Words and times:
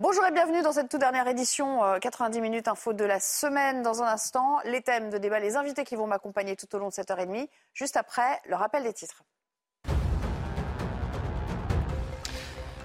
Bonjour 0.00 0.26
et 0.26 0.32
bienvenue 0.32 0.60
dans 0.60 0.72
cette 0.72 0.88
toute 0.88 0.98
dernière 0.98 1.28
édition 1.28 1.78
90 2.00 2.36
euh, 2.36 2.42
minutes 2.42 2.66
info 2.66 2.92
de 2.92 3.04
la 3.04 3.20
semaine. 3.20 3.82
Dans 3.82 4.02
un 4.02 4.06
instant, 4.06 4.58
les 4.64 4.82
thèmes 4.82 5.08
de 5.08 5.18
débat, 5.18 5.38
les 5.38 5.54
invités 5.54 5.84
qui 5.84 5.94
vont 5.94 6.08
m'accompagner 6.08 6.56
tout 6.56 6.66
au 6.74 6.80
long 6.80 6.88
de 6.88 6.92
cette 6.92 7.12
heure 7.12 7.20
et 7.20 7.26
demie. 7.26 7.48
Juste 7.74 7.96
après, 7.96 8.40
le 8.48 8.56
rappel 8.56 8.82
des 8.82 8.92
titres. 8.92 9.22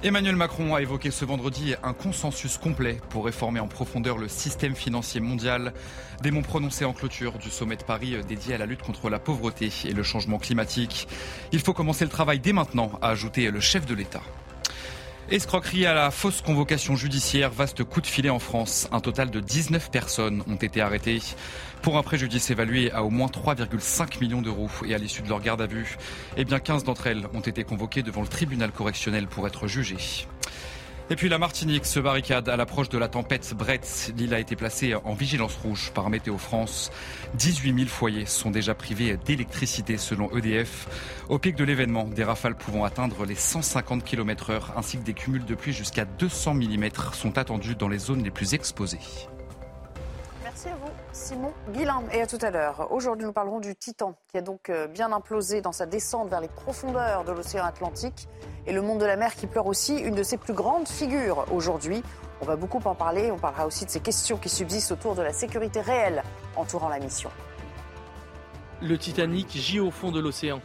Emmanuel 0.03 0.35
Macron 0.35 0.75
a 0.75 0.83
évoqué 0.83 1.09
ce 1.09 1.25
vendredi 1.25 1.73
un 1.81 1.93
consensus 1.93 2.59
complet 2.59 3.01
pour 3.09 3.25
réformer 3.25 3.59
en 3.59 3.67
profondeur 3.67 4.19
le 4.19 4.27
système 4.27 4.75
financier 4.75 5.19
mondial. 5.19 5.73
Des 6.21 6.29
mots 6.29 6.41
en 6.41 6.93
clôture 6.93 7.39
du 7.39 7.49
sommet 7.49 7.75
de 7.75 7.83
Paris 7.83 8.17
euh, 8.17 8.21
dédié 8.21 8.53
à 8.53 8.59
la 8.59 8.67
lutte 8.67 8.83
contre 8.83 9.09
la 9.09 9.17
pauvreté 9.17 9.71
et 9.85 9.93
le 9.93 10.03
changement 10.03 10.37
climatique. 10.37 11.07
Il 11.51 11.59
faut 11.59 11.73
commencer 11.73 12.05
le 12.05 12.11
travail 12.11 12.37
dès 12.37 12.53
maintenant, 12.53 12.91
a 13.01 13.09
ajouté 13.09 13.49
le 13.49 13.59
chef 13.59 13.87
de 13.87 13.95
l'État. 13.95 14.21
Escroquerie 15.31 15.85
à 15.85 15.93
la 15.93 16.09
fausse 16.09 16.41
convocation 16.41 16.95
judiciaire, 16.95 17.51
vaste 17.51 17.83
coup 17.83 18.01
de 18.01 18.07
filet 18.07 18.31
en 18.31 18.39
France. 18.39 18.87
Un 18.91 18.99
total 18.99 19.29
de 19.29 19.39
19 19.39 19.91
personnes 19.91 20.41
ont 20.47 20.55
été 20.55 20.81
arrêtées 20.81 21.19
pour 21.83 21.99
un 21.99 22.01
préjudice 22.01 22.49
évalué 22.49 22.91
à 22.91 23.03
au 23.03 23.11
moins 23.11 23.27
3,5 23.27 24.19
millions 24.21 24.41
d'euros. 24.41 24.71
Et 24.87 24.95
à 24.95 24.97
l'issue 24.97 25.21
de 25.21 25.29
leur 25.29 25.39
garde 25.39 25.61
à 25.61 25.67
vue, 25.67 25.97
eh 26.35 26.45
bien 26.45 26.57
15 26.59 26.83
d'entre 26.83 27.05
elles 27.05 27.27
ont 27.35 27.41
été 27.41 27.63
convoquées 27.63 28.01
devant 28.01 28.21
le 28.21 28.27
tribunal 28.27 28.71
correctionnel 28.71 29.27
pour 29.27 29.45
être 29.45 29.67
jugées. 29.67 30.25
Et 31.11 31.15
puis 31.15 31.27
la 31.27 31.39
Martinique 31.39 31.87
se 31.87 31.99
barricade 31.99 32.49
à 32.49 32.55
l'approche 32.55 32.87
de 32.89 32.99
la 32.99 33.07
tempête 33.07 33.55
Brett. 33.57 34.13
L'île 34.15 34.35
a 34.35 34.39
été 34.39 34.55
placée 34.55 34.93
en 34.93 35.15
vigilance 35.15 35.55
rouge 35.55 35.91
par 35.95 36.11
Météo 36.11 36.37
France. 36.37 36.91
18 37.33 37.75
000 37.75 37.87
foyers 37.87 38.27
sont 38.27 38.51
déjà 38.51 38.75
privés 38.75 39.17
d'électricité 39.25 39.97
selon 39.97 40.29
EDF. 40.37 40.87
Au 41.27 41.39
pic 41.39 41.55
de 41.55 41.63
l'événement, 41.63 42.03
des 42.03 42.23
rafales 42.23 42.55
pouvant 42.55 42.83
atteindre 42.83 43.25
les 43.25 43.33
150 43.33 44.03
km 44.03 44.51
heure 44.51 44.73
ainsi 44.77 44.99
que 44.99 45.03
des 45.03 45.13
cumuls 45.13 45.45
de 45.45 45.55
pluie 45.55 45.73
jusqu'à 45.73 46.05
200 46.05 46.53
mm 46.53 46.89
sont 47.13 47.39
attendus 47.39 47.75
dans 47.75 47.89
les 47.89 47.97
zones 47.97 48.23
les 48.23 48.31
plus 48.31 48.53
exposées. 48.53 48.99
Merci 50.61 50.75
à 50.75 50.85
vous, 50.85 50.91
Simon 51.13 51.53
Guillain. 51.71 52.03
Et 52.11 52.21
à 52.21 52.27
tout 52.27 52.37
à 52.41 52.51
l'heure. 52.51 52.91
Aujourd'hui, 52.91 53.25
nous 53.25 53.31
parlerons 53.31 53.61
du 53.61 53.77
Titan, 53.77 54.17
qui 54.29 54.37
a 54.37 54.41
donc 54.41 54.69
euh, 54.69 54.87
bien 54.87 55.09
implosé 55.13 55.61
dans 55.61 55.71
sa 55.71 55.85
descente 55.85 56.29
vers 56.29 56.41
les 56.41 56.49
profondeurs 56.49 57.23
de 57.23 57.31
l'océan 57.31 57.63
Atlantique. 57.63 58.27
Et 58.67 58.73
le 58.73 58.81
monde 58.81 58.99
de 58.99 59.05
la 59.05 59.15
mer 59.15 59.35
qui 59.35 59.47
pleure 59.47 59.67
aussi, 59.67 59.95
une 59.95 60.15
de 60.15 60.23
ses 60.23 60.35
plus 60.35 60.51
grandes 60.51 60.89
figures 60.89 61.45
aujourd'hui. 61.53 62.03
On 62.41 62.45
va 62.45 62.57
beaucoup 62.57 62.81
en 62.83 62.93
parler. 62.93 63.31
On 63.31 63.37
parlera 63.37 63.65
aussi 63.67 63.85
de 63.85 63.89
ces 63.89 64.01
questions 64.01 64.35
qui 64.35 64.49
subsistent 64.49 64.91
autour 64.91 65.15
de 65.15 65.21
la 65.21 65.31
sécurité 65.31 65.79
réelle 65.79 66.23
entourant 66.57 66.89
la 66.89 66.99
mission. 66.99 67.29
Le 68.81 68.97
Titanic 68.97 69.51
gît 69.51 69.79
au 69.79 69.91
fond 69.91 70.11
de 70.11 70.19
l'océan. 70.19 70.59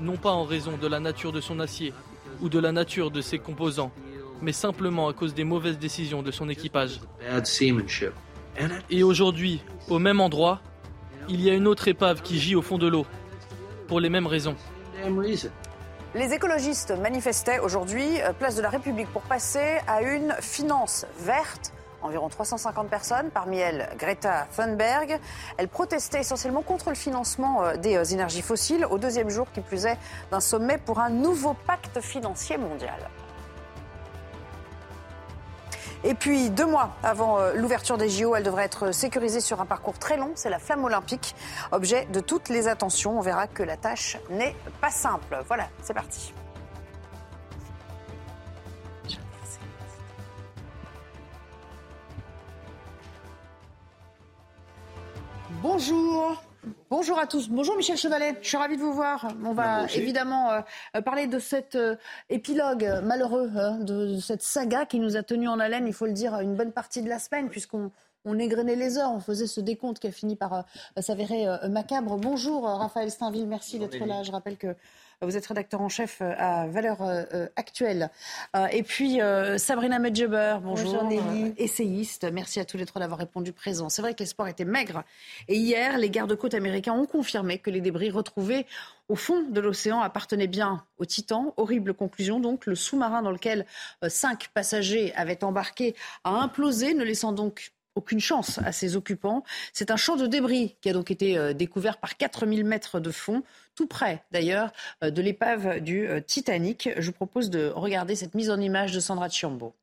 Non 0.00 0.16
pas 0.16 0.32
en 0.32 0.42
raison 0.42 0.76
de 0.76 0.88
la 0.88 0.98
nature 0.98 1.30
de 1.30 1.40
son 1.40 1.60
acier 1.60 1.94
ou 2.40 2.48
de 2.48 2.58
la 2.58 2.72
nature 2.72 3.12
de 3.12 3.20
ses 3.20 3.38
composants, 3.38 3.92
mais 4.42 4.52
simplement 4.52 5.06
à 5.06 5.12
cause 5.12 5.34
des 5.34 5.44
mauvaises 5.44 5.78
décisions 5.78 6.24
de 6.24 6.32
son 6.32 6.48
équipage. 6.48 6.98
Et 8.90 9.02
aujourd'hui, 9.02 9.62
au 9.88 9.98
même 9.98 10.20
endroit, 10.20 10.60
il 11.28 11.40
y 11.40 11.50
a 11.50 11.54
une 11.54 11.66
autre 11.66 11.88
épave 11.88 12.22
qui 12.22 12.38
gît 12.38 12.54
au 12.54 12.62
fond 12.62 12.78
de 12.78 12.86
l'eau, 12.86 13.06
pour 13.88 14.00
les 14.00 14.10
mêmes 14.10 14.26
raisons. 14.26 14.56
Les 16.14 16.32
écologistes 16.32 16.92
manifestaient 16.92 17.58
aujourd'hui, 17.58 18.20
euh, 18.22 18.32
place 18.32 18.54
de 18.54 18.62
la 18.62 18.68
République, 18.68 19.08
pour 19.12 19.22
passer 19.22 19.78
à 19.88 20.00
une 20.02 20.32
finance 20.40 21.06
verte. 21.18 21.72
Environ 22.02 22.28
350 22.28 22.88
personnes, 22.88 23.30
parmi 23.34 23.58
elles 23.58 23.88
Greta 23.98 24.46
Thunberg. 24.56 25.18
Elle 25.56 25.68
protestait 25.68 26.20
essentiellement 26.20 26.62
contre 26.62 26.90
le 26.90 26.94
financement 26.94 27.64
euh, 27.64 27.76
des 27.76 27.96
euh, 27.96 28.04
énergies 28.04 28.42
fossiles, 28.42 28.86
au 28.88 28.98
deuxième 28.98 29.28
jour 29.28 29.48
qui 29.52 29.60
plus 29.60 29.86
est 29.86 29.98
d'un 30.30 30.38
sommet 30.38 30.78
pour 30.78 31.00
un 31.00 31.10
nouveau 31.10 31.56
pacte 31.66 32.00
financier 32.00 32.58
mondial. 32.58 33.10
Et 36.06 36.12
puis, 36.12 36.50
deux 36.50 36.66
mois 36.66 36.94
avant 37.02 37.40
euh, 37.40 37.54
l'ouverture 37.54 37.96
des 37.96 38.10
JO, 38.10 38.36
elle 38.36 38.42
devrait 38.42 38.64
être 38.64 38.92
sécurisée 38.92 39.40
sur 39.40 39.62
un 39.62 39.64
parcours 39.64 39.98
très 39.98 40.18
long. 40.18 40.32
C'est 40.34 40.50
la 40.50 40.58
flamme 40.58 40.84
olympique, 40.84 41.34
objet 41.72 42.04
de 42.12 42.20
toutes 42.20 42.50
les 42.50 42.68
attentions. 42.68 43.18
On 43.18 43.22
verra 43.22 43.46
que 43.46 43.62
la 43.62 43.78
tâche 43.78 44.18
n'est 44.28 44.54
pas 44.82 44.90
simple. 44.90 45.42
Voilà, 45.48 45.68
c'est 45.82 45.94
parti. 45.94 46.34
Bonjour. 55.62 56.36
Bonjour 56.90 57.18
à 57.18 57.26
tous. 57.26 57.48
Bonjour 57.48 57.76
Michel 57.76 57.96
Chevalet. 57.96 58.36
Je 58.40 58.48
suis 58.48 58.56
ravie 58.56 58.76
de 58.76 58.82
vous 58.82 58.92
voir. 58.92 59.28
On 59.44 59.52
va 59.52 59.86
évidemment 59.94 60.52
euh, 60.52 61.00
parler 61.00 61.26
de 61.26 61.38
cet 61.38 61.74
euh, 61.74 61.96
épilogue 62.30 63.00
malheureux, 63.02 63.50
hein, 63.56 63.78
de, 63.80 64.18
cette 64.18 64.42
saga 64.42 64.86
qui 64.86 64.98
nous 64.98 65.16
a 65.16 65.22
tenus 65.22 65.48
en 65.48 65.58
haleine, 65.58 65.86
il 65.86 65.92
faut 65.92 66.06
le 66.06 66.12
dire, 66.12 66.38
une 66.40 66.54
bonne 66.54 66.72
partie 66.72 67.02
de 67.02 67.08
la 67.08 67.18
semaine, 67.18 67.48
puisqu'on 67.48 67.90
on 68.24 68.38
égrenait 68.38 68.76
les 68.76 68.96
heures, 68.96 69.12
on 69.12 69.20
faisait 69.20 69.46
ce 69.46 69.60
décompte 69.60 69.98
qui 69.98 70.06
a 70.06 70.12
fini 70.12 70.36
par 70.36 70.54
euh, 70.54 71.00
s'avérer 71.00 71.46
macabre. 71.68 72.16
Bonjour 72.16 72.64
Raphaël 72.64 73.10
Steinville, 73.10 73.46
merci 73.46 73.78
d'être 73.78 74.04
là. 74.04 74.22
Je 74.22 74.32
rappelle 74.32 74.56
que 74.56 74.74
vous 75.22 75.36
êtes 75.36 75.46
rédacteur 75.46 75.80
en 75.80 75.88
chef 75.88 76.18
euh, 76.20 76.32
à 76.38 76.66
Valeurs 76.66 77.02
euh, 77.02 77.24
euh, 77.32 77.48
Actuelles. 77.56 78.10
Et 78.72 78.82
puis 78.82 79.20
Sabrina 79.58 79.98
Medjeber, 79.98 80.58
bonjour, 80.62 81.04
bonjour 81.04 81.52
essayiste. 81.56 82.26
Merci 82.32 82.60
à 82.60 82.64
tous 82.64 82.76
les 82.76 82.86
trois 82.86 83.00
d'avoir 83.00 83.18
répondu 83.18 83.52
présent. 83.52 83.88
C'est 83.88 84.02
vrai 84.02 84.14
que 84.14 84.20
les 84.20 84.26
sports 84.26 84.48
étaient 84.48 84.64
maigres. 84.64 85.02
Et 85.48 85.56
hier, 85.56 85.98
les 85.98 86.10
gardes-côtes 86.10 86.54
américains 86.54 86.92
ont 86.92 87.06
confirmé 87.06 87.58
que 87.58 87.70
les 87.70 87.80
débris 87.80 88.10
retrouvés 88.10 88.66
au 89.08 89.16
fond 89.16 89.42
de 89.42 89.60
l'océan 89.60 90.00
appartenaient 90.00 90.46
bien 90.46 90.84
au 90.98 91.04
Titan. 91.04 91.52
Horrible 91.56 91.94
conclusion 91.94 92.40
donc, 92.40 92.66
le 92.66 92.74
sous-marin 92.74 93.22
dans 93.22 93.30
lequel 93.30 93.66
cinq 94.08 94.48
passagers 94.54 95.12
avaient 95.14 95.44
embarqué 95.44 95.94
a 96.24 96.30
implosé, 96.30 96.94
ne 96.94 97.04
laissant 97.04 97.32
donc 97.32 97.73
aucune 97.94 98.20
chance 98.20 98.58
à 98.64 98.72
ses 98.72 98.96
occupants. 98.96 99.44
C'est 99.72 99.90
un 99.90 99.96
champ 99.96 100.16
de 100.16 100.26
débris 100.26 100.76
qui 100.80 100.88
a 100.90 100.92
donc 100.92 101.10
été 101.10 101.38
euh, 101.38 101.52
découvert 101.52 101.98
par 101.98 102.16
4000 102.16 102.64
mètres 102.64 103.00
de 103.00 103.10
fond, 103.10 103.42
tout 103.74 103.86
près 103.86 104.24
d'ailleurs 104.32 104.72
euh, 105.02 105.10
de 105.10 105.22
l'épave 105.22 105.80
du 105.80 106.06
euh, 106.06 106.20
Titanic. 106.20 106.88
Je 106.96 107.06
vous 107.06 107.12
propose 107.12 107.50
de 107.50 107.68
regarder 107.68 108.16
cette 108.16 108.34
mise 108.34 108.50
en 108.50 108.60
image 108.60 108.92
de 108.92 109.00
Sandra 109.00 109.28
Chiambo. 109.28 109.74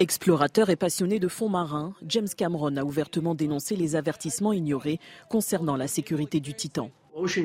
Explorateur 0.00 0.70
et 0.70 0.76
passionné 0.76 1.20
de 1.20 1.28
fonds 1.28 1.48
marins, 1.48 1.94
James 2.04 2.28
Cameron 2.36 2.76
a 2.76 2.82
ouvertement 2.82 3.36
dénoncé 3.36 3.76
les 3.76 3.94
avertissements 3.94 4.52
ignorés 4.52 4.98
concernant 5.28 5.76
la 5.76 5.86
sécurité 5.86 6.40
du 6.40 6.52
Titan. 6.54 6.90
Ocean 7.14 7.44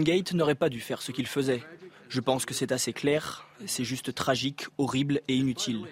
Gate 0.00 0.32
n'aurait 0.32 0.56
pas 0.56 0.68
dû 0.68 0.80
faire 0.80 1.02
ce 1.02 1.12
qu'il 1.12 1.28
faisait. 1.28 1.62
Je 2.08 2.20
pense 2.20 2.44
que 2.46 2.54
c'est 2.54 2.72
assez 2.72 2.92
clair, 2.92 3.46
c'est 3.66 3.84
juste 3.84 4.14
tragique, 4.14 4.66
horrible 4.78 5.20
et 5.28 5.36
inutile. 5.36 5.84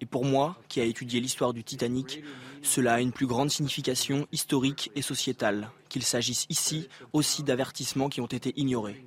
Et 0.00 0.06
pour 0.06 0.24
moi, 0.24 0.56
qui 0.68 0.80
a 0.80 0.84
étudié 0.84 1.20
l'histoire 1.20 1.52
du 1.52 1.64
Titanic, 1.64 2.22
cela 2.62 2.94
a 2.94 3.00
une 3.00 3.12
plus 3.12 3.26
grande 3.26 3.50
signification 3.50 4.26
historique 4.32 4.90
et 4.94 5.02
sociétale, 5.02 5.70
qu'il 5.88 6.02
s'agisse 6.02 6.46
ici 6.48 6.88
aussi 7.12 7.42
d'avertissements 7.42 8.08
qui 8.08 8.20
ont 8.20 8.26
été 8.26 8.52
ignorés. 8.56 9.04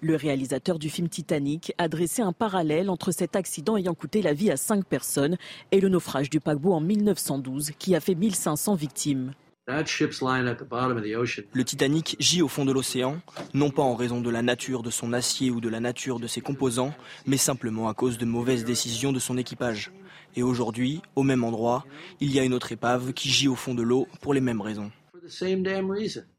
Le 0.00 0.16
réalisateur 0.16 0.78
du 0.78 0.90
film 0.90 1.08
Titanic 1.08 1.72
a 1.78 1.88
dressé 1.88 2.20
un 2.20 2.32
parallèle 2.32 2.90
entre 2.90 3.10
cet 3.10 3.36
accident 3.36 3.76
ayant 3.76 3.94
coûté 3.94 4.20
la 4.20 4.34
vie 4.34 4.50
à 4.50 4.56
cinq 4.56 4.84
personnes 4.84 5.38
et 5.72 5.80
le 5.80 5.88
naufrage 5.88 6.28
du 6.28 6.40
paquebot 6.40 6.74
en 6.74 6.80
1912 6.80 7.70
qui 7.78 7.94
a 7.94 8.00
fait 8.00 8.14
1500 8.14 8.74
victimes. 8.74 9.32
Le 9.66 11.62
Titanic 11.64 12.16
gît 12.18 12.42
au 12.42 12.48
fond 12.48 12.66
de 12.66 12.72
l'océan, 12.72 13.16
non 13.54 13.70
pas 13.70 13.82
en 13.82 13.94
raison 13.94 14.20
de 14.20 14.28
la 14.28 14.42
nature 14.42 14.82
de 14.82 14.90
son 14.90 15.14
acier 15.14 15.50
ou 15.50 15.62
de 15.62 15.70
la 15.70 15.80
nature 15.80 16.20
de 16.20 16.26
ses 16.26 16.42
composants, 16.42 16.92
mais 17.26 17.38
simplement 17.38 17.88
à 17.88 17.94
cause 17.94 18.18
de 18.18 18.26
mauvaises 18.26 18.66
décisions 18.66 19.10
de 19.10 19.18
son 19.18 19.38
équipage. 19.38 19.90
Et 20.36 20.42
aujourd'hui, 20.42 21.00
au 21.16 21.22
même 21.22 21.44
endroit, 21.44 21.86
il 22.20 22.30
y 22.30 22.38
a 22.38 22.44
une 22.44 22.52
autre 22.52 22.72
épave 22.72 23.14
qui 23.14 23.30
gît 23.30 23.48
au 23.48 23.54
fond 23.54 23.74
de 23.74 23.82
l'eau 23.82 24.06
pour 24.20 24.34
les 24.34 24.42
mêmes 24.42 24.60
raisons. 24.60 24.90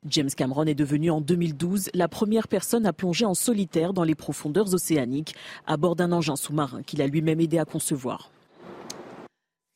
James 0.07 0.29
Cameron 0.29 0.65
est 0.65 0.75
devenu 0.75 1.09
en 1.09 1.19
2012 1.19 1.89
la 1.95 2.07
première 2.07 2.47
personne 2.47 2.85
à 2.85 2.93
plonger 2.93 3.25
en 3.25 3.33
solitaire 3.33 3.93
dans 3.93 4.03
les 4.03 4.13
profondeurs 4.13 4.71
océaniques 4.75 5.33
à 5.65 5.77
bord 5.77 5.95
d'un 5.95 6.11
engin 6.11 6.35
sous-marin 6.35 6.83
qu'il 6.83 7.01
a 7.01 7.07
lui-même 7.07 7.39
aidé 7.39 7.57
à 7.57 7.65
concevoir. 7.65 8.29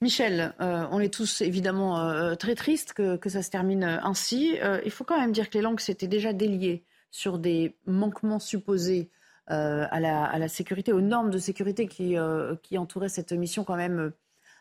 Michel, 0.02 0.54
euh, 0.62 0.88
on 0.92 1.02
est 1.02 1.14
tous 1.14 1.42
évidemment 1.42 2.00
euh, 2.00 2.36
très 2.36 2.56
tristes 2.56 2.94
que, 2.94 3.30
ça 3.30 3.42
se 3.42 3.50
termine 3.50 3.84
euh, 3.84 3.98
ainsi. 4.02 4.58
il 4.86 4.92
faut 4.92 5.04
quand 5.04 5.20
même 5.20 5.34
dire 5.34 5.50
que 5.50 5.58
les 5.58 5.62
langues 5.62 5.82
s'étaient 5.82 6.08
déjà 6.08 6.32
déliées 6.32 6.86
sur 7.12 7.38
des 7.38 7.76
manquements 7.86 8.40
supposés 8.40 9.10
à 9.48 10.00
la, 10.00 10.48
sécurité, 10.48 10.94
aux 10.94 11.02
normes 11.02 11.32
de 11.32 11.40
sécurité 11.40 11.88
qui, 11.88 12.16
entouraient 12.78 13.10
cette 13.10 13.32
mission 13.32 13.64
quand 13.64 13.76
même 13.76 14.12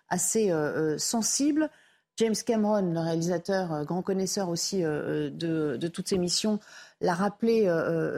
assez 0.08 0.50
sensible. 0.96 1.68
James 2.16 2.34
Cameron, 2.46 2.94
le 2.94 2.98
réalisateur, 2.98 3.84
grand 3.84 4.00
connaisseur 4.00 4.48
aussi 4.48 4.80
de, 4.80 5.30
de, 5.30 5.88
toutes 5.88 6.08
ces 6.08 6.16
missions, 6.16 6.58
l'a 7.02 7.12
rappelé 7.12 7.66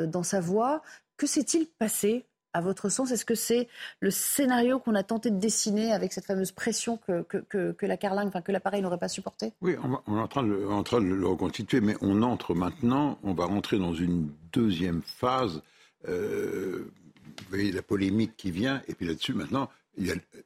dans 0.06 0.22
sa 0.22 0.40
voix. 0.40 0.80
Que 1.16 1.26
s'est-il 1.26 1.66
passé 1.66 2.29
à 2.52 2.60
votre 2.60 2.88
sens 2.88 3.10
Est-ce 3.10 3.24
que 3.24 3.34
c'est 3.34 3.68
le 4.00 4.10
scénario 4.10 4.78
qu'on 4.78 4.94
a 4.94 5.02
tenté 5.02 5.30
de 5.30 5.38
dessiner 5.38 5.92
avec 5.92 6.12
cette 6.12 6.24
fameuse 6.24 6.52
pression 6.52 6.96
que, 6.96 7.22
que, 7.22 7.86
la 7.86 7.96
carlingue, 7.96 8.28
enfin 8.28 8.42
que 8.42 8.52
l'appareil 8.52 8.82
n'aurait 8.82 8.98
pas 8.98 9.08
supporté? 9.08 9.52
Oui, 9.60 9.76
on, 10.06 10.16
est 10.16 10.20
en 10.20 10.28
train, 10.28 10.42
de, 10.42 10.66
en 10.66 10.82
train, 10.82 11.00
de, 11.00 11.06
le 11.06 11.26
reconstituer, 11.26 11.80
mais 11.80 11.96
on 12.00 12.22
entre 12.22 12.54
maintenant, 12.54 13.18
on 13.22 13.34
va 13.34 13.46
rentrer 13.46 13.78
dans 13.78 13.94
une 13.94 14.30
deuxième 14.52 15.02
phase. 15.02 15.62
Euh, 16.08 16.90
vous 17.38 17.44
voyez 17.48 17.72
la 17.72 17.82
polémique 17.82 18.36
qui 18.36 18.50
vient, 18.50 18.82
et 18.88 18.94
puis 18.94 19.06
là-dessus, 19.06 19.34
maintenant, 19.34 19.70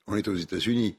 on 0.07 0.17
est 0.17 0.29
aux 0.29 0.37
États-Unis. 0.37 0.97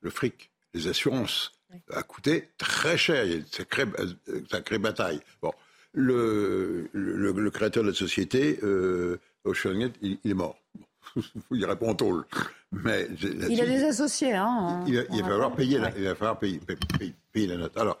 Le 0.00 0.10
fric, 0.10 0.50
les 0.74 0.88
assurances, 0.88 1.52
a 1.92 2.02
coûté 2.02 2.48
très 2.58 2.96
cher. 2.96 3.24
Il 3.24 3.30
y 3.30 3.34
a 3.34 3.36
une 3.36 4.46
sacrée, 4.48 4.78
bataille. 4.78 5.20
Bon, 5.40 5.52
le, 5.92 6.88
le, 6.92 7.50
créateur 7.50 7.82
de 7.82 7.88
la 7.88 7.94
société, 7.94 8.58
euh, 8.62 9.18
il, 9.44 10.18
est 10.24 10.34
mort. 10.34 10.58
il 11.50 11.64
répond 11.64 11.90
en 11.90 11.94
tôle. 11.94 12.24
Mais 12.72 13.08
il 13.22 13.60
a 13.60 13.66
des 13.66 13.84
associés. 13.84 14.32
Hein, 14.32 14.84
il, 14.86 14.96
va, 14.96 15.28
falloir 15.28 15.54
payer 15.54 15.78
la, 15.78 15.90
il 15.96 16.04
va 16.04 16.14
falloir 16.14 16.38
payer, 16.38 16.60
payer, 17.32 17.46
la 17.46 17.56
note. 17.56 17.76
Alors, 17.76 18.00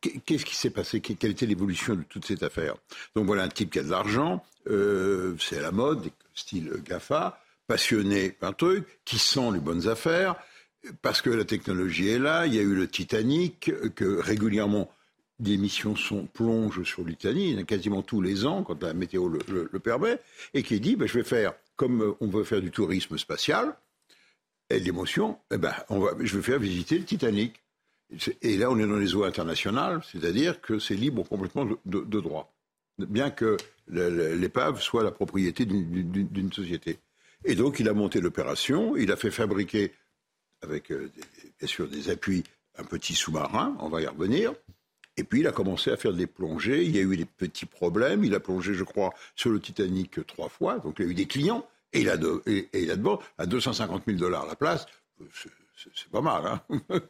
qu'est-ce 0.00 0.44
qui 0.44 0.54
s'est 0.54 0.70
passé? 0.70 1.00
Quelle 1.00 1.30
était 1.30 1.46
l'évolution 1.46 1.94
de 1.94 2.02
toute 2.02 2.26
cette 2.26 2.42
affaire? 2.42 2.74
Donc 3.14 3.26
voilà 3.26 3.44
un 3.44 3.48
type 3.48 3.70
qui 3.70 3.78
a 3.78 3.82
de 3.82 3.90
l'argent, 3.90 4.44
euh, 4.68 5.34
c'est 5.38 5.58
à 5.58 5.62
la 5.62 5.72
mode, 5.72 6.10
style 6.34 6.72
GAFA, 6.84 7.40
passionné 7.66 8.30
par 8.30 8.50
un 8.50 8.52
truc, 8.52 9.00
qui 9.04 9.18
sent 9.18 9.50
les 9.52 9.60
bonnes 9.60 9.88
affaires, 9.88 10.34
parce 11.02 11.22
que 11.22 11.30
la 11.30 11.44
technologie 11.44 12.08
est 12.08 12.18
là. 12.18 12.46
Il 12.46 12.54
y 12.54 12.58
a 12.58 12.62
eu 12.62 12.74
le 12.74 12.88
Titanic, 12.88 13.70
que 13.94 14.20
régulièrement 14.20 14.90
des 15.40 15.56
missions 15.56 15.96
sont, 15.96 16.26
plongent 16.26 16.84
sur 16.84 17.02
le 17.02 17.12
Titanic, 17.14 17.66
quasiment 17.66 18.02
tous 18.02 18.20
les 18.20 18.46
ans, 18.46 18.62
quand 18.62 18.82
la 18.82 18.92
météo 18.92 19.28
le, 19.28 19.78
permet, 19.78 20.20
et 20.54 20.62
qui 20.62 20.78
dit 20.80 20.96
ben, 20.96 21.08
je 21.08 21.14
vais 21.14 21.24
faire, 21.24 21.54
comme 21.76 22.14
on 22.20 22.26
veut 22.28 22.44
faire 22.44 22.60
du 22.60 22.70
tourisme 22.70 23.18
spatial, 23.18 23.74
et 24.68 24.78
l'émotion, 24.78 25.38
eh 25.50 25.56
ben, 25.56 25.74
on 25.88 25.98
va, 25.98 26.12
je 26.20 26.36
vais 26.36 26.42
faire 26.42 26.58
visiter 26.58 26.98
le 26.98 27.04
Titanic. 27.04 27.60
Et 28.42 28.56
là, 28.56 28.70
on 28.70 28.78
est 28.78 28.86
dans 28.86 28.96
les 28.98 29.14
eaux 29.14 29.24
internationales, 29.24 30.00
c'est-à-dire 30.10 30.60
que 30.60 30.78
c'est 30.78 30.94
libre 30.96 31.22
complètement 31.22 31.64
de, 31.64 32.20
droit, 32.20 32.52
bien 32.98 33.30
que 33.30 33.56
l'épave 33.88 34.80
soit 34.80 35.04
la 35.04 35.12
propriété 35.12 35.64
d'une 35.64 36.52
société. 36.52 36.98
Et 37.44 37.54
donc, 37.54 37.78
il 37.80 37.88
a 37.88 37.94
monté 37.94 38.20
l'opération, 38.20 38.96
il 38.96 39.12
a 39.12 39.16
fait 39.16 39.30
fabriquer 39.30 39.92
avec 40.62 40.90
euh, 40.90 41.10
bien 41.58 41.68
sûr 41.68 41.88
des 41.88 42.10
appuis, 42.10 42.44
un 42.76 42.84
petit 42.84 43.14
sous-marin, 43.14 43.76
on 43.80 43.88
va 43.88 44.02
y 44.02 44.06
revenir. 44.06 44.52
Et 45.16 45.24
puis 45.24 45.40
il 45.40 45.46
a 45.46 45.52
commencé 45.52 45.90
à 45.90 45.96
faire 45.96 46.12
des 46.12 46.26
plongées, 46.26 46.84
il 46.84 46.94
y 46.94 46.98
a 46.98 47.02
eu 47.02 47.16
des 47.16 47.24
petits 47.24 47.66
problèmes, 47.66 48.24
il 48.24 48.34
a 48.34 48.40
plongé, 48.40 48.74
je 48.74 48.84
crois, 48.84 49.12
sur 49.34 49.50
le 49.50 49.60
Titanic 49.60 50.24
trois 50.26 50.48
fois, 50.48 50.78
donc 50.78 50.96
il 50.98 51.06
a 51.06 51.08
eu 51.08 51.14
des 51.14 51.26
clients, 51.26 51.66
et 51.92 52.00
il 52.02 52.08
a, 52.08 52.16
de, 52.16 52.42
et, 52.46 52.68
il 52.72 52.90
a 52.90 52.96
de 52.96 53.08
à 53.38 53.46
250 53.46 54.04
000 54.06 54.18
dollars 54.18 54.46
la 54.46 54.54
place, 54.54 54.86
c'est 55.34 56.10
pas 56.10 56.20
mal. 56.20 56.42
Hein 56.46 56.60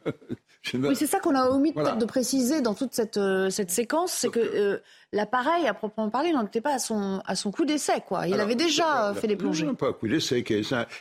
oui, 0.74 0.96
c'est 0.96 1.06
ça 1.06 1.20
qu'on 1.20 1.34
a 1.34 1.48
omis 1.50 1.72
peut-être 1.72 1.98
de 1.98 2.04
préciser 2.04 2.60
dans 2.60 2.74
toute 2.74 2.94
cette, 2.94 3.16
euh, 3.16 3.50
cette 3.50 3.70
séquence, 3.70 4.12
c'est 4.12 4.30
que 4.30 4.40
euh, 4.40 4.78
l'appareil, 5.12 5.66
à 5.66 5.74
proprement 5.74 6.10
parler, 6.10 6.32
n'en 6.32 6.46
était 6.46 6.60
pas 6.60 6.74
à 6.74 6.78
son, 6.78 7.22
à 7.26 7.34
son 7.34 7.50
coup 7.50 7.64
d'essai. 7.64 8.02
Quoi. 8.06 8.26
Il 8.26 8.40
avait 8.40 8.54
déjà 8.54 9.12
fait 9.14 9.26
des 9.26 9.36
plongées. 9.36 9.66
Non, 9.66 9.74
pas 9.74 9.88
à 9.88 9.92
coup 9.92 10.08
d'essai, 10.08 10.44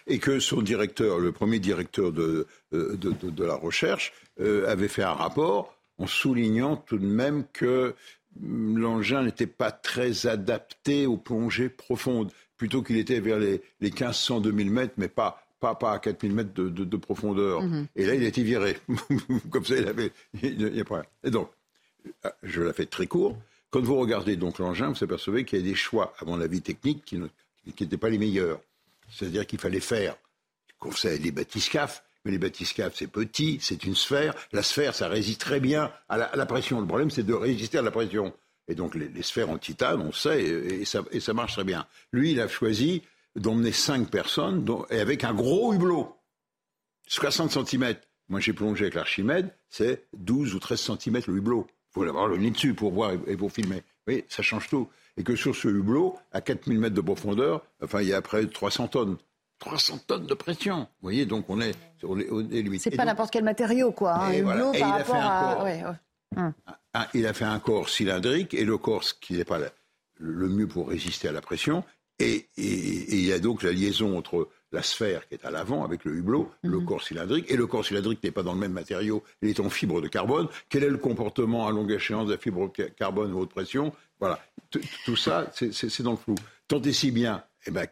et 0.07 0.19
que 0.19 0.39
son 0.39 0.61
directeur, 0.61 1.19
le 1.19 1.31
premier 1.31 1.59
directeur 1.59 2.11
de, 2.11 2.47
euh, 2.73 2.97
de, 2.97 3.11
de, 3.11 3.43
la 3.45 3.55
recherche, 3.55 4.13
avait 4.39 4.87
fait 4.87 5.03
un 5.03 5.13
rapport 5.13 5.78
en 5.99 6.07
soulignant 6.07 6.75
tout 6.75 6.97
de 6.97 7.05
même 7.05 7.45
que 7.53 7.95
hum, 8.41 8.77
l'engin 8.77 9.23
n'était 9.23 9.47
pas 9.47 9.71
très 9.71 10.25
adapté 10.25 11.05
aux 11.05 11.17
plongées 11.17 11.69
profondes, 11.69 12.31
plutôt 12.57 12.81
qu'il 12.81 12.97
était 12.97 13.19
vers 13.19 13.37
les, 13.37 13.61
les 13.79 13.91
1500-2000 13.91 14.69
mètres, 14.69 14.93
mais 14.97 15.07
pas 15.07 15.45
pas, 15.59 15.75
pas 15.75 15.93
à 15.93 15.99
4000 15.99 16.33
mètres 16.33 16.53
de, 16.53 16.97
profondeur. 16.97 17.61
Mhm. 17.61 17.87
Et 17.95 18.05
là, 18.05 18.15
il 18.15 18.23
a 18.23 18.27
été 18.27 18.43
viré. 18.43 18.77
Comme 19.51 19.65
ça, 19.65 19.75
il 19.75 19.87
avait. 19.87 20.11
Il, 20.41 20.83
Et 21.23 21.31
donc, 21.31 21.49
je 22.43 22.61
la 22.61 22.73
fais 22.73 22.85
très 22.85 23.07
court. 23.07 23.37
Quand 23.69 23.81
vous 23.81 23.97
regardez 23.97 24.35
donc 24.35 24.57
l'engin, 24.59 24.89
vous 24.89 25.03
apercevez 25.03 25.45
qu'il 25.45 25.59
y 25.59 25.61
a 25.61 25.65
des 25.65 25.75
choix, 25.75 26.13
à 26.19 26.25
mon 26.25 26.41
avis 26.41 26.61
techniques, 26.61 27.03
qui 27.05 27.19
n'étaient 27.83 27.97
pas 27.97 28.09
les 28.09 28.17
meilleurs. 28.17 28.59
C'est-à-dire 29.11 29.45
qu'il 29.45 29.59
fallait 29.59 29.79
faire, 29.79 30.15
qu'on 30.79 30.91
sait, 30.91 31.19
des 31.19 31.31
bathyscaphes, 31.31 32.03
mais 32.29 32.33
les 32.33 32.37
bathyscaphes, 32.37 32.93
c'est 32.95 33.07
petit, 33.07 33.57
c'est 33.59 33.83
une 33.83 33.95
sphère. 33.95 34.35
La 34.51 34.61
sphère, 34.61 34.93
ça 34.93 35.07
résiste 35.07 35.41
très 35.41 35.59
bien 35.59 35.91
à 36.07 36.17
la, 36.17 36.45
pression. 36.45 36.79
Le 36.79 36.85
problème, 36.85 37.09
c'est 37.09 37.23
de 37.23 37.33
résister 37.33 37.79
à 37.79 37.81
la 37.81 37.89
pression. 37.89 38.33
Et 38.67 38.75
donc, 38.75 38.93
les, 38.93 39.23
sphères 39.23 39.49
en 39.49 39.57
titane, 39.57 40.01
on 40.01 40.11
sait, 40.11 40.43
et, 40.43 40.85
ça, 40.85 41.33
marche 41.33 41.53
très 41.53 41.63
bien. 41.63 41.87
Lui, 42.11 42.31
il 42.31 42.39
a 42.39 42.47
choisi 42.47 43.01
d'emmener 43.35 43.71
cinq 43.71 44.09
personnes 44.09 44.63
et 44.91 44.99
avec 44.99 45.23
un 45.23 45.33
gros 45.33 45.73
hublot. 45.73 46.15
60 47.07 47.65
cm. 47.65 47.95
Moi, 48.27 48.39
j'ai 48.39 48.53
plongé 48.53 48.83
avec 48.83 48.93
l'Archimède, 48.93 49.49
c'est 49.69 50.05
12 50.13 50.53
ou 50.53 50.59
13 50.59 50.97
cm 50.99 51.21
le 51.27 51.37
hublot. 51.37 51.65
Il 51.67 51.93
faut 51.93 52.03
l'avoir 52.03 52.27
le 52.27 52.37
nez 52.37 52.51
dessus 52.51 52.75
pour 52.75 52.91
voir 52.91 53.13
et 53.25 53.35
pour 53.35 53.51
filmer. 53.51 53.81
Oui, 54.07 54.23
ça 54.29 54.43
change 54.43 54.69
tout. 54.69 54.87
Et 55.17 55.23
que 55.23 55.35
sur 55.35 55.55
ce 55.55 55.67
hublot, 55.67 56.15
à 56.31 56.41
4000 56.41 56.77
mètres 56.77 56.95
de 56.95 57.01
profondeur, 57.01 57.65
enfin, 57.81 58.01
il 58.01 58.09
y 58.09 58.13
a 58.13 58.21
près 58.21 58.45
de 58.45 58.51
300 58.51 58.89
tonnes. 58.89 59.17
300 59.59 59.99
tonnes 60.07 60.25
de 60.25 60.33
pression. 60.33 60.79
Vous 60.79 61.03
voyez, 61.03 61.25
donc 61.25 61.49
on 61.49 61.61
est, 61.61 61.75
on 62.03 62.19
est, 62.19 62.79
C'est 62.79 62.95
pas 62.95 63.05
n'importe 63.05 63.31
quel 63.31 63.43
matériau, 63.43 63.91
quoi. 63.91 64.15
Un 64.15 64.33
hublot 64.33 64.71
par 64.71 64.89
rapport 64.89 65.15
à. 65.15 65.95
Hum. 66.37 66.53
il 67.15 67.25
a 67.25 67.33
fait 67.33 67.45
un 67.45 67.59
corps 67.59 67.89
cylindrique 67.89 68.53
et 68.53 68.63
le 68.63 68.77
corps, 68.77 69.03
qui 69.19 69.33
n'est 69.33 69.45
pas 69.45 69.59
le 70.19 70.47
mieux 70.47 70.67
pour 70.67 70.89
résister 70.89 71.27
à 71.27 71.31
la 71.31 71.41
pression, 71.41 71.83
et, 72.19 72.47
il 72.57 73.25
y 73.25 73.33
a 73.33 73.39
donc 73.39 73.63
la 73.63 73.71
liaison 73.71 74.17
entre 74.17 74.49
la 74.71 74.83
sphère 74.83 75.27
qui 75.27 75.33
est 75.33 75.45
à 75.45 75.49
l'avant 75.49 75.83
avec 75.83 76.05
le 76.05 76.13
hublot, 76.15 76.51
le 76.61 76.77
mhm. 76.77 76.85
corps 76.85 77.01
cylindrique, 77.01 77.49
et 77.49 77.55
le 77.55 77.65
corps 77.65 77.85
cylindrique 77.85 78.23
n'est 78.23 78.31
pas 78.31 78.43
dans 78.43 78.53
le 78.53 78.59
même 78.59 78.73
matériau, 78.73 79.23
il 79.41 79.49
est 79.49 79.59
en 79.59 79.69
fibre 79.69 80.01
de 80.01 80.07
carbone. 80.07 80.47
Quel 80.69 80.83
est 80.83 80.89
le 80.89 80.97
comportement 80.97 81.67
à 81.67 81.71
longue 81.71 81.91
échéance 81.91 82.27
de 82.27 82.33
la 82.33 82.37
fibre 82.37 82.71
de 82.77 82.83
carbone 82.83 83.31
à 83.31 83.35
haute 83.35 83.49
pression? 83.49 83.93
Voilà, 84.19 84.39
tout 84.69 85.15
ça, 85.15 85.49
c'est 85.53 86.03
dans 86.03 86.11
le 86.11 86.17
flou. 86.17 86.35
Tant 86.67 86.81
et 86.81 86.93
si 86.93 87.09
bien 87.09 87.43
eh 87.65 87.71
ben, 87.71 87.87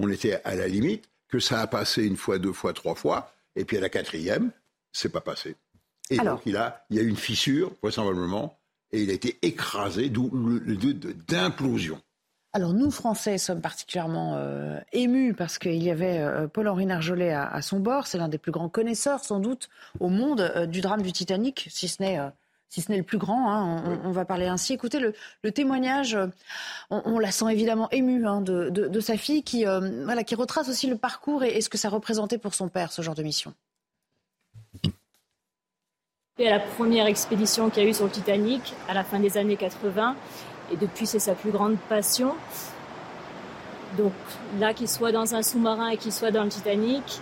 qu'on 0.00 0.08
était 0.08 0.40
à 0.44 0.54
la 0.54 0.66
limite, 0.66 1.08
que 1.28 1.38
ça 1.38 1.60
a 1.60 1.66
passé 1.66 2.04
une 2.04 2.16
fois, 2.16 2.38
deux 2.38 2.52
fois, 2.52 2.72
trois 2.72 2.94
fois, 2.94 3.32
et 3.56 3.64
puis 3.64 3.76
à 3.76 3.80
la 3.80 3.88
quatrième, 3.88 4.50
c'est 4.92 5.10
pas 5.10 5.20
passé. 5.20 5.56
Et 6.10 6.16
donc 6.18 6.40
il, 6.46 6.56
a, 6.56 6.84
il 6.90 6.96
y 6.96 7.00
a 7.00 7.02
une 7.02 7.16
fissure, 7.16 7.72
vraisemblablement, 7.82 8.58
et 8.92 9.02
il 9.02 9.10
a 9.10 9.12
été 9.12 9.38
écrasé, 9.42 10.08
d'où 10.08 10.30
d'implosion. 11.28 12.00
Alors 12.52 12.72
nous, 12.72 12.90
Français, 12.90 13.38
sommes 13.38 13.60
particulièrement 13.60 14.34
euh, 14.34 14.80
émus 14.92 15.34
parce 15.34 15.58
qu'il 15.58 15.80
y 15.80 15.90
avait 15.90 16.18
euh, 16.18 16.48
Paul-Henri 16.48 16.84
Narjolet 16.84 17.32
à, 17.32 17.62
son 17.62 17.78
bord. 17.78 18.08
C'est 18.08 18.18
l'un 18.18 18.26
des 18.26 18.38
plus 18.38 18.50
grands 18.50 18.68
connaisseurs, 18.68 19.20
sans 19.22 19.38
doute, 19.38 19.68
au 20.00 20.08
monde 20.08 20.40
euh, 20.40 20.66
du 20.66 20.80
drame 20.80 21.02
du 21.02 21.12
Titanic, 21.12 21.68
si 21.70 21.86
ce 21.86 22.02
n'est 22.02 22.18
si 22.70 22.80
ce 22.80 22.90
n'est 22.90 22.98
le 22.98 23.04
plus 23.04 23.18
grand, 23.18 23.52
hein, 23.52 24.00
on, 24.04 24.12
va 24.12 24.24
parler 24.24 24.46
ainsi. 24.46 24.72
Écoutez, 24.72 25.00
le, 25.00 25.52
témoignage, 25.52 26.16
on, 26.88 27.18
la 27.18 27.32
sent 27.32 27.46
évidemment 27.50 27.90
émue 27.90 28.26
hein, 28.26 28.40
de, 28.40 29.00
sa 29.00 29.16
fille 29.16 29.42
qui, 29.42 29.64
voilà, 29.64 30.22
qui 30.24 30.36
retrace 30.36 30.68
aussi 30.68 30.86
le 30.86 30.96
parcours 30.96 31.42
et, 31.42 31.56
et, 31.56 31.60
ce 31.60 31.68
que 31.68 31.78
ça 31.78 31.88
représentait 31.88 32.38
pour 32.38 32.54
son 32.54 32.68
père, 32.68 32.92
ce 32.92 33.02
genre 33.02 33.16
de 33.16 33.24
mission. 33.24 33.52
À 36.38 36.44
la 36.44 36.60
première 36.60 37.06
expédition 37.06 37.68
qu'il 37.68 37.82
y 37.82 37.86
a 37.86 37.88
eu 37.90 37.92
sur 37.92 38.06
le 38.06 38.10
Titanic, 38.10 38.72
à 38.88 38.94
la 38.94 39.04
fin 39.04 39.20
des 39.20 39.36
années 39.36 39.56
80, 39.56 40.16
et 40.72 40.76
depuis, 40.76 41.06
c'est 41.06 41.18
sa 41.18 41.34
plus 41.34 41.50
grande 41.50 41.76
passion. 41.88 42.34
Donc 43.98 44.12
là, 44.58 44.72
qu'il 44.72 44.88
soit 44.88 45.12
dans 45.12 45.34
un 45.34 45.42
sous-marin 45.42 45.88
et 45.88 45.96
qu'il 45.96 46.12
soit 46.12 46.30
dans 46.30 46.44
le 46.44 46.48
Titanic, 46.48 47.20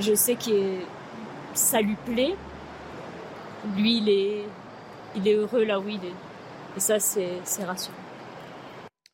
je 0.00 0.14
sais 0.14 0.36
que 0.36 0.78
ça 1.54 1.80
lui 1.80 1.96
plaît. 2.06 2.34
Lui, 3.76 3.98
il 3.98 4.08
est, 4.08 4.44
il 5.14 5.26
est 5.26 5.34
heureux 5.34 5.64
là 5.64 5.78
où 5.80 5.88
il 5.88 6.04
est. 6.04 6.14
Et 6.76 6.80
ça, 6.80 6.98
c'est 7.00 7.64
rassurant. 7.64 7.97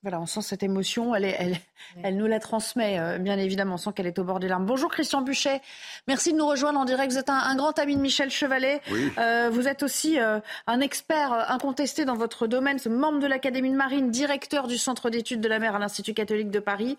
Voilà, 0.05 0.21
on 0.21 0.27
sent 0.27 0.43
cette 0.43 0.63
émotion, 0.63 1.15
elle, 1.15 1.25
est, 1.25 1.35
elle, 1.39 1.57
elle 2.03 2.19
nous 2.19 2.27
la 2.27 2.39
transmet, 2.39 2.99
euh, 2.99 3.17
bien 3.17 3.39
évidemment, 3.39 3.77
on 3.77 3.79
sent 3.79 3.91
qu'elle 3.95 4.07
est 4.07 4.19
au 4.19 4.25
bord 4.25 4.39
des 4.39 4.49
larmes. 4.49 4.67
Bonjour 4.67 4.91
Christian 4.91 5.23
Buchet, 5.23 5.63
merci 6.07 6.35
de 6.35 6.37
nous 6.37 6.47
rejoindre 6.47 6.79
en 6.79 6.85
direct. 6.85 7.11
Vous 7.11 7.19
êtes 7.19 7.31
un, 7.31 7.57
grand 7.57 7.79
ami 7.79 7.97
de 7.97 8.03
Michel 8.03 8.31
Chevalet. 8.31 8.83
Euh, 9.17 9.49
vous 9.51 9.67
êtes 9.67 9.83
aussi 9.83 10.21
euh, 10.21 10.41
un 10.67 10.81
expert 10.81 11.33
incontesté 11.51 12.05
dans 12.05 12.17
votre 12.17 12.47
domaine, 12.47 12.79
ce 12.79 12.91
membre 12.91 13.19
de 13.19 13.27
l'Académie 13.27 13.71
de 13.71 13.77
Marine, 13.77 14.11
directeur 14.11 14.67
du 14.67 14.77
Centre 14.77 15.09
d'études 15.09 15.41
de 15.41 15.49
la 15.49 15.59
mer 15.59 15.75
à 15.75 15.79
l'Institut 15.79 16.13
catholique 16.13 16.51
de 16.51 16.59
Paris. 16.59 16.99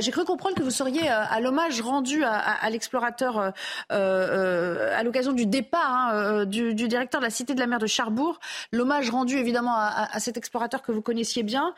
J'ai 0.00 0.10
cru 0.10 0.24
comprendre 0.24 0.56
que 0.56 0.62
vous 0.62 0.70
seriez 0.70 1.08
à 1.08 1.38
l'hommage 1.38 1.80
rendu 1.80 2.24
à, 2.24 2.68
l'explorateur 2.70 3.52
à 3.90 5.02
l'occasion 5.04 5.32
du 5.32 5.46
départ 5.46 6.10
hein, 6.12 6.44
du, 6.46 6.74
directeur 6.74 7.20
de 7.20 7.26
la 7.26 7.30
Cité 7.30 7.54
de 7.54 7.60
la 7.60 7.66
mer 7.66 7.78
de 7.78 7.86
Charbourg. 7.86 8.40
L'hommage 8.72 9.10
rendu 9.10 9.36
évidemment 9.36 9.74
à, 9.74 10.08
à, 10.10 10.18
cet 10.20 10.36
explorateur 10.36 10.82
que 10.82 10.92
vous 10.92 11.02
connaissiez 11.02 11.42
bien. 11.42 11.74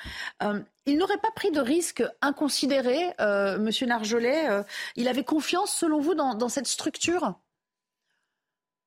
Il 0.87 0.99
n'aurait 0.99 1.19
pas 1.19 1.31
pris 1.31 1.51
de 1.51 1.61
risque 1.61 2.03
inconsidéré, 2.21 3.13
euh, 3.21 3.59
Monsieur 3.59 3.87
Narjolet. 3.87 4.49
Euh, 4.51 4.63
il 4.97 5.09
avait 5.09 5.25
confiance, 5.25 5.75
selon 5.75 6.01
vous, 6.01 6.15
dans, 6.15 6.49
cette 6.49 6.67
structure? 6.67 7.35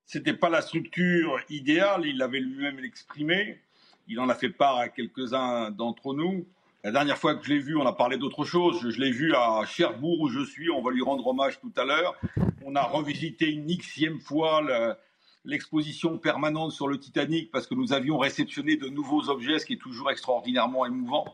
C'était 0.05 0.33
pas 0.33 0.49
la 0.49 0.61
structure 0.61 1.39
idéale. 1.49 2.05
Il 2.05 2.17
l'avait 2.17 2.39
lui-même 2.39 2.79
exprimé. 2.79 3.61
Il 4.07 4.19
en 4.19 4.29
a 4.29 4.35
fait 4.35 4.49
part 4.49 4.77
à 4.77 4.89
quelques-uns 4.89 5.71
d'entre 5.71 6.13
nous. 6.13 6.45
La 6.83 6.91
dernière 6.91 7.17
fois 7.17 7.33
que 7.33 7.43
je 7.43 7.49
l'ai 7.49 7.59
vu, 7.59 7.75
on 7.75 7.85
a 7.87 7.93
parlé 7.93 8.17
d'autre 8.17 8.45
chose. 8.45 8.79
Je, 8.81 8.99
l'ai 8.99 9.11
vu 9.11 9.33
à 9.33 9.63
Cherbourg 9.65 10.21
où 10.21 10.29
je 10.29 10.43
suis. 10.45 10.69
On 10.69 10.81
va 10.81 10.91
lui 10.91 11.01
rendre 11.01 11.25
hommage 11.25 11.59
tout 11.59 11.73
à 11.77 11.85
l'heure. 11.85 12.15
On 12.63 12.75
a 12.75 12.83
revisité 12.83 13.49
une 13.49 13.65
xième 13.65 14.19
fois 14.19 14.61
l'exposition 15.45 16.17
permanente 16.17 16.71
sur 16.71 16.87
le 16.87 16.99
Titanic 16.99 17.51
parce 17.51 17.67
que 17.67 17.75
nous 17.75 17.93
avions 17.93 18.17
réceptionné 18.17 18.75
de 18.75 18.87
nouveaux 18.87 19.29
objets, 19.29 19.59
ce 19.59 19.65
qui 19.65 19.73
est 19.73 19.81
toujours 19.81 20.11
extraordinairement 20.11 20.85
émouvant. 20.85 21.25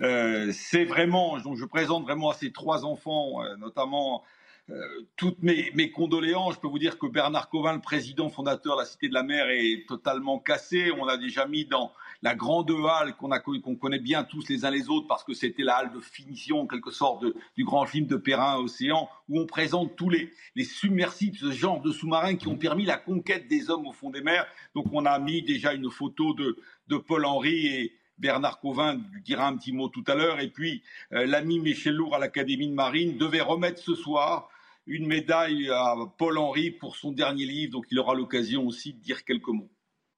Euh, 0.00 0.52
c'est 0.52 0.84
vraiment, 0.84 1.38
je 1.38 1.64
présente 1.64 2.04
vraiment 2.04 2.30
à 2.30 2.34
ces 2.34 2.52
trois 2.52 2.84
enfants, 2.84 3.42
euh, 3.42 3.56
notamment 3.56 4.22
euh, 4.70 4.80
toutes 5.16 5.42
mes, 5.42 5.70
mes, 5.74 5.90
condoléances. 5.90 6.54
Je 6.54 6.60
peux 6.60 6.68
vous 6.68 6.78
dire 6.78 6.98
que 6.98 7.06
Bernard 7.06 7.48
Covin, 7.48 7.74
le 7.74 7.80
président 7.80 8.28
fondateur 8.28 8.76
de 8.76 8.82
la 8.82 8.86
Cité 8.86 9.08
de 9.08 9.14
la 9.14 9.22
Mer, 9.22 9.50
est 9.50 9.86
totalement 9.86 10.38
cassé. 10.38 10.90
On 10.98 11.04
l'a 11.04 11.16
déjà 11.16 11.46
mis 11.46 11.64
dans 11.64 11.92
la 12.24 12.34
grande 12.34 12.70
halle 12.70 13.14
qu'on 13.16 13.76
connaît 13.76 13.98
bien 13.98 14.24
tous 14.24 14.48
les 14.48 14.64
uns 14.64 14.70
les 14.70 14.88
autres 14.88 15.06
parce 15.06 15.22
que 15.22 15.34
c'était 15.34 15.62
la 15.62 15.76
halle 15.76 15.92
de 15.92 16.00
finition, 16.00 16.62
en 16.62 16.66
quelque 16.66 16.90
sorte, 16.90 17.22
du 17.54 17.64
grand 17.64 17.84
film 17.84 18.06
de 18.06 18.16
Perrin 18.16 18.56
Océan, 18.56 19.10
où 19.28 19.38
on 19.38 19.44
présente 19.44 19.94
tous 19.94 20.08
les, 20.08 20.32
les 20.56 20.64
submersibles, 20.64 21.36
ce 21.36 21.52
genre 21.52 21.82
de 21.82 21.92
sous-marins 21.92 22.36
qui 22.36 22.48
ont 22.48 22.56
permis 22.56 22.86
la 22.86 22.96
conquête 22.96 23.46
des 23.46 23.68
hommes 23.68 23.86
au 23.86 23.92
fond 23.92 24.08
des 24.08 24.22
mers. 24.22 24.46
Donc 24.74 24.86
on 24.92 25.04
a 25.04 25.18
mis 25.18 25.42
déjà 25.42 25.74
une 25.74 25.90
photo 25.90 26.32
de, 26.32 26.56
de 26.88 26.96
Paul 26.96 27.26
Henry 27.26 27.66
et, 27.66 27.92
Bernard 28.16 28.60
Covin 28.60 29.00
dira 29.24 29.48
un 29.48 29.56
petit 29.56 29.72
mot 29.72 29.88
tout 29.88 30.04
à 30.06 30.14
l'heure. 30.14 30.38
Et 30.38 30.48
puis, 30.48 30.84
euh, 31.12 31.26
l'ami 31.26 31.58
Michel 31.58 31.94
Lourd 31.94 32.14
à 32.14 32.20
l'Académie 32.20 32.68
de 32.68 32.72
Marine 32.72 33.18
devait 33.18 33.40
remettre 33.40 33.82
ce 33.82 33.96
soir 33.96 34.48
une 34.86 35.08
médaille 35.08 35.68
à 35.68 35.96
Paul 36.16 36.38
Henry 36.38 36.70
pour 36.70 36.94
son 36.94 37.10
dernier 37.10 37.44
livre. 37.44 37.72
Donc, 37.72 37.86
il 37.90 37.98
aura 37.98 38.14
l'occasion 38.14 38.68
aussi 38.68 38.92
de 38.92 39.00
dire 39.00 39.24
quelques 39.24 39.48
mots. 39.48 39.68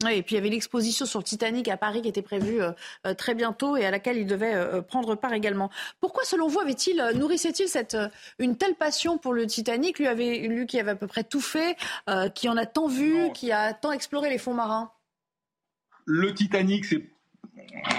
Oui, 0.05 0.13
et 0.13 0.23
puis 0.23 0.35
il 0.35 0.39
y 0.39 0.41
avait 0.41 0.51
l'exposition 0.51 1.07
sur 1.07 1.21
le 1.21 1.25
Titanic 1.25 1.69
à 1.69 1.77
Paris 1.77 2.03
qui 2.03 2.09
était 2.09 2.23
prévue 2.23 2.61
euh, 2.61 2.73
euh, 3.07 3.15
très 3.15 3.35
bientôt 3.35 3.77
et 3.77 3.87
à 3.87 3.91
laquelle 3.91 4.19
il 4.19 4.27
devait 4.27 4.83
prendre 4.83 5.15
part 5.15 5.33
également. 5.33 5.71
Pourquoi, 6.01 6.25
selon 6.25 6.49
vous, 6.49 6.61
avait-il 6.61 7.03
nourrissait-il 7.15 7.69
cette 7.69 7.97
une 8.39 8.57
telle 8.57 8.75
passion 8.75 9.17
pour 9.17 9.33
le 9.33 9.47
Titanic, 9.47 9.99
lui, 9.99 10.07
avait, 10.07 10.39
lui 10.49 10.67
qui 10.67 10.79
avait 10.79 10.91
à 10.91 10.97
peu 10.97 11.07
près 11.07 11.25
tout 11.25 11.41
fait, 11.41 11.77
qui 12.35 12.49
en 12.49 12.57
a 12.57 12.67
tant 12.67 12.89
vu, 12.89 13.33
qui 13.33 13.53
a 13.53 13.73
tant 13.73 13.93
exploré 13.93 14.29
les 14.29 14.39
fonds 14.39 14.55
marins? 14.55 14.91
Le 16.05 16.35
Titanic, 16.35 16.85
c'est 16.85 17.03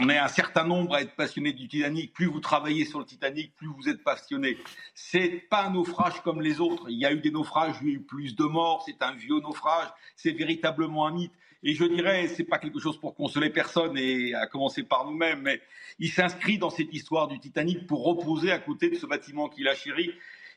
on 0.01 0.09
est 0.09 0.17
un 0.17 0.27
certain 0.27 0.63
nombre 0.63 0.95
à 0.95 1.01
être 1.01 1.15
passionnés 1.15 1.53
du 1.53 1.67
Titanic. 1.67 2.13
Plus 2.13 2.25
vous 2.25 2.39
travaillez 2.39 2.85
sur 2.85 2.99
le 2.99 3.05
Titanic, 3.05 3.55
plus 3.55 3.67
vous 3.67 3.89
êtes 3.89 4.03
passionné. 4.03 4.57
C'est 4.93 5.29
pas 5.49 5.65
un 5.65 5.71
naufrage 5.71 6.21
comme 6.21 6.41
les 6.41 6.59
autres. 6.59 6.89
Il 6.89 6.99
y 6.99 7.05
a 7.05 7.11
eu 7.11 7.19
des 7.19 7.31
naufrages, 7.31 7.75
il 7.81 7.87
y 7.87 7.91
a 7.91 7.93
eu 7.95 8.01
plus 8.01 8.35
de 8.35 8.43
morts. 8.43 8.83
C'est 8.85 9.01
un 9.01 9.13
vieux 9.13 9.39
naufrage. 9.39 9.87
C'est 10.15 10.31
véritablement 10.31 11.07
un 11.07 11.11
mythe. 11.11 11.33
Et 11.63 11.73
je 11.73 11.83
dirais, 11.83 12.27
c'est 12.27 12.43
pas 12.43 12.59
quelque 12.59 12.79
chose 12.79 12.99
pour 12.99 13.15
consoler 13.15 13.49
personne, 13.49 13.97
et 13.97 14.33
à 14.33 14.47
commencer 14.47 14.83
par 14.83 15.05
nous-mêmes, 15.05 15.41
mais 15.41 15.61
il 15.99 16.09
s'inscrit 16.09 16.57
dans 16.57 16.69
cette 16.69 16.93
histoire 16.93 17.27
du 17.27 17.39
Titanic 17.39 17.87
pour 17.87 18.03
reposer 18.03 18.51
à 18.51 18.59
côté 18.59 18.89
de 18.89 18.95
ce 18.95 19.05
bâtiment 19.05 19.49
qu'il 19.49 19.67
a 19.67 19.75
chéri. 19.75 20.11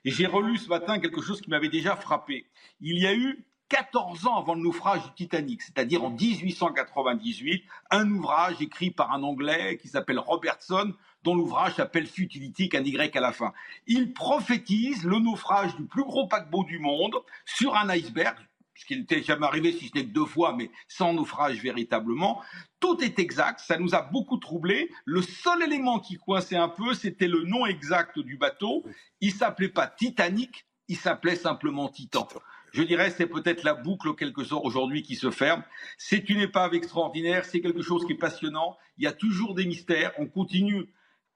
Et 0.04 0.10
j'ai 0.10 0.26
relu 0.26 0.56
ce 0.56 0.68
matin 0.68 0.98
quelque 0.98 1.20
chose 1.20 1.40
qui 1.40 1.50
m'avait 1.50 1.68
déjà 1.68 1.96
frappé. 1.96 2.46
Il 2.80 2.98
y 2.98 3.06
a 3.06 3.14
eu 3.14 3.44
14 3.70 4.26
ans 4.26 4.36
avant 4.36 4.54
le 4.54 4.62
naufrage 4.62 5.02
du 5.04 5.14
Titanic, 5.14 5.62
c'est-à-dire 5.62 6.02
en 6.02 6.10
1898, 6.10 7.64
un 7.90 8.10
ouvrage 8.10 8.60
écrit 8.60 8.90
par 8.90 9.12
un 9.12 9.22
Anglais 9.22 9.78
qui 9.80 9.88
s'appelle 9.88 10.18
Robertson, 10.18 10.92
dont 11.22 11.34
l'ouvrage 11.36 11.74
s'appelle 11.74 12.06
Futility, 12.06 12.68
un 12.74 12.82
Y 12.82 13.16
à 13.16 13.20
la 13.20 13.32
fin. 13.32 13.52
Il 13.86 14.12
prophétise 14.12 15.04
le 15.04 15.20
naufrage 15.20 15.76
du 15.76 15.84
plus 15.84 16.02
gros 16.02 16.26
paquebot 16.26 16.64
du 16.64 16.80
monde 16.80 17.14
sur 17.44 17.76
un 17.76 17.88
iceberg, 17.90 18.36
ce 18.80 18.86
qui 18.86 18.96
n'était 18.96 19.22
jamais 19.22 19.46
arrivé 19.46 19.72
si 19.72 19.88
ce 19.88 19.98
n'est 19.98 20.06
que 20.06 20.10
deux 20.10 20.24
fois, 20.24 20.54
mais 20.56 20.70
sans 20.88 21.12
naufrage 21.12 21.60
véritablement. 21.60 22.42
Tout 22.80 23.02
est 23.04 23.18
exact, 23.18 23.60
ça 23.60 23.76
nous 23.76 23.94
a 23.94 24.00
beaucoup 24.00 24.38
troublé. 24.38 24.90
Le 25.04 25.20
seul 25.20 25.62
élément 25.62 25.98
qui 25.98 26.16
coinçait 26.16 26.56
un 26.56 26.70
peu, 26.70 26.94
c'était 26.94 27.28
le 27.28 27.42
nom 27.42 27.66
exact 27.66 28.18
du 28.18 28.38
bateau. 28.38 28.84
Il 29.20 29.32
s'appelait 29.32 29.68
pas 29.68 29.86
Titanic, 29.86 30.64
il 30.88 30.96
s'appelait 30.96 31.36
simplement 31.36 31.90
Titan. 31.90 32.26
Je 32.72 32.82
dirais 32.82 33.10
c'est 33.10 33.26
peut-être 33.26 33.64
la 33.64 33.74
boucle 33.74 34.14
quelque 34.14 34.44
sorte 34.44 34.64
aujourd'hui 34.64 35.02
qui 35.02 35.14
se 35.14 35.30
ferme. 35.30 35.62
C'est 35.98 36.30
une 36.30 36.40
épave 36.40 36.74
extraordinaire, 36.74 37.44
c'est 37.44 37.60
quelque 37.60 37.82
chose 37.82 38.06
qui 38.06 38.12
est 38.12 38.18
passionnant. 38.18 38.78
Il 38.96 39.04
y 39.04 39.08
a 39.08 39.12
toujours 39.12 39.54
des 39.54 39.66
mystères. 39.66 40.12
On 40.18 40.26
continue 40.26 40.88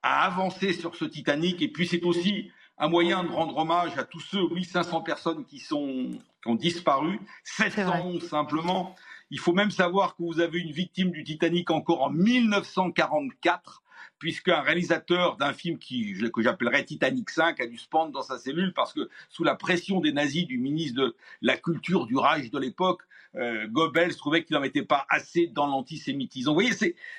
à 0.02 0.24
avancer 0.24 0.72
sur 0.72 0.96
ce 0.96 1.04
Titanic 1.04 1.60
et 1.60 1.68
puis 1.68 1.86
c'est 1.86 2.04
aussi 2.04 2.50
un 2.78 2.88
moyen 2.88 3.22
de 3.22 3.28
rendre 3.28 3.56
hommage 3.56 3.98
à 3.98 4.04
tous 4.04 4.20
ceux 4.20 4.48
1500 4.48 5.02
personnes 5.02 5.44
qui 5.44 5.58
sont 5.58 6.10
qui 6.44 6.50
ont 6.50 6.54
disparu, 6.54 7.18
711 7.42 8.28
simplement. 8.28 8.94
Il 9.30 9.40
faut 9.40 9.54
même 9.54 9.70
savoir 9.70 10.14
que 10.14 10.22
vous 10.22 10.40
avez 10.40 10.60
une 10.60 10.72
victime 10.72 11.10
du 11.10 11.24
Titanic 11.24 11.70
encore 11.70 12.02
en 12.02 12.10
1944 12.10 13.82
puisqu'un 14.18 14.60
réalisateur 14.60 15.36
d'un 15.36 15.52
film 15.52 15.78
qui, 15.78 16.14
que 16.32 16.42
j'appellerais 16.42 16.84
Titanic 16.84 17.30
5 17.30 17.60
a 17.60 17.66
dû 17.66 17.78
se 17.78 17.88
pendre 17.88 18.12
dans 18.12 18.22
sa 18.22 18.38
cellule 18.38 18.72
parce 18.72 18.92
que 18.92 19.08
sous 19.28 19.42
la 19.42 19.54
pression 19.54 20.00
des 20.00 20.12
nazis 20.12 20.46
du 20.46 20.58
ministre 20.58 21.00
de 21.00 21.16
la 21.42 21.56
Culture 21.56 22.06
du 22.06 22.16
Reich 22.16 22.50
de 22.50 22.58
l'époque, 22.58 23.02
euh, 23.34 23.66
Goebbels 23.66 24.16
trouvait 24.16 24.44
qu'il 24.44 24.54
n'en 24.54 24.60
mettait 24.60 24.84
pas 24.84 25.06
assez 25.08 25.48
dans 25.48 25.66
l'antisémitisme. 25.66 26.48
Vous 26.48 26.54
voyez, 26.54 26.72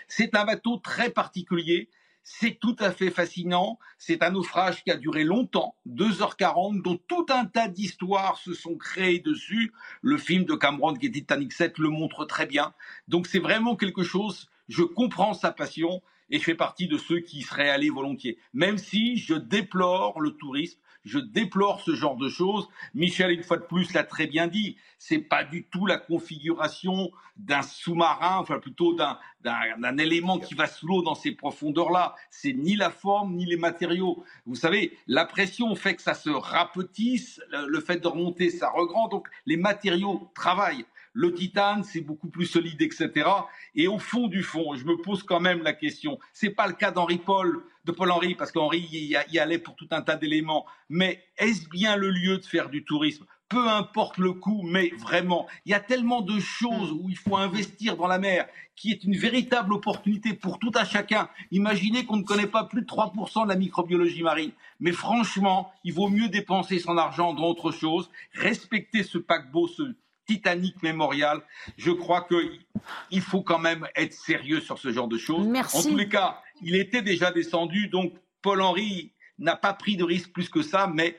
c'est 0.08 0.36
un 0.36 0.46
bateau 0.46 0.78
très 0.78 1.10
particulier. 1.10 1.90
C'est 2.28 2.58
tout 2.60 2.76
à 2.80 2.92
fait 2.92 3.12
fascinant. 3.12 3.78
C'est 4.00 4.24
un 4.24 4.32
naufrage 4.32 4.84
qui 4.84 4.90
a 4.90 4.98
duré 4.98 5.24
longtemps, 5.24 5.76
2h40, 5.88 6.82
dont 6.82 6.98
tout 7.08 7.28
un 7.30 7.46
tas 7.46 7.68
d'histoires 7.68 8.40
se 8.40 8.56
sont 8.56 8.78
créées 8.78 9.20
dessus. 9.20 9.72
Le 10.02 10.18
film 10.18 10.44
de 10.44 10.56
Cameron 10.56 10.96
qui 10.96 11.12
Titanic 11.12 11.54
7 11.54 11.78
le 11.78 11.90
montre 11.90 12.26
très 12.26 12.48
bien. 12.48 12.74
Donc 13.08 13.28
c'est 13.28 13.38
vraiment 13.38 13.76
quelque 13.76 14.02
chose, 14.02 14.50
je 14.70 14.82
comprends 14.82 15.36
sa 15.36 15.52
passion, 15.52 16.02
et 16.32 16.40
je 16.40 16.44
fais 16.44 16.56
partie 16.56 16.88
de 16.88 16.98
ceux 16.98 17.20
qui 17.20 17.44
seraient 17.44 17.70
allés 17.70 17.92
volontiers. 17.92 18.40
Même 18.54 18.80
si 18.80 19.18
je 19.18 19.36
déplore 19.36 20.20
le 20.20 20.32
tourisme, 20.32 20.80
je 21.06 21.20
déplore 21.20 21.80
ce 21.82 21.96
genre 21.96 22.18
de 22.18 22.28
choses. 22.28 22.68
Michel, 22.94 23.32
une 23.32 23.44
fois 23.44 23.58
de 23.58 23.64
plus, 23.64 23.94
l'a 23.94 24.04
très 24.04 24.28
bien 24.28 24.48
dit. 24.48 24.76
C'est 24.98 25.20
pas 25.20 25.44
du 25.44 25.64
tout 25.66 25.86
la 25.86 25.98
configuration 25.98 27.12
d'un 27.38 27.62
sous-marin, 27.62 28.38
enfin 28.40 28.60
plutôt 28.60 28.96
d'un 28.96 29.98
élément 29.98 30.40
qui 30.40 30.56
va 30.56 30.68
sous 30.68 30.88
l'eau 30.88 31.04
dans 31.04 31.16
ces 31.16 31.32
profondeurs-là. 31.32 32.16
C'est 32.32 32.54
ni 32.54 32.76
la 32.76 32.90
forme 32.90 33.36
ni 33.36 33.46
les 33.46 33.58
matériaux. 33.58 34.24
Vous 34.46 34.56
savez, 34.56 34.98
la 35.08 35.26
pression 35.26 35.76
fait 35.76 35.96
que 35.96 36.02
ça 36.02 36.16
se 36.16 36.30
rapetisse, 36.30 37.40
le 37.52 37.80
fait 37.80 37.98
de 37.98 38.08
remonter, 38.08 38.50
ça 38.50 38.70
regrand. 38.70 39.08
Donc 39.08 39.28
les 39.46 39.58
matériaux 39.58 40.32
travaillent 40.34 40.86
le 41.16 41.34
titane, 41.34 41.86
c'est 41.86 42.02
beaucoup 42.02 42.28
plus 42.28 42.46
solide, 42.46 42.82
etc. 42.82 43.28
Et 43.74 43.88
au 43.88 44.00
fond 44.00 44.28
du 44.28 44.44
fond, 44.44 44.76
je 44.76 44.84
me 44.84 44.98
pose 44.98 45.24
quand 45.24 45.40
même 45.40 45.64
la 45.64 45.72
question. 45.72 46.20
C'est 46.34 46.50
pas 46.50 46.68
le 46.68 46.74
cas 46.74 46.92
d'Henri 46.92 47.20
Paul, 47.20 47.64
de 47.86 47.94
Paul 47.94 48.12
Henri, 48.12 48.36
parce 48.36 48.52
qu'Henri 48.52 48.80
y, 48.92 49.40
allait 49.40 49.58
pour 49.58 49.78
tout 49.78 49.88
un 49.92 50.02
tas 50.02 50.18
d'éléments. 50.18 50.66
Mais 50.90 51.24
est-ce 51.38 51.70
bien 51.70 51.96
le 51.96 52.10
lieu 52.10 52.38
de 52.38 52.46
faire 52.46 52.70
du 52.70 52.84
tourisme? 52.84 53.26
Peu 53.48 53.70
importe 53.70 54.18
le 54.18 54.34
coût, 54.34 54.64
mais 54.64 54.92
vraiment, 54.98 55.48
il 55.66 55.72
y 55.72 55.74
a 55.74 55.80
tellement 55.80 56.20
de 56.22 56.38
choses 56.40 56.92
où 56.92 57.10
il 57.10 57.18
faut 57.18 57.38
investir 57.38 57.96
dans 57.96 58.08
la 58.08 58.20
mer, 58.20 58.48
qui 58.76 58.92
est 58.92 59.06
une 59.06 59.16
véritable 59.16 59.72
opportunité 59.72 60.34
pour 60.34 60.60
tout 60.60 60.72
à 60.76 60.84
chacun. 60.84 61.30
Imaginez 61.52 62.06
qu'on 62.06 62.18
ne 62.18 62.24
connaît 62.24 62.48
pas 62.48 62.66
plus 62.66 62.82
de 62.82 62.88
3% 62.88 63.44
de 63.44 63.50
la 63.50 63.56
microbiologie 63.56 64.24
marine. 64.24 64.52
Mais 64.82 64.92
franchement, 64.92 65.72
il 65.86 65.94
vaut 65.94 66.10
mieux 66.10 66.28
dépenser 66.28 66.80
son 66.80 66.98
argent 66.98 67.34
dans 67.34 67.46
autre 67.46 67.72
chose, 67.72 68.10
respecter 68.34 69.04
ce 69.04 69.18
paquebot, 69.18 69.68
ce, 69.68 69.96
Titanic 70.26 70.82
Mémorial. 70.84 71.42
Je 71.78 71.92
crois 71.92 72.28
qu'il 72.28 73.22
faut 73.22 73.42
quand 73.42 73.60
même 73.60 73.88
être 73.96 74.14
sérieux 74.14 74.60
sur 74.60 74.78
ce 74.78 74.92
genre 74.92 75.08
de 75.08 75.18
choses. 75.18 75.48
Merci. 75.48 75.78
En 75.78 75.84
tous 75.84 75.96
les 75.96 76.10
cas, 76.10 76.42
il 76.62 76.76
était 76.76 77.02
déjà 77.02 77.32
descendu, 77.32 77.88
donc 77.88 78.14
Paul 78.42 78.62
Henry 78.62 79.14
n'a 79.40 79.56
pas 79.56 79.74
pris 79.74 79.98
de 79.98 80.04
risque 80.04 80.32
plus 80.32 80.50
que 80.50 80.62
ça, 80.62 80.88
mais 80.94 81.18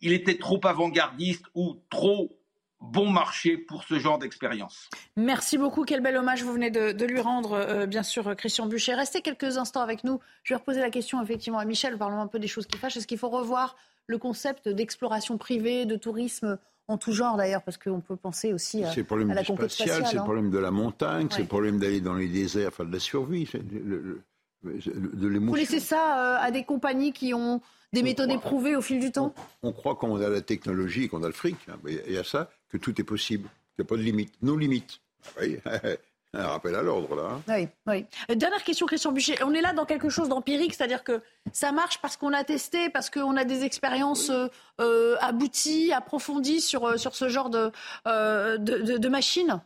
il 0.00 0.12
était 0.12 0.38
trop 0.38 0.60
avant-gardiste 0.64 1.44
ou 1.54 1.76
trop 1.90 2.38
bon 2.80 3.10
marché 3.10 3.58
pour 3.58 3.82
ce 3.84 3.98
genre 3.98 4.18
d'expérience. 4.18 4.88
Merci 5.16 5.58
beaucoup. 5.58 5.84
Quel 5.84 6.00
bel 6.00 6.16
hommage 6.16 6.44
vous 6.44 6.52
venez 6.52 6.70
de, 6.70 7.04
lui 7.04 7.20
rendre, 7.20 7.52
euh, 7.52 7.86
bien 7.86 8.04
sûr, 8.04 8.36
Christian 8.36 8.66
Buchet. 8.66 8.94
Restez 8.94 9.20
quelques 9.20 9.58
instants 9.58 9.82
avec 9.82 10.04
nous. 10.04 10.20
Je 10.44 10.54
vais 10.54 10.58
reposer 10.58 10.80
la 10.80 10.90
question 10.90 11.22
effectivement 11.22 11.58
à 11.58 11.64
Michel. 11.64 11.98
Parlons 11.98 12.20
un 12.20 12.28
peu 12.28 12.38
des 12.38 12.46
choses 12.46 12.66
qui 12.66 12.78
fâchent. 12.78 12.96
Est-ce 12.96 13.06
qu'il 13.06 13.18
faut 13.18 13.28
revoir 13.28 13.76
le 14.06 14.18
concept 14.18 14.68
d'exploration 14.68 15.38
privée, 15.38 15.84
de 15.86 15.96
tourisme 15.96 16.58
en 16.88 16.96
tout 16.96 17.12
genre 17.12 17.36
d'ailleurs, 17.36 17.62
parce 17.62 17.76
qu'on 17.76 18.00
peut 18.00 18.16
penser 18.16 18.52
aussi 18.52 18.82
à, 18.82 18.94
le 18.94 19.04
problème 19.04 19.30
à 19.30 19.34
la 19.34 19.44
conquête 19.44 19.70
spatiale. 19.70 20.04
C'est 20.06 20.14
le 20.14 20.20
hein. 20.20 20.24
problème 20.24 20.50
de 20.50 20.58
la 20.58 20.70
montagne, 20.70 21.28
c'est 21.30 21.42
le 21.42 21.46
problème 21.46 21.78
d'aller 21.78 22.00
dans 22.00 22.14
les 22.14 22.28
déserts, 22.28 22.68
enfin 22.68 22.84
de 22.84 22.92
la 22.92 22.98
survie, 22.98 23.48
de 23.52 24.22
l'émotion. 24.64 25.46
Vous 25.46 25.54
laissez 25.54 25.80
ça 25.80 26.36
euh, 26.36 26.46
à 26.46 26.50
des 26.50 26.64
compagnies 26.64 27.12
qui 27.12 27.34
ont 27.34 27.60
des 27.92 28.02
méthodes 28.02 28.30
éprouvées 28.30 28.74
au 28.74 28.80
fil 28.80 29.00
du 29.00 29.12
temps? 29.12 29.34
on, 29.62 29.72
croit 29.72 29.96
qu'on 29.96 30.20
a 30.20 30.28
la 30.28 30.40
technologie, 30.40 31.08
qu'on 31.08 31.22
a 31.22 31.26
le 31.26 31.32
fric, 31.32 31.56
hein, 31.68 31.76
il 31.86 32.12
y 32.12 32.18
a 32.18 32.24
ça, 32.24 32.50
que 32.70 32.78
tout 32.78 32.98
est 33.00 33.04
possible, 33.04 33.48
qu'il 33.76 33.84
n'y 33.84 33.86
a 33.86 33.88
pas 33.88 33.96
de 33.96 34.02
limite, 34.02 34.34
nos 34.42 34.56
limites. 34.56 35.00
Oui. 35.40 35.58
Un 36.34 36.46
rappel 36.46 36.74
à 36.74 36.82
l'ordre, 36.82 37.16
là. 37.16 37.40
Oui, 37.48 37.68
oui. 37.86 38.04
Euh, 38.30 38.34
dernière 38.34 38.62
question, 38.62 38.84
Christian 38.84 39.12
Buchet. 39.12 39.42
On 39.42 39.54
est 39.54 39.62
là 39.62 39.72
dans 39.72 39.86
quelque 39.86 40.10
chose 40.10 40.28
d'empirique, 40.28 40.74
c'est-à-dire 40.74 41.02
que 41.02 41.22
ça 41.52 41.72
marche 41.72 42.02
parce 42.02 42.18
qu'on 42.18 42.34
a 42.34 42.44
testé, 42.44 42.90
parce 42.90 43.08
qu'on 43.08 43.34
a 43.38 43.44
des 43.44 43.64
expériences 43.64 44.28
euh, 44.28 44.48
euh, 44.78 45.16
abouties, 45.20 45.90
approfondies 45.94 46.60
sur, 46.60 46.98
sur 46.98 47.14
ce 47.14 47.30
genre 47.30 47.48
de, 47.48 47.72
de, 48.04 48.98
de, 48.98 49.08
machines 49.08 49.60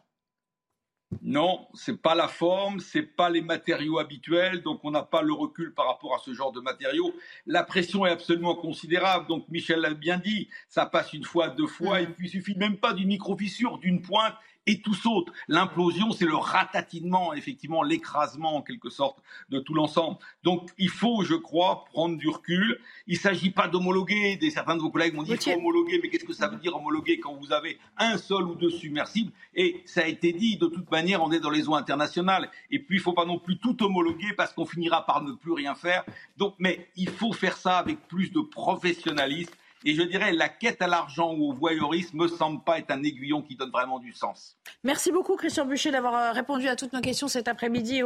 non, 1.21 1.66
c'est 1.75 2.00
pas 2.00 2.14
la 2.14 2.26
forme, 2.26 2.81
c'est 2.81 3.02
pas 3.02 3.28
les 3.28 3.42
matériaux 3.42 3.99
habituels, 3.99 4.62
donc 4.62 4.81
on 4.83 4.90
n'a 4.90 5.02
pas 5.02 5.21
le 5.21 5.35
recul 5.35 5.75
par 5.75 5.87
rapport 5.87 6.14
à 6.14 6.19
ce 6.19 6.33
genre 6.33 6.52
de 6.52 6.61
matériaux. 6.61 7.12
La 7.47 7.64
pression 7.64 8.07
est 8.07 8.11
absolument 8.11 8.54
considérable, 8.54 9.26
donc 9.26 9.47
Michel 9.50 9.81
l'a 9.81 9.92
bien 9.92 10.16
dit, 10.16 10.49
ça 10.71 10.87
passe 10.87 11.12
une 11.12 11.25
fois, 11.25 11.49
deux 11.49 11.66
fois, 11.66 12.00
et 12.00 12.07
puis 12.07 12.28
il 12.28 12.31
suffit 12.31 12.57
même 12.57 12.78
pas 12.78 12.95
d'une 12.95 13.09
micro-fissure, 13.09 13.76
d'une 13.76 14.00
pointe, 14.00 14.35
et 14.66 14.81
tout 14.81 14.95
saute. 14.95 15.28
L'implosion, 15.49 16.12
c'est 16.12 16.25
le 16.25 16.37
ratatinement, 16.37 17.35
effectivement, 17.35 17.83
l'écrasement 17.83 18.57
en 18.57 18.62
quelque 18.62 18.90
sorte 18.90 19.19
de 19.50 19.59
tout 19.59 19.75
l'ensemble. 19.75 20.19
Donc 20.42 20.71
il 20.78 20.88
faut, 20.88 21.25
je 21.25 21.35
crois, 21.35 21.85
prendre 21.87 22.16
du 22.16 22.28
recul. 22.28 22.81
Il 23.07 23.14
ne 23.14 23.19
s'agit 23.19 23.50
pas 23.50 23.69
d'homologuer. 23.69 24.38
Certains 24.50 24.76
de 24.76 24.83
vos 24.83 24.90
collègues 24.90 25.14
m'ont 25.14 25.23
dit 25.23 25.37
qu'il 25.37 25.52
faut 25.52 25.59
homologuer, 25.59 25.99
mais 26.02 26.09
qu'est-ce 26.09 26.25
que 26.25 26.33
ça 26.33 26.49
veut 26.49 26.59
dire 26.59 26.76
homologuer 26.76 27.19
quand 27.19 27.35
vous 27.35 27.52
avez 27.52 27.78
un 27.99 28.19
seul 28.19 28.45
ou 28.45 28.54
deux 28.54 28.71
submersibles? 28.71 29.33
Et 29.54 29.83
ça 29.85 30.02
a 30.02 30.07
été 30.07 30.33
dit, 30.33 30.57
de 30.57 30.66
toute 30.66 30.90
manière, 30.90 31.23
on 31.23 31.33
est 31.33 31.40
dans 31.40 31.50
les 31.50 31.69
eaux 31.69 31.75
internationales. 31.75 32.50
Et 32.71 32.78
puis 32.78 32.97
il 32.97 33.00
ne 33.00 33.04
faut 33.04 33.12
pas 33.12 33.25
non 33.25 33.38
plus 33.38 33.59
tout 33.59 33.83
homologuer 33.83 34.33
parce 34.37 34.52
qu'on 34.52 34.66
finira 34.66 35.04
par 35.07 35.23
ne 35.23 35.33
plus 35.33 35.52
rien 35.52 35.75
faire. 35.75 36.04
Donc, 36.37 36.54
mais 36.59 36.88
il 36.97 37.11
faut 37.11 37.33
faire 37.33 37.57
ça 37.57 37.78
avec 37.78 38.07
plus 38.09 38.31
de 38.31 38.40
professionnalisme 38.40 39.52
et 39.85 39.95
je 39.95 40.03
dirais, 40.03 40.33
la 40.33 40.49
quête 40.49 40.83
à 40.83 40.87
l'argent 40.87 41.35
ou 41.35 41.51
au 41.51 41.53
voyeurisme 41.53 42.19
me 42.19 42.29
semble 42.29 42.62
pas 42.62 42.79
être 42.79 42.91
un 42.91 43.03
aiguillon 43.03 43.43
qui 43.43 43.57
donne 43.57 43.71
vraiment 43.71 43.99
du 43.99 44.12
sens. 44.12 44.57
Merci 44.85 45.12
beaucoup, 45.12 45.37
Christian 45.37 45.67
Boucher, 45.67 45.91
d'avoir 45.91 46.15
euh, 46.15 46.33
répondu 46.33 46.69
à 46.69 46.77
toutes 46.77 46.93
nos 46.93 47.01
questions 47.01 47.29
cet 47.29 47.49
après-midi. 47.49 48.03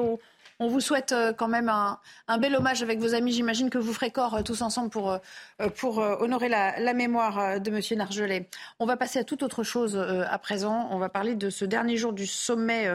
On 0.59 0.68
vous 0.68 0.80
souhaite 0.80 1.12
euh, 1.12 1.35
quand 1.35 1.49
même 1.49 1.68
un, 1.68 1.99
bel 2.38 2.54
hommage 2.56 2.83
avec 2.83 2.99
vos 2.99 3.14
amis. 3.14 3.33
J'imagine 3.33 3.68
que 3.68 3.76
vous 3.76 3.92
ferez 3.92 4.11
corps 4.11 4.37
euh, 4.37 4.42
tous 4.42 4.62
ensemble 4.62 4.90
pour, 4.90 5.18
honorer 5.99 6.49
la, 6.49 6.95
mémoire 6.95 7.61
de 7.61 7.71
M. 7.71 7.99
Nargelet. 7.99 8.49
On 8.78 8.87
va 8.87 8.97
passer 8.97 9.18
à 9.18 9.25
toute 9.25 9.42
autre 9.42 9.62
chose 9.62 9.97
à 9.97 10.38
présent. 10.38 10.88
On 10.90 10.99
va 10.99 11.09
parler 11.09 11.35
de 11.35 11.50
ce 11.50 11.64
dernier 11.64 11.97
jour 11.97 12.12
du 12.12 12.26
sommet 12.26 12.88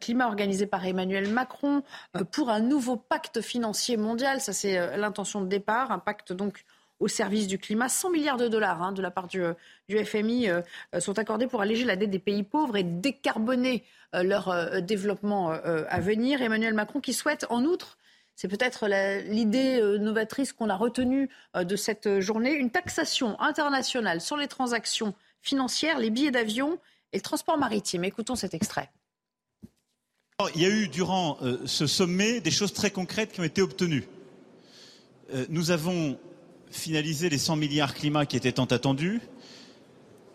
climat 0.00 0.26
organisé 0.26 0.66
par 0.66 0.86
Emmanuel 0.86 1.28
Macron 1.28 1.82
pour 2.30 2.50
un 2.50 2.60
nouveau 2.60 2.96
pacte 2.96 3.40
financier 3.40 3.96
mondial. 3.96 4.40
Ça, 4.40 4.52
c'est 4.52 4.96
l'intention 4.96 5.40
de 5.40 5.46
départ. 5.46 5.90
Un 5.90 5.98
pacte 5.98 6.32
donc 6.32 6.64
au 7.00 7.08
service 7.08 7.46
du 7.46 7.58
climat. 7.58 7.88
100 7.88 8.10
milliards 8.10 8.36
de 8.36 8.46
dollars 8.46 8.82
hein, 8.82 8.92
de 8.92 9.02
la 9.02 9.10
part 9.10 9.26
du, 9.26 9.42
FMI 9.88 10.48
euh, 10.48 10.60
euh, 10.94 11.00
sont 11.00 11.18
accordés 11.18 11.46
pour 11.46 11.62
alléger 11.62 11.84
la 11.84 11.96
dette 11.96 12.10
des 12.10 12.18
pays 12.18 12.42
pauvres 12.42 12.76
et 12.76 12.84
décarboner 12.84 13.84
euh, 14.14 14.22
leur 14.22 14.82
développement 14.82 15.50
à 15.50 16.00
venir. 16.00 16.42
Emmanuel 16.42 16.74
Macron 16.74 17.00
qui 17.00 17.12
souhaite 17.12 17.46
en 17.50 17.64
outre 17.64 17.96
c'est 18.36 18.48
peut-être 18.48 18.86
l'idée 19.28 19.82
novatrice 19.98 20.54
qu'on 20.54 20.70
a 20.70 20.76
retenue 20.76 21.28
de 21.54 21.76
cette 21.76 22.20
journée, 22.20 22.52
une 22.52 22.70
taxation 22.70 23.38
internationale 23.38 24.22
sur 24.22 24.38
les 24.38 24.48
transactions 24.48 25.12
financières, 25.42 25.98
les 25.98 26.08
billets 26.08 26.30
d'avion 26.30 26.78
et 27.12 27.18
le 27.18 27.22
transport 27.22 27.58
maritime. 27.58 28.02
Écoutons 28.02 28.36
cet 28.36 28.54
extrait. 28.54 28.88
Il 30.54 30.62
y 30.62 30.64
a 30.64 30.70
eu 30.70 30.88
durant 30.88 31.36
ce 31.66 31.86
sommet 31.86 32.40
des 32.40 32.50
choses 32.50 32.72
très 32.72 32.90
concrètes 32.90 33.32
qui 33.32 33.40
ont 33.40 33.44
été 33.44 33.60
obtenues. 33.60 34.08
nous 35.50 35.70
avons 35.70 36.18
finaliser 36.70 37.28
les 37.28 37.38
100 37.38 37.56
milliards 37.56 37.94
climat 37.94 38.26
qui 38.26 38.36
étaient 38.36 38.52
tant 38.52 38.64
attendus, 38.66 39.20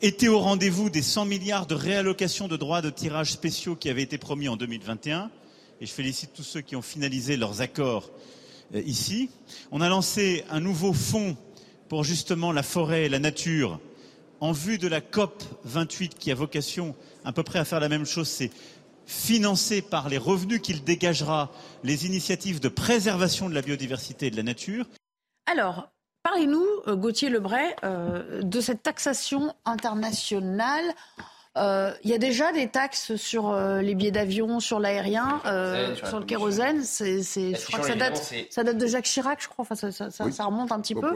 était 0.02 0.28
au 0.28 0.40
rendez-vous 0.40 0.90
des 0.90 1.02
100 1.02 1.26
milliards 1.26 1.66
de 1.66 1.76
réallocation 1.76 2.48
de 2.48 2.58
droits 2.58 2.82
de 2.82 2.90
tirage 2.90 3.32
spéciaux 3.32 3.76
qui 3.76 3.90
avaient 3.90 4.04
été 4.04 4.18
promis 4.18 4.50
en 4.50 4.58
2021. 4.58 5.32
Et 5.82 5.86
je 5.86 5.92
félicite 5.92 6.32
tous 6.34 6.44
ceux 6.44 6.62
qui 6.62 6.76
ont 6.76 6.82
finalisé 6.82 7.38
leurs 7.38 7.62
accords 7.62 8.12
euh, 8.74 8.82
ici. 8.86 9.30
On 9.72 9.82
a 9.82 9.90
lancé 9.90 10.44
un 10.50 10.60
nouveau 10.60 10.94
fonds 10.94 11.36
pour 11.90 12.04
justement 12.04 12.52
la 12.52 12.64
forêt 12.64 13.06
et 13.06 13.10
la 13.10 13.20
nature 13.20 13.80
en 14.42 14.52
vue 14.52 14.78
de 14.78 14.88
la 14.88 15.02
COP 15.02 15.44
28 15.64 16.16
qui 16.20 16.32
a 16.32 16.36
vocation 16.36 16.96
à 17.24 17.32
peu 17.32 17.44
près 17.44 17.60
à 17.60 17.66
faire 17.66 17.80
la 17.80 17.90
même 17.90 18.06
chose. 18.06 18.28
C'est 18.28 18.52
financer 19.06 19.82
par 19.82 20.10
les 20.10 20.18
revenus 20.18 20.62
qu'il 20.62 20.84
dégagera 20.84 21.52
les 21.84 22.06
initiatives 22.06 22.60
de 22.60 22.70
préservation 22.70 23.50
de 23.50 23.56
la 23.56 23.62
biodiversité 23.62 24.28
et 24.28 24.32
de 24.32 24.38
la 24.38 24.44
nature. 24.44 24.86
Alors, 25.46 25.90
Parlez-nous, 26.26 26.66
euh, 26.88 26.96
Gauthier 26.96 27.30
Lebray, 27.30 27.76
euh, 27.84 28.42
de 28.42 28.60
cette 28.60 28.82
taxation 28.82 29.54
internationale. 29.64 30.84
Euh, 31.56 31.94
il 32.04 32.10
y 32.10 32.16
a 32.16 32.18
déjà 32.18 32.52
des 32.52 32.68
taxes 32.68 33.16
sur 33.16 33.56
les 33.56 33.94
billets 33.94 34.10
d'avion, 34.10 34.60
sur 34.60 34.80
l'aérien, 34.80 35.40
sur, 36.04 36.20
le 36.20 36.26
kérosène. 36.26 36.82
C'est, 36.82 37.22
je 37.22 37.66
crois 37.68 37.80
que 37.80 37.86
ça 37.86 37.96
date, 37.96 38.34
ça 38.50 38.64
date 38.64 38.78
de 38.78 38.88
Jacques 38.88 39.06
Chirac, 39.06 39.40
je 39.40 39.48
crois. 39.48 39.68
Enfin, 39.70 39.92
ça, 39.92 40.46
remonte 40.46 40.72
un 40.72 40.82
petit 40.82 40.96
peu. 40.96 41.14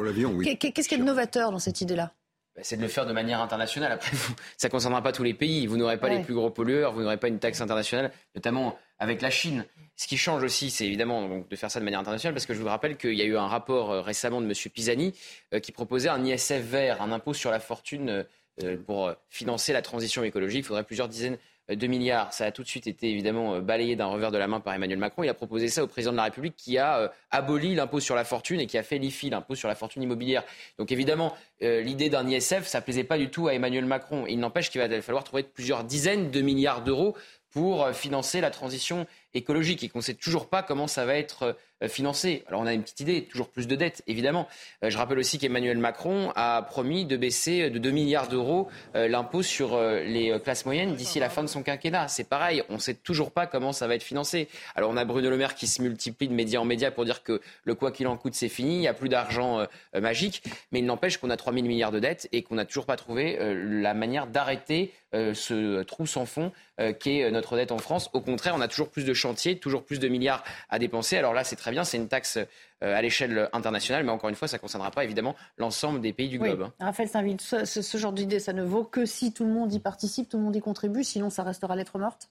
Qu'est-ce 0.58 0.88
qui 0.88 0.96
est 0.96 1.00
novateur 1.00 1.52
dans 1.52 1.60
cette 1.60 1.82
idée-là? 1.82 2.12
Bah, 2.56 2.62
c'est 2.64 2.78
de 2.78 2.82
le 2.84 2.88
faire 2.88 3.08
de 3.08 3.12
manière 3.12 3.42
internationale. 3.42 3.92
Après, 3.92 4.16
ça 4.58 4.68
ne 4.68 4.72
concernera 4.72 5.02
pas 5.02 5.12
tous 5.12 5.24
les 5.24 5.34
pays. 5.34 5.66
Vous 5.66 5.78
n'aurez 5.78 5.98
pas 5.98 6.10
les 6.10 6.22
plus 6.22 6.36
gros 6.36 6.52
pollueurs, 6.52 6.94
vous 6.94 7.02
n'aurez 7.02 7.18
pas 7.18 7.30
une 7.30 7.40
taxe 7.40 7.62
internationale, 7.62 8.12
notamment 8.36 8.78
avec 9.00 9.22
la 9.22 9.30
Chine. 9.30 9.66
Ce 10.00 10.08
qui 10.08 10.16
change 10.16 10.44
aussi, 10.44 10.70
c'est 10.70 10.86
évidemment 10.86 11.44
de 11.50 11.56
faire 11.58 11.70
ça 11.70 11.82
de 11.82 11.84
manière 11.84 12.00
internationale, 12.00 12.34
parce 12.34 12.46
que 12.46 12.54
je 12.54 12.60
vous 12.62 12.68
rappelle 12.68 12.96
qu'il 12.96 13.16
y 13.16 13.22
a 13.22 13.26
eu 13.26 13.36
un 13.36 13.48
rapport 13.48 13.92
euh, 13.92 14.02
récemment 14.02 14.40
de 14.40 14.46
M. 14.46 14.54
Pisani 14.74 15.14
euh, 15.54 15.60
qui 15.60 15.74
proposait 15.74 16.08
un 16.08 16.24
ISF 16.24 16.62
vert, 16.62 17.02
un 17.02 17.12
impôt 17.12 17.34
sur 17.34 17.52
la 17.52 17.60
fortune 17.60 18.26
euh, 18.64 18.78
pour 18.86 19.12
financer 19.30 19.74
la 19.74 19.82
transition 19.82 20.24
écologique. 20.24 20.60
Il 20.60 20.68
faudrait 20.68 20.86
plusieurs 20.86 21.10
dizaines 21.10 21.38
de 21.68 21.88
milliards. 21.88 22.32
Ça 22.34 22.46
a 22.46 22.52
tout 22.52 22.64
de 22.64 22.68
suite 22.68 22.88
été 22.88 23.10
évidemment 23.10 23.60
balayé 23.60 23.98
d'un 23.98 24.08
revers 24.08 24.32
de 24.32 24.38
la 24.38 24.48
main 24.48 24.62
par 24.62 24.74
Emmanuel 24.74 25.00
Macron. 25.00 25.24
Il 25.24 25.30
a 25.30 25.34
proposé 25.34 25.68
ça 25.68 25.84
au 25.84 25.88
président 25.88 26.12
de 26.12 26.18
la 26.18 26.24
République 26.24 26.56
qui 26.56 26.78
a 26.78 27.14
aboli 27.30 27.76
l'impôt 27.76 28.00
sur 28.00 28.16
la 28.16 28.24
fortune 28.24 28.60
et 28.60 28.68
qui 28.68 28.78
a 28.78 28.84
fait 28.84 28.98
l'IFI, 28.98 29.30
l'impôt 29.30 29.54
sur 29.54 29.68
la 29.68 29.76
fortune 29.76 30.02
immobilière. 30.02 30.44
Donc 30.80 30.92
évidemment, 30.92 31.38
l'idée 31.62 32.10
d'un 32.10 32.28
ISF, 32.28 32.66
ça 32.66 32.82
plaisait 32.82 33.04
pas 33.04 33.20
du 33.20 33.30
tout 33.30 33.48
à 33.48 33.54
Emmanuel 33.54 33.86
Macron. 33.86 34.26
Il 34.28 34.40
n'empêche 34.40 34.72
qu'il 34.72 34.82
va 34.82 35.02
falloir 35.02 35.24
trouver 35.24 35.44
plusieurs 35.44 35.84
dizaines 35.84 36.32
de 36.32 36.42
milliards 36.42 36.84
d'euros 36.84 37.16
pour 37.52 37.90
financer 37.90 38.42
la 38.42 38.52
transition 38.52 39.06
écologique 39.34 39.84
et 39.84 39.90
qu'on 39.90 40.00
ne 40.00 40.04
sait 40.04 40.14
toujours 40.14 40.48
pas 40.48 40.64
comment 40.64 40.88
ça 40.88 41.06
va 41.06 41.16
être 41.16 41.56
euh, 41.82 41.88
financé. 41.88 42.44
Alors 42.48 42.62
on 42.62 42.66
a 42.66 42.74
une 42.74 42.82
petite 42.82 43.00
idée, 43.00 43.24
toujours 43.24 43.50
plus 43.50 43.66
de 43.66 43.76
dettes, 43.76 44.04
évidemment. 44.06 44.48
Euh, 44.84 44.90
je 44.90 44.98
rappelle 44.98 45.18
aussi 45.18 45.38
qu'Emmanuel 45.38 45.78
Macron 45.78 46.34
a 46.36 46.62
promis 46.62 47.06
de 47.06 47.16
baisser 47.16 47.70
de 47.70 47.80
2 47.80 47.92
milliards 47.92 48.28
d'euros 48.28 48.68
euh, 48.96 49.08
l'impôt 49.08 49.44
sur 49.44 49.80
les 49.80 50.38
classes 50.44 50.66
moyennes 50.66 50.96
d'ici 50.96 51.20
la 51.20 51.30
fin 51.30 51.42
de 51.42 51.48
son 51.48 51.64
quinquennat. 51.64 52.10
C'est 52.10 52.28
pareil, 52.28 52.64
on 52.70 52.74
ne 52.74 52.80
sait 52.80 52.96
toujours 52.96 53.32
pas 53.32 53.48
comment 53.48 53.72
ça 53.72 53.88
va 53.88 53.96
être 53.96 54.04
financé. 54.04 54.50
Alors 54.76 54.90
on 54.90 54.98
a 54.98 55.06
Bruno 55.06 55.30
Le 55.30 55.38
Maire 55.38 55.56
qui 55.56 55.68
se 55.68 55.82
multiplie 55.82 56.28
de 56.28 56.34
média 56.34 56.60
en 56.60 56.66
média 56.66 56.92
pour 56.92 57.06
dire 57.06 57.24
que 57.24 57.42
le 57.64 57.76
quoi 57.76 57.92
qu'il 57.92 58.08
en 58.08 58.18
coûte, 58.18 58.34
c'est 58.34 58.50
fini, 58.50 58.76
il 58.76 58.80
n'y 58.80 58.88
a 58.88 58.94
plus 58.94 59.10
d'argent 59.10 59.66
magique. 59.94 60.44
Mais 60.72 60.80
il 60.80 60.86
n'empêche 60.86 61.18
qu'on 61.18 61.30
a 61.30 61.38
3 61.38 61.54
000 61.54 61.66
milliards 61.66 61.92
de 61.92 62.00
dettes 62.00 62.28
et 62.32 62.44
qu'on 62.44 62.56
n'a 62.56 62.66
toujours 62.66 62.86
pas 62.86 62.98
trouvé 62.98 63.38
la 63.40 63.94
manière 63.94 64.28
d'arrêter 64.28 64.94
ce 65.14 65.82
trou 65.84 66.06
sans 66.06 66.26
fond 66.26 66.52
qu'est 67.00 67.30
notre 67.32 67.56
dette 67.56 67.72
en 67.72 67.78
France. 67.78 68.10
Au 68.14 68.22
contraire, 68.22 68.54
on 68.56 68.62
a 68.62 68.68
toujours 68.68 68.90
plus 68.90 69.06
de 69.06 69.14
chantier, 69.20 69.60
toujours 69.60 69.84
plus 69.84 70.00
de 70.00 70.08
milliards 70.08 70.44
à 70.70 70.80
dépenser. 70.80 71.18
Alors 71.18 71.34
là, 71.34 71.44
c'est 71.44 71.56
très 71.56 71.72
bien, 71.72 71.84
c'est 71.84 71.98
une 71.98 72.08
taxe 72.08 72.38
euh, 72.38 72.96
à 72.96 73.02
l'échelle 73.02 73.50
internationale, 73.54 74.04
mais 74.04 74.12
encore 74.12 74.30
une 74.30 74.36
fois, 74.36 74.48
ça 74.48 74.58
ne 74.58 74.62
concernera 74.62 74.92
pas 74.92 75.04
évidemment 75.04 75.36
l'ensemble 75.58 76.02
des 76.02 76.14
pays 76.14 76.30
du 76.30 76.40
globe. 76.40 76.64
Hein. 76.64 76.74
Raphaël 76.80 77.10
Saint-Ville, 77.10 77.40
ce, 77.42 77.98
genre 77.98 78.14
d'idée, 78.14 78.40
ça 78.40 78.54
ne 78.54 78.64
vaut 78.64 78.84
que 78.84 79.06
si 79.06 79.34
tout 79.34 79.44
le 79.44 79.52
monde 79.52 79.74
y 79.74 79.80
participe, 79.80 80.30
tout 80.30 80.38
le 80.38 80.44
monde 80.44 80.56
y 80.56 80.62
contribue, 80.62 81.04
sinon 81.04 81.30
ça 81.30 81.44
restera 81.44 81.76
lettre 81.76 82.00
morte? 82.00 82.30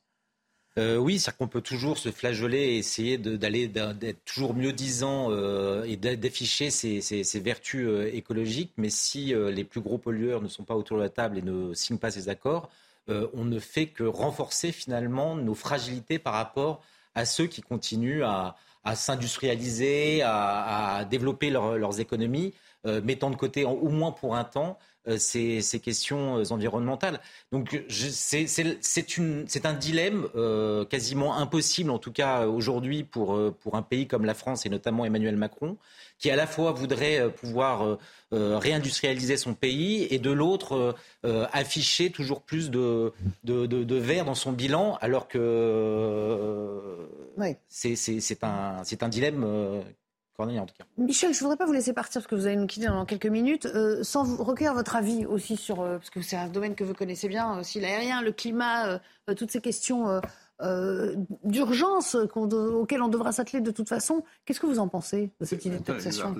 Euh, 0.79 0.96
oui, 0.96 1.18
c'est 1.18 1.37
qu'on 1.37 1.48
peut 1.48 1.61
toujours 1.61 1.98
se 1.98 2.11
flageoler 2.11 2.59
et 2.59 2.79
essayer 2.79 3.18
d'aller 3.18 3.66
d'être 3.66 4.24
toujours 4.24 4.55
mieux 4.55 4.72
disant 4.72 5.29
euh, 5.31 5.83
et 5.85 5.96
d'afficher 5.96 6.70
ses, 6.70 7.40
vertus 7.40 7.88
écologiques. 8.12 8.72
Mais 8.77 8.90
si 8.90 9.35
les 9.35 9.64
plus 9.64 9.81
gros 9.81 9.98
pollueurs 9.98 10.40
ne 10.40 10.48
sont 10.48 10.64
pas 10.64 10.77
autour 10.77 10.98
de 10.98 11.03
la 11.03 11.09
table 11.09 11.38
et 11.38 11.42
ne 11.42 11.74
signent 11.74 11.98
pas 11.98 12.12
ces 12.12 12.29
accords, 12.29 12.68
euh, 12.68 12.68
on 13.08 13.44
ne 13.44 13.58
fait 13.58 13.86
que 13.86 14.04
renforcer 14.04 14.72
finalement 14.72 15.34
nos 15.34 15.54
fragilités 15.54 16.18
par 16.18 16.34
rapport 16.34 16.82
à 17.14 17.24
ceux 17.24 17.46
qui 17.46 17.62
continuent 17.62 18.22
à, 18.22 18.54
s'industrialiser, 18.94 20.22
à, 20.24 21.04
développer 21.10 21.50
leurs 21.50 22.00
économies, 22.00 22.54
euh, 22.86 23.02
mettant 23.02 23.30
de 23.30 23.36
côté, 23.36 23.64
au 23.64 23.88
moins 23.88 24.12
pour 24.12 24.36
un 24.36 24.44
temps, 24.44 24.78
euh, 25.08 25.16
ces, 25.18 25.80
questions 25.80 26.42
environnementales. 26.50 27.20
Donc 27.52 27.82
c'est 27.88 28.46
un 29.64 29.72
dilemme 29.74 30.28
quasiment 30.90 31.36
impossible, 31.36 31.90
en 31.90 31.98
tout 31.98 32.12
cas 32.12 32.46
aujourd'hui, 32.46 33.04
pour, 33.04 33.38
pour 33.60 33.76
un 33.76 33.82
pays 33.82 34.06
comme 34.06 34.24
la 34.24 34.34
France 34.34 34.66
et 34.66 34.68
notamment 34.68 35.04
Emmanuel 35.04 35.36
Macron, 35.36 35.76
qui 36.18 36.30
à 36.30 36.36
la 36.36 36.46
fois 36.46 36.72
voudrait 36.72 37.20
euh, 37.20 37.28
pouvoir 37.30 37.82
euh, 37.82 37.98
euh, 38.32 38.58
réindustrialiser 38.58 39.36
son 39.36 39.54
pays 39.54 40.06
et 40.10 40.18
de 40.18 40.30
l'autre 40.30 40.96
afficher 41.52 42.10
toujours 42.10 42.42
plus 42.42 42.70
de, 42.70 43.12
de, 43.44 43.66
de, 43.66 43.96
verre 43.96 44.24
dans 44.24 44.34
son 44.34 44.52
bilan, 44.52 44.98
alors 45.00 45.28
que 45.28 46.78
c'est 47.68 48.44
un, 48.44 48.82
un 49.00 49.08
dilemme 49.08 49.82
en 50.38 50.66
tout 50.66 50.74
cas. 50.79 50.85
Michel, 50.96 51.33
je 51.33 51.38
ne 51.38 51.42
voudrais 51.42 51.57
pas 51.57 51.66
vous 51.66 51.72
laisser 51.72 51.92
partir 51.92 52.20
parce 52.20 52.29
que 52.29 52.35
vous 52.35 52.46
allez 52.46 52.57
nous 52.57 52.66
quitter 52.66 52.87
dans 52.87 53.05
quelques 53.05 53.27
minutes, 53.27 53.68
sans 54.03 54.24
vous 54.24 54.42
recueillir 54.42 54.74
votre 54.74 54.96
avis 54.96 55.27
aussi 55.27 55.57
sur, 55.57 55.77
parce 55.77 56.11
que 56.11 56.22
c'est 56.22 56.37
un 56.37 56.48
domaine 56.48 56.74
que 56.74 56.85
vous 56.85 56.94
connaissez 56.94 57.29
bien, 57.29 57.59
aussi 57.59 57.81
l'aérien, 57.81 58.22
le 58.22 58.33
climat, 58.33 59.01
toutes 59.37 59.51
ces 59.51 59.61
questions 59.61 60.20
euh, 60.61 61.14
d'urgence 61.44 62.16
auquel 62.16 63.01
on 63.01 63.09
devra 63.09 63.31
s'atteler 63.31 63.61
de 63.61 63.70
toute 63.70 63.88
façon. 63.88 64.24
Qu'est-ce 64.44 64.59
que 64.59 64.66
vous 64.66 64.81
en 64.81 64.88
pensez 64.88 65.31
de 65.40 65.46
cette 65.46 65.64
idée 65.64 65.79
de 65.79 65.85
taxation 65.85 66.35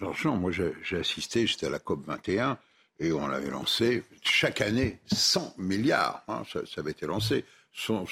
L'argent, 0.00 0.36
moi 0.36 0.50
j'ai 0.50 0.98
assisté, 0.98 1.46
j'étais 1.46 1.66
à 1.66 1.70
la 1.70 1.78
COP 1.78 2.04
21 2.04 2.58
et 2.98 3.12
on 3.12 3.24
avait 3.26 3.50
lancé 3.50 4.02
chaque 4.22 4.60
année 4.60 4.98
100 5.12 5.54
milliards, 5.58 6.24
hein, 6.26 6.42
ça, 6.52 6.60
avait 6.78 6.90
été 6.90 7.06
lancé. 7.06 7.44
Sans, 7.72 8.04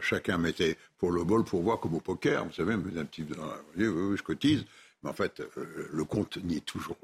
chacun 0.00 0.38
mettait 0.38 0.76
pour 0.98 1.10
le 1.10 1.24
bol 1.24 1.44
pour 1.44 1.62
voir 1.62 1.80
comme 1.80 1.94
au 1.94 2.00
poker. 2.00 2.44
Vous 2.44 2.52
savez, 2.52 2.74
un 2.74 2.78
petit, 2.78 3.22
vous 3.22 3.34
voyez, 3.74 4.16
je 4.16 4.22
cotise. 4.22 4.64
Mais 5.02 5.10
en 5.10 5.12
fait, 5.12 5.40
euh, 5.40 5.88
le 5.92 6.04
compte 6.04 6.38
n'y 6.38 6.56
est 6.56 6.64
toujours, 6.64 6.96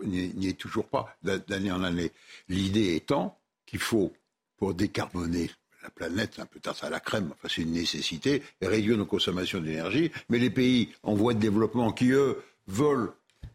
toujours 0.58 0.86
pas 0.86 1.16
d'année 1.22 1.70
en 1.70 1.82
année. 1.82 2.10
L'idée 2.48 2.94
étant 2.94 3.38
qu'il 3.66 3.80
faut, 3.80 4.12
pour 4.56 4.74
décarboner 4.74 5.50
la 5.82 5.90
planète, 5.90 6.38
un 6.38 6.46
peu 6.46 6.60
tard 6.60 6.76
à 6.82 6.90
la 6.90 7.00
crème, 7.00 7.30
enfin 7.32 7.48
c'est 7.50 7.62
une 7.62 7.72
nécessité, 7.72 8.42
réduire 8.60 8.96
nos 8.96 9.06
consommations 9.06 9.60
d'énergie. 9.60 10.10
Mais 10.28 10.38
les 10.38 10.50
pays 10.50 10.90
en 11.02 11.14
voie 11.14 11.34
de 11.34 11.40
développement 11.40 11.92
qui, 11.92 12.10
eux, 12.10 12.40
veulent 12.68 13.12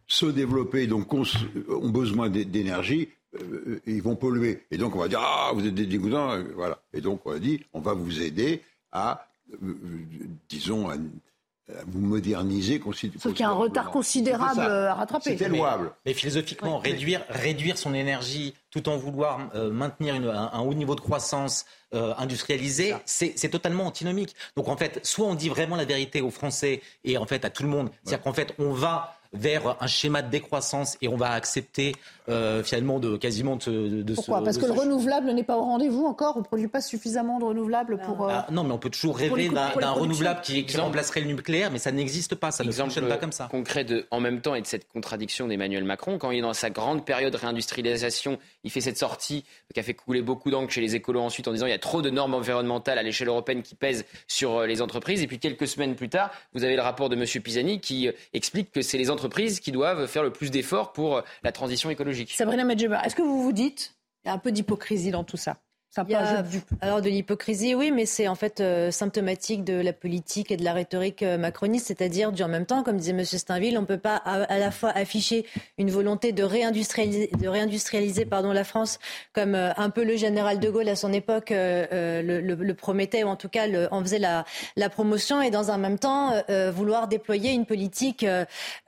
se 0.07 0.25
développer, 0.25 0.87
donc 0.87 1.13
ont 1.13 1.89
besoin 1.89 2.29
d'énergie, 2.29 3.09
euh, 3.41 3.81
ils 3.85 4.01
vont 4.01 4.15
polluer. 4.15 4.63
Et 4.71 4.77
donc 4.77 4.95
on 4.95 4.99
va 4.99 5.07
dire, 5.07 5.19
ah, 5.21 5.51
vous 5.53 5.65
êtes 5.65 5.75
des 5.75 5.85
dégoûtants, 5.85 6.31
euh, 6.31 6.43
voilà. 6.55 6.79
Et 6.93 7.01
donc 7.01 7.21
on 7.25 7.31
a 7.31 7.39
dit, 7.39 7.63
on 7.73 7.79
va 7.79 7.93
vous 7.93 8.21
aider 8.21 8.61
à, 8.91 9.27
euh, 9.51 9.75
disons, 10.49 10.89
à, 10.89 10.95
vous 11.85 11.99
moderniser. 11.99 12.81
Sauf 13.19 13.33
qu'il 13.33 13.41
y 13.41 13.43
a 13.43 13.49
un 13.49 13.51
retard 13.51 13.91
considérable 13.91 14.61
à 14.61 14.93
rattraper. 14.93 15.37
C'est 15.37 15.49
louable. 15.49 15.91
Mais, 16.05 16.13
philosophiquement, 16.13 16.77
réduire, 16.77 17.25
réduire 17.27 17.77
son 17.77 17.93
énergie 17.93 18.53
tout 18.71 18.87
en 18.87 18.95
vouloir 18.95 19.53
maintenir 19.69 20.15
un, 20.15 20.59
haut 20.61 20.73
niveau 20.73 20.95
de 20.95 21.01
croissance 21.01 21.65
industrialisé, 21.91 22.95
c'est 23.05 23.49
totalement 23.49 23.85
antinomique. 23.85 24.33
Donc 24.55 24.69
en 24.69 24.77
fait, 24.77 25.05
soit 25.05 25.27
on 25.27 25.35
dit 25.35 25.49
vraiment 25.49 25.75
la 25.75 25.83
vérité 25.83 26.21
aux 26.21 26.31
Français 26.31 26.81
et 27.03 27.17
en 27.17 27.25
fait 27.25 27.43
à 27.43 27.49
tout 27.49 27.63
le 27.63 27.69
monde, 27.69 27.89
c'est-à-dire 28.01 28.23
qu'en 28.23 28.33
fait 28.33 28.55
on 28.59 28.71
va 28.71 29.16
vers 29.33 29.77
un 29.81 29.87
schéma 29.87 30.21
de 30.21 30.29
décroissance 30.29 30.97
et 31.01 31.07
on 31.07 31.17
va 31.17 31.31
accepter 31.31 31.95
euh, 32.29 32.63
finalement 32.63 32.99
de 32.99 33.15
quasiment 33.17 33.55
de, 33.55 34.01
de 34.03 34.13
Pourquoi 34.13 34.43
Parce 34.43 34.57
que 34.57 34.65
le 34.65 34.73
renouvelable 34.73 35.31
n'est 35.31 35.43
pas 35.43 35.57
au 35.57 35.63
rendez-vous 35.63 36.05
encore 36.05 36.35
On 36.35 36.39
ne 36.39 36.45
produit 36.45 36.67
pas 36.67 36.81
suffisamment 36.81 37.39
de 37.39 37.45
renouvelables 37.45 37.99
pour. 37.99 38.27
Euh, 38.27 38.33
ah, 38.33 38.47
non, 38.51 38.63
mais 38.63 38.73
on 38.73 38.77
peut 38.77 38.89
toujours 38.89 39.17
rêver 39.17 39.49
d'un 39.49 39.91
renouvelable 39.91 40.41
qui, 40.41 40.65
remplacerait 40.77 41.21
le 41.21 41.27
nucléaire, 41.27 41.71
mais 41.71 41.79
ça 41.79 41.91
n'existe 41.91 42.35
pas, 42.35 42.51
ça 42.51 42.63
ne 42.63 42.71
fonctionne 42.71 43.07
pas 43.07 43.17
comme 43.17 43.31
ça. 43.31 43.47
Concret 43.49 43.83
de, 43.83 44.05
en 44.11 44.19
même 44.19 44.41
temps 44.41 44.55
et 44.55 44.61
de 44.61 44.67
cette 44.67 44.87
contradiction 44.87 45.47
d'Emmanuel 45.47 45.83
Macron, 45.83 46.17
quand 46.17 46.31
il 46.31 46.39
est 46.39 46.41
dans 46.41 46.53
sa 46.53 46.69
grande 46.69 47.05
période 47.05 47.33
de 47.33 47.37
réindustrialisation, 47.37 48.37
il 48.63 48.71
fait 48.71 48.81
cette 48.81 48.97
sortie 48.97 49.43
qui 49.73 49.79
a 49.79 49.83
fait 49.83 49.93
couler 49.93 50.21
beaucoup 50.21 50.51
d'encre 50.51 50.71
chez 50.71 50.81
les 50.81 50.95
écolos 50.95 51.21
ensuite 51.21 51.47
en 51.47 51.53
disant 51.53 51.65
il 51.65 51.71
y 51.71 51.73
a 51.73 51.79
trop 51.79 52.01
de 52.01 52.09
normes 52.09 52.33
environnementales 52.33 52.97
à 52.97 53.03
l'échelle 53.03 53.27
européenne 53.27 53.63
qui 53.63 53.75
pèsent 53.75 54.05
sur 54.27 54.57
euh, 54.57 54.67
les 54.67 54.81
entreprises. 54.81 55.21
Et 55.23 55.27
puis 55.27 55.39
quelques 55.39 55.67
semaines 55.67 55.95
plus 55.95 56.09
tard, 56.09 56.31
vous 56.53 56.63
avez 56.63 56.75
le 56.75 56.81
rapport 56.81 57.09
de 57.09 57.15
M. 57.15 57.25
Pisani 57.41 57.79
qui 57.79 58.09
explique 58.33 58.71
que 58.71 58.81
c'est 58.81 58.97
les 58.97 59.09
entreprises 59.09 59.16
qui 59.61 59.71
doivent 59.71 60.07
faire 60.07 60.23
le 60.23 60.31
plus 60.31 60.51
d'efforts 60.51 60.93
pour 60.93 61.23
la 61.43 61.51
transition 61.51 61.89
écologique. 61.89 62.31
Sabrina 62.31 62.63
Medjeber, 62.63 62.99
est-ce 63.03 63.15
que 63.15 63.21
vous 63.21 63.43
vous 63.43 63.53
dites, 63.53 63.95
il 64.23 64.27
y 64.27 64.31
a 64.31 64.33
un 64.33 64.37
peu 64.37 64.51
d'hypocrisie 64.51 65.11
dans 65.11 65.23
tout 65.23 65.37
ça? 65.37 65.57
Alors 66.81 67.01
de 67.01 67.09
l'hypocrisie, 67.09 67.73
oui, 67.73 67.91
mais 67.91 68.05
c'est 68.05 68.27
en 68.27 68.35
fait 68.35 68.59
euh, 68.59 68.91
symptomatique 68.91 69.63
de 69.63 69.73
la 69.73 69.93
politique 69.93 70.51
et 70.51 70.57
de 70.57 70.63
la 70.63 70.73
rhétorique 70.73 71.23
euh, 71.23 71.37
macroniste, 71.37 71.87
c'est-à-dire 71.87 72.31
en 72.39 72.47
même 72.47 72.65
temps, 72.65 72.83
comme 72.83 72.97
disait 72.97 73.11
M. 73.11 73.25
Steinville, 73.25 73.77
on 73.77 73.81
ne 73.81 73.87
peut 73.87 73.97
pas 73.97 74.15
à, 74.15 74.59
la 74.59 74.71
fois 74.71 74.89
afficher 74.89 75.45
une 75.77 75.89
volonté 75.89 76.33
de 76.33 76.43
réindustrialiser, 76.43 77.31
de 77.39 77.47
réindustrialiser 77.47 78.25
pardon, 78.25 78.51
la 78.51 78.63
France, 78.63 78.99
comme 79.33 79.55
euh, 79.55 79.71
un 79.77 79.89
peu 79.89 80.03
le 80.03 80.17
général 80.17 80.59
de 80.59 80.69
Gaulle 80.69 80.89
à 80.89 80.95
son 80.95 81.11
époque 81.13 81.51
le, 81.51 82.71
promettait, 82.73 83.23
ou 83.23 83.27
en 83.27 83.35
tout 83.35 83.49
cas 83.49 83.65
en 83.89 84.01
faisait 84.01 84.19
la, 84.19 84.45
la, 84.75 84.89
promotion, 84.89 85.41
et 85.41 85.49
dans 85.49 85.71
un 85.71 85.77
même 85.77 85.97
temps 85.97 86.33
vouloir 86.71 87.07
déployer 87.07 87.53
une 87.53 87.65
politique 87.65 88.25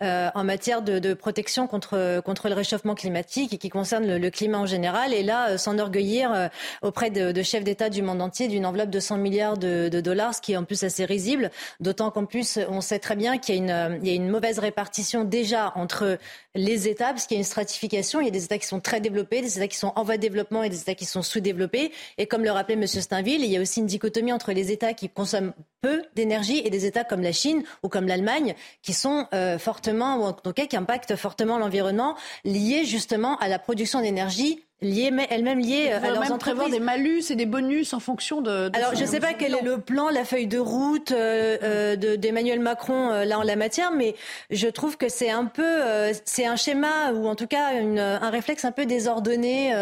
en 0.02 0.44
matière 0.44 0.82
de, 0.82 1.14
protection 1.14 1.68
contre, 1.68 2.22
contre 2.22 2.50
le 2.50 2.56
réchauffement 2.56 2.96
climatique 2.96 3.54
et 3.54 3.58
qui 3.58 3.70
concerne 3.70 4.18
le, 4.18 4.30
climat 4.30 4.60
en 4.60 4.66
général, 4.66 5.14
et 5.14 5.24
là 5.24 5.58
s'enorgueillir 5.58 6.50
auprès 6.90 7.12
de, 7.12 7.44
chefs 7.44 7.64
d'État 7.64 7.90
du 7.90 8.02
monde 8.02 8.20
entier 8.20 8.48
d'une 8.48 8.66
enveloppe 8.66 8.90
de 8.90 9.00
100 9.00 9.18
milliards 9.18 9.58
de, 9.58 9.88
dollars, 10.02 10.34
ce 10.34 10.42
qui 10.42 10.54
est 10.54 10.58
en 10.58 10.64
plus 10.64 10.84
assez 10.84 11.06
risible. 11.06 11.52
D'autant 11.80 12.10
qu'en 12.10 12.26
plus, 12.26 12.58
on 12.68 12.82
sait 12.82 12.98
très 12.98 13.16
bien 13.16 13.38
qu'il 13.38 13.64
y, 13.64 13.72
a 13.72 14.14
une 14.14 14.30
mauvaise 14.30 14.58
répartition 14.58 15.24
déjà 15.24 15.72
entre 15.76 16.18
les 16.56 16.88
États, 16.88 17.10
parce 17.10 17.28
qu'il 17.28 17.36
y 17.36 17.38
a 17.38 17.42
une 17.42 17.46
stratification. 17.46 18.22
Il 18.22 18.26
y 18.26 18.28
a 18.28 18.32
des 18.32 18.44
États 18.44 18.58
qui 18.58 18.66
sont 18.66 18.80
très 18.80 19.02
développés, 19.02 19.42
des 19.42 19.58
États 19.58 19.68
qui 19.68 19.78
sont 19.78 19.94
en 19.96 20.04
voie 20.04 20.18
de 20.18 20.22
développement 20.22 20.64
et 20.64 20.70
des 20.70 20.82
États 20.82 20.96
qui 20.96 21.06
sont 21.06 21.22
sous-développés. 21.22 21.92
Et 22.18 22.26
comme 22.26 22.44
le 22.44 22.52
rappelait 22.52 22.74
M. 22.74 22.88
Steinville, 22.88 23.44
il 23.44 23.52
y 23.52 23.58
a 23.58 23.62
aussi 23.62 23.82
une 23.82 23.86
dichotomie 23.86 24.34
entre 24.34 24.52
les 24.52 24.72
États 24.72 24.94
qui 24.94 25.10
consomment 25.10 25.54
peu 25.82 26.02
d'énergie 26.16 26.62
et 26.66 26.72
des 26.72 26.86
États 26.86 27.04
comme 27.04 27.22
la 27.22 27.32
Chine 27.32 27.64
ou 27.84 27.90
comme 27.90 28.08
l'Allemagne 28.08 28.56
qui 28.82 28.94
sont 28.94 29.28
euh, 29.34 29.60
fortement, 29.60 30.18
ou 30.18 30.24
en 30.24 30.34
tout 30.34 30.54
cas 30.54 30.66
qui 30.66 30.76
impactent 30.76 31.16
fortement 31.16 31.60
l'environnement, 31.60 32.16
liés 32.44 32.84
justement 32.84 33.38
à 33.38 33.48
la 33.48 33.60
production 33.60 34.02
d'énergie 34.02 34.66
liées, 34.82 35.12
elles-mêmes 35.30 35.60
liées 35.60 35.92
à 35.92 36.00
leurs 36.00 36.20
même 36.22 36.38
prévoir 36.38 36.70
des 36.70 36.80
malus 36.80 37.24
et 37.30 37.36
des 37.36 37.46
bonus 37.46 37.94
en 37.94 38.00
fonction 38.00 38.42
de. 38.42 38.70
Alors 38.74 38.96
je 38.96 39.02
ne 39.02 39.08
sais 39.08 39.20
pas 39.20 39.34
quel 39.34 39.56
est 39.56 39.62
le 39.62 39.80
plan, 39.80 40.10
la 40.10 40.26
feuille 40.26 40.48
de 40.48 40.60
route 40.60 41.12
euh, 41.12 41.58
euh 41.64 41.96
d'Emmanuel 41.96 42.60
Macron 42.60 43.12
euh, 43.12 43.26
là 43.26 43.40
en 43.40 43.44
la 43.44 43.56
matière, 43.56 43.92
mais 43.92 44.16
je 44.50 44.68
trouve 44.68 44.98
que 44.98 45.10
c'est 45.10 45.30
un 45.30 45.46
peu, 45.46 45.64
euh, 45.64 46.14
c'est 46.26 46.46
un 46.46 46.56
schéma 46.56 47.12
ou 47.12 47.28
en 47.28 47.36
tout 47.36 47.48
cas 47.48 47.74
une, 47.74 48.00
un 48.00 48.30
réflexe 48.30 48.66
un 48.66 48.72
peu 48.72 48.86
désordonné 48.86 49.74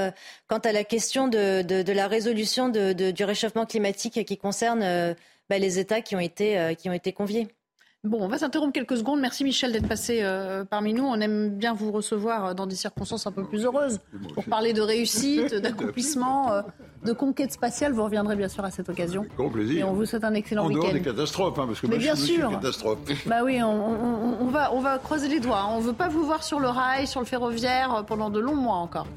quant 0.47 0.57
à 0.57 0.71
la 0.71 0.83
question 0.83 1.27
de, 1.27 1.61
de, 1.61 1.81
de 1.81 1.93
la 1.93 2.07
résolution 2.07 2.69
de, 2.69 2.93
du 3.11 3.23
réchauffement 3.23 3.65
climatique 3.65 4.25
qui 4.25 4.37
concerne 4.37 5.15
bah, 5.49 5.57
les 5.57 5.79
États 5.79 6.01
qui 6.01 6.15
ont 6.15 6.19
été 6.19 6.75
qui 6.77 6.89
ont 6.89 6.93
été 6.93 7.13
conviés. 7.13 7.47
Bon, 8.03 8.19
on 8.21 8.27
va 8.27 8.37
s'interrompre 8.37 8.73
quelques 8.73 8.97
secondes. 8.97 9.19
Merci 9.19 9.43
Michel 9.43 9.71
d'être 9.71 9.87
passé 9.87 10.19
euh, 10.21 10.63
parmi 10.63 10.93
nous. 10.93 11.03
On 11.03 11.19
aime 11.19 11.49
bien 11.49 11.73
vous 11.73 11.91
recevoir 11.91 12.45
euh, 12.45 12.53
dans 12.53 12.67
des 12.67 12.75
circonstances 12.75 13.25
un 13.25 13.31
peu 13.31 13.43
plus 13.43 13.65
heureuses 13.65 13.99
pour 14.35 14.45
parler 14.45 14.71
de 14.71 14.81
réussite, 14.81 15.55
d'accomplissement, 15.61 16.51
euh, 16.51 16.61
de 17.03 17.11
conquête 17.11 17.51
spatiale. 17.51 17.93
Vous 17.93 18.03
reviendrez 18.03 18.35
bien 18.35 18.49
sûr 18.49 18.63
à 18.63 18.69
cette 18.69 18.87
occasion. 18.89 19.25
grand 19.35 19.49
plaisir. 19.49 19.79
Et 19.79 19.83
on 19.83 19.93
vous 19.93 20.05
souhaite 20.05 20.23
un 20.23 20.35
excellent 20.35 20.67
week-end. 20.67 20.79
En 20.79 20.83
dehors 20.83 20.93
des 20.93 21.01
catastrophes, 21.01 21.57
hein, 21.57 21.65
parce 21.65 21.81
que 21.81 21.87
Mais 21.87 21.97
bien 21.97 22.15
sûr. 22.15 22.51
catastrophe. 22.51 22.99
Bah 23.25 23.41
oui, 23.43 23.61
on, 23.63 24.45
va, 24.47 24.73
on 24.75 24.79
va 24.79 24.99
croiser 24.99 25.27
les 25.27 25.39
doigts. 25.39 25.65
On 25.71 25.79
ne 25.79 25.83
veut 25.83 25.93
pas 25.93 26.07
vous 26.07 26.23
voir 26.23 26.43
sur 26.43 26.59
le 26.59 26.67
rail, 26.67 27.07
sur 27.07 27.19
le 27.19 27.25
ferroviaire 27.25 28.05
pendant 28.07 28.29
de 28.29 28.39
longs 28.39 28.55
mois 28.55 28.75
encore. 28.77 29.07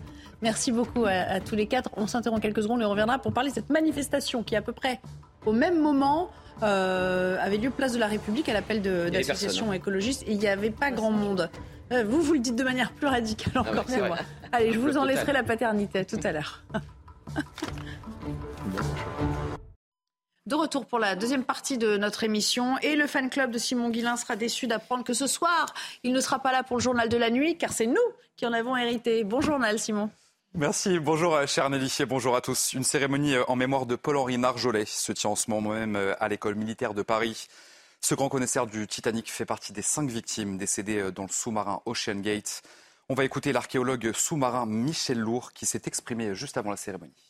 Merci 0.40 0.72
beaucoup 0.72 1.04
à, 1.04 1.10
à 1.10 1.40
tous 1.40 1.54
les 1.54 1.66
quatre. 1.66 1.90
On 1.98 2.06
s'interrompt 2.06 2.40
quelques 2.40 2.62
secondes 2.62 2.80
et 2.80 2.86
on 2.86 2.90
reviendra 2.90 3.18
pour 3.18 3.34
parler 3.34 3.50
de 3.50 3.54
cette 3.54 3.68
manifestation 3.68 4.42
qui, 4.42 4.56
à 4.56 4.62
peu 4.62 4.72
près 4.72 5.00
au 5.44 5.52
même 5.52 5.78
moment, 5.80 6.30
euh, 6.62 7.36
avait 7.40 7.56
lieu 7.56 7.70
place 7.70 7.92
de 7.92 7.98
la 7.98 8.06
République 8.06 8.48
à 8.48 8.52
l'appel 8.52 8.82
d'associations 8.82 9.72
écologistes 9.72 10.22
et 10.26 10.32
il 10.32 10.38
n'y 10.38 10.48
avait 10.48 10.70
pas 10.70 10.90
grand 10.90 11.10
monde. 11.10 11.50
Euh, 11.92 12.04
vous, 12.04 12.20
vous 12.22 12.34
le 12.34 12.38
dites 12.38 12.56
de 12.56 12.64
manière 12.64 12.92
plus 12.92 13.06
radicale 13.06 13.52
ah 13.56 13.60
encore 13.60 13.86
que 13.86 14.06
moi. 14.06 14.18
Allez, 14.52 14.72
je 14.72 14.78
vous 14.78 14.96
en 14.96 15.04
laisserai 15.04 15.32
la 15.32 15.42
paternité 15.42 16.04
tout 16.04 16.20
à 16.22 16.32
l'heure. 16.32 16.62
De 20.46 20.56
retour 20.56 20.86
pour 20.86 20.98
la 20.98 21.14
deuxième 21.14 21.44
partie 21.44 21.78
de 21.78 21.96
notre 21.96 22.24
émission. 22.24 22.76
Et 22.78 22.96
le 22.96 23.06
fan 23.06 23.30
club 23.30 23.52
de 23.52 23.58
Simon 23.58 23.88
Guillain 23.88 24.16
sera 24.16 24.34
déçu 24.34 24.66
d'apprendre 24.66 25.04
que 25.04 25.12
ce 25.12 25.28
soir, 25.28 25.72
il 26.02 26.12
ne 26.12 26.20
sera 26.20 26.40
pas 26.40 26.50
là 26.50 26.64
pour 26.64 26.76
le 26.78 26.82
journal 26.82 27.08
de 27.08 27.16
la 27.16 27.30
nuit, 27.30 27.56
car 27.56 27.72
c'est 27.72 27.86
nous 27.86 27.96
qui 28.36 28.46
en 28.46 28.52
avons 28.52 28.76
hérité. 28.76 29.22
Bon 29.22 29.40
journal, 29.40 29.78
Simon. 29.78 30.10
Merci. 30.54 30.98
Bonjour, 30.98 31.36
euh, 31.36 31.46
cher 31.46 31.70
Nelly, 31.70 31.96
bonjour 32.08 32.34
à 32.34 32.40
tous. 32.40 32.72
Une 32.72 32.82
cérémonie 32.82 33.36
euh, 33.36 33.44
en 33.46 33.54
mémoire 33.54 33.86
de 33.86 33.94
Paul-Henri 33.94 34.36
Narjolet 34.36 34.84
se 34.84 35.12
tient 35.12 35.30
en 35.30 35.36
ce 35.36 35.48
moment 35.48 35.70
même 35.70 35.94
euh, 35.94 36.14
à 36.18 36.26
l'école 36.28 36.56
militaire 36.56 36.92
de 36.92 37.02
Paris. 37.02 37.46
Ce 38.00 38.16
grand 38.16 38.28
connaisseur 38.28 38.66
du 38.66 38.88
Titanic 38.88 39.30
fait 39.30 39.44
partie 39.44 39.72
des 39.72 39.82
cinq 39.82 40.10
victimes 40.10 40.58
décédées 40.58 41.12
dans 41.12 41.22
le 41.22 41.28
sous-marin 41.28 41.82
Ocean 41.86 42.16
Gate. 42.16 42.62
On 43.08 43.14
va 43.14 43.24
écouter 43.24 43.52
l'archéologue 43.52 44.10
sous-marin 44.12 44.66
Michel 44.66 45.20
Lourd 45.20 45.52
qui 45.52 45.66
s'est 45.66 45.82
exprimé 45.86 46.34
juste 46.34 46.56
avant 46.56 46.70
la 46.70 46.76
cérémonie. 46.76 47.29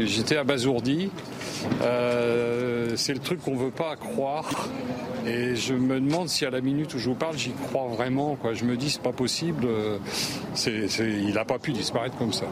J'étais 0.00 0.36
abasourdi. 0.36 1.10
Euh, 1.82 2.96
c'est 2.96 3.14
le 3.14 3.20
truc 3.20 3.40
qu'on 3.40 3.54
ne 3.54 3.64
veut 3.64 3.70
pas 3.70 3.96
croire. 3.96 4.68
Et 5.26 5.54
je 5.54 5.74
me 5.74 6.00
demande 6.00 6.28
si 6.28 6.44
à 6.44 6.50
la 6.50 6.60
minute 6.60 6.94
où 6.94 6.98
je 6.98 7.08
vous 7.08 7.14
parle, 7.14 7.38
j'y 7.38 7.52
crois 7.52 7.86
vraiment. 7.86 8.36
Quoi. 8.36 8.54
Je 8.54 8.64
me 8.64 8.76
dis, 8.76 8.90
c'est 8.90 9.02
pas 9.02 9.12
possible. 9.12 9.68
il 10.66 11.34
n'a 11.34 11.44
pas 11.44 11.58
pu 11.58 11.72
disparaître 11.72 12.16
comme 12.18 12.32
ça. 12.32 12.46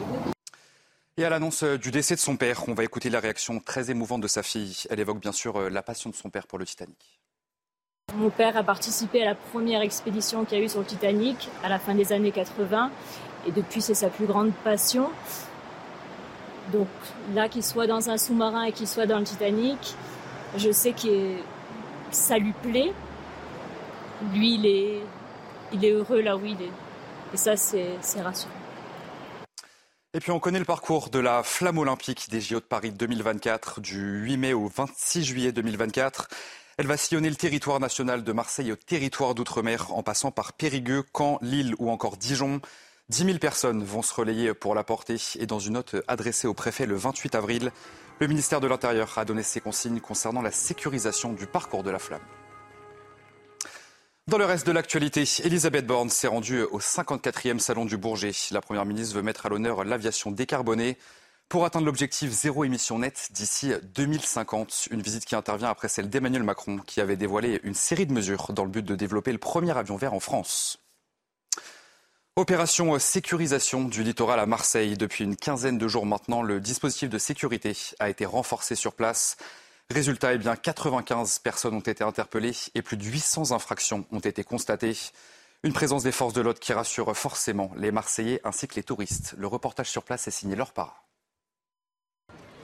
Et 1.17 1.25
à 1.25 1.29
l'annonce 1.29 1.63
du 1.63 1.91
décès 1.91 2.15
de 2.15 2.19
son 2.19 2.37
père, 2.37 2.63
on 2.67 2.73
va 2.73 2.83
écouter 2.83 3.09
la 3.09 3.19
réaction 3.19 3.59
très 3.59 3.91
émouvante 3.91 4.21
de 4.21 4.27
sa 4.27 4.43
fille. 4.43 4.83
Elle 4.89 4.99
évoque 5.01 5.19
bien 5.19 5.33
sûr 5.33 5.57
euh, 5.57 5.69
la 5.69 5.83
passion 5.83 6.09
de 6.09 6.15
son 6.15 6.29
père 6.29 6.47
pour 6.47 6.57
le 6.57 6.65
Titanic. 6.65 7.19
Mon 8.15 8.29
père 8.29 8.57
a 8.57 8.63
participé 8.63 9.21
à 9.21 9.25
la 9.25 9.35
première 9.35 9.81
expédition 9.81 10.45
qu'il 10.45 10.57
y 10.57 10.61
a 10.61 10.63
eu 10.63 10.69
sur 10.69 10.79
le 10.79 10.85
Titanic 10.85 11.49
à 11.63 11.69
la 11.69 11.79
fin 11.79 11.95
des 11.95 12.13
années 12.13 12.31
80. 12.31 12.89
Et 13.45 13.51
depuis, 13.51 13.81
c'est 13.81 13.93
sa 13.93 14.09
plus 14.09 14.25
grande 14.25 14.51
passion. 14.63 15.09
Donc 16.71 16.87
là, 17.33 17.49
qu'il 17.49 17.63
soit 17.63 17.87
dans 17.87 18.09
un 18.09 18.17
sous-marin 18.17 18.63
et 18.63 18.71
qu'il 18.71 18.87
soit 18.87 19.05
dans 19.05 19.19
le 19.19 19.25
Titanic, 19.25 19.95
je 20.57 20.71
sais 20.71 20.93
que 20.93 21.35
ça 22.11 22.37
lui 22.37 22.53
plaît. 22.61 22.93
Lui, 24.33 24.55
il 24.55 24.65
est, 24.65 24.99
il 25.73 25.85
est 25.85 25.91
heureux 25.91 26.21
là 26.21 26.37
où 26.37 26.45
il 26.45 26.61
est. 26.61 26.71
Et 27.33 27.37
ça, 27.37 27.55
c'est 27.55 28.21
rassurant. 28.21 28.51
Et 30.13 30.19
puis 30.19 30.31
on 30.31 30.41
connaît 30.41 30.59
le 30.59 30.65
parcours 30.65 31.09
de 31.09 31.19
la 31.19 31.41
flamme 31.41 31.77
olympique 31.77 32.29
des 32.29 32.41
JO 32.41 32.55
de 32.55 32.65
Paris 32.65 32.91
2024 32.91 33.79
du 33.79 34.23
8 34.23 34.37
mai 34.37 34.53
au 34.53 34.67
26 34.67 35.23
juillet 35.23 35.51
2024. 35.53 36.27
Elle 36.77 36.87
va 36.87 36.97
sillonner 36.97 37.29
le 37.29 37.37
territoire 37.37 37.79
national 37.79 38.25
de 38.25 38.31
Marseille 38.33 38.73
au 38.73 38.75
territoire 38.75 39.35
d'outre-mer 39.35 39.93
en 39.93 40.03
passant 40.03 40.31
par 40.31 40.51
Périgueux, 40.51 41.05
Caen, 41.15 41.39
Lille 41.41 41.75
ou 41.79 41.89
encore 41.89 42.17
Dijon. 42.17 42.59
10 43.11 43.25
000 43.25 43.39
personnes 43.39 43.83
vont 43.83 44.01
se 44.01 44.13
relayer 44.13 44.53
pour 44.53 44.73
la 44.73 44.85
porter 44.85 45.17
et 45.37 45.45
dans 45.45 45.59
une 45.59 45.73
note 45.73 45.97
adressée 46.07 46.47
au 46.47 46.53
préfet 46.53 46.85
le 46.85 46.95
28 46.95 47.35
avril, 47.35 47.73
le 48.21 48.27
ministère 48.27 48.61
de 48.61 48.67
l'Intérieur 48.67 49.17
a 49.17 49.25
donné 49.25 49.43
ses 49.43 49.59
consignes 49.59 49.99
concernant 49.99 50.41
la 50.41 50.49
sécurisation 50.49 51.33
du 51.33 51.45
parcours 51.45 51.83
de 51.83 51.91
la 51.91 51.99
flamme. 51.99 52.21
Dans 54.27 54.37
le 54.37 54.45
reste 54.45 54.65
de 54.65 54.71
l'actualité, 54.71 55.25
Elisabeth 55.43 55.85
Borne 55.85 56.09
s'est 56.09 56.29
rendue 56.29 56.61
au 56.61 56.79
54e 56.79 57.59
salon 57.59 57.83
du 57.83 57.97
Bourget. 57.97 58.31
La 58.51 58.61
Première 58.61 58.85
ministre 58.85 59.17
veut 59.17 59.23
mettre 59.23 59.45
à 59.45 59.49
l'honneur 59.49 59.83
l'aviation 59.83 60.31
décarbonée 60.31 60.97
pour 61.49 61.65
atteindre 61.65 61.87
l'objectif 61.87 62.31
zéro 62.31 62.63
émission 62.63 62.99
nette 62.99 63.27
d'ici 63.31 63.73
2050. 63.93 64.87
Une 64.89 65.01
visite 65.01 65.25
qui 65.25 65.35
intervient 65.35 65.67
après 65.67 65.89
celle 65.89 66.09
d'Emmanuel 66.09 66.43
Macron 66.43 66.77
qui 66.77 67.01
avait 67.01 67.17
dévoilé 67.17 67.59
une 67.63 67.75
série 67.75 68.05
de 68.05 68.13
mesures 68.13 68.53
dans 68.53 68.63
le 68.63 68.71
but 68.71 68.85
de 68.85 68.95
développer 68.95 69.33
le 69.33 69.37
premier 69.37 69.77
avion 69.77 69.97
vert 69.97 70.13
en 70.13 70.21
France. 70.21 70.80
Opération 72.37 72.97
sécurisation 72.97 73.83
du 73.83 74.03
littoral 74.03 74.39
à 74.39 74.45
Marseille. 74.45 74.95
Depuis 74.95 75.25
une 75.25 75.35
quinzaine 75.35 75.77
de 75.77 75.87
jours 75.89 76.05
maintenant, 76.05 76.41
le 76.41 76.61
dispositif 76.61 77.09
de 77.09 77.17
sécurité 77.17 77.75
a 77.99 78.09
été 78.09 78.25
renforcé 78.25 78.75
sur 78.75 78.93
place. 78.93 79.35
Résultat, 79.89 80.33
eh 80.33 80.37
bien, 80.37 80.55
95 80.55 81.39
personnes 81.39 81.73
ont 81.73 81.81
été 81.81 82.05
interpellées 82.05 82.55
et 82.73 82.81
plus 82.81 82.95
de 82.95 83.03
800 83.03 83.51
infractions 83.51 84.05
ont 84.13 84.19
été 84.19 84.45
constatées. 84.45 84.95
Une 85.63 85.73
présence 85.73 86.03
des 86.03 86.13
forces 86.13 86.33
de 86.33 86.39
l'ordre 86.39 86.61
qui 86.61 86.71
rassure 86.71 87.15
forcément 87.17 87.69
les 87.75 87.91
Marseillais 87.91 88.39
ainsi 88.45 88.65
que 88.69 88.75
les 88.75 88.83
touristes. 88.83 89.35
Le 89.37 89.47
reportage 89.47 89.89
sur 89.89 90.03
place 90.03 90.25
est 90.29 90.31
signé 90.31 90.55
leur 90.55 90.71
part. 90.71 91.03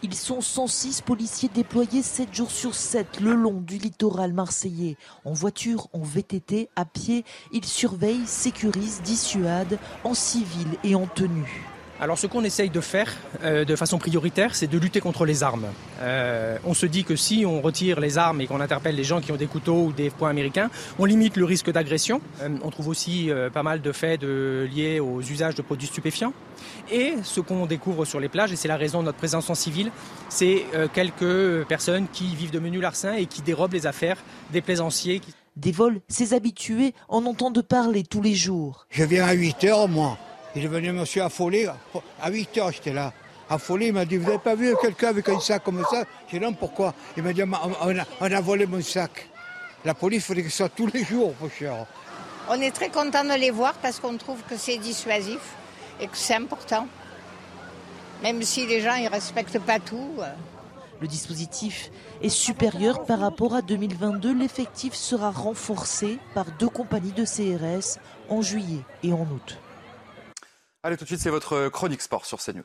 Ils 0.04 0.14
sont 0.14 0.42
106 0.42 1.02
policiers 1.02 1.50
déployés 1.54 2.04
7 2.04 2.32
jours 2.32 2.52
sur 2.52 2.76
7 2.76 3.20
le 3.20 3.34
long 3.34 3.62
du 3.62 3.78
littoral 3.78 4.32
marseillais. 4.32 4.96
En 5.26 5.34
voiture, 5.34 5.88
en 5.92 6.00
VTT, 6.00 6.70
à 6.76 6.86
pied, 6.86 7.26
ils 7.52 7.66
surveillent, 7.66 8.28
sécurisent, 8.28 9.02
dissuadent, 9.02 9.80
en 10.04 10.14
civil 10.14 10.68
et 10.84 10.94
en 10.94 11.08
tenue. 11.08 11.66
Alors 12.00 12.20
ce 12.20 12.28
qu'on 12.28 12.44
essaye 12.44 12.70
de 12.70 12.80
faire 12.80 13.12
euh, 13.44 13.66
de 13.66 13.76
façon 13.76 13.98
prioritaire, 13.98 14.54
c'est 14.54 14.68
de 14.68 14.78
lutter 14.78 15.00
contre 15.00 15.26
les 15.26 15.42
armes. 15.42 15.66
Euh, 16.02 16.58
on 16.64 16.76
se 16.76 16.86
dit 16.86 17.04
que 17.04 17.16
si 17.16 17.44
on 17.44 17.60
retire 17.60 18.00
les 18.00 18.20
armes 18.20 18.40
et 18.40 18.46
qu'on 18.46 18.62
interpelle 18.62 18.96
les 18.96 19.04
gens 19.04 19.20
qui 19.20 19.32
ont 19.32 19.36
des 19.36 19.48
couteaux 19.48 19.86
ou 19.86 19.94
des 19.94 20.12
poings 20.12 20.30
américains, 20.30 20.70
on 21.00 21.06
limite 21.06 21.38
le 21.38 21.46
risque 21.46 21.72
d'agression. 21.72 22.22
Euh, 22.42 22.50
on 22.62 22.70
trouve 22.70 22.90
aussi 22.90 23.32
pas 23.54 23.64
mal 23.64 23.82
de 23.82 23.92
faits 23.92 24.22
de, 24.22 24.68
liés 24.72 25.00
aux 25.00 25.22
usages 25.22 25.56
de 25.56 25.64
produits 25.64 25.88
stupéfiants. 25.88 26.34
Et 26.92 27.16
ce 27.24 27.40
qu'on 27.42 27.66
découvre 27.66 28.06
sur 28.06 28.20
les 28.20 28.30
plages, 28.30 28.52
et 28.52 28.56
c'est 28.56 28.68
la 28.68 28.78
raison 28.78 29.00
de 29.00 29.06
notre 29.06 29.18
présence 29.18 29.50
en 29.50 29.56
civil, 29.56 29.92
c'est 30.30 30.66
quelques 30.94 31.66
personnes 31.68 32.08
qui 32.12 32.36
vivent 32.36 32.52
de 32.52 32.60
menus 32.60 32.82
larcins 32.82 33.14
et 33.14 33.26
qui 33.26 33.42
dérobent 33.42 33.74
les 33.74 33.88
affaires 33.88 34.18
des 34.52 34.62
plaisanciers. 34.62 35.22
Des 35.56 35.72
vols, 35.72 36.02
ces 36.08 36.34
habitués 36.34 36.94
en 37.10 37.26
entendent 37.26 37.62
parler 37.62 38.04
tous 38.04 38.22
les 38.22 38.36
jours. 38.36 38.86
Je 38.90 39.04
viens 39.04 39.26
à 39.26 39.34
8 39.34 39.64
heures, 39.66 39.88
moi. 39.88 40.18
Il 40.58 40.66
est 40.66 40.70
venu 40.70 40.92
monsieur 40.92 41.22
affolé. 41.22 41.70
À 42.20 42.32
8 42.32 42.58
heures, 42.58 42.72
j'étais 42.72 42.92
là. 42.92 43.14
Affolé, 43.48 43.88
il 43.88 43.94
m'a 43.94 44.06
dit 44.06 44.18
Vous 44.18 44.26
n'avez 44.26 44.40
pas 44.40 44.56
vu 44.56 44.74
quelqu'un 44.82 45.10
avec 45.10 45.30
un 45.30 45.40
sac 45.40 45.64
comme 45.64 45.86
ça? 45.88 46.04
J'ai 46.28 46.40
dit 46.40 46.44
Non, 46.44 46.54
pourquoi? 46.54 46.96
Il 47.16 47.22
m'a 47.22 47.32
dit 47.32 47.44
on 47.44 48.32
a, 48.32 48.42
volé 48.42 48.66
mon 48.66 48.82
sac. 48.82 49.30
La 49.86 49.94
police, 49.94 50.24
il 50.24 50.26
faudrait 50.26 50.42
que 50.42 50.50
ce 50.50 50.58
soit 50.58 50.70
tous 50.70 50.88
les 50.88 51.04
jours, 51.04 51.36
mon 51.40 51.48
cher. 51.48 51.86
On 52.50 52.60
est 52.60 52.72
très 52.72 52.90
content 52.90 53.24
de 53.24 53.40
les 53.40 53.52
voir 53.52 53.76
parce 53.76 54.00
qu'on 54.00 54.18
trouve 54.18 54.42
que 54.50 54.58
c'est 54.58 54.80
dissuasif 54.80 55.38
et 56.02 56.08
que 56.08 56.18
c'est 56.18 56.34
important. 56.34 56.88
Même 58.24 58.42
si 58.42 58.66
les 58.66 58.82
gens 58.82 58.98
ne 59.00 59.10
respectent 59.10 59.60
pas 59.60 59.78
tout. 59.78 60.16
Euh. 60.18 60.26
Le 61.02 61.08
dispositif 61.08 61.92
est 62.24 62.30
supérieur 62.30 63.06
par 63.06 63.20
rapport 63.20 63.54
à 63.54 63.62
2022. 63.62 64.34
L'effectif 64.34 64.96
sera 64.96 65.30
renforcé 65.30 66.18
par 66.34 66.46
deux 66.58 66.70
compagnies 66.70 67.12
de 67.12 67.26
CRS 67.26 68.00
en 68.28 68.42
juillet 68.42 68.82
et 69.04 69.14
en 69.14 69.22
août. 69.22 69.60
Allez, 70.84 70.96
tout 70.96 71.04
de 71.04 71.10
suite, 71.10 71.20
c'est 71.20 71.30
votre 71.30 71.70
chronique 71.70 72.02
sport 72.02 72.26
sur 72.26 72.40
CNews. 72.40 72.64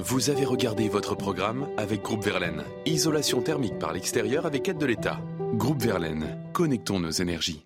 Vous 0.00 0.28
avez 0.28 0.44
regardé 0.44 0.88
votre 0.88 1.14
programme 1.14 1.68
avec 1.76 2.02
Groupe 2.02 2.24
Verlaine. 2.24 2.64
Isolation 2.84 3.40
thermique 3.40 3.78
par 3.78 3.92
l'extérieur 3.92 4.44
avec 4.44 4.68
aide 4.68 4.78
de 4.78 4.86
l'État. 4.86 5.20
Groupe 5.54 5.80
Verlaine, 5.80 6.36
connectons 6.52 6.98
nos 6.98 7.12
énergies. 7.12 7.64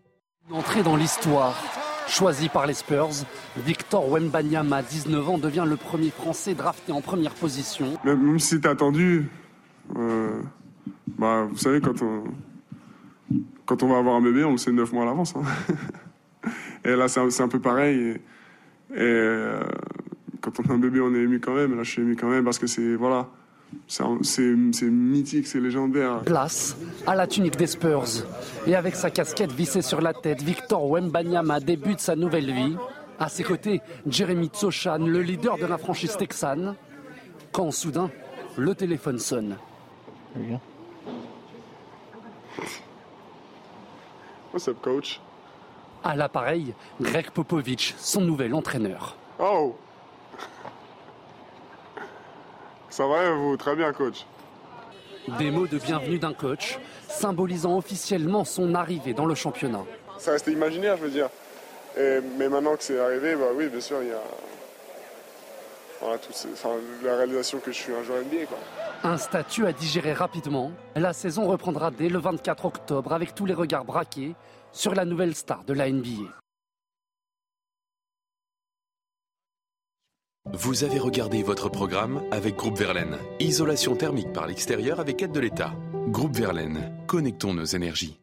Entrée 0.50 0.82
dans 0.82 0.96
l'histoire. 0.96 1.56
Choisi 2.06 2.48
par 2.48 2.66
les 2.66 2.74
Spurs, 2.74 3.24
Victor 3.56 4.10
Wembanyama, 4.10 4.82
19 4.82 5.28
ans, 5.28 5.38
devient 5.38 5.64
le 5.66 5.76
premier 5.76 6.10
Français 6.10 6.54
drafté 6.54 6.92
en 6.92 7.00
première 7.00 7.34
position. 7.34 7.98
Même 8.04 8.38
si 8.38 8.48
c'était 8.48 8.68
attendu, 8.68 9.30
euh, 9.96 10.40
bah, 11.18 11.46
vous 11.50 11.58
savez, 11.58 11.80
quand 11.80 12.00
on, 12.02 12.24
quand 13.66 13.82
on 13.82 13.88
va 13.88 13.98
avoir 13.98 14.16
un 14.16 14.22
bébé, 14.22 14.44
on 14.44 14.52
le 14.52 14.58
sait 14.58 14.72
9 14.72 14.92
mois 14.92 15.02
à 15.02 15.06
l'avance. 15.06 15.34
Hein. 15.36 15.42
Et 16.88 16.96
là, 16.96 17.06
c'est 17.08 17.42
un, 17.42 17.48
peu 17.48 17.60
pareil. 17.60 18.16
Et, 18.94 18.96
euh, 18.96 19.62
quand 20.40 20.52
on 20.60 20.70
a 20.70 20.74
un 20.74 20.78
bébé, 20.78 21.00
on 21.00 21.14
est 21.14 21.18
ému 21.18 21.38
quand 21.38 21.54
même. 21.54 21.76
Là, 21.76 21.82
je 21.82 21.90
suis 21.90 22.02
ému 22.02 22.16
quand 22.16 22.28
même 22.28 22.44
parce 22.44 22.58
que 22.58 22.66
c'est 22.66 22.94
voilà, 22.94 23.28
c'est 23.86 24.42
mythique, 24.82 25.46
c'est 25.46 25.60
légendaire. 25.60 26.22
Place 26.24 26.78
à 27.06 27.14
la 27.14 27.26
tunique 27.26 27.56
des 27.56 27.66
Spurs. 27.66 28.24
Et 28.66 28.74
avec 28.74 28.94
sa 28.94 29.10
casquette 29.10 29.52
vissée 29.52 29.82
sur 29.82 30.00
la 30.00 30.14
tête, 30.14 30.40
Victor 30.40 30.90
Wembanyama 30.90 31.60
débute 31.60 32.00
sa 32.00 32.16
nouvelle 32.16 32.52
vie. 32.52 32.76
À 33.18 33.28
ses 33.28 33.42
côtés, 33.42 33.82
Jeremy 34.06 34.46
Tsochan, 34.46 34.98
le 34.98 35.20
leader 35.20 35.58
de 35.58 35.66
la 35.66 35.76
franchise 35.76 36.16
texane. 36.16 36.74
Quand 37.52 37.70
soudain, 37.70 38.10
le 38.56 38.74
téléphone 38.74 39.18
sonne. 39.18 39.56
What's 44.52 44.68
up, 44.68 44.78
coach? 44.80 45.20
À 46.04 46.16
l'appareil, 46.16 46.74
Greg 47.00 47.30
Popovich, 47.30 47.94
son 47.98 48.20
nouvel 48.20 48.54
entraîneur. 48.54 49.16
Oh 49.38 49.76
Ça 52.90 53.06
va 53.06 53.32
vous 53.32 53.56
Très 53.56 53.76
bien, 53.76 53.92
coach. 53.92 54.24
Des 55.38 55.50
mots 55.50 55.66
de 55.66 55.78
bienvenue 55.78 56.18
d'un 56.18 56.32
coach, 56.32 56.78
symbolisant 57.08 57.76
officiellement 57.76 58.44
son 58.44 58.74
arrivée 58.74 59.12
dans 59.12 59.26
le 59.26 59.34
championnat. 59.34 59.84
Ça 60.18 60.32
restait 60.32 60.52
imaginaire, 60.52 60.96
je 60.96 61.02
veux 61.02 61.10
dire. 61.10 61.28
mais 61.96 62.48
maintenant 62.48 62.76
que 62.76 62.82
c'est 62.82 62.98
arrivé, 62.98 63.34
bah 63.34 63.46
oui, 63.54 63.68
bien 63.68 63.80
sûr, 63.80 63.98
il 64.02 64.08
y 64.08 64.12
a 64.12 64.22
la 67.04 67.16
réalisation 67.16 67.58
que 67.58 67.72
je 67.72 67.76
suis 67.76 67.92
un 67.92 68.02
joueur 68.02 68.22
NBA. 68.22 68.46
Un 69.04 69.18
statut 69.18 69.66
à 69.66 69.72
digérer 69.72 70.12
rapidement. 70.12 70.72
La 70.96 71.12
saison 71.12 71.46
reprendra 71.46 71.90
dès 71.90 72.08
le 72.08 72.18
24 72.18 72.64
octobre 72.64 73.12
avec 73.12 73.34
tous 73.34 73.46
les 73.46 73.54
regards 73.54 73.84
braqués 73.84 74.34
sur 74.72 74.94
la 74.94 75.04
nouvelle 75.04 75.34
star 75.34 75.64
de 75.64 75.72
la 75.72 75.90
NBA. 75.90 76.38
Vous 80.54 80.82
avez 80.82 80.98
regardé 80.98 81.42
votre 81.42 81.68
programme 81.68 82.22
avec 82.30 82.56
Groupe 82.56 82.78
Verlaine. 82.78 83.18
Isolation 83.38 83.96
thermique 83.96 84.32
par 84.32 84.46
l'extérieur 84.46 84.98
avec 84.98 85.22
aide 85.22 85.32
de 85.32 85.40
l'État. 85.40 85.74
Groupe 86.06 86.34
Verlaine, 86.34 86.90
connectons 87.06 87.52
nos 87.52 87.66
énergies. 87.66 88.18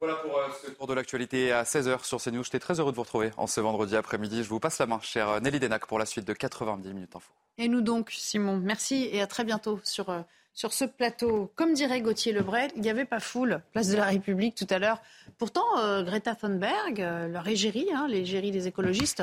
Voilà 0.00 0.16
pour 0.16 0.38
euh, 0.38 0.48
ce 0.64 0.70
tour 0.70 0.86
de 0.86 0.94
l'actualité 0.94 1.52
à 1.52 1.64
16h 1.64 2.04
sur 2.04 2.22
CNews. 2.22 2.42
J'étais 2.42 2.58
très 2.58 2.80
heureux 2.80 2.90
de 2.90 2.96
vous 2.96 3.02
retrouver 3.02 3.32
en 3.36 3.46
ce 3.46 3.60
vendredi 3.60 3.96
après-midi. 3.96 4.42
Je 4.42 4.48
vous 4.48 4.60
passe 4.60 4.78
la 4.78 4.86
main, 4.86 4.98
chère 5.02 5.42
Nelly 5.42 5.60
Denac, 5.60 5.84
pour 5.86 5.98
la 5.98 6.06
suite 6.06 6.26
de 6.26 6.32
90 6.32 6.88
minutes 6.94 7.14
info. 7.14 7.30
Et 7.58 7.68
nous 7.68 7.82
donc, 7.82 8.10
Simon. 8.10 8.56
Merci 8.56 9.10
et 9.12 9.20
à 9.20 9.26
très 9.26 9.44
bientôt 9.44 9.78
sur 9.84 10.08
euh, 10.08 10.22
sur 10.54 10.72
ce 10.72 10.84
plateau. 10.84 11.50
Comme 11.56 11.72
dirait 11.74 12.00
Gauthier 12.00 12.32
Lebret, 12.32 12.68
il 12.76 12.82
n'y 12.82 12.90
avait 12.90 13.04
pas 13.04 13.20
foule, 13.20 13.62
place 13.72 13.88
de 13.88 13.96
la 13.96 14.04
République 14.04 14.54
tout 14.54 14.66
à 14.70 14.78
l'heure. 14.78 15.00
Pourtant, 15.38 15.78
euh, 15.78 16.02
Greta 16.02 16.34
Thunberg, 16.34 17.00
euh, 17.00 17.28
leur 17.28 17.46
égérie, 17.48 17.88
hein, 17.94 18.06
l'égérie 18.08 18.50
des 18.50 18.66
écologistes, 18.66 19.22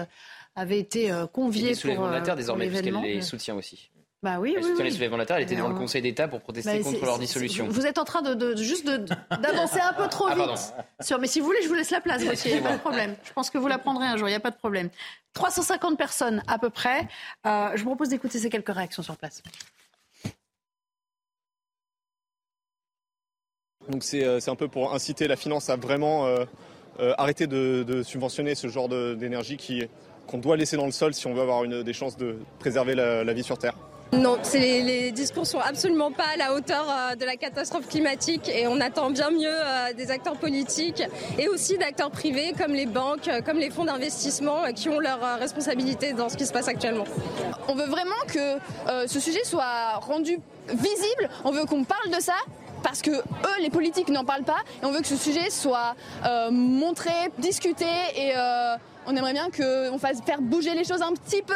avait 0.55 0.79
été 0.79 1.11
euh, 1.11 1.27
conviée 1.27 1.75
pour, 1.75 1.89
les 1.89 1.97
euh, 1.97 2.35
désormais, 2.35 2.67
puisqu'elle 2.67 3.01
les 3.01 3.21
soutient 3.21 3.55
aussi. 3.55 3.91
Bah 4.23 4.39
oui, 4.39 4.55
elle 4.57 4.65
oui, 4.65 4.71
oui. 4.75 4.83
les 4.89 5.03
elle 5.03 5.43
était 5.43 5.55
dans 5.55 5.67
le 5.67 5.75
Conseil 5.75 6.01
d'État 6.01 6.27
pour 6.27 6.41
protester 6.41 6.79
bah, 6.79 6.83
contre 6.83 7.05
leur 7.05 7.19
dissolution. 7.19 7.67
Vous 7.69 7.85
êtes 7.85 7.99
en 7.99 8.03
train 8.03 8.23
de, 8.23 8.55
juste 8.55 8.87
d'avancer 8.87 9.79
un 9.79 9.93
peu 9.93 10.07
trop 10.07 10.25
ah, 10.27 10.33
vite. 10.33 10.73
Sur, 11.01 11.19
mais 11.19 11.27
si 11.27 11.39
vous 11.39 11.45
voulez, 11.45 11.61
je 11.61 11.67
vous 11.67 11.75
laisse 11.75 11.91
la 11.91 12.01
place, 12.01 12.25
Gauthier, 12.25 12.55
il 12.55 12.61
n'y 12.61 12.65
a 12.65 12.69
pas 12.69 12.75
de 12.75 12.81
problème. 12.81 13.15
Je 13.23 13.31
pense 13.33 13.51
que 13.51 13.59
vous 13.59 13.67
la 13.67 13.77
prendrez 13.77 14.07
un 14.07 14.17
jour, 14.17 14.27
il 14.27 14.31
n'y 14.31 14.35
a 14.35 14.39
pas 14.39 14.49
de 14.49 14.57
problème. 14.57 14.89
350 15.33 15.99
personnes 15.99 16.41
à 16.47 16.57
peu 16.57 16.71
près. 16.71 17.07
je 17.45 17.77
vous 17.77 17.89
propose 17.89 18.09
d'écouter 18.09 18.39
ces 18.39 18.49
quelques 18.49 18.73
réactions 18.73 19.03
sur 19.03 19.15
place. 19.17 19.43
Donc 23.89 24.03
euh, 24.13 24.39
c'est 24.39 24.51
un 24.51 24.55
peu 24.55 24.67
pour 24.67 24.93
inciter 24.93 25.27
la 25.27 25.35
finance 25.35 25.69
à 25.69 25.75
vraiment 25.75 26.25
euh, 26.25 26.45
euh, 26.99 27.13
arrêter 27.17 27.47
de, 27.47 28.03
subventionner 28.03 28.55
ce 28.55 28.67
genre 28.67 28.89
d'énergie 28.89 29.57
qu'on 30.27 30.37
doit 30.39 30.57
laisser 30.57 30.77
dans 30.77 30.85
le 30.85 30.91
sol 30.91 31.13
si 31.13 31.27
on 31.27 31.33
veut 31.33 31.41
avoir 31.41 31.63
une, 31.63 31.83
des 31.83 31.93
chances 31.93 32.17
de 32.17 32.37
préserver 32.59 32.95
la, 32.95 33.33
vie 33.33 33.43
sur 33.43 33.57
Terre. 33.57 33.75
Non, 34.13 34.37
les, 34.53 34.81
les, 34.83 35.11
discours 35.11 35.45
sont 35.45 35.59
absolument 35.59 36.11
pas 36.11 36.23
à 36.33 36.37
la 36.37 36.53
hauteur 36.53 36.85
de 37.19 37.25
la 37.25 37.35
catastrophe 37.35 37.89
climatique 37.89 38.49
et 38.49 38.65
on 38.65 38.79
attend 38.79 39.09
bien 39.09 39.31
mieux 39.31 39.93
des 39.97 40.11
acteurs 40.11 40.37
politiques 40.37 41.03
et 41.37 41.49
aussi 41.49 41.77
d'acteurs 41.77 42.09
privés 42.09 42.53
comme 42.57 42.71
les 42.71 42.85
banques, 42.85 43.29
comme 43.45 43.57
les 43.57 43.69
fonds 43.69 43.83
d'investissement 43.83 44.71
qui 44.73 44.87
ont 44.87 44.99
leurs 44.99 45.39
responsabilités 45.39 46.13
dans 46.13 46.29
ce 46.29 46.37
qui 46.37 46.45
se 46.45 46.53
passe 46.53 46.69
actuellement. 46.69 47.03
On 47.67 47.75
veut 47.75 47.87
vraiment 47.87 48.15
que 48.27 49.07
ce 49.07 49.19
sujet 49.19 49.43
soit 49.43 49.95
rendu 49.95 50.39
visible, 50.69 51.29
on 51.43 51.51
veut 51.51 51.65
qu'on 51.65 51.83
parle 51.83 52.09
de 52.09 52.21
ça 52.21 52.35
parce 52.83 53.01
que 53.01 53.11
eux, 53.11 53.61
les 53.61 53.69
politiques, 53.69 54.09
n'en 54.09 54.25
parlent 54.25 54.43
pas 54.43 54.63
et 54.81 54.85
on 54.85 54.91
veut 54.91 55.01
que 55.01 55.07
ce 55.07 55.15
sujet 55.15 55.49
soit 55.49 55.95
euh, 56.25 56.51
montré, 56.51 57.11
discuté 57.37 57.85
et 58.15 58.33
euh, 58.35 58.75
on 59.05 59.15
aimerait 59.15 59.33
bien 59.33 59.49
qu'on 59.49 59.97
fasse 59.97 60.21
faire 60.21 60.41
bouger 60.41 60.73
les 60.75 60.83
choses 60.83 61.01
un 61.01 61.13
petit 61.13 61.41
peu. 61.41 61.53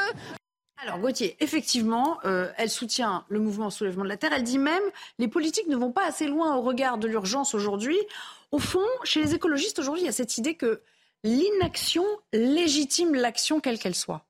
Alors 0.83 0.97
Gauthier, 0.99 1.37
effectivement, 1.39 2.17
euh, 2.25 2.49
elle 2.57 2.69
soutient 2.69 3.25
le 3.29 3.39
mouvement 3.39 3.69
soulèvement 3.69 4.03
de 4.03 4.09
la 4.09 4.17
terre. 4.17 4.31
Elle 4.33 4.43
dit 4.43 4.57
même 4.57 4.81
les 5.19 5.27
politiques 5.27 5.67
ne 5.67 5.75
vont 5.75 5.91
pas 5.91 6.05
assez 6.05 6.27
loin 6.27 6.55
au 6.55 6.61
regard 6.61 6.97
de 6.97 7.07
l'urgence 7.07 7.53
aujourd'hui. 7.53 7.99
Au 8.51 8.59
fond, 8.59 8.79
chez 9.03 9.21
les 9.21 9.35
écologistes 9.35 9.79
aujourd'hui, 9.79 10.03
il 10.03 10.05
y 10.07 10.09
a 10.09 10.13
cette 10.13 10.37
idée 10.37 10.55
que 10.55 10.81
l'inaction 11.23 12.03
légitime 12.33 13.13
l'action 13.13 13.59
quelle 13.59 13.77
qu'elle 13.77 13.95
soit. 13.95 14.25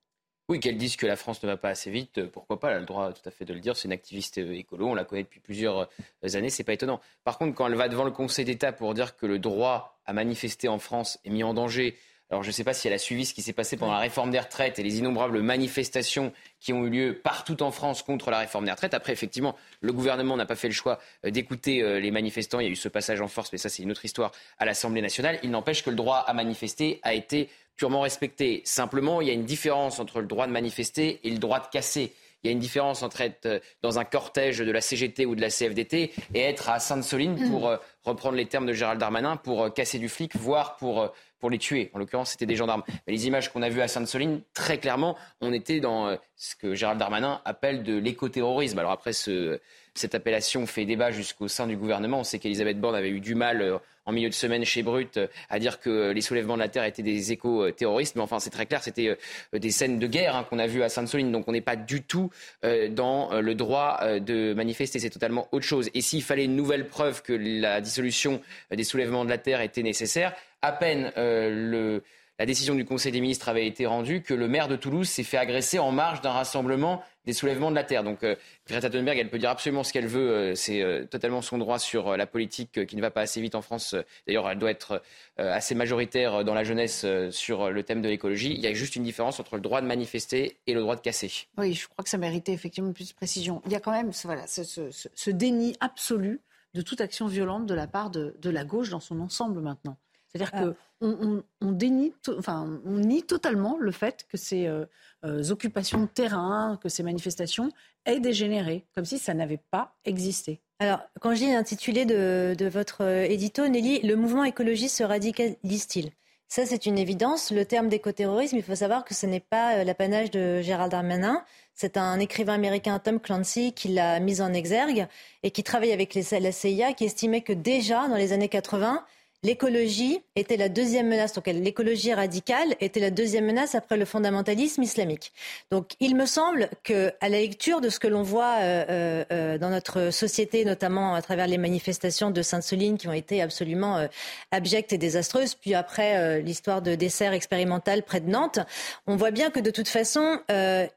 Oui, 0.51 0.59
qu'elle 0.59 0.75
dise 0.75 0.97
que 0.97 1.07
la 1.07 1.15
France 1.15 1.41
ne 1.43 1.47
va 1.47 1.55
pas 1.55 1.69
assez 1.69 1.89
vite, 1.89 2.17
euh, 2.17 2.27
pourquoi 2.27 2.59
pas 2.59 2.71
Elle 2.71 2.75
a 2.75 2.79
le 2.81 2.85
droit 2.85 3.13
tout 3.13 3.21
à 3.25 3.31
fait 3.31 3.45
de 3.45 3.53
le 3.53 3.61
dire. 3.61 3.77
C'est 3.77 3.85
une 3.85 3.93
activiste 3.93 4.37
euh, 4.37 4.51
écolo, 4.51 4.85
on 4.89 4.93
la 4.93 5.05
connaît 5.05 5.23
depuis 5.23 5.39
plusieurs 5.39 5.87
années, 6.33 6.49
c'est 6.49 6.65
pas 6.65 6.73
étonnant. 6.73 6.99
Par 7.23 7.37
contre, 7.37 7.55
quand 7.55 7.67
elle 7.67 7.75
va 7.75 7.87
devant 7.87 8.03
le 8.03 8.11
Conseil 8.11 8.43
d'État 8.43 8.73
pour 8.73 8.93
dire 8.93 9.15
que 9.15 9.25
le 9.25 9.39
droit 9.39 9.97
à 10.05 10.11
manifester 10.11 10.67
en 10.67 10.77
France 10.77 11.21
est 11.23 11.29
mis 11.29 11.45
en 11.45 11.53
danger, 11.53 11.95
alors 12.31 12.43
je 12.43 12.47
ne 12.47 12.53
sais 12.53 12.63
pas 12.63 12.73
si 12.73 12.87
elle 12.87 12.93
a 12.93 12.97
suivi 12.97 13.25
ce 13.25 13.33
qui 13.33 13.41
s'est 13.41 13.51
passé 13.51 13.75
pendant 13.75 13.91
la 13.91 13.99
réforme 13.99 14.31
des 14.31 14.39
retraites 14.39 14.79
et 14.79 14.83
les 14.83 14.99
innombrables 14.99 15.41
manifestations 15.41 16.31
qui 16.61 16.71
ont 16.71 16.85
eu 16.85 16.89
lieu 16.89 17.19
partout 17.21 17.61
en 17.61 17.71
France 17.71 18.03
contre 18.03 18.31
la 18.31 18.39
réforme 18.39 18.63
des 18.63 18.71
retraites. 18.71 18.93
Après, 18.93 19.11
effectivement, 19.11 19.57
le 19.81 19.91
gouvernement 19.91 20.37
n'a 20.37 20.45
pas 20.45 20.55
fait 20.55 20.69
le 20.69 20.73
choix 20.73 20.99
euh, 21.25 21.29
d'écouter 21.29 21.81
euh, 21.81 21.99
les 21.99 22.09
manifestants. 22.09 22.61
Il 22.61 22.67
y 22.67 22.69
a 22.69 22.71
eu 22.71 22.77
ce 22.77 22.87
passage 22.87 23.19
en 23.19 23.27
force, 23.27 23.51
mais 23.51 23.57
ça 23.57 23.67
c'est 23.67 23.83
une 23.83 23.91
autre 23.91 24.05
histoire, 24.05 24.31
à 24.59 24.65
l'Assemblée 24.65 25.01
nationale. 25.01 25.39
Il 25.43 25.51
n'empêche 25.51 25.83
que 25.83 25.89
le 25.89 25.97
droit 25.97 26.19
à 26.19 26.33
manifester 26.33 27.01
a 27.03 27.13
été 27.13 27.49
purement 27.75 27.99
respecté. 27.99 28.61
Simplement, 28.63 29.19
il 29.19 29.27
y 29.27 29.31
a 29.31 29.33
une 29.33 29.45
différence 29.45 29.99
entre 29.99 30.21
le 30.21 30.27
droit 30.27 30.47
de 30.47 30.53
manifester 30.53 31.19
et 31.25 31.31
le 31.31 31.37
droit 31.37 31.59
de 31.59 31.67
casser. 31.67 32.13
Il 32.43 32.47
y 32.47 32.49
a 32.49 32.53
une 32.53 32.59
différence 32.59 33.03
entre 33.03 33.21
être 33.21 33.45
euh, 33.45 33.59
dans 33.81 33.99
un 33.99 34.05
cortège 34.05 34.59
de 34.59 34.71
la 34.71 34.79
CGT 34.79 35.25
ou 35.25 35.35
de 35.35 35.41
la 35.41 35.49
CFDT 35.49 36.13
et 36.33 36.39
être 36.39 36.69
à 36.69 36.79
Sainte-Soline 36.79 37.49
pour 37.49 37.77
reprendre 38.05 38.37
les 38.37 38.45
termes 38.45 38.67
de 38.67 38.73
Gérald 38.73 39.01
Darmanin, 39.01 39.35
pour 39.35 39.73
casser 39.73 39.99
du 39.99 40.07
flic, 40.07 40.35
voire 40.37 40.77
pour 40.77 41.11
pour 41.41 41.49
les 41.49 41.57
tuer. 41.57 41.89
En 41.93 41.99
l'occurrence, 41.99 42.31
c'était 42.31 42.45
des 42.45 42.55
gendarmes. 42.55 42.83
Mais 43.05 43.11
les 43.11 43.27
images 43.27 43.51
qu'on 43.51 43.63
a 43.63 43.67
vues 43.67 43.81
à 43.81 43.89
Sainte-Soline, 43.89 44.41
très 44.53 44.77
clairement, 44.77 45.17
on 45.41 45.51
était 45.51 45.81
dans 45.81 46.07
euh, 46.07 46.15
ce 46.37 46.55
que 46.55 46.75
Gérald 46.75 46.99
Darmanin 46.99 47.41
appelle 47.43 47.83
de 47.83 47.97
l'écoterrorisme. 47.97 48.79
Alors 48.79 48.91
après, 48.91 49.11
ce, 49.11 49.59
cette 49.95 50.15
appellation 50.15 50.65
fait 50.67 50.85
débat 50.85 51.11
jusqu'au 51.11 51.49
sein 51.49 51.67
du 51.67 51.75
gouvernement. 51.75 52.19
On 52.19 52.23
sait 52.23 52.39
qu'Elisabeth 52.39 52.79
Borne 52.79 52.95
avait 52.95 53.09
eu 53.09 53.19
du 53.19 53.33
mal 53.33 53.61
euh, 53.61 53.77
en 54.05 54.11
milieu 54.11 54.29
de 54.29 54.33
semaine 54.35 54.63
chez 54.65 54.83
Brut 54.83 55.17
euh, 55.17 55.27
à 55.49 55.57
dire 55.57 55.79
que 55.79 56.11
les 56.11 56.21
soulèvements 56.21 56.55
de 56.55 56.61
la 56.61 56.69
terre 56.69 56.83
étaient 56.83 57.01
des 57.01 57.31
éco-terroristes. 57.31 58.15
Mais 58.15 58.21
enfin, 58.21 58.39
c'est 58.39 58.51
très 58.51 58.67
clair, 58.67 58.83
c'était 58.83 59.17
des 59.51 59.71
scènes 59.71 59.97
de 59.97 60.07
guerre 60.07 60.35
hein, 60.35 60.45
qu'on 60.47 60.59
a 60.59 60.67
vues 60.67 60.83
à 60.83 60.89
Sainte-Soline. 60.89 61.31
Donc 61.31 61.47
on 61.47 61.53
n'est 61.53 61.61
pas 61.61 61.75
du 61.75 62.03
tout 62.03 62.29
dans 62.61 63.29
le 63.31 63.53
droit 63.55 63.99
de 64.19 64.53
manifester. 64.53 64.99
C'est 64.99 65.09
totalement 65.09 65.47
autre 65.51 65.65
chose. 65.65 65.89
Et 65.93 66.01
s'il 66.01 66.23
fallait 66.23 66.45
une 66.45 66.55
nouvelle 66.55 66.87
preuve 66.87 67.21
que 67.21 67.33
la 67.33 67.79
dissolution 67.81 68.41
des 68.71 68.83
soulèvements 68.83 69.23
de 69.25 69.29
la 69.29 69.37
terre 69.37 69.61
était 69.61 69.83
nécessaire, 69.83 70.33
à 70.61 70.71
peine 70.71 71.11
euh, 71.17 71.99
la 72.39 72.45
décision 72.47 72.73
du 72.73 72.85
Conseil 72.85 73.11
des 73.11 73.21
ministres 73.21 73.49
avait 73.49 73.67
été 73.67 73.85
rendue 73.85 74.23
que 74.23 74.33
le 74.33 74.47
maire 74.47 74.67
de 74.67 74.75
Toulouse 74.75 75.07
s'est 75.07 75.23
fait 75.23 75.37
agresser 75.37 75.77
en 75.77 75.91
marge 75.91 76.21
d'un 76.21 76.31
rassemblement 76.31 77.03
des 77.25 77.33
soulèvements 77.33 77.69
de 77.69 77.75
la 77.75 77.83
terre. 77.83 78.03
Donc 78.03 78.23
euh, 78.23 78.35
Greta 78.67 78.89
Thunberg, 78.89 79.19
elle 79.19 79.29
peut 79.29 79.37
dire 79.37 79.51
absolument 79.51 79.83
ce 79.83 79.93
qu'elle 79.93 80.07
veut, 80.07 80.31
euh, 80.31 80.55
c'est 80.55 81.07
totalement 81.11 81.43
son 81.43 81.59
droit 81.59 81.77
sur 81.77 82.17
la 82.17 82.25
politique 82.25 82.87
qui 82.87 82.95
ne 82.95 83.01
va 83.01 83.11
pas 83.11 83.21
assez 83.21 83.41
vite 83.41 83.53
en 83.53 83.61
France. 83.61 83.95
D'ailleurs, 84.25 84.49
elle 84.49 84.57
doit 84.57 84.71
être 84.71 85.03
assez 85.37 85.75
majoritaire 85.75 86.43
dans 86.43 86.55
la 86.55 86.63
jeunesse 86.63 87.05
sur 87.29 87.69
le 87.69 87.83
thème 87.83 88.01
de 88.01 88.09
l'écologie. 88.09 88.53
Il 88.53 88.59
y 88.59 88.67
a 88.67 88.73
juste 88.73 88.95
une 88.95 89.03
différence 89.03 89.39
entre 89.39 89.55
le 89.55 89.61
droit 89.61 89.81
de 89.81 89.87
manifester 89.87 90.57
et 90.65 90.73
le 90.73 90.81
droit 90.81 90.95
de 90.95 91.01
casser. 91.01 91.31
Oui, 91.57 91.73
je 91.73 91.87
crois 91.87 92.03
que 92.03 92.09
ça 92.09 92.17
méritait 92.17 92.53
effectivement 92.53 92.91
plus 92.91 93.09
de 93.09 93.15
précision. 93.15 93.61
Il 93.65 93.71
y 93.71 93.75
a 93.75 93.79
quand 93.79 93.91
même 93.91 94.11
ce, 94.13 95.29
déni 95.29 95.75
absolu 95.79 96.41
de 96.73 96.81
toute 96.81 97.01
action 97.01 97.27
violente 97.27 97.67
de 97.67 97.73
la 97.73 97.87
part 97.87 98.09
de 98.09 98.49
la 98.49 98.65
gauche 98.65 98.89
dans 98.89 98.99
son 98.99 99.19
ensemble 99.19 99.61
maintenant. 99.61 99.97
C'est-à-dire 100.31 100.51
qu'on 100.51 100.75
ah. 101.01 101.43
on, 101.61 101.71
dénie, 101.71 102.13
enfin, 102.37 102.79
on 102.85 102.99
nie 102.99 103.23
totalement 103.23 103.77
le 103.77 103.91
fait 103.91 104.25
que 104.29 104.37
ces 104.37 104.67
euh, 104.67 104.85
euh, 105.25 105.49
occupations 105.49 106.01
de 106.01 106.07
terrain, 106.07 106.79
que 106.81 106.89
ces 106.89 107.03
manifestations 107.03 107.69
aient 108.05 108.19
dégénéré, 108.19 108.85
comme 108.95 109.05
si 109.05 109.17
ça 109.17 109.33
n'avait 109.33 109.61
pas 109.71 109.95
existé. 110.05 110.61
Alors, 110.79 111.01
quand 111.19 111.35
je 111.35 111.41
lis 111.41 111.51
l'intitulé 111.51 112.05
de, 112.05 112.55
de, 112.57 112.65
votre 112.67 113.03
euh, 113.03 113.23
édito, 113.23 113.67
Nelly, 113.67 114.01
le 114.01 114.15
mouvement 114.15 114.45
écologiste 114.45 114.97
se 114.97 115.03
radicalise-t-il? 115.03 116.11
Ça, 116.47 116.65
c'est 116.65 116.85
une 116.85 116.97
évidence. 116.97 117.51
Le 117.51 117.65
terme 117.65 117.87
d'écoterrorisme, 117.87 118.57
il 118.57 118.63
faut 118.63 118.75
savoir 118.75 119.05
que 119.05 119.13
ce 119.13 119.25
n'est 119.25 119.39
pas 119.39 119.83
l'apanage 119.83 120.31
de 120.31 120.61
Gérald 120.61 120.91
Darmanin. 120.91 121.43
C'est 121.75 121.95
un 121.97 122.19
écrivain 122.19 122.55
américain, 122.55 122.99
Tom 122.99 123.19
Clancy, 123.19 123.71
qui 123.73 123.89
l'a 123.89 124.19
mis 124.19 124.41
en 124.41 124.53
exergue 124.53 125.07
et 125.43 125.51
qui 125.51 125.63
travaille 125.63 125.93
avec 125.93 126.13
les, 126.13 126.39
la 126.39 126.51
CIA, 126.51 126.93
qui 126.93 127.05
estimait 127.05 127.41
que 127.41 127.53
déjà, 127.53 128.07
dans 128.09 128.17
les 128.17 128.33
années 128.33 128.49
80, 128.49 129.05
l'écologie 129.43 130.21
était 130.35 130.57
la 130.57 130.69
deuxième 130.69 131.07
menace, 131.07 131.33
donc 131.33 131.47
l'écologie 131.47 132.13
radicale 132.13 132.75
était 132.79 132.99
la 132.99 133.09
deuxième 133.09 133.45
menace 133.45 133.73
après 133.73 133.97
le 133.97 134.05
fondamentalisme 134.05 134.83
islamique. 134.83 135.33
Donc 135.71 135.93
il 135.99 136.15
me 136.15 136.25
semble 136.25 136.69
que 136.83 137.11
à 137.21 137.29
la 137.29 137.39
lecture 137.39 137.81
de 137.81 137.89
ce 137.89 137.99
que 137.99 138.07
l'on 138.07 138.21
voit 138.21 138.57
euh, 138.59 138.85
euh, 138.89 139.25
euh, 139.31 139.57
dans 139.57 139.69
notre 139.69 140.11
société, 140.11 140.63
notamment 140.63 141.15
à 141.15 141.21
travers 141.21 141.47
les 141.47 141.57
manifestations 141.57 142.29
de 142.29 142.41
Sainte-Soline 142.41 142.97
qui 142.97 143.07
ont 143.07 143.13
été 143.13 143.41
absolument 143.41 144.07
abjectes 144.51 144.93
et 144.93 144.97
désastreuses, 144.97 145.55
puis 145.55 145.73
après 145.73 146.41
l'histoire 146.41 146.81
de 146.81 146.95
dessert 146.95 147.33
expérimental 147.33 148.03
près 148.03 148.19
de 148.19 148.29
Nantes, 148.29 148.59
on 149.07 149.15
voit 149.15 149.31
bien 149.31 149.49
que 149.49 149.59
de 149.59 149.71
toute 149.71 149.87
façon, 149.87 150.39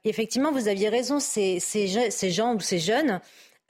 effectivement, 0.05 0.53
vous 0.53 0.69
aviez 0.69 0.89
raison, 0.89 1.19
ces, 1.21 1.61
ces, 1.61 2.11
ces 2.11 2.31
gens 2.31 2.55
ou 2.55 2.61
ces 2.61 2.79
jeunes 2.79 3.21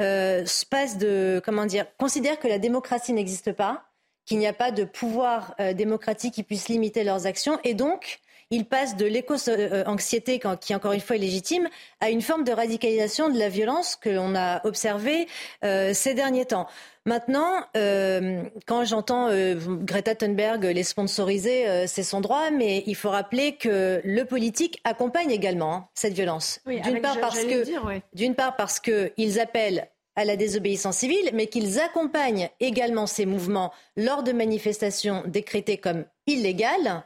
se 0.01 0.67
passent 0.67 0.99
de 0.99 1.41
comment 1.45 1.67
dire, 1.67 1.87
considèrent 1.99 2.39
que 2.39 2.49
la 2.49 2.59
démocratie 2.59 3.13
n'existe 3.13 3.53
pas 3.53 3.85
qu'il 4.27 4.39
n'y 4.39 4.47
a 4.47 4.53
pas 4.53 4.71
de 4.71 4.85
pouvoir 4.85 5.55
euh, 5.61 5.73
démocratique 5.73 6.35
qui 6.35 6.43
puisse 6.43 6.69
limiter 6.69 7.05
leurs 7.05 7.27
actions. 7.27 7.59
Et 7.65 7.75
donc, 7.75 8.21
ils 8.51 8.65
passent 8.65 8.97
de 8.97 9.07
l'éco-anxiété, 9.07 10.41
qui 10.61 10.75
encore 10.75 10.93
une 10.93 11.01
fois 11.01 11.17
est 11.17 11.21
légitime, 11.21 11.69
à 12.01 12.11
une 12.11 12.23
forme 12.23 12.45
de 12.45 12.53
radicalisation 12.53 13.29
de 13.31 13.39
la 13.39 13.49
violence 13.49 13.97
que 13.97 14.11
l'on 14.11 14.35
a 14.35 14.65
observée 14.67 15.27
euh, 15.65 15.93
ces 15.95 16.15
derniers 16.15 16.45
temps. 16.45 16.67
Maintenant, 17.07 17.65
euh, 17.77 18.43
quand 18.67 18.85
j'entends 18.85 19.29
Greta 19.31 20.15
Thunberg 20.15 20.65
les 20.65 20.85
sponsoriser, 20.85 21.87
c'est 21.87 22.03
son 22.03 22.21
droit, 22.21 22.51
mais 22.51 22.83
il 22.87 22.95
faut 22.95 23.11
rappeler 23.11 23.57
que 23.57 24.01
le 24.05 24.25
politique 24.25 24.81
accompagne 24.85 25.31
également 25.31 25.75
hein, 25.75 25.89
cette 25.95 26.15
violence. 26.15 26.61
d'une 26.67 27.01
part, 27.01 27.21
parce 27.21 27.43
que, 27.45 28.01
d'une 28.15 28.35
part 28.35 28.57
parce 28.57 28.81
qu'ils 28.81 29.41
appellent 29.41 29.89
à 30.17 30.25
la 30.25 30.37
désobéissance 30.37 30.99
civile, 30.99 31.31
mais 31.33 31.49
qu'ils 31.49 31.81
accompagnent 31.81 32.51
également 32.61 33.07
ces 33.07 33.27
mouvements 33.27 33.73
lors 33.97 34.23
de 34.23 34.33
manifestations 34.33 35.23
décrétées 35.27 35.79
comme 35.79 36.05
illégales 36.27 37.05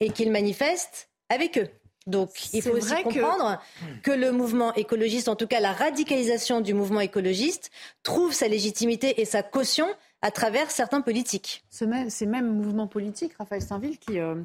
et 0.00 0.10
qu'ils 0.10 0.30
manifestent 0.30 1.08
avec 1.28 1.58
eux. 1.58 1.68
Donc 2.06 2.54
il 2.54 2.62
faut 2.62 2.70
aussi 2.70 3.02
comprendre 3.02 3.60
que... 4.02 4.12
le 4.12 4.30
mouvement 4.30 4.72
écologiste, 4.74 5.28
en 5.28 5.34
tout 5.34 5.48
cas 5.48 5.58
la 5.60 5.72
radicalisation 5.72 6.60
du 6.60 6.72
mouvement 6.72 7.00
écologiste, 7.00 7.70
trouve 8.04 8.32
sa 8.32 8.46
légitimité 8.46 9.20
et 9.20 9.24
sa 9.24 9.42
caution 9.42 9.88
à 10.22 10.30
travers 10.30 10.70
certains 10.70 11.00
politiques. 11.00 11.64
Ces 11.68 11.86
mêmes, 12.26 12.46
mouvements 12.46 12.86
politiques, 12.86 13.32
Raphaël 13.38 13.60
Saint-Ville, 13.60 13.98
qui 13.98 14.20
euh, 14.20 14.36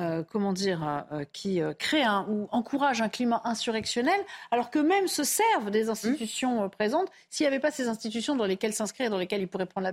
euh, 0.00 0.22
comment 0.22 0.54
dire, 0.54 0.82
euh, 0.82 1.20
euh, 1.20 1.24
qui 1.34 1.60
crée 1.78 2.02
ou 2.26 2.48
encourage 2.50 3.02
un 3.02 3.10
climat 3.10 3.42
insurrectionnel, 3.44 4.18
alors 4.50 4.70
que 4.70 4.78
même 4.78 5.06
se 5.06 5.22
servent 5.22 5.70
des 5.70 5.90
institutions 5.90 6.68
présentes. 6.70 7.10
S'il 7.28 7.44
n'y 7.44 7.48
avait 7.48 7.60
pas 7.60 7.70
ces 7.70 7.88
institutions 7.88 8.34
dans 8.34 8.46
lesquelles 8.46 8.72
s'inscrire, 8.72 9.10
dans 9.10 9.18
lesquelles 9.18 9.42
ils 9.42 9.48
pourraient 9.48 9.66
prendre 9.66 9.92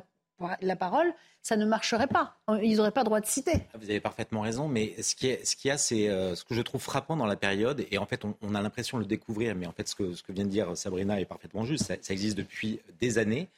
la, 0.61 0.75
parole, 0.77 1.13
ça 1.41 1.57
ne 1.57 1.65
marcherait 1.65 2.07
pas. 2.07 2.37
Ils 2.63 2.77
n'auraient 2.77 2.91
pas 2.91 3.03
droit 3.03 3.19
de 3.19 3.25
citer. 3.25 3.51
Vous 3.73 3.89
avez 3.89 3.99
parfaitement 3.99 4.39
raison, 4.39 4.69
mais 4.69 4.95
ce 5.01 5.15
qui 5.15 5.27
est, 5.27 5.45
ce 5.45 5.57
qu'il 5.57 5.67
y 5.67 5.71
a, 5.71 5.77
c'est 5.77 6.07
ce 6.07 6.45
que 6.45 6.55
je 6.55 6.61
trouve 6.61 6.81
frappant 6.81 7.17
dans 7.17 7.25
la 7.25 7.35
période, 7.35 7.85
et 7.91 7.97
en 7.97 8.05
fait, 8.05 8.23
on, 8.23 8.55
a 8.55 8.61
l'impression 8.61 8.99
de 8.99 9.03
le 9.03 9.07
découvrir, 9.07 9.53
mais 9.55 9.67
en 9.67 9.73
fait, 9.73 9.89
ce 9.89 9.95
que, 9.95 10.13
ce 10.13 10.23
que 10.23 10.31
vient 10.31 10.45
de 10.45 10.49
dire 10.49 10.77
Sabrina 10.77 11.19
est 11.19 11.25
parfaitement 11.25 11.65
juste. 11.65 11.83
Ça, 11.83 11.95
ça 11.99 12.13
existe 12.13 12.37
depuis 12.37 12.79
des 13.01 13.17
années, 13.17 13.49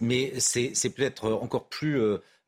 mais 0.00 0.32
c'est 0.38 0.90
peut-être 0.90 1.32
encore 1.32 1.68
plus 1.68 2.00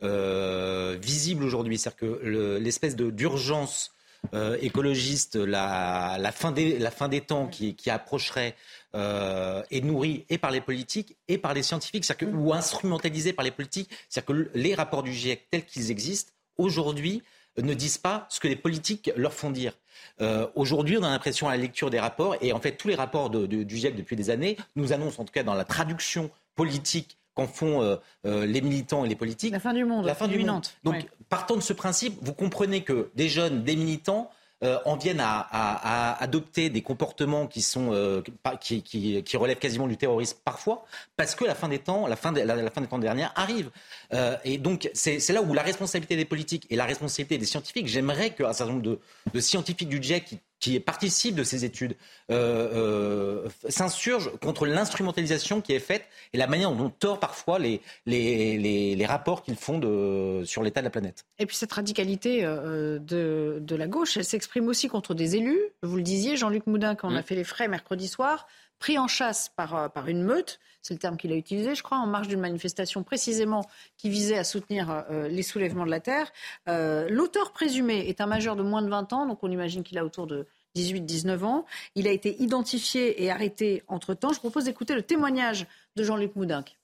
euh, 0.02 0.98
visible 1.00 1.44
aujourd'hui. 1.44 1.78
C'est-à-dire 1.78 1.98
que 1.98 2.59
l'espèce 2.59 2.96
de 2.96 3.11
d'urgence 3.11 3.94
euh, 4.33 4.57
écologiste, 4.61 5.37
la, 5.37 6.33
fin 6.33 6.52
des, 6.52 6.78
la 6.78 6.90
fin 6.90 7.09
des 7.09 7.20
temps 7.20 7.46
qui, 7.46 7.76
approcherait 7.90 8.57
euh, 8.94 9.62
est 9.70 9.83
nourrie 9.83 10.24
et 10.30 10.38
par 10.38 10.50
les 10.50 10.61
politiques 10.61 11.16
et 11.28 11.38
par 11.38 11.54
les 11.54 11.62
scientifiques, 11.62 12.07
que, 12.16 12.24
ou 12.24 12.52
instrumentalisée 12.52 13.33
par 13.33 13.44
les 13.44 13.50
politiques. 13.50 13.90
C'est-à-dire 14.09 14.44
que 14.44 14.59
les 14.59 14.74
rapports 14.74 15.02
du 15.02 15.12
GIEC 15.12 15.48
tels 15.50 15.64
qu'ils 15.64 15.90
existent 15.90 16.33
aujourd'hui 16.57 17.22
ne 17.59 17.74
disent 17.74 17.98
pas 17.98 18.26
ce 18.30 18.40
que 18.40 18.48
les 18.48 18.57
politiques 18.57 19.11
leur 19.16 19.33
font 19.33 19.50
dire. 19.50 19.74
Euh, 20.20 20.46
Aujourd'hui, 20.54 20.96
on 20.98 21.02
a 21.02 21.11
l'impression 21.11 21.48
à 21.48 21.52
la 21.52 21.62
lecture 21.62 21.90
des 21.90 22.00
rapports, 22.00 22.37
et 22.40 22.52
en 22.52 22.61
fait 22.61 22.76
tous 22.76 22.88
les 22.88 22.94
rapports 22.94 23.30
du 23.30 23.76
GIEC 23.76 23.94
depuis 23.94 24.16
des 24.16 24.30
années 24.30 24.57
nous 24.75 24.92
annoncent, 24.92 25.23
en 25.23 25.25
tout 25.25 25.33
cas 25.33 25.42
dans 25.44 25.54
la 25.54 25.64
traduction 25.64 26.31
politique 26.56 27.18
qu'en 27.35 27.46
font 27.46 27.82
euh, 27.82 27.96
euh, 28.26 28.46
les 28.46 28.60
militants 28.60 29.04
et 29.04 29.08
les 29.08 29.16
politiques. 29.16 29.52
La 29.52 29.60
fin 29.60 29.74
du 29.74 29.85
monde. 29.85 30.06
La 30.06 30.14
fin 30.14 30.28
du 30.28 30.38
monde. 30.38 30.66
Donc, 30.82 31.06
partant 31.28 31.56
de 31.56 31.62
ce 31.62 31.72
principe, 31.72 32.16
vous 32.22 32.35
comprenez 32.35 32.82
que 32.82 33.10
des 33.14 33.28
jeunes, 33.28 33.64
des 33.64 33.76
militants, 33.76 34.30
euh, 34.64 34.78
en 34.87 34.96
viennent 34.96 35.20
à, 35.20 36.16
adopter 36.22 36.70
des 36.70 36.80
comportements 36.80 37.46
qui, 37.46 37.60
sont, 37.60 37.92
euh, 37.92 38.22
qui, 38.60 38.82
qui, 38.82 39.37
relèvent 39.37 39.58
quasiment 39.58 39.87
du 39.87 39.98
terrorisme 39.98 40.38
parfois, 40.42 40.87
parce 41.16 41.35
que 41.35 41.44
la 41.44 41.54
fin 41.54 41.68
des 41.68 41.80
temps, 41.80 42.06
la 42.06 42.16
fin, 42.16 42.32
la, 42.32 42.70
fin 42.70 42.80
des 42.80 42.87
temps 42.87 42.98
dernière 42.98 43.30
arrive. 43.35 43.70
Euh, 44.14 44.37
et 44.44 44.56
donc, 44.56 44.88
c'est 44.94 45.28
là 45.30 45.42
où 45.42 45.52
la 45.52 45.62
responsabilité 45.62 46.16
des 46.16 46.24
politiques 46.24 46.66
et 46.70 46.76
la 46.76 46.87
responsabilité 46.87 47.37
des 47.37 47.44
scientifiques, 47.44 47.88
j'aimerais 47.88 48.30
qu'un 48.30 48.54
certain 48.54 48.72
nombre 48.72 48.85
de, 48.85 49.00
de 49.35 49.40
scientifiques 49.40 49.88
du 49.88 50.02
GIEC 50.02 50.24
qui 50.24 50.38
qui 50.65 50.81
participe 50.81 51.35
de 51.35 51.44
ces 51.44 51.67
études 51.67 51.94
euh, 52.31 53.44
euh, 53.44 53.48
s'insurge 53.69 54.31
contre 54.40 54.65
l'instrumentalisation 54.65 55.60
qui 55.60 55.75
est 55.75 55.79
faite 55.79 56.06
et 56.33 56.38
la 56.38 56.46
manière 56.46 56.73
dont 56.73 56.87
on 56.87 56.88
tord 56.88 57.21
parfois 57.21 57.58
les, 57.58 57.83
les, 58.06 58.56
les, 58.96 59.06
rapports 59.06 59.42
qu'ils 59.42 59.56
font 59.56 59.79
de, 59.79 60.42
sur 60.46 60.62
l'état 60.62 60.81
de 60.81 60.87
la 60.87 60.90
planète. 60.90 61.27
Et 61.38 61.44
puis 61.44 61.54
cette 61.54 61.73
radicalité 61.73 62.46
euh, 62.46 62.98
de, 62.98 63.58
de 63.60 63.77
la 63.77 63.87
gauche, 63.88 64.17
elle 64.17 64.25
s'exprime 64.25 64.69
aussi 64.69 64.88
contre 64.88 65.12
des 65.12 65.37
élus. 65.37 65.60
Vous 65.83 65.96
le 65.96 66.02
disiez, 66.02 66.38
Jean-Luc 66.38 66.67
Moudin, 66.67 66.94
quand 66.94 67.12
on 67.12 67.15
a 67.15 67.21
mm. 67.21 67.25
fait 67.25 67.35
les 67.35 67.44
frais 67.44 67.69
mercredi 67.69 68.08
soir, 68.08 68.46
pris 68.79 68.98
en 68.98 69.06
chasse 69.06 69.50
par, 69.54 69.92
par 69.92 70.08
une 70.08 70.23
meute, 70.23 70.60
c'est 70.81 70.94
le 70.94 70.98
terme 70.98 71.19
qu'il 71.19 71.31
a 71.31 71.37
utilisé, 71.37 71.75
je 71.75 71.83
crois, 71.83 71.98
en 71.98 72.06
marge 72.06 72.29
d'une 72.29 72.40
manifestation 72.40 73.02
précisément 73.02 73.67
qui 73.98 74.08
visait 74.08 74.38
à 74.38 74.44
soutenir 74.44 75.04
les 75.10 75.42
soulèvements 75.42 75.87
de 75.87 75.90
la 75.90 76.00
terre. 76.00 76.31
L'auteur 76.67 77.52
présumé 77.52 78.08
est 78.08 78.21
un 78.21 78.27
majeur 78.27 78.56
de 78.56 78.62
moins 78.62 78.83
de 78.83 78.88
20 78.88 79.12
ans, 79.15 79.27
donc 79.27 79.38
on 79.42 79.50
imagine 79.50 79.85
qu'il 79.85 79.96
a 79.96 80.04
autour 80.04 80.27
de 80.27 80.46
18-19 80.77 81.44
ans. 81.44 81.66
Il 81.94 82.08
a 82.08 82.12
été 82.12 82.40
identifié 82.42 83.22
et 83.22 83.31
arrêté 83.31 83.83
entre-temps. 83.88 84.33
Je 84.33 84.38
propose 84.38 84.64
d'écouter 84.64 84.94
le 84.94 85.02
témoignage 85.02 85.66
de 85.96 86.04
Jean-Luc 86.04 86.35
Moudinque. 86.37 86.77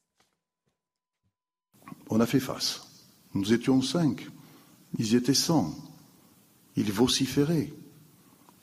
On 2.09 2.21
a 2.21 2.27
fait 2.27 2.41
face. 2.41 2.87
Nous 3.35 3.53
étions 3.53 3.83
cinq. 3.83 4.27
Ils 4.99 5.15
étaient 5.15 5.35
cent. 5.35 5.75
Ils 6.77 6.93
vociféraient. 6.93 7.73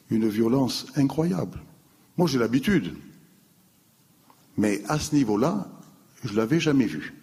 Une 0.09 0.30
violence 0.30 0.88
incroyable. 0.95 1.59
Moi, 2.15 2.28
j'ai 2.28 2.39
l'habitude. 2.39 2.95
Mais 4.55 4.82
à 4.88 4.99
ce 4.99 5.13
niveau-là, 5.13 5.67
je 6.23 6.32
ne 6.32 6.38
l'avais 6.38 6.59
jamais 6.59 6.86
vu. 6.86 7.13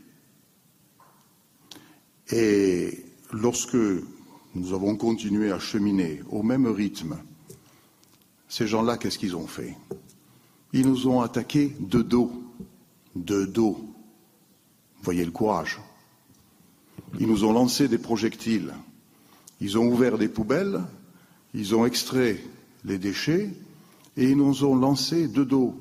Et 2.30 3.04
lorsque 3.32 3.76
nous 4.54 4.72
avons 4.72 4.96
continué 4.96 5.50
à 5.50 5.58
cheminer 5.58 6.22
au 6.30 6.42
même 6.42 6.66
rythme, 6.66 7.18
ces 8.54 8.68
gens-là, 8.68 8.96
qu'est-ce 8.96 9.18
qu'ils 9.18 9.34
ont 9.34 9.48
fait? 9.48 9.76
Ils 10.72 10.86
nous 10.86 11.08
ont 11.08 11.22
attaqués 11.22 11.74
de 11.80 12.02
dos. 12.02 12.30
De 13.16 13.46
dos. 13.46 13.84
Voyez 15.02 15.24
le 15.24 15.32
courage. 15.32 15.80
Ils 17.18 17.26
nous 17.26 17.42
ont 17.42 17.52
lancé 17.52 17.88
des 17.88 17.98
projectiles. 17.98 18.72
Ils 19.60 19.76
ont 19.76 19.88
ouvert 19.88 20.18
des 20.18 20.28
poubelles. 20.28 20.84
Ils 21.52 21.74
ont 21.74 21.84
extrait 21.84 22.40
les 22.84 22.96
déchets 22.96 23.50
et 24.16 24.30
ils 24.30 24.36
nous 24.36 24.64
ont 24.64 24.76
lancé 24.76 25.26
de 25.26 25.42
dos, 25.42 25.74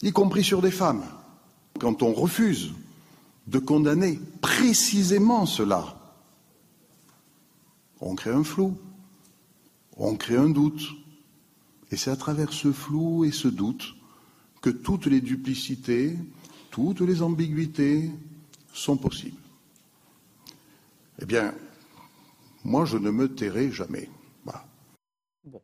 y 0.00 0.12
compris 0.12 0.44
sur 0.44 0.62
des 0.62 0.70
femmes. 0.70 1.02
Quand 1.80 2.04
on 2.04 2.12
refuse 2.12 2.70
de 3.48 3.58
condamner 3.58 4.20
précisément 4.40 5.44
cela, 5.44 5.98
on 8.00 8.14
crée 8.14 8.30
un 8.30 8.44
flou, 8.44 8.76
on 9.96 10.14
crée 10.14 10.36
un 10.36 10.50
doute, 10.50 11.01
et 11.92 11.96
c'est 11.96 12.10
à 12.10 12.16
travers 12.16 12.52
ce 12.52 12.72
flou 12.72 13.24
et 13.24 13.30
ce 13.30 13.48
doute 13.48 13.94
que 14.62 14.70
toutes 14.70 15.06
les 15.06 15.20
duplicités, 15.20 16.16
toutes 16.70 17.02
les 17.02 17.20
ambiguïtés 17.20 18.10
sont 18.72 18.96
possibles. 18.96 19.36
Eh 21.20 21.26
bien, 21.26 21.54
moi, 22.64 22.86
je 22.86 22.96
ne 22.96 23.10
me 23.10 23.32
tairai 23.32 23.70
jamais. 23.70 24.08
Bon. 25.44 25.60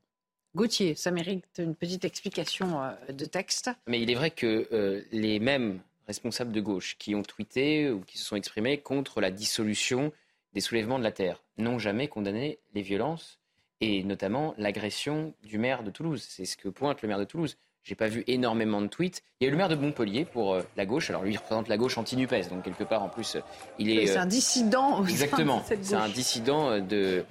Gauthier, 0.55 0.95
ça 0.95 1.11
mérite 1.11 1.47
une 1.59 1.75
petite 1.75 2.05
explication 2.05 2.83
euh, 2.83 3.13
de 3.13 3.25
texte. 3.25 3.71
Mais 3.87 4.03
il 4.03 4.11
est 4.11 4.15
vrai 4.15 4.31
que 4.31 4.69
euh, 4.73 5.03
les 5.13 5.41
mêmes 5.41 5.81
responsables 6.07 6.53
de 6.53 6.61
gauche 6.61 6.97
qui 6.99 7.15
ont 7.15 7.23
tweeté 7.23 7.91
ou 7.91 8.01
qui 8.01 8.19
se 8.19 8.25
sont 8.25 8.37
exprimés 8.37 8.79
contre 8.79 9.21
la 9.21 9.31
dissolution 9.31 10.13
des 10.53 10.61
soulèvements 10.61 10.99
de 10.99 11.05
la 11.05 11.13
Terre 11.13 11.43
n'ont 11.57 11.79
jamais 11.79 12.09
condamné 12.09 12.59
les 12.75 12.83
violences 12.83 13.39
et 13.81 14.03
notamment 14.03 14.55
l'agression 14.59 15.35
du 15.45 15.59
maire 15.59 15.83
de 15.83 15.91
Toulouse. 15.91 16.25
C'est 16.29 16.45
ce 16.45 16.57
que 16.57 16.69
pointe 16.69 17.03
le 17.03 17.09
maire 17.09 17.19
de 17.19 17.25
Toulouse. 17.25 17.57
J'ai 17.85 17.95
pas 17.95 18.09
vu 18.09 18.23
énormément 18.27 18.83
de 18.83 18.87
tweets. 18.87 19.23
Il 19.41 19.45
y 19.45 19.47
a 19.47 19.49
eu 19.49 19.51
le 19.51 19.57
maire 19.57 19.69
de 19.69 19.75
Montpellier 19.75 20.27
pour 20.27 20.55
euh, 20.55 20.63
la 20.77 20.85
gauche. 20.85 21.09
Alors 21.09 21.23
lui, 21.23 21.33
il 21.33 21.39
représente 21.39 21.69
la 21.69 21.79
gauche 21.79 21.97
anti-NUPES, 21.97 22.51
donc 22.51 22.63
quelque 22.63 22.85
part 22.85 23.03
en 23.03 23.09
plus, 23.09 23.37
euh, 23.37 23.41
il 23.79 23.91
est. 23.91 24.07
C'est 24.07 24.19
un 24.19 24.27
dissident. 24.27 25.05
exactement. 25.07 25.63
C'est 25.65 25.95
un 25.95 26.09
dissident 26.09 26.71
euh, 26.71 26.81
de 26.81 27.25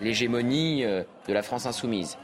l'hégémonie 0.00 0.82
de 0.82 1.32
la 1.32 1.42
France 1.42 1.66
insoumise. 1.66 2.16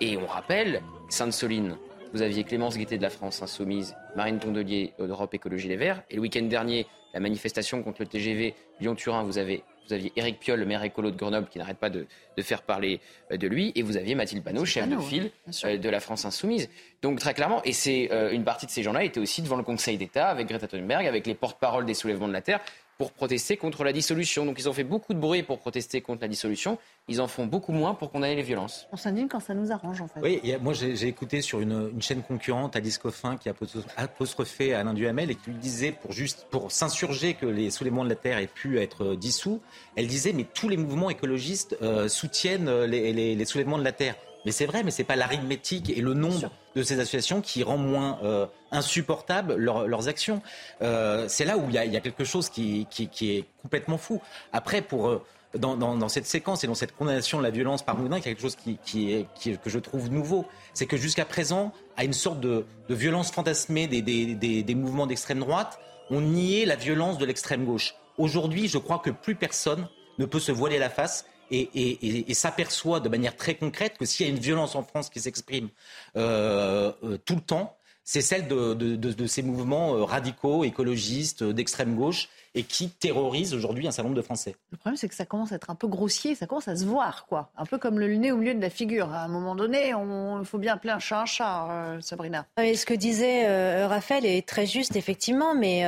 Et 0.00 0.16
on 0.16 0.26
rappelle, 0.26 0.80
Sainte-Soline, 1.08 1.76
vous 2.12 2.22
aviez 2.22 2.44
Clémence 2.44 2.76
Guettet 2.76 2.98
de 2.98 3.02
la 3.02 3.10
France 3.10 3.42
insoumise, 3.42 3.96
Marine 4.14 4.38
Tondelier 4.38 4.92
d'Europe 5.00 5.34
Écologie 5.34 5.66
Les 5.66 5.76
Verts, 5.76 6.04
et 6.10 6.14
le 6.14 6.20
week-end 6.20 6.42
dernier, 6.42 6.86
la 7.12 7.18
manifestation 7.18 7.82
contre 7.82 8.02
le 8.02 8.06
TGV 8.06 8.54
Lyon-Turin, 8.80 9.24
vous 9.24 9.38
avez 9.38 9.64
vous 9.86 9.92
aviez 9.92 10.12
Éric 10.16 10.40
Piolle, 10.40 10.60
le 10.60 10.66
maire 10.66 10.82
écolo 10.82 11.10
de 11.10 11.16
Grenoble, 11.16 11.48
qui 11.48 11.58
n'arrête 11.58 11.78
pas 11.78 11.90
de, 11.90 12.06
faire 12.40 12.62
parler 12.62 13.00
euh, 13.30 13.36
de 13.36 13.46
lui, 13.46 13.72
et 13.74 13.82
vous 13.82 13.96
aviez 13.96 14.14
Mathilde 14.14 14.42
Panot, 14.42 14.64
chef 14.64 14.88
de 14.88 14.98
file 14.98 15.30
euh, 15.64 15.76
de 15.76 15.88
la 15.88 16.00
France 16.00 16.24
Insoumise. 16.24 16.68
Donc 17.02 17.18
très 17.18 17.34
clairement, 17.34 17.62
et 17.64 17.72
c'est 17.72 18.08
euh, 18.12 18.32
une 18.32 18.44
partie 18.44 18.66
de 18.66 18.70
ces 18.70 18.82
gens-là 18.82 19.04
étaient 19.04 19.20
aussi 19.20 19.42
devant 19.42 19.56
le 19.56 19.62
Conseil 19.62 19.96
d'État 19.96 20.28
avec 20.28 20.48
Greta 20.48 20.66
Thunberg, 20.66 21.06
avec 21.06 21.26
les 21.26 21.34
porte-paroles 21.34 21.86
des 21.86 21.94
soulèvements 21.94 22.28
de 22.28 22.32
la 22.32 22.42
Terre, 22.42 22.60
pour 22.98 23.12
protester 23.12 23.56
contre 23.56 23.84
la 23.84 23.92
dissolution. 23.92 24.46
Donc 24.46 24.58
ils 24.58 24.68
ont 24.68 24.72
fait 24.72 24.84
beaucoup 24.84 25.14
de 25.14 25.18
bruit 25.18 25.42
pour 25.42 25.58
protester 25.58 26.00
contre 26.00 26.22
la 26.22 26.28
dissolution. 26.28 26.78
Ils 27.08 27.20
en 27.20 27.28
font 27.28 27.46
beaucoup 27.46 27.72
moins 27.72 27.94
pour 27.94 28.10
condamner 28.10 28.36
les 28.36 28.42
violences. 28.42 28.86
On 28.92 28.96
s'indigne 28.96 29.28
quand 29.28 29.40
ça 29.40 29.54
nous 29.54 29.72
arrange, 29.72 30.00
en 30.00 30.08
fait. 30.08 30.20
Oui, 30.20 30.40
moi 30.60 30.72
j'ai 30.72 31.06
écouté 31.06 31.42
sur 31.42 31.60
une, 31.60 32.00
chaîne 32.00 32.22
concurrente, 32.22 32.76
Alice 32.76 32.98
Coffin, 32.98 33.36
qui 33.36 33.48
a 33.48 33.54
apostrophé 33.96 34.74
Alain 34.74 34.94
Duhamel 34.94 35.30
et 35.30 35.34
qui 35.34 35.50
lui 35.50 35.58
disait, 35.58 35.92
pour, 35.92 36.12
juste, 36.12 36.46
pour 36.50 36.70
s'insurger 36.72 37.34
que 37.34 37.46
les 37.46 37.70
soulèvements 37.70 38.04
de 38.04 38.08
la 38.08 38.16
Terre 38.16 38.38
aient 38.38 38.46
pu 38.46 38.78
être 38.78 39.04
euh, 39.04 39.16
dissous, 39.16 39.60
elle 39.96 40.06
disait, 40.06 40.32
mais 40.32 40.44
tous 40.44 40.68
les 40.68 40.76
mouvements 40.76 41.10
écologistes 41.10 41.76
euh, 41.82 42.08
soutiennent 42.08 42.68
euh, 42.68 42.86
les, 42.86 43.12
les 43.12 43.44
soulèvements 43.44 43.78
de 43.78 43.84
la 43.84 43.92
Terre. 43.92 44.16
Mais 44.44 44.52
c'est 44.52 44.66
vrai, 44.66 44.82
mais 44.82 44.90
c'est 44.90 45.04
pas 45.04 45.16
l'arithmétique 45.16 45.90
et 45.90 46.00
le 46.00 46.14
nombre 46.14 46.50
de 46.76 46.82
ces 46.82 46.98
associations 47.00 47.40
qui 47.40 47.62
rend 47.62 47.78
moins 47.78 48.18
euh, 48.22 48.46
insupportable 48.70 49.54
leurs 49.56 50.08
actions. 50.08 50.42
Euh, 50.82 51.26
c'est 51.28 51.44
là 51.44 51.56
où 51.56 51.68
il 51.68 51.74
y, 51.74 51.78
a 51.78 52.00
quelque 52.00 52.24
chose 52.24 52.48
qui, 52.48 52.86
est 53.20 53.44
complètement 53.62 53.98
fou. 53.98 54.20
Après, 54.52 54.82
pour 54.82 55.08
euh, 55.08 55.22
dans, 55.54 56.08
cette 56.08 56.26
séquence 56.26 56.64
et 56.64 56.66
dans 56.66 56.74
cette 56.74 56.94
condamnation 56.94 57.38
de 57.38 57.42
la 57.44 57.50
violence 57.50 57.82
par 57.82 57.96
Moudin, 57.96 58.16
il 58.16 58.20
y 58.20 58.22
a 58.22 58.24
quelque 58.24 58.42
chose 58.42 58.56
qui, 58.56 59.12
est, 59.12 59.26
que 59.58 59.70
je 59.70 59.78
trouve 59.78 60.10
nouveau. 60.10 60.46
C'est 60.74 60.86
que 60.86 60.96
jusqu'à 60.96 61.24
présent, 61.24 61.72
à 61.96 62.04
une 62.04 62.12
sorte 62.12 62.40
de, 62.40 62.66
violence 62.90 63.30
fantasmée 63.30 63.86
des, 63.86 64.02
des 64.02 64.74
mouvements 64.74 65.06
d'extrême 65.06 65.40
droite, 65.40 65.78
on 66.10 66.20
niait 66.20 66.66
la 66.66 66.76
violence 66.76 67.18
de 67.18 67.24
l'extrême 67.24 67.64
gauche. 67.64 67.94
Aujourd'hui, 68.18 68.68
je 68.68 68.78
crois 68.78 68.98
que 68.98 69.10
plus 69.10 69.34
personne 69.34 69.88
ne 70.18 70.26
peut 70.26 70.38
se 70.38 70.52
voiler 70.52 70.78
la 70.78 70.90
face 70.90 71.24
et, 71.50 72.34
s'aperçoit 72.34 73.00
de 73.00 73.08
manière 73.08 73.36
très 73.36 73.54
concrète 73.54 73.98
que 73.98 74.04
s'il 74.04 74.26
y 74.26 74.28
a 74.28 74.32
une 74.32 74.40
violence 74.40 74.74
en 74.74 74.82
France 74.82 75.10
qui 75.10 75.20
s'exprime 75.20 75.68
euh, 76.16 76.92
euh, 77.02 77.18
tout 77.18 77.36
le 77.36 77.40
temps, 77.40 77.76
c'est 78.04 78.20
celle 78.20 78.46
de, 78.48 79.26
ces 79.26 79.42
mouvements 79.42 79.94
euh, 79.94 80.04
radicaux, 80.04 80.64
écologistes, 80.64 81.42
d'extrême 81.42 81.96
gauche, 81.96 82.28
et 82.54 82.62
qui 82.62 82.90
terrorisent 82.90 83.54
aujourd'hui 83.54 83.88
un 83.88 83.90
certain 83.90 84.08
nombre 84.08 84.20
de 84.20 84.22
Français. 84.22 84.54
Le 84.70 84.76
problème, 84.76 84.96
c'est 84.96 85.08
que 85.08 85.14
ça 85.14 85.24
commence 85.24 85.52
à 85.52 85.56
être 85.56 85.70
un 85.70 85.74
peu 85.74 85.88
grossier, 85.88 86.34
ça 86.34 86.46
commence 86.46 86.68
à 86.68 86.76
se 86.76 86.84
voir, 86.84 87.26
quoi. 87.26 87.50
Un 87.56 87.64
peu 87.64 87.78
comme 87.78 87.98
le 87.98 88.14
nez 88.14 88.30
au 88.30 88.36
milieu 88.36 88.54
de 88.54 88.60
la 88.60 88.70
figure. 88.70 89.10
À 89.12 89.24
un 89.24 89.28
moment 89.28 89.56
donné, 89.56 89.88
il 89.88 90.44
faut 90.44 90.58
bien 90.58 90.74
appeler 90.74 90.92
un 90.92 90.98
chat 90.98 91.22
un 91.22 91.26
chat, 91.26 91.96
Sabrina. 92.00 92.46
ce 92.58 92.84
que 92.84 92.94
disait 92.94 93.86
Raphaël 93.86 94.24
est 94.26 94.46
très 94.46 94.66
juste, 94.66 94.94
effectivement, 94.94 95.54
mais 95.54 95.82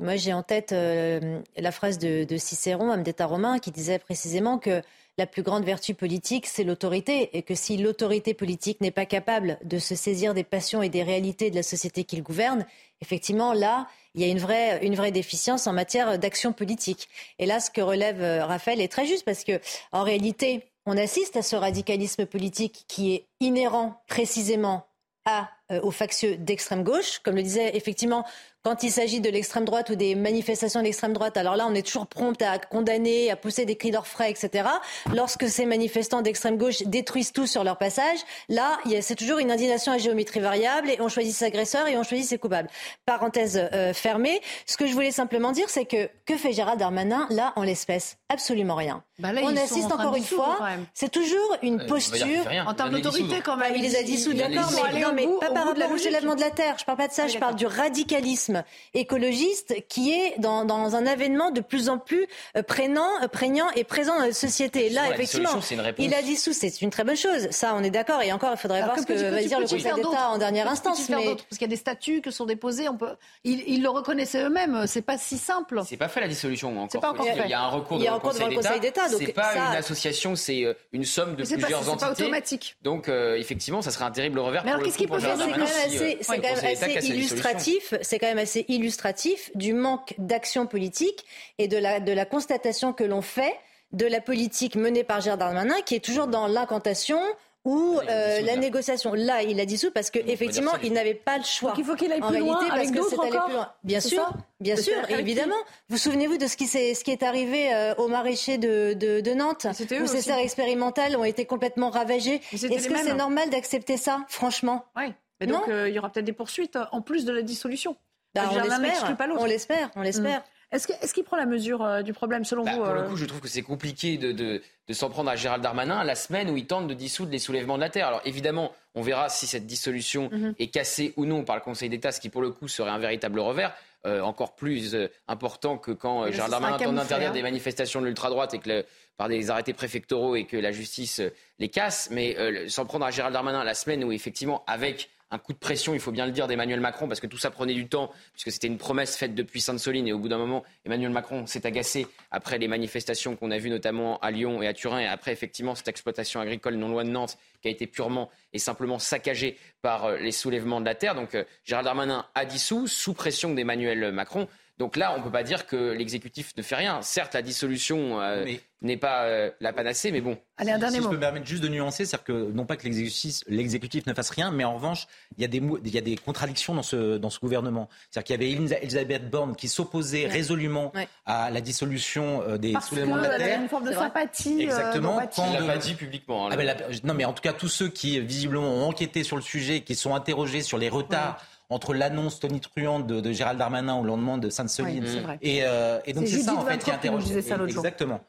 moi 0.00 0.16
j'ai 0.16 0.32
en 0.32 0.42
tête 0.42 0.72
la 0.72 1.72
phrase 1.72 1.98
de, 1.98 2.24
de 2.24 2.36
Cicéron, 2.36 2.90
Amdeta 2.90 3.26
Romain, 3.26 3.58
qui 3.58 3.70
disait 3.70 3.98
précisément 3.98 4.58
que 4.58 4.82
la 5.18 5.26
plus 5.26 5.42
grande 5.42 5.64
vertu 5.64 5.94
politique, 5.94 6.46
c'est 6.46 6.64
l'autorité, 6.64 7.36
et 7.36 7.42
que 7.42 7.54
si 7.54 7.76
l'autorité 7.76 8.34
politique 8.34 8.80
n'est 8.80 8.90
pas 8.90 9.06
capable 9.06 9.58
de 9.64 9.78
se 9.78 9.94
saisir 9.94 10.34
des 10.34 10.44
passions 10.44 10.82
et 10.82 10.88
des 10.88 11.02
réalités 11.02 11.50
de 11.50 11.56
la 11.56 11.62
société 11.62 12.04
qu'il 12.04 12.22
gouverne, 12.22 12.66
effectivement, 13.00 13.52
là, 13.52 13.88
il 14.14 14.22
y 14.22 14.24
a 14.24 14.28
une 14.28 14.38
vraie, 14.38 14.84
une 14.84 14.94
vraie 14.94 15.12
déficience 15.12 15.66
en 15.66 15.72
matière 15.72 16.18
d'action 16.18 16.52
politique. 16.52 17.08
Et 17.38 17.46
là, 17.46 17.60
ce 17.60 17.70
que 17.70 17.80
relève 17.80 18.22
euh, 18.22 18.44
Raphaël 18.44 18.80
est 18.80 18.88
très 18.88 19.06
juste, 19.06 19.24
parce 19.24 19.44
que, 19.44 19.60
en 19.92 20.02
réalité, 20.02 20.64
on 20.84 20.96
assiste 20.96 21.36
à 21.36 21.42
ce 21.42 21.56
radicalisme 21.56 22.26
politique 22.26 22.84
qui 22.86 23.14
est 23.14 23.26
inhérent 23.40 24.02
précisément 24.06 24.86
à 25.24 25.50
aux 25.82 25.90
factieux 25.90 26.36
d'extrême 26.36 26.84
gauche. 26.84 27.18
Comme 27.18 27.34
le 27.34 27.42
disait 27.42 27.76
effectivement 27.76 28.24
quand 28.66 28.82
il 28.82 28.90
s'agit 28.90 29.20
de 29.20 29.30
l'extrême 29.30 29.64
droite 29.64 29.90
ou 29.90 29.94
des 29.94 30.16
manifestations 30.16 30.80
de 30.80 30.86
l'extrême 30.86 31.12
droite, 31.12 31.36
alors 31.36 31.54
là, 31.54 31.68
on 31.70 31.74
est 31.76 31.86
toujours 31.86 32.08
prompt 32.08 32.42
à 32.42 32.58
condamner, 32.58 33.30
à 33.30 33.36
pousser 33.36 33.64
des 33.64 33.76
cris 33.76 33.92
d'orfraie, 33.92 34.28
etc. 34.28 34.68
Lorsque 35.14 35.48
ces 35.48 35.66
manifestants 35.66 36.20
d'extrême 36.20 36.56
gauche 36.56 36.82
détruisent 36.82 37.30
tout 37.30 37.46
sur 37.46 37.62
leur 37.62 37.78
passage, 37.78 38.18
là, 38.48 38.76
c'est 39.02 39.14
toujours 39.14 39.38
une 39.38 39.52
indignation 39.52 39.92
à 39.92 39.98
géométrie 39.98 40.40
variable 40.40 40.90
et 40.90 41.00
on 41.00 41.08
choisit 41.08 41.32
ses 41.32 41.44
agresseurs 41.44 41.86
et 41.86 41.96
on 41.96 42.02
choisit 42.02 42.26
ses 42.26 42.38
coupables. 42.38 42.68
Parenthèse 43.04 43.68
euh, 43.72 43.92
fermée. 43.92 44.40
Ce 44.66 44.76
que 44.76 44.88
je 44.88 44.94
voulais 44.94 45.12
simplement 45.12 45.52
dire, 45.52 45.70
c'est 45.70 45.84
que 45.84 46.10
que 46.24 46.36
fait 46.36 46.52
Gérald 46.52 46.80
Darmanin 46.80 47.28
là 47.30 47.52
en 47.54 47.62
l'espèce? 47.62 48.16
Absolument 48.28 48.74
rien. 48.74 49.04
Bah 49.20 49.32
là, 49.32 49.42
on 49.44 49.56
assiste 49.56 49.92
encore 49.92 50.16
une 50.16 50.24
fois. 50.24 50.58
C'est 50.92 51.10
toujours 51.12 51.56
une 51.62 51.80
Euh, 51.80 51.86
posture. 51.86 52.44
En 52.66 52.74
termes 52.74 52.90
d'autorité, 52.90 53.40
quand 53.44 53.56
même. 53.56 53.74
Il 53.76 53.82
les 53.82 53.96
a 53.96 54.02
dissous, 54.02 54.34
d'accord, 54.34 54.72
mais, 54.92 55.00
non, 55.00 55.12
mais 55.14 55.26
pas 55.40 55.52
par 55.52 55.66
rapport 55.66 55.70
au 55.70 56.34
de 56.34 56.40
la 56.40 56.50
terre. 56.50 56.74
Je 56.80 56.84
parle 56.84 56.98
pas 56.98 57.08
de 57.08 57.12
ça, 57.12 57.28
je 57.28 57.38
parle 57.38 57.54
du 57.54 57.66
radicalisme 57.66 58.55
écologiste 58.94 59.74
qui 59.88 60.12
est 60.12 60.34
dans, 60.38 60.64
dans 60.64 60.96
un 60.96 61.06
avènement 61.06 61.50
de 61.50 61.60
plus 61.60 61.88
en 61.88 61.98
plus 61.98 62.26
euh, 62.56 62.62
prégnant, 62.62 63.08
euh, 63.22 63.28
prégnant 63.28 63.70
et 63.76 63.84
présent 63.84 64.16
dans 64.18 64.26
la 64.26 64.32
société. 64.32 64.86
Et 64.86 64.90
là, 64.90 65.10
effectivement, 65.10 65.44
dissolution, 65.50 65.60
c'est 65.68 65.74
une 65.74 65.80
réponse. 65.80 66.04
il 66.06 66.14
a 66.14 66.22
dissous, 66.22 66.52
c'est 66.52 66.82
une 66.82 66.90
très 66.90 67.04
bonne 67.04 67.16
chose. 67.16 67.48
Ça, 67.50 67.74
on 67.74 67.82
est 67.82 67.90
d'accord. 67.90 68.22
Et 68.22 68.32
encore, 68.32 68.50
il 68.52 68.58
faudrait 68.58 68.78
Alors, 68.82 68.94
voir 68.94 69.00
ce 69.00 69.06
que 69.06 69.12
va 69.14 69.42
dire 69.42 69.58
le 69.60 69.66
Conseil 69.66 69.82
d'État 69.94 70.28
en 70.30 70.38
dernière 70.38 70.68
instance. 70.70 71.08
Mais 71.08 71.24
d'autre 71.24 71.44
Parce 71.48 71.58
qu'il 71.58 71.62
y 71.66 71.70
a 71.70 71.74
des 71.74 71.76
statuts 71.76 72.20
qui 72.22 72.32
sont 72.32 72.46
déposés. 72.46 72.88
On 72.88 72.96
peut... 72.96 73.14
ils, 73.44 73.62
ils 73.66 73.82
le 73.82 73.88
reconnaissaient 73.88 74.42
eux-mêmes. 74.44 74.86
C'est 74.86 75.02
pas 75.02 75.18
si 75.18 75.38
simple. 75.38 75.82
C'est 75.86 75.96
pas 75.96 76.08
fait 76.08 76.20
la 76.20 76.28
dissolution 76.28 76.70
encore. 76.70 76.88
C'est 76.90 77.00
pas 77.00 77.10
encore 77.10 77.26
fait. 77.26 77.42
Il 77.44 77.50
y 77.50 77.54
a 77.54 77.60
un 77.60 77.68
recours 77.68 77.98
Il 77.98 78.04
y 78.04 78.08
a 78.08 78.10
devant 78.10 78.16
un 78.16 78.18
recours 78.18 78.34
devant 78.34 78.48
le 78.48 78.56
Conseil 78.56 78.80
d'État, 78.80 79.08
donc 79.08 79.20
C'est 79.24 79.32
pas 79.32 79.52
ça- 79.52 79.66
une 79.70 79.76
association, 79.76 80.36
c'est 80.36 80.64
euh, 80.64 80.74
une 80.92 81.04
somme 81.04 81.36
de 81.36 81.44
c'est 81.44 81.54
pas- 81.56 81.62
plusieurs 81.62 81.80
c'est 81.84 81.86
pas 81.96 82.06
entités. 82.10 82.22
automatique. 82.24 82.76
Donc 82.82 83.08
euh, 83.08 83.36
effectivement, 83.36 83.82
ça 83.82 83.90
serait 83.90 84.04
un 84.04 84.10
terrible 84.10 84.38
revers. 84.38 84.64
Mais 84.64 84.72
alors, 84.72 84.82
qu'est-ce 84.82 84.98
qu'il 84.98 85.08
peut 85.08 85.18
faire 85.20 85.36
c'est 85.36 86.36
quand 86.36 86.42
même 86.42 86.52
assez, 86.96 87.06
illustratif. 87.08 87.94
C'est 88.02 88.18
quand 88.18 88.26
même 88.26 88.38
assez 88.46 88.64
illustratif 88.68 89.50
du 89.54 89.72
manque 89.72 90.14
d'action 90.18 90.66
politique 90.66 91.24
et 91.58 91.66
de 91.68 91.76
la, 91.76 91.98
de 92.00 92.12
la 92.12 92.24
constatation 92.24 92.92
que 92.92 93.04
l'on 93.04 93.22
fait 93.22 93.54
de 93.92 94.06
la 94.06 94.20
politique 94.20 94.76
menée 94.76 95.04
par 95.04 95.20
Gérard 95.20 95.38
Darmanin, 95.38 95.80
qui 95.84 95.94
est 95.96 96.04
toujours 96.04 96.28
dans 96.28 96.46
l'incantation 96.46 97.20
ou 97.64 97.98
euh, 98.08 98.40
la 98.42 98.56
négociation. 98.56 99.12
Là, 99.14 99.42
il 99.42 99.58
a 99.58 99.64
dissous 99.64 99.90
parce 99.90 100.10
que 100.10 100.20
effectivement, 100.34 100.70
il 100.84 100.92
n'avait 100.92 101.14
pas 101.14 101.36
le 101.38 101.42
choix. 101.42 101.70
Donc, 101.70 101.78
il 101.80 101.84
faut 101.84 101.96
qu'il 101.96 102.12
aille 102.12 102.22
en 102.22 102.28
plus 102.28 102.36
réalité, 102.40 102.50
loin 102.60 102.68
parce 102.68 102.80
avec 102.80 102.90
que 102.90 102.94
d'autres 102.98 103.10
c'est 103.10 103.28
allé 103.28 103.38
plus 103.46 103.54
loin. 103.54 103.72
Bien 103.82 104.00
sûr, 104.00 104.32
bien 104.60 104.76
sûr, 104.76 104.94
évidemment. 105.10 105.56
Vous 105.88 105.96
souvenez-vous 105.98 106.38
de 106.38 106.46
ce 106.46 106.56
qui, 106.56 106.66
s'est- 106.68 106.94
ce 106.94 107.02
qui 107.02 107.10
est 107.10 107.24
arrivé 107.24 107.74
euh, 107.74 107.94
au 107.96 108.06
maraîcher 108.06 108.56
de, 108.58 108.92
de, 108.94 109.20
de 109.20 109.34
Nantes, 109.34 109.66
où 110.00 110.06
ces 110.06 110.22
serres 110.22 110.38
expérimentales 110.38 111.16
ont 111.16 111.24
été 111.24 111.44
complètement 111.44 111.90
ravagées? 111.90 112.40
Est-ce 112.52 112.88
que 112.88 112.98
c'est 112.98 113.14
normal 113.14 113.50
d'accepter 113.50 113.96
ça, 113.96 114.24
franchement? 114.28 114.84
Oui. 114.96 115.12
Mais 115.40 115.46
donc, 115.46 115.68
euh, 115.68 115.88
il 115.88 115.94
y 115.94 115.98
aura 115.98 116.08
peut-être 116.10 116.24
des 116.24 116.32
poursuites 116.32 116.76
euh, 116.76 116.84
en 116.92 117.02
plus 117.02 117.24
de 117.26 117.32
la 117.32 117.42
dissolution. 117.42 117.94
Bah, 118.36 118.50
on 118.50 118.54
l'espère, 118.78 119.16
on 119.38 119.44
l'espère, 119.46 119.90
on 119.96 120.02
l'espère. 120.02 120.40
Mm. 120.40 120.42
Est-ce 120.72 121.14
qu'il 121.14 121.22
prend 121.24 121.36
la 121.36 121.46
mesure 121.46 121.82
euh, 121.84 122.02
du 122.02 122.12
problème 122.12 122.44
selon 122.44 122.64
Bah, 122.64 122.72
vous 122.72 122.82
pour 122.82 122.92
le 122.92 123.00
euh, 123.00 123.08
coup, 123.08 123.16
je 123.16 123.24
trouve 123.24 123.40
que 123.40 123.48
c'est 123.48 123.62
compliqué 123.62 124.16
de, 124.18 124.32
de, 124.32 124.62
de 124.88 124.92
s'en 124.92 125.08
prendre 125.10 125.30
à 125.30 125.36
Gérald 125.36 125.62
Darmanin 125.62 126.02
la 126.02 126.16
semaine 126.16 126.50
où 126.50 126.56
il 126.56 126.66
tente 126.66 126.88
de 126.88 126.94
dissoudre 126.94 127.30
les 127.30 127.38
soulèvements 127.38 127.76
de 127.76 127.82
la 127.82 127.88
Terre. 127.88 128.08
Alors 128.08 128.20
évidemment, 128.24 128.72
on 128.96 129.02
verra 129.02 129.28
si 129.28 129.46
cette 129.46 129.66
dissolution 129.66 130.28
Mhm. 130.32 130.54
est 130.58 130.66
cassée 130.66 131.14
ou 131.16 131.24
non 131.24 131.44
par 131.44 131.54
le 131.56 131.62
Conseil 131.62 131.88
d'État, 131.88 132.10
ce 132.10 132.20
qui 132.20 132.30
pour 132.30 132.42
le 132.42 132.50
coup 132.50 132.66
serait 132.68 132.90
un 132.90 132.98
véritable 132.98 133.38
revers. 133.40 133.72
euh, 134.04 134.20
encore 134.20 134.54
plus 134.54 134.94
euh, 134.94 135.08
important 135.26 135.78
que 135.78 135.90
quand 135.90 136.22
euh, 136.24 136.30
Gérald 136.30 136.52
Darmanin 136.52 136.78
tente 136.78 136.94
d'interdire 136.94 137.30
hein. 137.30 137.32
des 137.32 137.42
manifestations 137.42 138.00
de 138.00 138.06
l'ultra-droite 138.06 138.54
et 138.54 138.60
que 138.60 138.68
le- 138.68 138.84
par 139.16 139.28
des 139.28 139.50
arrêtés 139.50 139.72
préfectoraux 139.72 140.36
et 140.36 140.44
que 140.44 140.56
la 140.56 140.70
justice 140.70 141.18
euh, 141.18 141.30
les 141.58 141.68
casse. 141.68 142.08
Mais 142.12 142.36
euh, 142.38 142.68
s'en 142.68 142.84
prendre 142.86 143.04
à 143.04 143.10
Gérald 143.10 143.32
Darmanin 143.32 143.64
la 143.64 143.74
semaine 143.74 144.04
où 144.04 144.12
effectivement, 144.12 144.62
avec 144.68 145.10
un 145.30 145.38
coup 145.38 145.52
de 145.52 145.58
pression, 145.58 145.94
il 145.94 146.00
faut 146.00 146.12
bien 146.12 146.26
le 146.26 146.32
dire, 146.32 146.46
d'Emmanuel 146.46 146.80
Macron, 146.80 147.08
parce 147.08 147.20
que 147.20 147.26
tout 147.26 147.38
ça 147.38 147.50
prenait 147.50 147.74
du 147.74 147.88
temps, 147.88 148.12
puisque 148.32 148.52
c'était 148.52 148.68
une 148.68 148.78
promesse 148.78 149.16
faite 149.16 149.34
depuis 149.34 149.60
Sainte-Soline, 149.60 150.06
et 150.06 150.12
au 150.12 150.18
bout 150.18 150.28
d'un 150.28 150.38
moment, 150.38 150.62
Emmanuel 150.84 151.10
Macron 151.10 151.46
s'est 151.46 151.66
agacé 151.66 152.06
après 152.30 152.58
les 152.58 152.68
manifestations 152.68 153.34
qu'on 153.34 153.50
a 153.50 153.58
vues 153.58 153.70
notamment 153.70 154.18
à 154.18 154.30
Lyon 154.30 154.62
et 154.62 154.68
à 154.68 154.72
Turin, 154.72 155.00
et 155.00 155.06
après 155.06 155.32
effectivement 155.32 155.74
cette 155.74 155.88
exploitation 155.88 156.40
agricole 156.40 156.76
non 156.76 156.88
loin 156.88 157.04
de 157.04 157.10
Nantes, 157.10 157.38
qui 157.60 157.68
a 157.68 157.70
été 157.70 157.86
purement 157.86 158.30
et 158.52 158.58
simplement 158.58 158.98
saccagée 158.98 159.58
par 159.82 160.04
euh, 160.04 160.16
les 160.18 160.32
soulèvements 160.32 160.80
de 160.80 160.86
la 160.86 160.94
terre. 160.94 161.14
Donc 161.14 161.34
euh, 161.34 161.44
Gérald 161.64 161.86
Darmanin 161.86 162.26
a 162.34 162.44
dissous, 162.44 162.86
sous 162.86 163.14
pression 163.14 163.52
d'Emmanuel 163.52 164.12
Macron. 164.12 164.48
Donc 164.78 164.96
là, 164.96 165.14
on 165.14 165.18
ne 165.18 165.22
peut 165.24 165.30
pas 165.30 165.42
dire 165.42 165.66
que 165.66 165.92
l'exécutif 165.92 166.52
ne 166.56 166.62
fait 166.62 166.74
rien. 166.76 167.00
Certes, 167.00 167.32
la 167.32 167.40
dissolution 167.40 168.20
euh, 168.20 168.42
Mais- 168.44 168.60
n'est 168.82 168.98
pas 168.98 169.22
euh, 169.24 169.50
la 169.60 169.72
panacée, 169.72 170.12
mais 170.12 170.20
bon. 170.20 170.36
Allez, 170.58 170.70
un 170.70 170.78
dernier 170.78 170.96
si 170.96 171.00
mot. 171.00 171.04
je 171.06 171.08
peux 171.10 171.14
me 171.16 171.20
permettre 171.20 171.46
juste 171.46 171.62
de 171.62 171.68
nuancer, 171.68 172.04
c'est-à-dire 172.04 172.24
que 172.24 172.52
non 172.52 172.66
pas 172.66 172.76
que 172.76 172.84
l'exécutif, 172.84 173.36
l'exécutif 173.48 174.04
ne 174.06 174.12
fasse 174.12 174.28
rien, 174.28 174.50
mais 174.50 174.64
en 174.64 174.74
revanche, 174.74 175.06
il 175.38 175.40
y 175.40 175.44
a 175.46 175.48
des, 175.48 175.62
y 175.90 175.96
a 175.96 176.02
des 176.02 176.16
contradictions 176.16 176.74
dans 176.74 176.82
ce, 176.82 177.16
dans 177.16 177.30
ce 177.30 177.40
gouvernement. 177.40 177.88
C'est-à-dire 178.10 178.26
qu'il 178.26 178.34
y 178.34 178.54
avait 178.56 178.62
Elisa- 178.62 178.78
Elisabeth 178.82 179.30
Borne 179.30 179.56
qui 179.56 179.68
s'opposait 179.68 180.26
Ouais. 180.26 180.30
résolument 180.30 180.92
Ouais. 180.94 181.08
à 181.24 181.50
la 181.50 181.62
dissolution 181.62 182.42
euh, 182.42 182.58
des 182.58 182.74
Parce 182.74 182.90
soulèvements 182.90 183.16
de 183.16 183.22
la 183.22 183.28
qu'elle 183.30 183.34
avait 183.42 183.50
terre. 183.52 183.62
une 183.62 183.68
forme 183.70 183.88
de 183.88 183.92
sympathie. 183.94 184.60
Exactement. 184.60 185.20
Quand- 185.34 185.46
Il 185.48 185.54
l'a 185.54 185.60
de- 185.62 185.66
pas 185.66 185.78
dit 185.78 185.94
publiquement. 185.94 186.46
hein, 186.46 186.50
Ah 186.52 186.56
ben 186.56 186.66
la- 186.66 186.76
non, 187.02 187.14
mais 187.14 187.24
en 187.24 187.32
tout 187.32 187.42
cas, 187.42 187.54
tous 187.54 187.68
ceux 187.68 187.88
qui 187.88 188.20
visiblement 188.20 188.68
ont 188.74 188.88
enquêté 188.88 189.24
sur 189.24 189.36
le 189.36 189.42
sujet, 189.42 189.80
qui 189.80 189.94
sont 189.94 190.14
interrogés 190.14 190.60
sur 190.60 190.76
les 190.76 190.90
retards 190.90 191.42
entre 191.68 191.94
l'annonce 191.94 192.38
tonitruante 192.40 193.06
de, 193.06 193.20
de 193.20 193.32
Gérald 193.32 193.58
Darmanin 193.58 193.96
au 193.96 194.04
lendemain 194.04 194.38
de 194.38 194.50
Sainte-Soline 194.50 195.04
Oui, 195.04 195.10
c'est 195.12 195.20
vrai. 195.20 195.38
et, 195.42 195.60
euh, 195.64 195.98
et 196.04 196.12
donc 196.12 196.26
C'est 196.28 196.40
ça 196.42 196.54
en 196.54 196.64
fait 196.64 196.78
qui 196.78 196.90
disait 197.24 197.42
ça 197.42 197.56
l'autre 197.56 197.72
jour. 197.72 197.84
Exactement. 197.84 198.20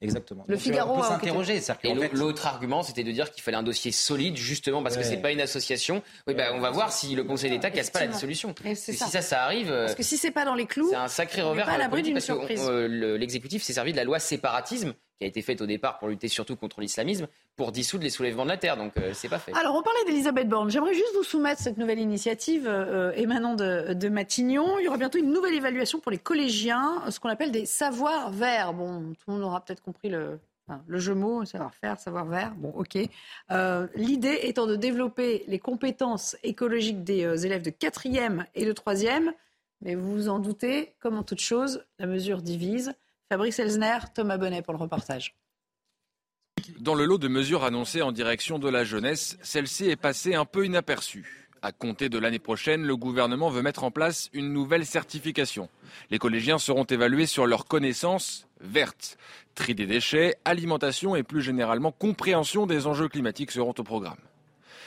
Exactement. 0.00 0.44
Le 0.48 0.56
Donc, 0.56 0.62
Figaro 0.62 0.92
on 0.92 0.96
peut 0.98 1.02
a 1.04 1.06
enquêté. 1.12 1.28
s'interroger. 1.28 1.60
fait- 1.60 2.12
l'autre 2.12 2.46
argument, 2.46 2.82
c'était 2.82 3.04
de 3.04 3.10
dire 3.12 3.30
qu'il 3.30 3.42
fallait 3.42 3.56
un 3.56 3.62
dossier 3.62 3.90
solide, 3.90 4.36
justement, 4.36 4.82
parce 4.82 4.96
que 4.96 5.00
Ouais. 5.00 5.06
c'est 5.08 5.16
pas 5.16 5.30
une 5.32 5.40
association. 5.40 6.02
Oui, 6.26 6.34
bah, 6.34 6.48
on 6.52 6.60
va 6.60 6.70
voir 6.70 6.92
si 6.92 7.14
le 7.14 7.24
Conseil 7.24 7.48
d'État 7.50 7.70
casse 7.70 7.88
pas 7.88 8.00
la 8.00 8.08
dissolution. 8.08 8.54
Et 8.66 8.74
ça. 8.74 8.92
si 8.92 8.98
ça, 8.98 9.22
ça 9.22 9.44
arrive, 9.44 9.70
euh, 9.70 9.84
Parce 9.86 9.94
que 9.94 10.02
si 10.02 10.18
c'est 10.18 10.32
pas 10.32 10.44
dans 10.44 10.54
les 10.56 10.66
clous, 10.66 10.88
c'est 10.90 10.96
un 10.96 11.08
sacré 11.08 11.40
on 11.40 11.46
est 11.46 11.50
revers 11.50 11.66
pas 11.66 11.72
à 11.72 11.78
l'abri 11.78 12.02
d'une 12.02 12.14
que 12.14 12.20
surprise. 12.20 12.60
euh, 12.68 13.16
l'exécutif 13.16 13.62
s'est 13.62 13.72
servi 13.72 13.92
de 13.92 13.96
la 13.96 14.04
loi 14.04 14.18
séparatisme, 14.18 14.92
qui 15.18 15.24
a 15.24 15.26
été 15.26 15.42
faite 15.42 15.60
au 15.60 15.66
départ 15.66 15.98
pour 15.98 16.08
lutter 16.08 16.28
surtout 16.28 16.56
contre 16.56 16.80
l'islamisme, 16.80 17.28
pour 17.56 17.72
dissoudre 17.72 18.04
les 18.04 18.10
soulèvements 18.10 18.44
de 18.44 18.50
la 18.50 18.56
terre. 18.56 18.76
Donc 18.76 18.96
euh, 18.96 19.12
c'est 19.14 19.28
pas 19.28 19.38
fait. 19.38 19.52
Alors, 19.54 19.76
on 19.76 19.82
parlait 19.82 20.04
d'Elisabeth 20.06 20.48
Borne. 20.48 20.70
J'aimerais 20.70 20.94
juste 20.94 21.14
vous 21.14 21.22
soumettre 21.22 21.60
cette 21.60 21.78
nouvelle 21.78 22.00
initiative 22.00 22.66
euh, 22.66 23.12
émanant 23.12 23.54
de, 23.54 24.08
Matignon. 24.08 24.78
Il 24.78 24.84
y 24.84 24.88
aura 24.88 24.98
bientôt 24.98 25.18
une 25.18 25.32
nouvelle 25.32 25.54
évaluation 25.54 26.00
pour 26.00 26.10
les 26.10 26.18
collégiens, 26.18 27.02
ce 27.10 27.20
qu'on 27.20 27.28
appelle 27.28 27.52
des 27.52 27.66
savoirs 27.66 28.30
verts. 28.30 28.74
Bon, 28.74 29.12
tout 29.12 29.24
le 29.28 29.34
monde 29.34 29.42
aura 29.42 29.64
peut-être 29.64 29.82
compris 29.82 30.08
le, 30.08 30.38
enfin, 30.66 30.82
le 30.86 30.98
jeu 30.98 31.14
mot, 31.14 31.44
savoir-faire, 31.44 31.98
savoir-vert. 31.98 32.54
Bon, 32.56 32.72
ok. 32.76 32.98
Euh, 33.50 33.86
L'idée 33.94 34.40
étant 34.42 34.66
de 34.66 34.76
développer 34.76 35.44
les 35.46 35.58
compétences 35.58 36.36
écologiques 36.42 37.04
des 37.04 37.24
euh, 37.24 37.36
élèves 37.36 37.62
de 37.62 37.70
4e 37.70 38.44
et 38.54 38.64
de 38.64 38.72
3e. 38.72 39.32
Mais 39.80 39.94
vous 39.94 40.12
vous 40.12 40.28
en 40.28 40.38
doutez, 40.38 40.94
comme 41.00 41.18
en 41.18 41.22
toute 41.22 41.40
chose, 41.40 41.84
la 41.98 42.06
mesure 42.06 42.42
divise. 42.42 42.94
Fabrice 43.30 43.58
Elsner, 43.58 43.98
Thomas 44.14 44.36
Bonnet 44.36 44.62
pour 44.62 44.74
le 44.74 44.78
reportage. 44.78 45.34
Dans 46.78 46.94
le 46.94 47.04
lot 47.04 47.18
de 47.18 47.28
mesures 47.28 47.64
annoncées 47.64 48.02
en 48.02 48.12
direction 48.12 48.58
de 48.58 48.68
la 48.68 48.84
jeunesse, 48.84 49.38
celle-ci 49.42 49.88
est 49.88 49.96
passée 49.96 50.34
un 50.34 50.44
peu 50.44 50.64
inaperçue. 50.64 51.48
À 51.62 51.72
compter 51.72 52.10
de 52.10 52.18
l'année 52.18 52.38
prochaine, 52.38 52.84
le 52.84 52.96
gouvernement 52.96 53.48
veut 53.48 53.62
mettre 53.62 53.84
en 53.84 53.90
place 53.90 54.28
une 54.34 54.52
nouvelle 54.52 54.84
certification. 54.84 55.70
Les 56.10 56.18
collégiens 56.18 56.58
seront 56.58 56.84
évalués 56.84 57.26
sur 57.26 57.46
leurs 57.46 57.64
connaissances 57.64 58.46
vertes. 58.60 59.16
Tri 59.54 59.74
des 59.74 59.86
déchets, 59.86 60.34
alimentation 60.44 61.16
et 61.16 61.22
plus 61.22 61.40
généralement 61.40 61.92
compréhension 61.92 62.66
des 62.66 62.86
enjeux 62.86 63.08
climatiques 63.08 63.50
seront 63.50 63.74
au 63.78 63.82
programme. 63.82 64.18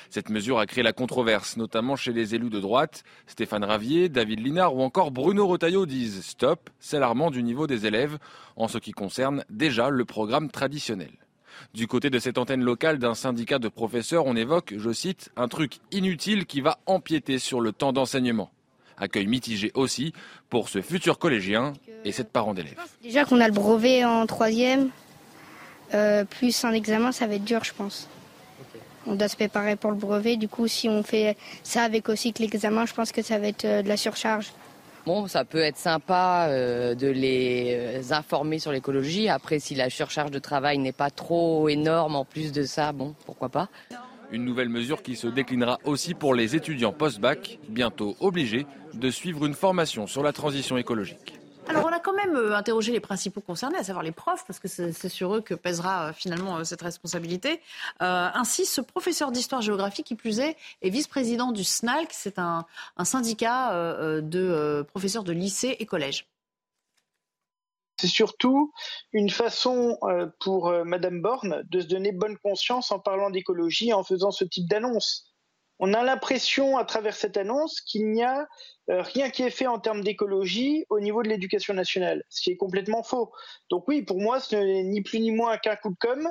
Cette 0.09 0.29
mesure 0.29 0.59
a 0.59 0.65
créé 0.65 0.83
la 0.83 0.93
controverse, 0.93 1.57
notamment 1.57 1.95
chez 1.95 2.13
les 2.13 2.35
élus 2.35 2.49
de 2.49 2.59
droite. 2.59 3.03
Stéphane 3.27 3.63
Ravier, 3.63 4.09
David 4.09 4.39
Linard 4.39 4.75
ou 4.75 4.81
encore 4.81 5.11
Bruno 5.11 5.47
Retailleau 5.47 5.85
disent 5.85 6.23
stop, 6.23 6.69
c'est 6.79 6.97
alarmant 6.97 7.31
du 7.31 7.43
niveau 7.43 7.67
des 7.67 7.85
élèves 7.85 8.17
en 8.55 8.67
ce 8.67 8.77
qui 8.77 8.91
concerne 8.91 9.43
déjà 9.49 9.89
le 9.89 10.05
programme 10.05 10.49
traditionnel. 10.49 11.11
Du 11.73 11.87
côté 11.87 12.09
de 12.09 12.19
cette 12.19 12.37
antenne 12.37 12.63
locale 12.63 12.99
d'un 12.99 13.15
syndicat 13.15 13.59
de 13.59 13.67
professeurs, 13.67 14.25
on 14.25 14.35
évoque, 14.35 14.75
je 14.77 14.91
cite, 14.91 15.29
un 15.35 15.47
truc 15.47 15.79
inutile 15.91 16.45
qui 16.45 16.61
va 16.61 16.79
empiéter 16.85 17.39
sur 17.39 17.61
le 17.61 17.71
temps 17.71 17.93
d'enseignement. 17.93 18.51
Accueil 18.97 19.27
mitigé 19.27 19.71
aussi 19.75 20.13
pour 20.49 20.69
ce 20.69 20.81
futur 20.81 21.19
collégien 21.19 21.73
et 22.03 22.11
cette 22.11 22.31
parent 22.31 22.53
d'élèves. 22.53 22.79
Déjà 23.03 23.25
qu'on 23.25 23.39
a 23.39 23.47
le 23.47 23.53
brevet 23.53 24.05
en 24.05 24.25
troisième, 24.25 24.89
euh, 25.93 26.25
plus 26.25 26.63
un 26.63 26.73
examen, 26.73 27.11
ça 27.11 27.27
va 27.27 27.35
être 27.35 27.45
dur, 27.45 27.63
je 27.63 27.73
pense. 27.73 28.07
On 29.07 29.15
doit 29.15 29.29
se 29.29 29.35
préparer 29.37 29.75
pour 29.77 29.91
le 29.91 29.97
brevet. 29.97 30.35
Du 30.35 30.49
coup, 30.49 30.67
si 30.67 30.89
on 30.89 31.01
fait 31.01 31.37
ça 31.63 31.83
avec 31.83 32.09
aussi 32.09 32.33
que 32.33 32.41
l'examen, 32.41 32.85
je 32.85 32.93
pense 32.93 33.11
que 33.11 33.21
ça 33.21 33.39
va 33.39 33.47
être 33.47 33.65
euh, 33.65 33.81
de 33.81 33.87
la 33.87 33.97
surcharge. 33.97 34.51
Bon, 35.05 35.27
ça 35.27 35.45
peut 35.45 35.61
être 35.61 35.77
sympa 35.77 36.47
euh, 36.49 36.93
de 36.93 37.07
les 37.07 38.01
euh, 38.03 38.13
informer 38.13 38.59
sur 38.59 38.73
l'écologie. 38.73 39.29
Après, 39.29 39.59
si 39.59 39.73
la 39.73 39.89
surcharge 39.89 40.31
de 40.31 40.39
travail 40.39 40.77
n'est 40.79 40.91
pas 40.91 41.09
trop 41.09 41.69
énorme 41.69 42.17
en 42.17 42.25
plus 42.25 42.51
de 42.51 42.63
ça, 42.63 42.91
bon, 42.91 43.15
pourquoi 43.25 43.47
pas. 43.47 43.69
Une 44.33 44.43
nouvelle 44.43 44.67
mesure 44.67 45.01
qui 45.01 45.15
se 45.15 45.27
déclinera 45.27 45.79
aussi 45.85 46.13
pour 46.13 46.35
les 46.35 46.57
étudiants 46.57 46.91
post-bac, 46.91 47.59
bientôt 47.69 48.17
obligés 48.19 48.65
de 48.93 49.09
suivre 49.09 49.45
une 49.45 49.53
formation 49.53 50.07
sur 50.07 50.21
la 50.23 50.33
transition 50.33 50.77
écologique. 50.77 51.39
Alors, 51.69 51.85
on 51.85 51.91
a 51.91 51.99
quand 51.99 52.13
même 52.13 52.35
euh, 52.35 52.55
interrogé 52.55 52.91
les 52.91 52.99
principaux 52.99 53.41
concernés, 53.41 53.77
à 53.77 53.83
savoir 53.83 54.03
les 54.03 54.13
profs, 54.13 54.45
parce 54.45 54.59
que 54.59 54.67
c'est 54.67 55.09
sur 55.09 55.35
eux 55.35 55.41
que 55.41 55.53
pèsera 55.53 56.07
euh, 56.07 56.13
finalement 56.13 56.57
euh, 56.57 56.63
cette 56.63 56.81
responsabilité. 56.81 57.61
ainsi, 57.99 58.65
ce 58.65 58.79
professeur 58.79 59.31
d'histoire-géographie, 59.31 60.03
qui 60.03 60.15
plus 60.15 60.39
est, 60.39 60.55
est 60.81 60.89
vice-président 60.89 61.51
du 61.51 61.63
SNALC, 61.63 62.09
c'est 62.11 62.39
un, 62.39 62.65
syndicat 63.03 63.71
de 64.21 64.85
professeurs 64.89 65.23
de 65.23 65.31
lycée 65.31 65.75
et 65.79 65.85
collège. 65.85 66.27
C'est 67.99 68.07
surtout 68.07 68.71
une 69.11 69.29
façon 69.29 69.97
pour 70.39 70.71
Madame 70.85 71.21
Borne 71.21 71.63
de 71.69 71.79
se 71.79 71.87
donner 71.87 72.11
bonne 72.11 72.37
conscience 72.37 72.91
en 72.91 72.99
parlant 72.99 73.29
d'écologie, 73.29 73.93
en 73.93 74.03
faisant 74.03 74.31
ce 74.31 74.45
type 74.45 74.67
d'annonce. 74.67 75.36
On 75.79 75.93
a 75.93 76.03
l'impression, 76.03 76.77
à 76.77 76.85
travers 76.85 77.15
cette 77.15 77.37
annonce, 77.37 77.81
qu'il 77.81 78.11
n'y 78.11 78.23
a 78.23 78.47
euh, 78.89 79.01
rien 79.01 79.29
qui 79.29 79.43
est 79.43 79.51
fait 79.51 79.67
en 79.67 79.79
termes 79.79 80.03
d'écologie 80.03 80.85
au 80.89 80.99
niveau 80.99 81.21
de 81.21 81.29
l'éducation 81.29 81.73
nationale, 81.73 82.23
ce 82.29 82.41
qui 82.41 82.51
est 82.51 82.57
complètement 82.57 83.03
faux. 83.03 83.31
Donc 83.69 83.87
oui, 83.87 84.01
pour 84.01 84.19
moi, 84.19 84.39
ce 84.39 84.55
n'est 84.55 84.83
ni 84.83 85.01
plus 85.01 85.19
ni 85.19 85.31
moins 85.31 85.57
qu'un 85.57 85.75
coup 85.75 85.89
de 85.89 85.97
com', 85.99 86.29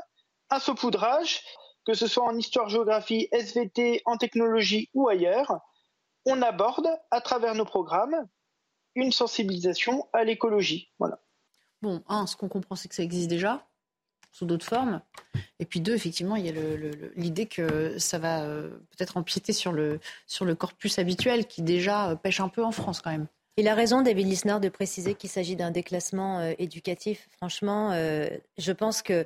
un 0.50 0.58
saupoudrage, 0.58 1.42
que 1.84 1.94
ce 1.94 2.08
soit 2.08 2.24
en 2.24 2.36
histoire-géographie, 2.36 3.28
SVT, 3.30 4.02
en 4.04 4.16
technologie 4.16 4.90
ou 4.94 5.08
ailleurs. 5.08 5.60
On 6.24 6.42
aborde, 6.42 6.88
à 7.12 7.20
travers 7.20 7.54
nos 7.54 7.64
programmes, 7.64 8.26
une 8.96 9.12
sensibilisation 9.12 10.08
à 10.12 10.24
l'écologie. 10.24 10.90
Voilà. 10.98 11.20
Bon, 11.82 12.02
un, 12.08 12.26
ce 12.26 12.34
qu'on 12.34 12.48
comprend, 12.48 12.74
c'est 12.74 12.88
que 12.88 12.94
ça 12.94 13.04
existe 13.04 13.28
déjà 13.28 13.64
sous 14.36 14.44
d'autres 14.44 14.66
formes. 14.66 15.00
Et 15.60 15.64
puis 15.64 15.80
deux, 15.80 15.94
effectivement, 15.94 16.36
il 16.36 16.44
y 16.44 16.50
a 16.50 16.52
l'idée 17.16 17.46
que 17.46 17.98
ça 17.98 18.18
va 18.18 18.42
euh, 18.42 18.68
peut-être 18.90 19.16
empiéter 19.16 19.54
sur 19.54 19.72
le, 19.72 19.98
sur 20.26 20.44
le 20.44 20.54
corpus 20.54 20.98
habituel 20.98 21.46
qui 21.46 21.62
déjà 21.62 22.10
euh, 22.10 22.16
pêche 22.16 22.40
un 22.40 22.48
peu 22.48 22.62
en 22.62 22.70
France 22.70 23.00
quand 23.00 23.10
même. 23.10 23.28
Il 23.56 23.66
a 23.66 23.74
raison, 23.74 24.02
David 24.02 24.26
Lisnard, 24.26 24.60
de 24.60 24.68
préciser 24.68 25.14
qu'il 25.14 25.30
s'agit 25.30 25.56
d'un 25.56 25.70
déclassement 25.70 26.40
euh, 26.40 26.52
éducatif. 26.58 27.28
Franchement, 27.38 27.92
je 27.92 28.72
pense 28.72 29.00
que 29.00 29.24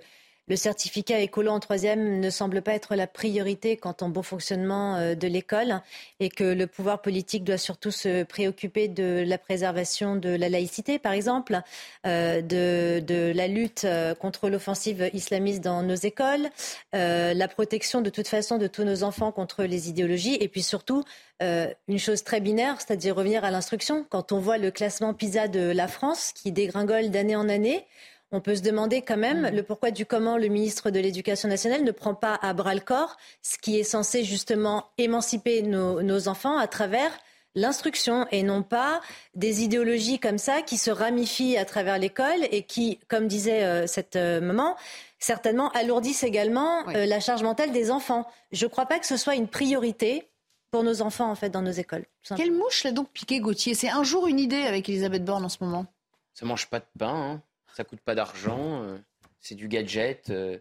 le 0.50 0.56
certificat 0.56 1.20
écolo 1.20 1.52
en 1.52 1.60
troisième 1.60 2.18
ne 2.18 2.28
semble 2.28 2.60
pas 2.60 2.72
être 2.72 2.96
la 2.96 3.06
priorité 3.06 3.76
quant 3.76 3.94
au 4.00 4.08
bon 4.08 4.24
fonctionnement 4.24 4.96
euh, 4.96 5.14
de 5.14 5.28
l'école 5.28 5.80
et 6.18 6.28
que 6.28 6.42
le 6.42 6.66
pouvoir 6.66 7.00
politique 7.02 7.44
doit 7.44 7.56
surtout 7.56 7.92
se 7.92 8.24
préoccuper 8.24 8.88
de 8.88 9.22
la 9.24 9.38
préservation 9.38 10.16
de 10.16 10.30
la 10.30 10.48
laïcité, 10.48 10.98
par 10.98 11.12
exemple, 11.12 11.60
euh, 12.04 12.42
de, 12.42 13.32
la 13.32 13.46
lutte 13.46 13.84
euh, 13.84 14.16
contre 14.16 14.48
l'offensive 14.48 15.08
islamiste 15.12 15.60
dans 15.60 15.84
nos 15.84 15.94
écoles, 15.94 16.48
la 16.92 17.48
protection 17.48 18.00
de 18.00 18.10
toute 18.10 18.26
façon 18.26 18.58
de 18.58 18.66
tous 18.66 18.82
nos 18.82 19.04
enfants 19.04 19.30
contre 19.30 19.62
les 19.62 19.88
idéologies 19.88 20.36
et 20.40 20.48
puis 20.48 20.62
surtout 20.62 21.04
une 21.40 21.98
chose 21.98 22.22
très 22.24 22.40
binaire, 22.40 22.76
c'est-à-dire 22.80 23.14
revenir 23.14 23.44
à 23.44 23.50
l'instruction. 23.50 24.04
Quand 24.10 24.32
on 24.32 24.40
voit 24.40 24.58
le 24.58 24.70
classement 24.70 25.14
PISA 25.14 25.48
de 25.48 25.60
la 25.60 25.88
France 25.88 26.32
qui 26.34 26.52
dégringole 26.52 27.10
d'année 27.10 27.36
en 27.36 27.48
année, 27.48 27.86
on 28.32 28.40
peut 28.40 28.54
se 28.54 28.62
demander 28.62 29.02
quand 29.02 29.16
même 29.16 29.50
le 29.52 29.62
pourquoi 29.62 29.90
du 29.90 30.06
comment 30.06 30.36
le 30.36 30.48
ministre 30.48 30.90
de 30.90 31.00
l'Éducation 31.00 31.48
nationale 31.48 31.84
ne 31.84 31.90
prend 31.90 32.14
pas 32.14 32.38
à 32.42 32.52
bras 32.52 32.74
le 32.74 32.80
corps 32.80 33.16
ce 33.42 33.58
qui 33.58 33.78
est 33.78 33.84
censé 33.84 34.24
justement 34.24 34.86
émanciper 34.98 35.62
nos, 35.62 36.28
enfants 36.28 36.58
à 36.58 36.66
travers 36.66 37.10
l'instruction 37.54 38.26
et 38.30 38.42
non 38.42 38.62
pas 38.62 39.00
des 39.34 39.62
idéologies 39.62 40.18
comme 40.18 40.38
ça 40.38 40.62
qui 40.62 40.76
se 40.76 40.90
ramifient 40.90 41.56
à 41.56 41.64
travers 41.64 41.98
l'école 41.98 42.46
et 42.50 42.62
qui, 42.62 43.00
comme 43.08 43.26
disait 43.26 43.64
euh, 43.64 43.86
cette 43.86 44.16
euh, 44.16 44.40
maman, 44.40 44.76
certainement 45.18 45.70
alourdissent 45.70 46.22
également 46.22 46.88
euh, 46.90 47.06
la 47.06 47.18
charge 47.18 47.42
mentale 47.42 47.72
des 47.72 47.90
enfants. 47.90 48.26
Je 48.52 48.66
ne 48.66 48.70
crois 48.70 48.86
pas 48.86 48.98
que 49.00 49.06
ce 49.06 49.16
soit 49.16 49.34
une 49.34 49.48
priorité 49.48 50.28
pour 50.70 50.84
nos 50.84 51.02
enfants 51.02 51.30
en 51.30 51.34
fait 51.34 51.50
dans 51.50 51.62
nos 51.62 51.72
écoles. 51.72 52.04
Quelle 52.36 52.52
mouche 52.52 52.84
l'a 52.84 52.92
donc 52.92 53.10
piqué 53.10 53.40
Gauthier? 53.40 53.74
C'est 53.74 53.90
un 53.90 54.04
jour 54.04 54.28
une 54.28 54.38
idée 54.38 54.62
avec 54.62 54.88
Elisabeth 54.88 55.24
Borne 55.24 55.44
en 55.44 55.48
ce 55.48 55.58
moment. 55.64 55.86
Ça 56.34 56.46
mange 56.46 56.68
pas 56.68 56.78
de 56.78 56.86
pain. 56.98 57.08
Hein 57.08 57.42
ça 57.80 57.84
coûte 57.84 58.00
pas 58.00 58.14
d'argent, 58.14 58.82
euh, 58.82 58.98
c'est 59.40 59.54
du 59.54 59.66
gadget. 59.66 60.28
Euh, 60.28 60.58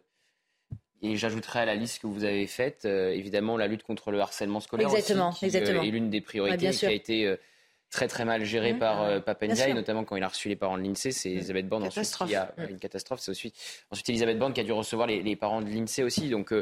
et 1.02 1.18
j'ajouterai 1.18 1.60
à 1.60 1.66
la 1.66 1.76
liste 1.76 2.02
que 2.02 2.08
vous 2.08 2.24
avez 2.24 2.48
faite, 2.48 2.84
euh, 2.86 3.12
évidemment, 3.12 3.58
la 3.58 3.68
lutte 3.68 3.84
contre 3.84 4.12
le 4.12 4.22
harcèlement 4.22 4.62
scolaire 4.62 4.88
exactement, 4.88 5.30
aussi, 5.30 5.46
exactement. 5.46 5.82
est 5.82 5.92
l'une 5.92 6.10
des 6.10 6.22
priorités 6.22 6.70
qui 6.72 6.86
a 6.86 6.92
été 6.92 7.36
très 7.90 8.08
très 8.08 8.26
mal 8.26 8.44
gérée 8.44 8.74
mmh. 8.74 8.80
par 8.80 9.02
euh, 9.02 9.20
Papendiaï, 9.20 9.74
notamment 9.74 10.04
quand 10.04 10.16
il 10.16 10.24
a 10.24 10.28
reçu 10.28 10.50
les 10.50 10.56
parents 10.56 10.78
de 10.78 10.84
l'INSEE. 10.84 11.12
C'est 11.12 11.30
mmh. 11.30 11.34
Elisabeth 11.34 11.68
Borne 11.68 11.84
ensuite 11.84 12.18
qui 12.28 12.36
a 12.36 12.54
mmh. 12.58 12.64
une 12.70 12.80
catastrophe. 12.80 13.20
C'est 13.22 13.32
ensuite, 13.32 13.56
ensuite 13.92 14.10
Elisabeth 14.10 14.38
Borne 14.38 14.54
qui 14.54 14.62
a 14.62 14.64
dû 14.64 14.72
recevoir 14.72 15.08
les, 15.08 15.22
les 15.22 15.36
parents 15.36 15.62
de 15.62 15.70
l'INSEE 15.70 16.04
aussi. 16.04 16.30
Donc 16.30 16.54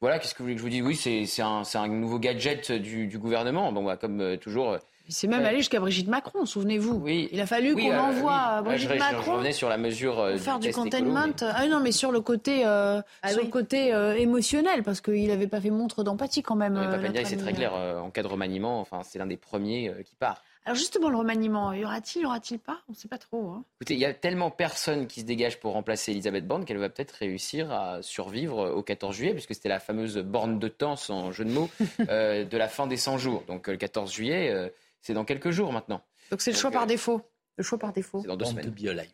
voilà, 0.00 0.18
qu'est-ce 0.18 0.34
que 0.34 0.38
vous 0.38 0.44
voulez 0.44 0.54
que 0.54 0.60
je 0.60 0.64
vous 0.64 0.70
dise? 0.70 0.82
Oui, 0.82 1.26
c'est 1.26 1.42
un, 1.42 1.62
un, 1.74 1.88
nouveau 1.88 2.18
gadget 2.18 2.72
du, 2.72 3.06
du 3.06 3.18
gouvernement. 3.18 3.72
Bon, 3.72 3.84
bah, 3.84 3.96
comme 3.96 4.36
toujours 4.38 4.78
c'est 5.08 5.26
même 5.26 5.44
allé 5.44 5.58
jusqu'à 5.58 5.80
Brigitte 5.80 6.08
Macron, 6.08 6.44
souvenez-vous. 6.44 7.00
Oui. 7.02 7.30
Il 7.32 7.40
a 7.40 7.46
fallu 7.46 7.74
qu'on 7.74 7.90
euh, 7.90 7.98
envoie 7.98 8.60
Brigitte 8.62 8.98
Macron. 8.98 9.22
Je 9.24 9.30
revenais 9.30 9.52
sur 9.52 9.70
la 9.70 9.78
mesure 9.78 10.20
euh, 10.20 10.36
faire 10.36 10.58
du, 10.58 10.70
containment. 10.70 11.32
Ah 11.40 11.66
non, 11.66 11.80
mais 11.80 11.92
sur 11.92 12.12
le 12.12 12.20
côté, 12.20 12.66
euh, 12.66 13.00
ah 13.22 13.28
sur 13.30 13.42
le 13.42 13.48
côté 13.48 13.88
émotionnel, 14.18 14.82
parce 14.82 15.00
qu'il 15.00 15.28
n'avait 15.28 15.46
pas 15.46 15.60
fait 15.60 15.70
montre 15.70 16.04
d'empathie 16.04 16.42
quand 16.42 16.56
même. 16.56 16.74
Mais 17.00 17.24
c'est 17.24 17.36
très 17.36 17.52
clair. 17.52 17.72
en 17.72 18.10
cas 18.10 18.22
de 18.22 18.28
remaniement, 18.28 18.80
enfin, 18.80 19.00
c'est 19.02 19.18
l'un 19.18 19.26
des 19.26 19.36
premiers 19.36 19.92
qui 20.04 20.14
part. 20.14 20.42
Alors 20.68 20.76
justement, 20.76 21.08
le 21.08 21.16
remaniement, 21.16 21.72
y 21.72 21.84
aura-t-il, 21.84 22.22
y 22.22 22.26
aura-t-il 22.26 22.60
pas? 22.60 22.82
On 22.88 22.92
ne 22.92 22.96
sait 22.96 23.08
pas 23.08 23.18
trop. 23.18 23.48
Hein. 23.48 23.64
Écoutez, 23.80 23.94
il 23.94 24.00
y 24.00 24.04
a 24.04 24.12
tellement 24.12 24.50
personne 24.50 25.06
qui 25.06 25.20
se 25.20 25.24
dégage 25.24 25.58
pour 25.60 25.72
remplacer 25.72 26.12
Elisabeth 26.12 26.46
Borne 26.46 26.64
qu'elle 26.64 26.78
va 26.78 26.90
peut-être 26.90 27.12
réussir 27.12 27.72
à 27.72 28.02
survivre 28.02 28.70
au 28.70 28.82
14 28.82 29.16
juillet, 29.16 29.32
puisque 29.32 29.54
c'était 29.54 29.70
la 29.70 29.80
fameuse 29.80 30.18
borne 30.18 30.58
de 30.58 30.68
temps, 30.68 30.96
sans 30.96 31.32
jeu 31.32 31.44
de 31.44 31.50
mots, 31.50 31.70
de 31.98 32.56
la 32.56 32.68
fin 32.68 32.86
des 32.86 32.98
100 32.98 33.18
jours. 33.18 33.44
Donc 33.48 33.66
le 33.68 33.76
14 33.76 34.12
juillet 34.12 34.70
c'est 35.00 35.14
dans 35.14 35.24
quelques 35.24 35.50
jours 35.50 35.72
maintenant. 35.72 36.02
Donc 36.30 36.40
c'est 36.40 36.52
le 36.52 36.56
choix 36.56 36.70
par 36.70 36.82
euh, 36.82 36.86
défaut. 36.86 37.22
Le 37.56 37.64
choix 37.64 37.78
par 37.78 37.92
défaut. 37.92 38.20
C'est 38.20 38.28
dans 38.28 38.36
deux 38.36 38.44
semaines. 38.44 38.66
to 38.66 38.70
be 38.70 38.88
alive. 38.88 39.12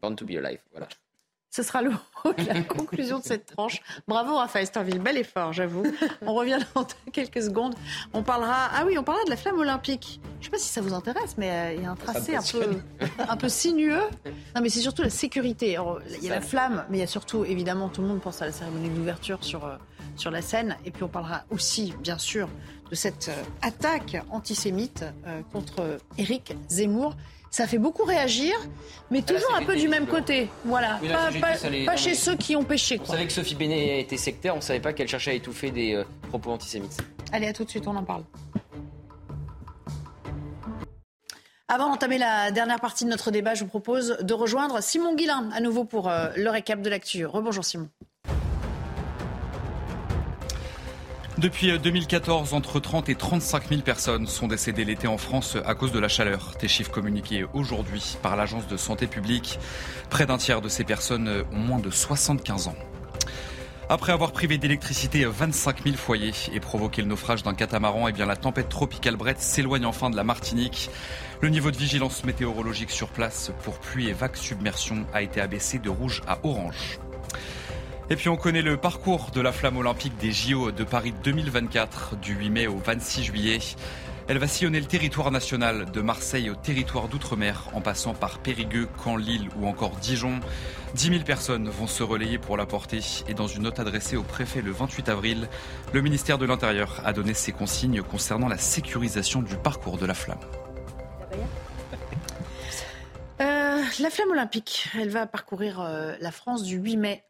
Born 0.00 0.16
to 0.16 0.26
be 0.26 0.32
alive, 0.32 0.60
voilà. 0.72 0.88
Ce 1.54 1.62
sera 1.62 1.82
le, 1.82 1.92
la 2.48 2.62
conclusion 2.68 3.20
de 3.20 3.22
cette 3.22 3.54
tranche. 3.54 3.80
Bravo 4.08 4.34
Raphaël 4.34 4.66
Starville, 4.66 4.98
bel 4.98 5.16
effort, 5.16 5.52
j'avoue. 5.52 5.84
On 6.22 6.34
revient 6.34 6.58
dans 6.74 6.84
quelques 7.12 7.42
secondes. 7.42 7.76
On 8.12 8.24
parlera, 8.24 8.70
ah 8.74 8.82
oui, 8.84 8.98
on 8.98 9.04
parlera 9.04 9.24
de 9.24 9.30
la 9.30 9.36
flamme 9.36 9.60
olympique. 9.60 10.18
Je 10.24 10.38
ne 10.38 10.44
sais 10.46 10.50
pas 10.50 10.58
si 10.58 10.66
ça 10.66 10.80
vous 10.80 10.94
intéresse, 10.94 11.36
mais 11.38 11.50
euh, 11.50 11.74
il 11.74 11.82
y 11.84 11.86
a 11.86 11.92
un 11.92 11.94
tracé 11.94 12.34
un 12.34 12.42
peu, 12.42 12.80
un 13.28 13.36
peu 13.36 13.48
sinueux. 13.48 14.02
Non, 14.56 14.62
mais 14.62 14.68
c'est 14.68 14.80
surtout 14.80 15.02
la 15.02 15.10
sécurité. 15.10 15.78
il 16.20 16.24
y 16.24 16.28
a 16.28 16.34
la 16.34 16.40
flamme, 16.40 16.86
mais 16.90 16.96
il 16.98 17.00
y 17.00 17.04
a 17.04 17.06
surtout, 17.06 17.44
évidemment, 17.44 17.88
tout 17.88 18.02
le 18.02 18.08
monde 18.08 18.20
pense 18.20 18.42
à 18.42 18.46
la 18.46 18.52
cérémonie 18.52 18.88
d'ouverture 18.88 19.44
sur, 19.44 19.64
euh, 19.64 19.76
sur 20.16 20.32
la 20.32 20.42
scène. 20.42 20.76
Et 20.84 20.90
puis 20.90 21.04
on 21.04 21.08
parlera 21.08 21.44
aussi, 21.50 21.94
bien 22.02 22.18
sûr, 22.18 22.48
de 22.90 22.96
cette 22.96 23.28
euh, 23.28 23.42
attaque 23.62 24.16
antisémite 24.30 25.04
contre 25.52 25.98
Éric 26.18 26.56
Zemmour. 26.68 27.14
Ça 27.54 27.68
fait 27.68 27.78
beaucoup 27.78 28.02
réagir, 28.02 28.52
mais 29.12 29.22
toujours 29.22 29.54
un 29.54 29.62
peu 29.64 29.76
du 29.76 29.86
même 29.86 30.08
côté. 30.08 30.48
Voilà, 30.64 30.98
pas, 31.40 31.94
chez 31.94 32.16
ceux 32.16 32.34
qui 32.34 32.56
ont 32.56 32.64
péché. 32.64 32.96
Quoi. 32.98 33.06
On 33.10 33.12
savait 33.12 33.28
que 33.28 33.32
Sophie 33.32 33.54
Bénet 33.54 34.00
était 34.00 34.16
sectaire, 34.16 34.54
on 34.54 34.56
ne 34.56 34.60
savait 34.60 34.80
pas 34.80 34.92
qu'elle 34.92 35.06
cherchait 35.06 35.30
à 35.30 35.34
étouffer 35.34 35.70
des 35.70 35.94
euh, 35.94 36.02
propos 36.30 36.50
antisémites. 36.50 36.96
Allez, 37.30 37.46
à 37.46 37.52
tout 37.52 37.62
de 37.62 37.70
suite, 37.70 37.86
on 37.86 37.94
en 37.94 38.02
parle. 38.02 38.24
Avant 41.68 41.90
d'entamer 41.90 42.18
la 42.18 42.50
dernière 42.50 42.80
partie 42.80 43.04
de 43.04 43.10
notre 43.10 43.30
débat, 43.30 43.54
je 43.54 43.62
vous 43.62 43.70
propose 43.70 44.18
de 44.20 44.34
rejoindre 44.34 44.82
Simon 44.82 45.14
Guillain 45.14 45.48
à 45.52 45.60
nouveau 45.60 45.84
pour 45.84 46.10
le 46.10 46.48
récap 46.48 46.82
de 46.82 46.90
l'actu. 46.90 47.24
Rebonjour 47.24 47.64
Simon. 47.64 47.88
Depuis 51.36 51.76
2014, 51.76 52.52
euh, 52.52 52.56
entre 52.56 52.78
30 52.78 53.08
et 53.08 53.16
35 53.16 53.68
000 53.68 53.80
personnes 53.82 54.28
sont 54.28 54.46
décédées 54.46 54.84
l'été 54.84 55.08
en 55.08 55.18
France 55.18 55.56
à 55.66 55.74
cause 55.74 55.90
de 55.90 55.98
la 55.98 56.06
chaleur. 56.06 56.52
Des 56.60 56.68
chiffres 56.68 56.92
communiqués 56.92 57.44
aujourd'hui 57.54 58.16
par 58.22 58.36
l'Agence 58.36 58.68
de 58.68 58.76
santé 58.76 59.08
publique. 59.08 59.58
Près 60.10 60.26
d'un 60.26 60.38
tiers 60.38 60.60
de 60.60 60.68
ces 60.68 60.84
personnes 60.84 61.44
ont 61.52 61.58
moins 61.58 61.80
de 61.80 61.90
75 61.90 62.68
ans. 62.68 62.76
Après 63.88 64.12
avoir 64.12 64.30
privé 64.30 64.58
d'électricité 64.58 65.24
25 65.24 65.82
000 65.82 65.96
foyers 65.96 66.32
et 66.52 66.60
provoqué 66.60 67.02
le 67.02 67.08
naufrage 67.08 67.42
d'un 67.42 67.52
catamaran, 67.52 68.08
eh 68.08 68.12
la 68.12 68.36
tempête 68.36 68.68
tropicale 68.68 69.16
Brett 69.16 69.40
s'éloigne 69.40 69.86
enfin 69.86 70.10
de 70.10 70.16
la 70.16 70.24
Martinique. 70.24 70.88
Le 71.40 71.48
niveau 71.48 71.72
de 71.72 71.76
vigilance 71.76 72.24
météorologique 72.24 72.90
sur 72.90 73.08
place 73.08 73.50
pour 73.64 73.80
pluie 73.80 74.08
et 74.08 74.12
vagues 74.12 74.36
submersion 74.36 75.04
a 75.12 75.20
été 75.20 75.40
abaissé 75.40 75.78
de 75.78 75.90
rouge 75.90 76.22
à 76.28 76.38
orange. 76.44 77.00
Et 78.10 78.16
puis 78.16 78.28
on 78.28 78.36
connaît 78.36 78.60
le 78.60 78.76
parcours 78.76 79.30
de 79.30 79.40
la 79.40 79.50
flamme 79.50 79.78
olympique 79.78 80.18
des 80.18 80.30
JO 80.30 80.70
de 80.72 80.84
Paris 80.84 81.14
2024 81.24 82.16
du 82.16 82.34
8 82.34 82.50
mai 82.50 82.66
au 82.66 82.76
26 82.76 83.24
juillet. 83.24 83.58
Elle 84.28 84.36
va 84.36 84.46
sillonner 84.46 84.78
le 84.78 84.86
territoire 84.86 85.30
national 85.30 85.90
de 85.90 86.00
Marseille 86.02 86.50
au 86.50 86.54
territoire 86.54 87.08
d'outre-mer 87.08 87.70
en 87.72 87.80
passant 87.80 88.12
par 88.12 88.40
Périgueux, 88.40 88.88
Caen, 89.02 89.16
Lille 89.16 89.48
ou 89.58 89.66
encore 89.66 89.96
Dijon. 89.96 90.40
10 90.94 91.08
000 91.08 91.24
personnes 91.24 91.70
vont 91.70 91.86
se 91.86 92.02
relayer 92.02 92.36
pour 92.36 92.58
la 92.58 92.66
porter 92.66 93.00
et 93.26 93.32
dans 93.32 93.46
une 93.46 93.62
note 93.62 93.80
adressée 93.80 94.16
au 94.16 94.22
préfet 94.22 94.60
le 94.60 94.70
28 94.70 95.08
avril, 95.08 95.48
le 95.94 96.02
ministère 96.02 96.36
de 96.36 96.44
l'Intérieur 96.44 97.00
a 97.06 97.14
donné 97.14 97.32
ses 97.32 97.52
consignes 97.52 98.02
concernant 98.02 98.48
la 98.48 98.58
sécurisation 98.58 99.40
du 99.40 99.56
parcours 99.56 99.96
de 99.96 100.04
la 100.04 100.14
flamme. 100.14 100.40
Euh, 103.40 103.82
la 103.98 104.10
flamme 104.10 104.30
olympique, 104.30 104.88
elle 105.00 105.08
va 105.08 105.26
parcourir 105.26 105.80
euh, 105.80 106.14
la 106.20 106.30
France 106.30 106.64
du 106.64 106.76
8 106.76 106.96
mai 106.98 107.24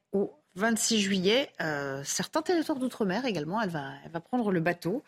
26 0.56 1.00
juillet. 1.00 1.50
Euh, 1.60 2.02
certains 2.04 2.42
territoires 2.42 2.78
d'outre-mer 2.78 3.24
également, 3.24 3.60
elle 3.60 3.70
va, 3.70 4.20
prendre 4.20 4.52
le 4.52 4.60
bateau. 4.60 5.02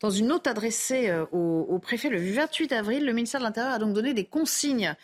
Dans 0.00 0.10
une 0.10 0.28
note 0.28 0.46
adressée 0.46 1.08
euh, 1.08 1.24
au, 1.32 1.78
préfet 1.78 2.08
le 2.08 2.20
28 2.20 2.72
avril, 2.72 3.04
le 3.04 3.12
ministère 3.12 3.40
de 3.40 3.46
l'Intérieur 3.46 3.74
a 3.74 3.78
donc 3.78 3.92
donné 3.94 4.14
des 4.14 4.24
consignes 4.24 4.94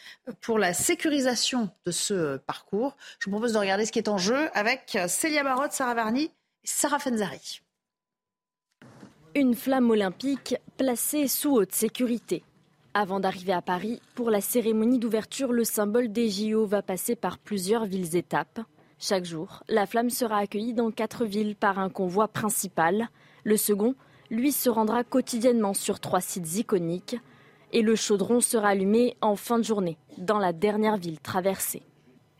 pour 0.41 0.59
la 0.59 0.73
sécurisation 0.73 1.71
de 1.85 1.91
ce 1.91 2.37
parcours. 2.39 2.97
Je 3.19 3.27
vous 3.27 3.33
propose 3.33 3.53
de 3.53 3.59
regarder 3.59 3.85
ce 3.85 3.93
qui 3.93 3.99
est 3.99 4.09
en 4.09 4.19
jeu 4.19 4.49
avec 4.55 4.99
Célia 5.09 5.43
Barotte, 5.43 5.73
Sarah 5.73 5.95
Varni 5.95 6.25
et 6.25 6.31
Sarah 6.65 6.99
Fenzari. 6.99 7.61
Une 9.35 9.55
flamme 9.55 9.91
olympique 9.91 10.57
placée 10.77 11.29
sous 11.29 11.55
haute 11.55 11.73
sécurité. 11.73 12.43
Avant 12.95 13.21
d'arriver 13.21 13.53
à 13.53 13.63
Paris, 13.63 14.01
pour 14.15 14.31
la 14.31 14.41
cérémonie 14.41 14.99
d'ouverture, 14.99 15.53
le 15.53 15.65
symbole 15.65 16.11
des 16.11 16.31
JO 16.31 16.67
va 16.67 16.83
passer 16.83 17.15
par 17.15 17.39
plusieurs 17.39 17.85
villes-étapes. 17.85 18.61
Chaque 19.01 19.25
jour, 19.25 19.63
la 19.69 19.87
flamme 19.87 20.11
sera 20.11 20.39
accueillie 20.39 20.75
dans 20.75 20.91
quatre 20.91 21.25
villes 21.25 21.55
par 21.55 21.79
un 21.79 21.89
convoi 21.89 22.27
principal. 22.27 23.09
Le 23.45 23.57
second, 23.57 23.95
lui, 24.29 24.51
se 24.51 24.69
rendra 24.69 25.05
quotidiennement 25.05 25.73
sur 25.73 26.01
trois 26.01 26.21
sites 26.21 26.57
iconiques. 26.57 27.17
Et 27.73 27.83
le 27.83 27.95
chaudron 27.95 28.41
sera 28.41 28.71
allumé 28.71 29.17
en 29.21 29.37
fin 29.37 29.59
de 29.59 29.65
journée, 29.65 29.99
dans 30.17 30.39
la 30.39 30.53
dernière 30.53 30.97
ville 30.97 31.21
traversée. 31.21 31.83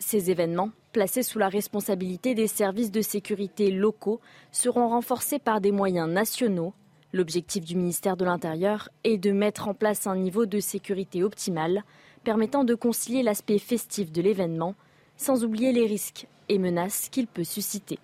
Ces 0.01 0.33
événements, 0.33 0.71
placés 0.93 1.23
sous 1.23 1.39
la 1.39 1.49
responsabilité 1.49 2.35
des 2.35 2.49
services 2.49 2.91
de 2.91 3.03
sécurité 3.03 3.71
locaux, 3.71 4.21
seront 4.51 4.89
renforcés 4.89 5.39
par 5.39 5.61
des 5.61 5.71
moyens 5.71 6.11
nationaux. 6.11 6.75
L'objectif 7.13 7.65
du 7.65 7.77
ministère 7.77 8.17
de 8.17 8.25
l'Intérieur 8.25 8.89
est 9.05 9.19
de 9.19 9.31
mettre 9.31 9.69
en 9.69 9.75
place 9.75 10.09
un 10.09 10.17
niveau 10.17 10.45
de 10.45 10.59
sécurité 10.59 11.23
optimal, 11.23 11.85
permettant 12.25 12.65
de 12.65 12.75
concilier 12.75 13.23
l'aspect 13.23 13.59
festif 13.59 14.11
de 14.11 14.23
l'événement, 14.23 14.75
sans 15.17 15.45
oublier 15.45 15.73
les 15.73 15.87
risques 15.87 16.27
et 16.49 16.59
menaces 16.59 17.09
qu'il 17.09 17.27
peut 17.27 17.45
susciter. 17.45 17.99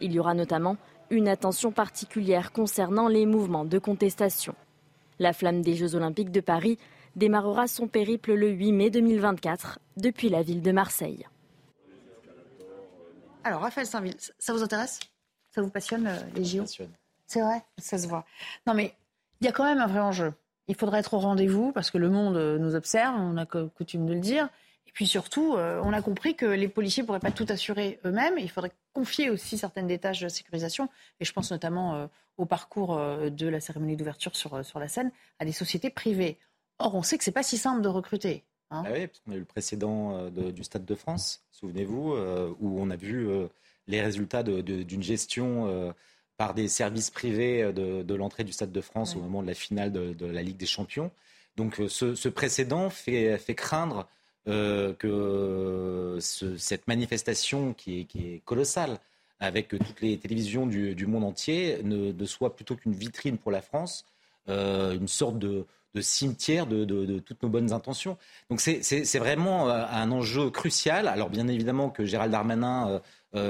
Il 0.00 0.12
y 0.12 0.18
aura 0.18 0.34
notamment 0.34 0.76
une 1.10 1.28
attention 1.28 1.72
particulière 1.72 2.52
concernant 2.52 3.08
les 3.08 3.26
mouvements 3.26 3.64
de 3.64 3.78
contestation. 3.78 4.54
La 5.18 5.32
flamme 5.32 5.62
des 5.62 5.74
Jeux 5.74 5.94
olympiques 5.94 6.30
de 6.30 6.40
Paris 6.40 6.78
démarrera 7.16 7.66
son 7.66 7.88
périple 7.88 8.34
le 8.34 8.48
8 8.48 8.72
mai 8.72 8.90
2024 8.90 9.80
depuis 9.96 10.28
la 10.28 10.42
ville 10.42 10.62
de 10.62 10.72
Marseille. 10.72 11.26
Alors, 13.44 13.62
Raphaël 13.62 13.86
Saint-Ville, 13.86 14.16
ça 14.38 14.52
vous 14.52 14.62
intéresse? 14.62 15.00
Ça 15.50 15.62
vous 15.62 15.70
passionne, 15.70 16.06
euh, 16.06 16.16
les 16.34 16.44
JO 16.44 16.64
C'est 17.26 17.40
vrai, 17.40 17.62
ça 17.78 17.98
se 17.98 18.06
voit. 18.06 18.24
Non, 18.66 18.74
mais 18.74 18.94
il 19.40 19.46
y 19.46 19.48
a 19.48 19.52
quand 19.52 19.64
même 19.64 19.78
un 19.78 19.86
vrai 19.86 20.00
enjeu. 20.00 20.32
Il 20.68 20.76
faudrait 20.76 21.00
être 21.00 21.14
au 21.14 21.18
rendez-vous 21.18 21.72
parce 21.72 21.90
que 21.90 21.98
le 21.98 22.10
monde 22.10 22.36
euh, 22.36 22.58
nous 22.58 22.74
observe, 22.74 23.16
on 23.18 23.36
a 23.36 23.46
coutume 23.46 24.06
de 24.06 24.14
le 24.14 24.20
dire. 24.20 24.48
Et 24.90 24.92
puis 24.92 25.06
surtout, 25.06 25.54
euh, 25.54 25.80
on 25.84 25.92
a 25.92 26.02
compris 26.02 26.34
que 26.34 26.46
les 26.46 26.66
policiers 26.66 27.04
ne 27.04 27.06
pourraient 27.06 27.20
pas 27.20 27.30
tout 27.30 27.46
assurer 27.48 28.00
eux-mêmes. 28.04 28.34
Il 28.38 28.50
faudrait 28.50 28.72
confier 28.92 29.30
aussi 29.30 29.56
certaines 29.56 29.86
des 29.86 29.98
tâches 29.98 30.20
de 30.20 30.28
sécurisation. 30.28 30.88
Et 31.20 31.24
je 31.24 31.32
pense 31.32 31.52
notamment 31.52 31.94
euh, 31.94 32.06
au 32.38 32.44
parcours 32.44 32.98
euh, 32.98 33.30
de 33.30 33.46
la 33.46 33.60
cérémonie 33.60 33.96
d'ouverture 33.96 34.34
sur, 34.34 34.64
sur 34.64 34.80
la 34.80 34.88
scène 34.88 35.12
à 35.38 35.44
des 35.44 35.52
sociétés 35.52 35.90
privées. 35.90 36.38
Or, 36.80 36.96
on 36.96 37.04
sait 37.04 37.18
que 37.18 37.24
ce 37.24 37.30
n'est 37.30 37.34
pas 37.34 37.44
si 37.44 37.56
simple 37.56 37.82
de 37.82 37.88
recruter. 37.88 38.42
Hein. 38.72 38.82
Ah 38.84 38.90
oui, 38.92 39.06
parce 39.06 39.20
qu'on 39.20 39.32
a 39.32 39.36
eu 39.36 39.40
le 39.40 39.44
précédent 39.44 40.30
du 40.30 40.64
Stade 40.64 40.84
de 40.84 40.94
France, 40.94 41.44
souvenez-vous, 41.52 42.16
où 42.60 42.80
on 42.80 42.90
a 42.90 42.96
vu 42.96 43.28
les 43.86 44.00
résultats 44.00 44.42
d'une 44.42 45.02
gestion 45.02 45.92
par 46.36 46.54
des 46.54 46.68
services 46.68 47.10
privés 47.10 47.72
de, 47.72 48.14
l'entrée 48.14 48.44
du 48.44 48.52
Stade 48.52 48.72
de 48.72 48.80
France 48.80 49.16
au 49.16 49.20
moment 49.20 49.42
de 49.42 49.48
la 49.48 49.54
finale 49.54 49.92
de, 49.92 50.26
la 50.26 50.42
Ligue 50.42 50.56
des 50.56 50.66
Champions. 50.66 51.10
Donc 51.56 51.82
ce, 51.88 52.28
précédent 52.28 52.88
fait, 52.88 53.36
fait 53.38 53.56
craindre 53.56 54.08
euh, 54.48 54.94
que 54.94 56.18
cette 56.20 56.88
manifestation 56.88 57.74
qui 57.74 58.08
est, 58.14 58.40
colossale, 58.46 58.98
avec 59.38 59.68
toutes 59.68 60.00
les 60.00 60.18
télévisions 60.18 60.66
du, 60.66 61.06
monde 61.06 61.24
entier, 61.24 61.80
ne, 61.82 62.24
soit 62.24 62.56
plutôt 62.56 62.74
qu'une 62.76 62.94
vitrine 62.94 63.36
pour 63.36 63.52
la 63.52 63.60
France, 63.60 64.04
euh, 64.48 64.94
une 64.94 65.08
sorte 65.08 65.38
de, 65.38 65.66
cimetière 66.00 66.66
de, 66.66 67.18
toutes 67.18 67.42
nos 67.42 67.50
bonnes 67.50 67.72
intentions. 67.72 68.16
Donc 68.48 68.60
c'est 68.60 69.18
vraiment 69.18 69.68
euh, 69.68 69.84
un 69.90 70.10
enjeu 70.10 70.50
crucial. 70.50 71.06
Alors 71.08 71.28
bien 71.28 71.46
évidemment 71.46 71.90
que 71.90 72.06
Gérald 72.06 72.32
Darmanin 72.32 73.00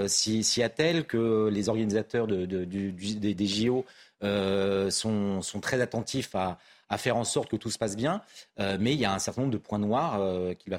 s'y 0.09 0.63
attelle, 0.63 1.07
que 1.07 1.49
les 1.53 1.69
organisateurs 1.69 2.27
des, 2.27 3.47
JO 3.47 3.85
sont, 4.23 5.43
sont, 5.43 5.61
très 5.61 5.81
attentifs 5.81 6.35
à, 6.35 6.59
à 6.91 6.99
faire 6.99 7.17
en 7.17 7.25
sorte 7.25 7.49
que 7.49 7.57
tout 7.57 7.71
se 7.71 7.79
passe 7.79 7.97
bien. 7.97 8.21
Euh, 8.59 8.77
mais 8.79 8.93
il 8.93 9.01
y 9.01 9.05
a 9.05 9.15
un 9.15 9.19
certain 9.19 9.43
nombre 9.43 9.53
de 9.53 9.59
points 9.59 9.79
noirs 9.79 10.21
euh, 10.21 10.53
qu'il 10.55 10.71
va, 10.73 10.79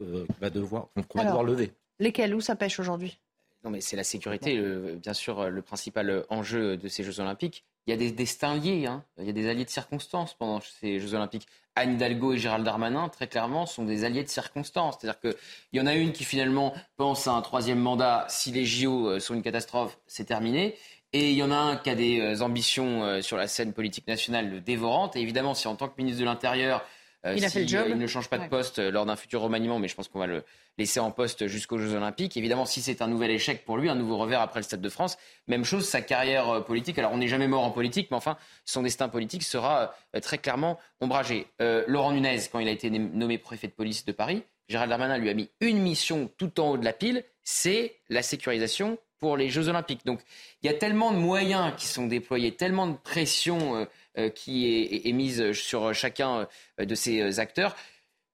euh, 0.00 0.26
va, 0.40 0.50
devoir, 0.50 0.88
qu'on 1.08 1.18
va 1.18 1.26
devoir 1.26 1.44
lever. 1.44 1.72
Lesquels 2.00 2.34
Où 2.34 2.40
ça 2.40 2.56
pêche 2.56 2.80
aujourd'hui? 2.80 3.18
Non, 3.62 3.70
mais 3.70 3.80
c'est 3.80 3.94
la 3.94 4.02
sécurité, 4.02 4.60
bien 4.96 5.12
sûr, 5.12 5.48
le 5.48 5.62
principal 5.62 6.24
enjeu 6.30 6.76
de 6.76 6.88
ces 6.88 7.04
Jeux 7.04 7.20
Olympiques. 7.20 7.64
Il 7.86 7.90
y 7.90 7.94
a 7.94 7.96
des 7.96 8.10
destins 8.10 8.56
liés, 8.56 8.86
hein. 8.86 9.04
il 9.18 9.26
y 9.26 9.28
a 9.28 9.32
des 9.32 9.48
alliés 9.48 9.64
de 9.64 9.70
circonstances 9.70 10.34
pendant 10.34 10.60
ces 10.60 10.98
Jeux 10.98 11.14
Olympiques. 11.14 11.46
Anne 11.76 11.94
Hidalgo 11.94 12.32
et 12.32 12.38
Gérald 12.38 12.64
Darmanin, 12.64 13.08
très 13.08 13.28
clairement, 13.28 13.66
sont 13.66 13.84
des 13.84 14.02
alliés 14.02 14.24
de 14.24 14.28
circonstances. 14.28 14.96
C'est-à-dire 15.00 15.20
qu'il 15.20 15.34
y 15.74 15.80
en 15.80 15.86
a 15.86 15.94
une 15.94 16.10
qui 16.10 16.24
finalement 16.24 16.74
pense 16.96 17.28
à 17.28 17.32
un 17.32 17.40
troisième 17.40 17.78
mandat 17.78 18.26
si 18.28 18.50
les 18.50 18.64
JO 18.64 19.20
sont 19.20 19.34
une 19.34 19.42
catastrophe, 19.42 19.96
c'est 20.08 20.24
terminé. 20.24 20.76
Et 21.12 21.30
il 21.30 21.36
y 21.36 21.42
en 21.42 21.50
a 21.50 21.56
un 21.56 21.76
qui 21.76 21.90
a 21.90 21.94
des 21.94 22.20
euh, 22.20 22.42
ambitions 22.42 23.04
euh, 23.04 23.20
sur 23.20 23.36
la 23.36 23.46
scène 23.46 23.72
politique 23.72 24.06
nationale 24.08 24.62
dévorantes. 24.62 25.14
Et 25.16 25.20
évidemment, 25.20 25.54
si 25.54 25.68
en 25.68 25.76
tant 25.76 25.88
que 25.88 25.94
ministre 25.98 26.20
de 26.20 26.24
l'Intérieur, 26.24 26.82
euh, 27.26 27.34
il, 27.36 27.44
il 27.44 27.98
ne 27.98 28.06
change 28.06 28.28
pas 28.28 28.38
de 28.38 28.48
poste 28.48 28.78
lors 28.78 29.04
d'un 29.04 29.14
futur 29.14 29.42
remaniement, 29.42 29.78
mais 29.78 29.88
je 29.88 29.94
pense 29.94 30.08
qu'on 30.08 30.18
va 30.18 30.26
le 30.26 30.42
laisser 30.78 31.00
en 31.00 31.10
poste 31.10 31.46
jusqu'aux 31.48 31.78
Jeux 31.78 31.94
Olympiques. 31.94 32.36
Évidemment, 32.36 32.64
si 32.64 32.80
c'est 32.80 33.02
un 33.02 33.08
nouvel 33.08 33.30
échec 33.30 33.64
pour 33.64 33.76
lui, 33.76 33.90
un 33.90 33.94
nouveau 33.94 34.16
revers 34.16 34.40
après 34.40 34.60
le 34.60 34.64
Stade 34.64 34.80
de 34.80 34.88
France, 34.88 35.18
même 35.46 35.64
chose, 35.64 35.86
sa 35.86 36.00
carrière 36.00 36.64
politique. 36.64 36.98
Alors, 36.98 37.12
on 37.12 37.18
n'est 37.18 37.28
jamais 37.28 37.46
mort 37.46 37.62
en 37.62 37.70
politique, 37.70 38.10
mais 38.10 38.16
enfin, 38.16 38.38
son 38.64 38.82
destin 38.82 39.08
politique 39.08 39.42
sera 39.42 39.94
très 40.20 40.38
clairement 40.38 40.80
ombragé. 41.00 41.46
Laurent 41.60 42.12
Nunez, 42.12 42.40
quand 42.50 42.58
il 42.58 42.66
a 42.66 42.72
été 42.72 42.90
nommé 42.90 43.38
préfet 43.38 43.68
de 43.68 43.72
police 43.72 44.04
de 44.04 44.12
Paris, 44.12 44.42
Gérald 44.68 44.90
Darmanin 44.90 45.18
lui 45.18 45.28
a 45.28 45.34
mis 45.34 45.50
une 45.60 45.78
mission 45.78 46.28
tout 46.38 46.58
en 46.58 46.70
haut 46.70 46.76
de 46.78 46.84
la 46.84 46.92
pile, 46.92 47.22
c'est 47.44 47.96
la 48.08 48.22
sécurisation 48.22 48.98
pour 49.22 49.36
les 49.36 49.50
Jeux 49.50 49.68
Olympiques. 49.68 50.04
Donc 50.04 50.18
il 50.62 50.66
y 50.66 50.74
a 50.74 50.76
tellement 50.76 51.12
de 51.12 51.16
moyens 51.16 51.72
qui 51.76 51.86
sont 51.86 52.08
déployés, 52.08 52.56
tellement 52.56 52.88
de 52.88 52.96
pression 52.96 53.76
euh, 53.76 53.84
euh, 54.18 54.30
qui 54.30 54.66
est, 55.04 55.12
mise 55.12 55.52
sur 55.52 55.94
chacun 55.94 56.48
euh, 56.80 56.84
de 56.84 56.94
ces 56.96 57.38
acteurs 57.38 57.76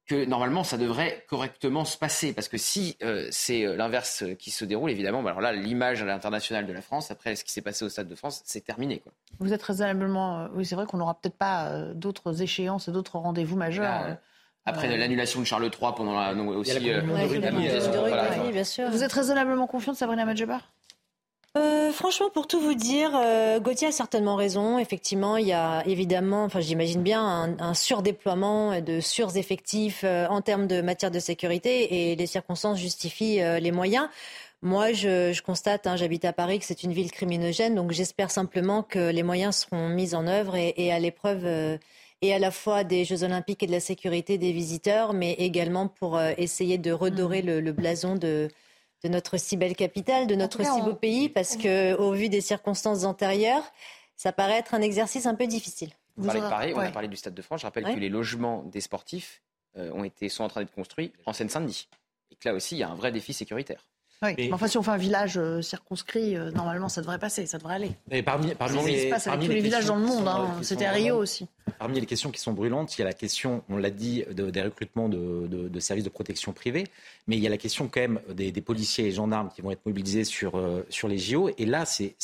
que 0.07 0.24
normalement 0.24 0.64
ça 0.64 0.78
devrait 0.78 1.26
correctement 1.28 1.84
se 1.84 1.99
passer. 1.99 2.32
Parce 2.32 2.49
que 2.49 2.57
si 2.57 2.97
c'est 3.30 3.66
l'inverse 3.76 4.24
qui 4.39 4.51
se 4.51 4.64
déroule, 4.64 4.91
évidemment, 4.91 5.22
bah, 5.22 5.32
alors 5.32 5.43
là, 5.43 5.53
l'image 5.53 6.01
à 6.01 6.07
l'international 6.07 6.66
de 6.66 6.72
la 6.72 6.80
France, 6.80 7.11
après 7.11 7.36
ce 7.36 7.45
qui 7.45 7.53
s'est 7.53 7.61
passé 7.61 7.84
au 7.84 7.91
Stade 7.91 8.09
de 8.09 8.14
France, 8.14 8.41
c'est 8.47 8.64
terminé. 8.64 9.01
Quoi. 9.01 9.12
Vous 9.41 9.53
êtes 9.53 9.62
raisonnablement. 9.62 10.49
oui, 10.55 10.64
c'est 10.64 10.76
vrai 10.76 10.86
qu'on 10.86 10.97
n'aura 10.97 11.20
peut-être 11.20 11.36
pas 11.36 11.93
d'autres 11.93 12.41
échéances, 12.41 12.89
d'autres 12.89 13.18
rendez-vous 13.18 13.57
majeurs. 13.57 14.16
après 14.64 14.97
l'annulation 14.97 15.41
de 15.41 15.45
Charles 15.45 15.64
III 15.64 15.93
pendant 15.95 16.18
la, 16.18 16.32
aussi. 16.32 16.80
Vous 18.91 19.05
êtes 19.05 19.12
raisonnablement 19.12 19.66
confiante, 19.66 19.97
Sabrina 19.97 20.24
Madjebar 20.24 20.62
euh, 21.59 21.92
franchement, 21.92 22.30
pour 22.30 22.46
tout 22.46 22.61
vous 22.61 22.74
dire, 22.74 23.11
euh, 23.14 23.59
Gauthier 23.61 23.88
a 23.88 23.92
certainement 23.92 24.36
raison. 24.36 24.78
Effectivement, 24.78 25.36
il 25.36 25.46
y 25.46 25.52
a 25.52 25.82
évidemment, 25.86 26.44
enfin 26.44 26.61
j'imagine 26.61 27.02
bien, 27.02 27.56
un, 27.59 27.74
surdéploiement 27.74 28.80
de 28.80 29.00
sureffectifs 29.00 30.02
euh, 30.04 30.26
en 30.28 30.40
termes 30.40 30.66
de 30.66 30.80
matière 30.80 31.11
de 31.11 31.18
sécurité 31.18 32.11
et 32.11 32.16
les 32.16 32.26
circonstances 32.26 32.78
justifient 32.78 33.40
les 33.61 33.72
moyens. 33.72 34.09
Moi, 34.62 34.92
je, 34.92 35.40
constate, 35.42 35.86
hein, 35.86 35.96
j'habite 35.96 36.24
à 36.24 36.32
Paris, 36.32 36.59
que 36.59 36.64
c'est 36.64 36.82
une 36.82 36.92
ville 36.92 37.11
criminogène, 37.12 37.74
donc 37.74 37.92
j'espère 37.92 38.30
simplement 38.30 38.82
que 38.82 39.11
les 39.11 39.22
moyens 39.22 39.56
seront 39.56 39.88
mis 39.88 40.14
en 40.14 40.26
œuvre 40.26 40.56
et, 40.56 40.92
à 40.92 40.98
l'épreuve 40.98 41.78
et 42.22 42.34
à 42.34 42.38
la 42.38 42.50
fois 42.50 42.82
des 42.82 43.04
Jeux 43.04 43.22
Olympiques 43.22 43.62
et 43.62 43.66
de 43.68 43.72
la 43.72 43.80
sécurité 43.80 44.36
des 44.36 44.52
visiteurs, 44.52 45.12
mais 45.12 45.34
également 45.34 45.86
pour 45.86 46.20
essayer 46.20 46.76
de 46.76 46.90
redorer 46.90 47.42
mmh. 47.42 47.59
le 47.59 47.72
blason 47.72 48.16
de 48.16 48.48
de 49.05 49.09
notre 49.09 49.36
si 49.36 49.57
belle 49.57 49.76
capitale, 49.76 50.26
de 50.26 50.34
notre 50.34 50.64
si 50.64 50.82
beau 50.82 50.94
pays, 50.94 51.28
parce 51.28 51.57
que 51.57 51.94
au 51.96 52.12
vu 52.12 52.28
des 52.28 52.40
circonstances 52.40 53.05
antérieures, 53.05 53.64
ça 54.16 54.32
paraît 54.32 54.59
être 54.59 54.74
un 54.74 54.80
exercice 54.80 55.26
un 55.26 55.34
peu 55.34 55.46
difficile. 55.46 55.90
Vous 56.16 56.26
parlez 56.26 56.40
de 56.40 56.49
Paris, 56.49 56.72
on 56.74 56.80
a 56.80 56.90
parlé 56.90 57.09
du 57.09 57.16
Stade 57.16 57.34
de 57.34 57.42
France. 57.42 57.61
Je 57.61 57.66
rappelle 57.66 57.84
que 57.84 58.01
les 58.01 58.09
logements 58.09 58.64
des 58.64 58.80
sportifs 58.80 59.42
euh, 59.76 59.92
ont 59.92 60.03
été, 60.03 60.28
sont 60.28 60.42
en 60.42 60.49
train 60.49 60.62
d'être 60.62 60.74
construits 60.74 61.12
en 61.26 61.32
Seine-Saint-Denis. 61.32 61.88
Et 62.30 62.34
que 62.34 62.49
là 62.49 62.55
aussi, 62.55 62.74
il 62.74 62.78
y 62.78 62.82
a 62.82 62.88
un 62.88 62.94
vrai 62.94 63.12
défi 63.12 63.32
sécuritaire. 63.32 63.86
Oui. 64.22 64.34
Mais 64.36 64.52
enfin, 64.52 64.66
si 64.66 64.76
on 64.76 64.82
fait 64.82 64.90
un 64.90 64.96
village 64.96 65.38
euh, 65.38 65.62
circonscrit, 65.62 66.36
euh, 66.36 66.50
normalement, 66.50 66.88
ça 66.88 67.00
devrait 67.00 67.20
passer, 67.20 67.46
ça 67.46 67.58
devrait 67.58 67.76
aller. 67.76 67.92
Mais 68.10 68.22
parmi, 68.22 68.52
parmi 68.54 68.84
les, 68.84 69.04
se 69.04 69.10
passe 69.10 69.28
avec 69.28 69.46
tous 69.46 69.52
les, 69.52 69.60
villages 69.60 69.86
dans 69.86 69.96
le 69.96 70.04
monde. 70.04 70.26
Hein. 70.26 70.56
C'était 70.62 70.86
à 70.86 70.92
Rio 70.92 71.16
aussi. 71.16 71.46
Parmi 71.78 72.00
les 72.00 72.06
questions 72.06 72.32
qui 72.32 72.40
sont 72.40 72.52
brûlantes, 72.52 72.96
il 72.96 73.00
y 73.00 73.02
a 73.02 73.06
la 73.06 73.12
question, 73.12 73.62
on 73.68 73.76
l'a 73.76 73.90
dit, 73.90 74.24
des 74.30 74.62
recrutements 74.62 75.08
de, 75.08 75.78
services 75.78 76.04
de 76.04 76.10
protection 76.10 76.52
privés, 76.52 76.84
mais 77.28 77.36
il 77.36 77.42
y 77.42 77.46
a 77.46 77.50
la 77.50 77.58
question 77.58 77.88
quand 77.88 78.00
même 78.00 78.20
des, 78.30 78.50
policiers 78.60 79.06
et 79.06 79.12
gendarmes 79.12 79.50
qui 79.54 79.62
vont 79.62 79.70
être 79.70 79.86
mobilisés 79.86 80.24
sur, 80.24 80.56
euh, 80.56 80.84
sur 80.88 81.06
les 81.06 81.18
JO. 81.18 81.50
Et 81.56 81.64
là, 81.64 81.84
c'est 81.84 82.16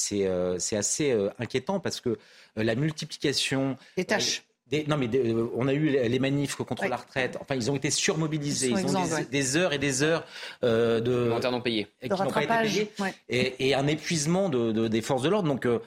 assez 0.76 1.16
inquiétant 1.38 1.78
parce 1.78 2.01
que 2.01 2.18
la 2.57 2.74
multiplication 2.74 3.76
des 3.97 4.05
tâches 4.05 4.42
non, 4.89 4.97
mais 4.97 5.09
euh, 5.14 5.47
on 5.55 5.68
a 5.68 5.72
eu 5.72 5.91
les 5.91 6.18
manifs 6.18 6.57
contre 6.57 6.87
la 6.87 6.97
retraite. 6.97 7.39
Enfin, 7.41 7.55
ils 7.55 7.70
ont 7.70 7.77
été 7.77 7.91
surmobilisés. 7.91 8.70
Ils, 8.70 8.97
ont 8.97 9.03
des, 9.31 9.57
heures 9.57 9.72
et 9.72 9.79
des 9.79 10.03
heures 10.03 10.25
euh, 10.64 11.01
de. 11.01 11.33
non 11.51 11.61
payés. 11.61 11.87
Et, 12.03 12.09
qui 12.09 12.16
pas 12.16 12.64
été 12.64 12.91
payés, 13.29 13.55
et, 13.59 13.75
un 13.75 13.87
épuisement 13.87 14.49
de, 14.49 14.89
des 14.89 15.03
forces 15.03 15.22
de 15.22 15.29
l'ordre. 15.29 15.49
Donc, 15.49 15.66
euh, 15.66 15.79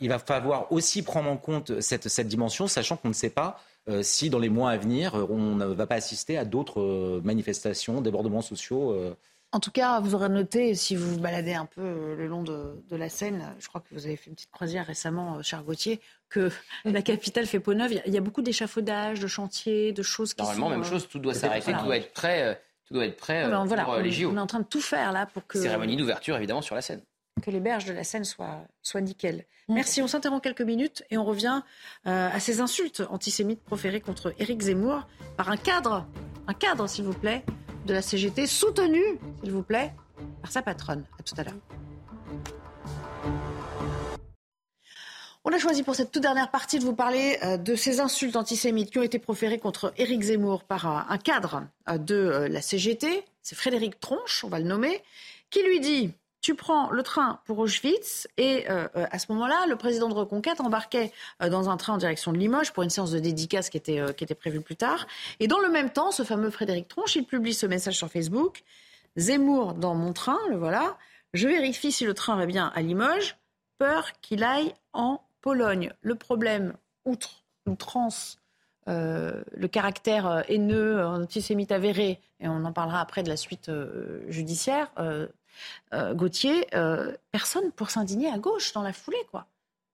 il 0.00 0.08
va 0.08 0.18
falloir 0.18 0.70
aussi 0.72 1.02
prendre 1.02 1.30
en 1.30 1.36
compte 1.36 1.80
cette, 1.80 2.08
cette 2.08 2.28
dimension, 2.28 2.66
sachant 2.66 2.96
qu'on 2.96 3.08
ne 3.08 3.14
sait 3.14 3.30
pas 3.30 3.60
si 4.02 4.30
dans 4.30 4.40
les 4.40 4.48
mois 4.48 4.72
à 4.72 4.76
venir, 4.76 5.14
on 5.30 5.54
ne 5.54 5.66
va 5.66 5.86
pas 5.86 5.94
assister 5.94 6.36
à 6.36 6.44
d'autres 6.44 7.20
manifestations, 7.22 8.00
débordements 8.00 8.42
sociaux. 8.42 9.14
En 9.52 9.60
tout 9.60 9.70
cas, 9.70 10.00
vous 10.00 10.14
aurez 10.14 10.28
noté, 10.28 10.74
si 10.74 10.96
vous 10.96 11.14
vous 11.14 11.20
baladez 11.20 11.54
un 11.54 11.66
peu 11.66 11.80
euh, 11.80 12.16
le 12.16 12.26
long 12.26 12.42
de, 12.42 12.74
la 12.90 13.08
Seine, 13.08 13.54
je 13.58 13.68
crois 13.68 13.80
que 13.80 13.94
vous 13.94 14.06
avez 14.06 14.16
fait 14.16 14.28
une 14.28 14.34
petite 14.34 14.50
croisière 14.50 14.84
récemment, 14.86 15.36
euh, 15.36 15.42
cher 15.42 15.62
Gauthier, 15.62 16.00
que 16.28 16.50
la 16.84 17.00
capitale 17.02 17.46
fait 17.46 17.60
peau 17.60 17.74
neuve. 17.74 18.00
Il 18.06 18.12
y 18.12 18.18
a 18.18 18.20
beaucoup 18.20 18.42
d'échafaudages, 18.42 19.20
de 19.20 19.26
chantiers, 19.26 19.92
de 19.92 20.02
choses 20.02 20.34
qui 20.34 20.42
Normalement, 20.42 20.70
même 20.70 20.80
euh, 20.80 20.84
chose, 20.84 21.08
tout 21.08 21.18
doit 21.18 21.34
s'arrêter, 21.34 21.72
tout 21.72 21.84
doit 21.84 21.96
être 21.96 22.12
prêt, 22.12 22.60
tout 22.86 22.94
doit 22.94 23.06
être 23.06 23.16
prêt 23.16 23.48
pour 23.84 23.96
les 23.96 24.10
JO. 24.10 24.30
On 24.30 24.36
est 24.36 24.40
en 24.40 24.46
train 24.46 24.60
de 24.60 24.66
tout 24.66 24.80
faire 24.80 25.12
là 25.12 25.26
pour 25.26 25.46
que... 25.46 25.60
Cérémonie 25.60 25.96
d'ouverture, 25.96 26.36
évidemment, 26.36 26.62
sur 26.62 26.74
la 26.74 26.82
Seine. 26.82 27.02
Que 27.40 27.50
les 27.50 27.60
berges 27.60 27.84
de 27.84 27.92
la 27.92 28.02
Seine 28.02 28.24
soient, 28.24 28.62
soient 28.82 29.00
nickel. 29.00 29.44
Mm. 29.68 29.74
Merci, 29.74 30.02
on 30.02 30.08
s'interrompt 30.08 30.42
quelques 30.42 30.62
minutes 30.62 31.04
et 31.10 31.18
on 31.18 31.24
revient 31.24 31.62
à 32.04 32.40
ces 32.40 32.60
insultes 32.60 33.02
antisémites 33.10 33.62
proférées 33.62 34.00
contre 34.00 34.34
Éric 34.38 34.60
Zemmour 34.62 35.06
par 35.36 35.50
un 35.50 35.56
cadre, 35.56 36.06
un 36.46 36.54
cadre 36.54 36.88
s'il 36.88 37.04
vous 37.04 37.14
plaît, 37.14 37.44
de 37.86 37.94
la 37.94 38.02
CGT, 38.02 38.46
soutenu, 38.46 39.02
s'il 39.42 39.52
vous 39.52 39.62
plaît, 39.62 39.92
par 40.42 40.52
sa 40.52 40.62
patronne. 40.62 41.04
À 41.18 41.22
tout 41.22 41.34
à 41.38 41.44
l'heure. 41.44 41.54
On 45.48 45.52
a 45.52 45.58
choisi 45.58 45.84
pour 45.84 45.94
cette 45.94 46.10
toute 46.10 46.22
dernière 46.22 46.50
partie 46.50 46.80
de 46.80 46.84
vous 46.84 46.94
parler 46.94 47.38
euh, 47.44 47.56
de 47.56 47.76
ces 47.76 48.00
insultes 48.00 48.34
antisémites 48.34 48.90
qui 48.90 48.98
ont 48.98 49.04
été 49.04 49.20
proférées 49.20 49.58
contre 49.58 49.92
Éric 49.96 50.22
Zemmour 50.22 50.64
par 50.64 50.86
un 51.08 51.18
cadre 51.18 51.62
euh, 51.88 51.98
de 51.98 52.16
euh, 52.16 52.48
la 52.48 52.60
CGT. 52.60 53.24
C'est 53.42 53.54
Frédéric 53.54 54.00
Tronche, 54.00 54.42
on 54.42 54.48
va 54.48 54.58
le 54.58 54.64
nommer, 54.64 55.00
qui 55.50 55.62
lui 55.62 55.78
dit 55.78 56.10
tu 56.46 56.54
prends 56.54 56.90
le 56.90 57.02
train 57.02 57.40
pour 57.44 57.58
Auschwitz 57.58 58.28
et 58.36 58.70
euh, 58.70 58.86
euh, 58.94 59.04
à 59.10 59.18
ce 59.18 59.32
moment-là, 59.32 59.66
le 59.66 59.74
président 59.74 60.08
de 60.08 60.14
Reconquête 60.14 60.60
embarquait 60.60 61.10
euh, 61.42 61.48
dans 61.48 61.68
un 61.68 61.76
train 61.76 61.94
en 61.94 61.96
direction 61.96 62.32
de 62.32 62.38
Limoges 62.38 62.72
pour 62.72 62.84
une 62.84 62.88
séance 62.88 63.10
de 63.10 63.18
dédicace 63.18 63.68
qui 63.68 63.76
était, 63.78 64.34
prévue 64.38 64.60
plus 64.60 64.76
tard. 64.76 65.08
Et 65.40 65.48
dans 65.48 65.58
le 65.58 65.68
même 65.68 65.90
temps, 65.90 66.12
ce 66.12 66.22
fameux 66.22 66.50
Frédéric 66.50 66.86
Tronche, 66.86 67.16
il 67.16 67.24
publie 67.24 67.52
ce 67.52 67.66
message 67.66 67.96
sur 67.96 68.08
Facebook. 68.08 68.62
Zemmour 69.16 69.74
dans 69.74 69.96
mon 69.96 70.12
train, 70.12 70.38
le 70.48 70.54
voilà. 70.54 70.96
Je 71.34 71.48
vérifie 71.48 71.90
si 71.90 72.04
le 72.04 72.14
train 72.14 72.36
va 72.36 72.46
bien 72.46 72.70
à 72.76 72.80
Limoges. 72.80 73.36
Peur 73.78 74.12
qu'il 74.20 74.44
aille 74.44 74.72
en 74.92 75.22
Pologne. 75.40 75.92
Le 76.00 76.14
problème, 76.14 76.74
outre 77.04 77.42
l'outrance, 77.66 78.38
le 78.86 79.66
caractère 79.66 80.44
haineux, 80.48 81.04
antisémite 81.04 81.72
avéré, 81.72 82.20
et 82.38 82.46
on 82.46 82.64
en 82.64 82.72
parlera 82.72 83.00
après 83.00 83.24
de 83.24 83.28
la 83.28 83.36
suite 83.36 83.68
judiciaire, 84.28 84.92
euh, 85.92 86.14
Gauthier, 86.14 86.66
euh, 86.74 87.12
personne 87.32 87.70
pour 87.72 87.90
s'indigner 87.90 88.28
à 88.28 88.38
gauche 88.38 88.72
dans 88.72 88.82
la 88.82 88.92
foulée, 88.92 89.24
quoi. 89.30 89.46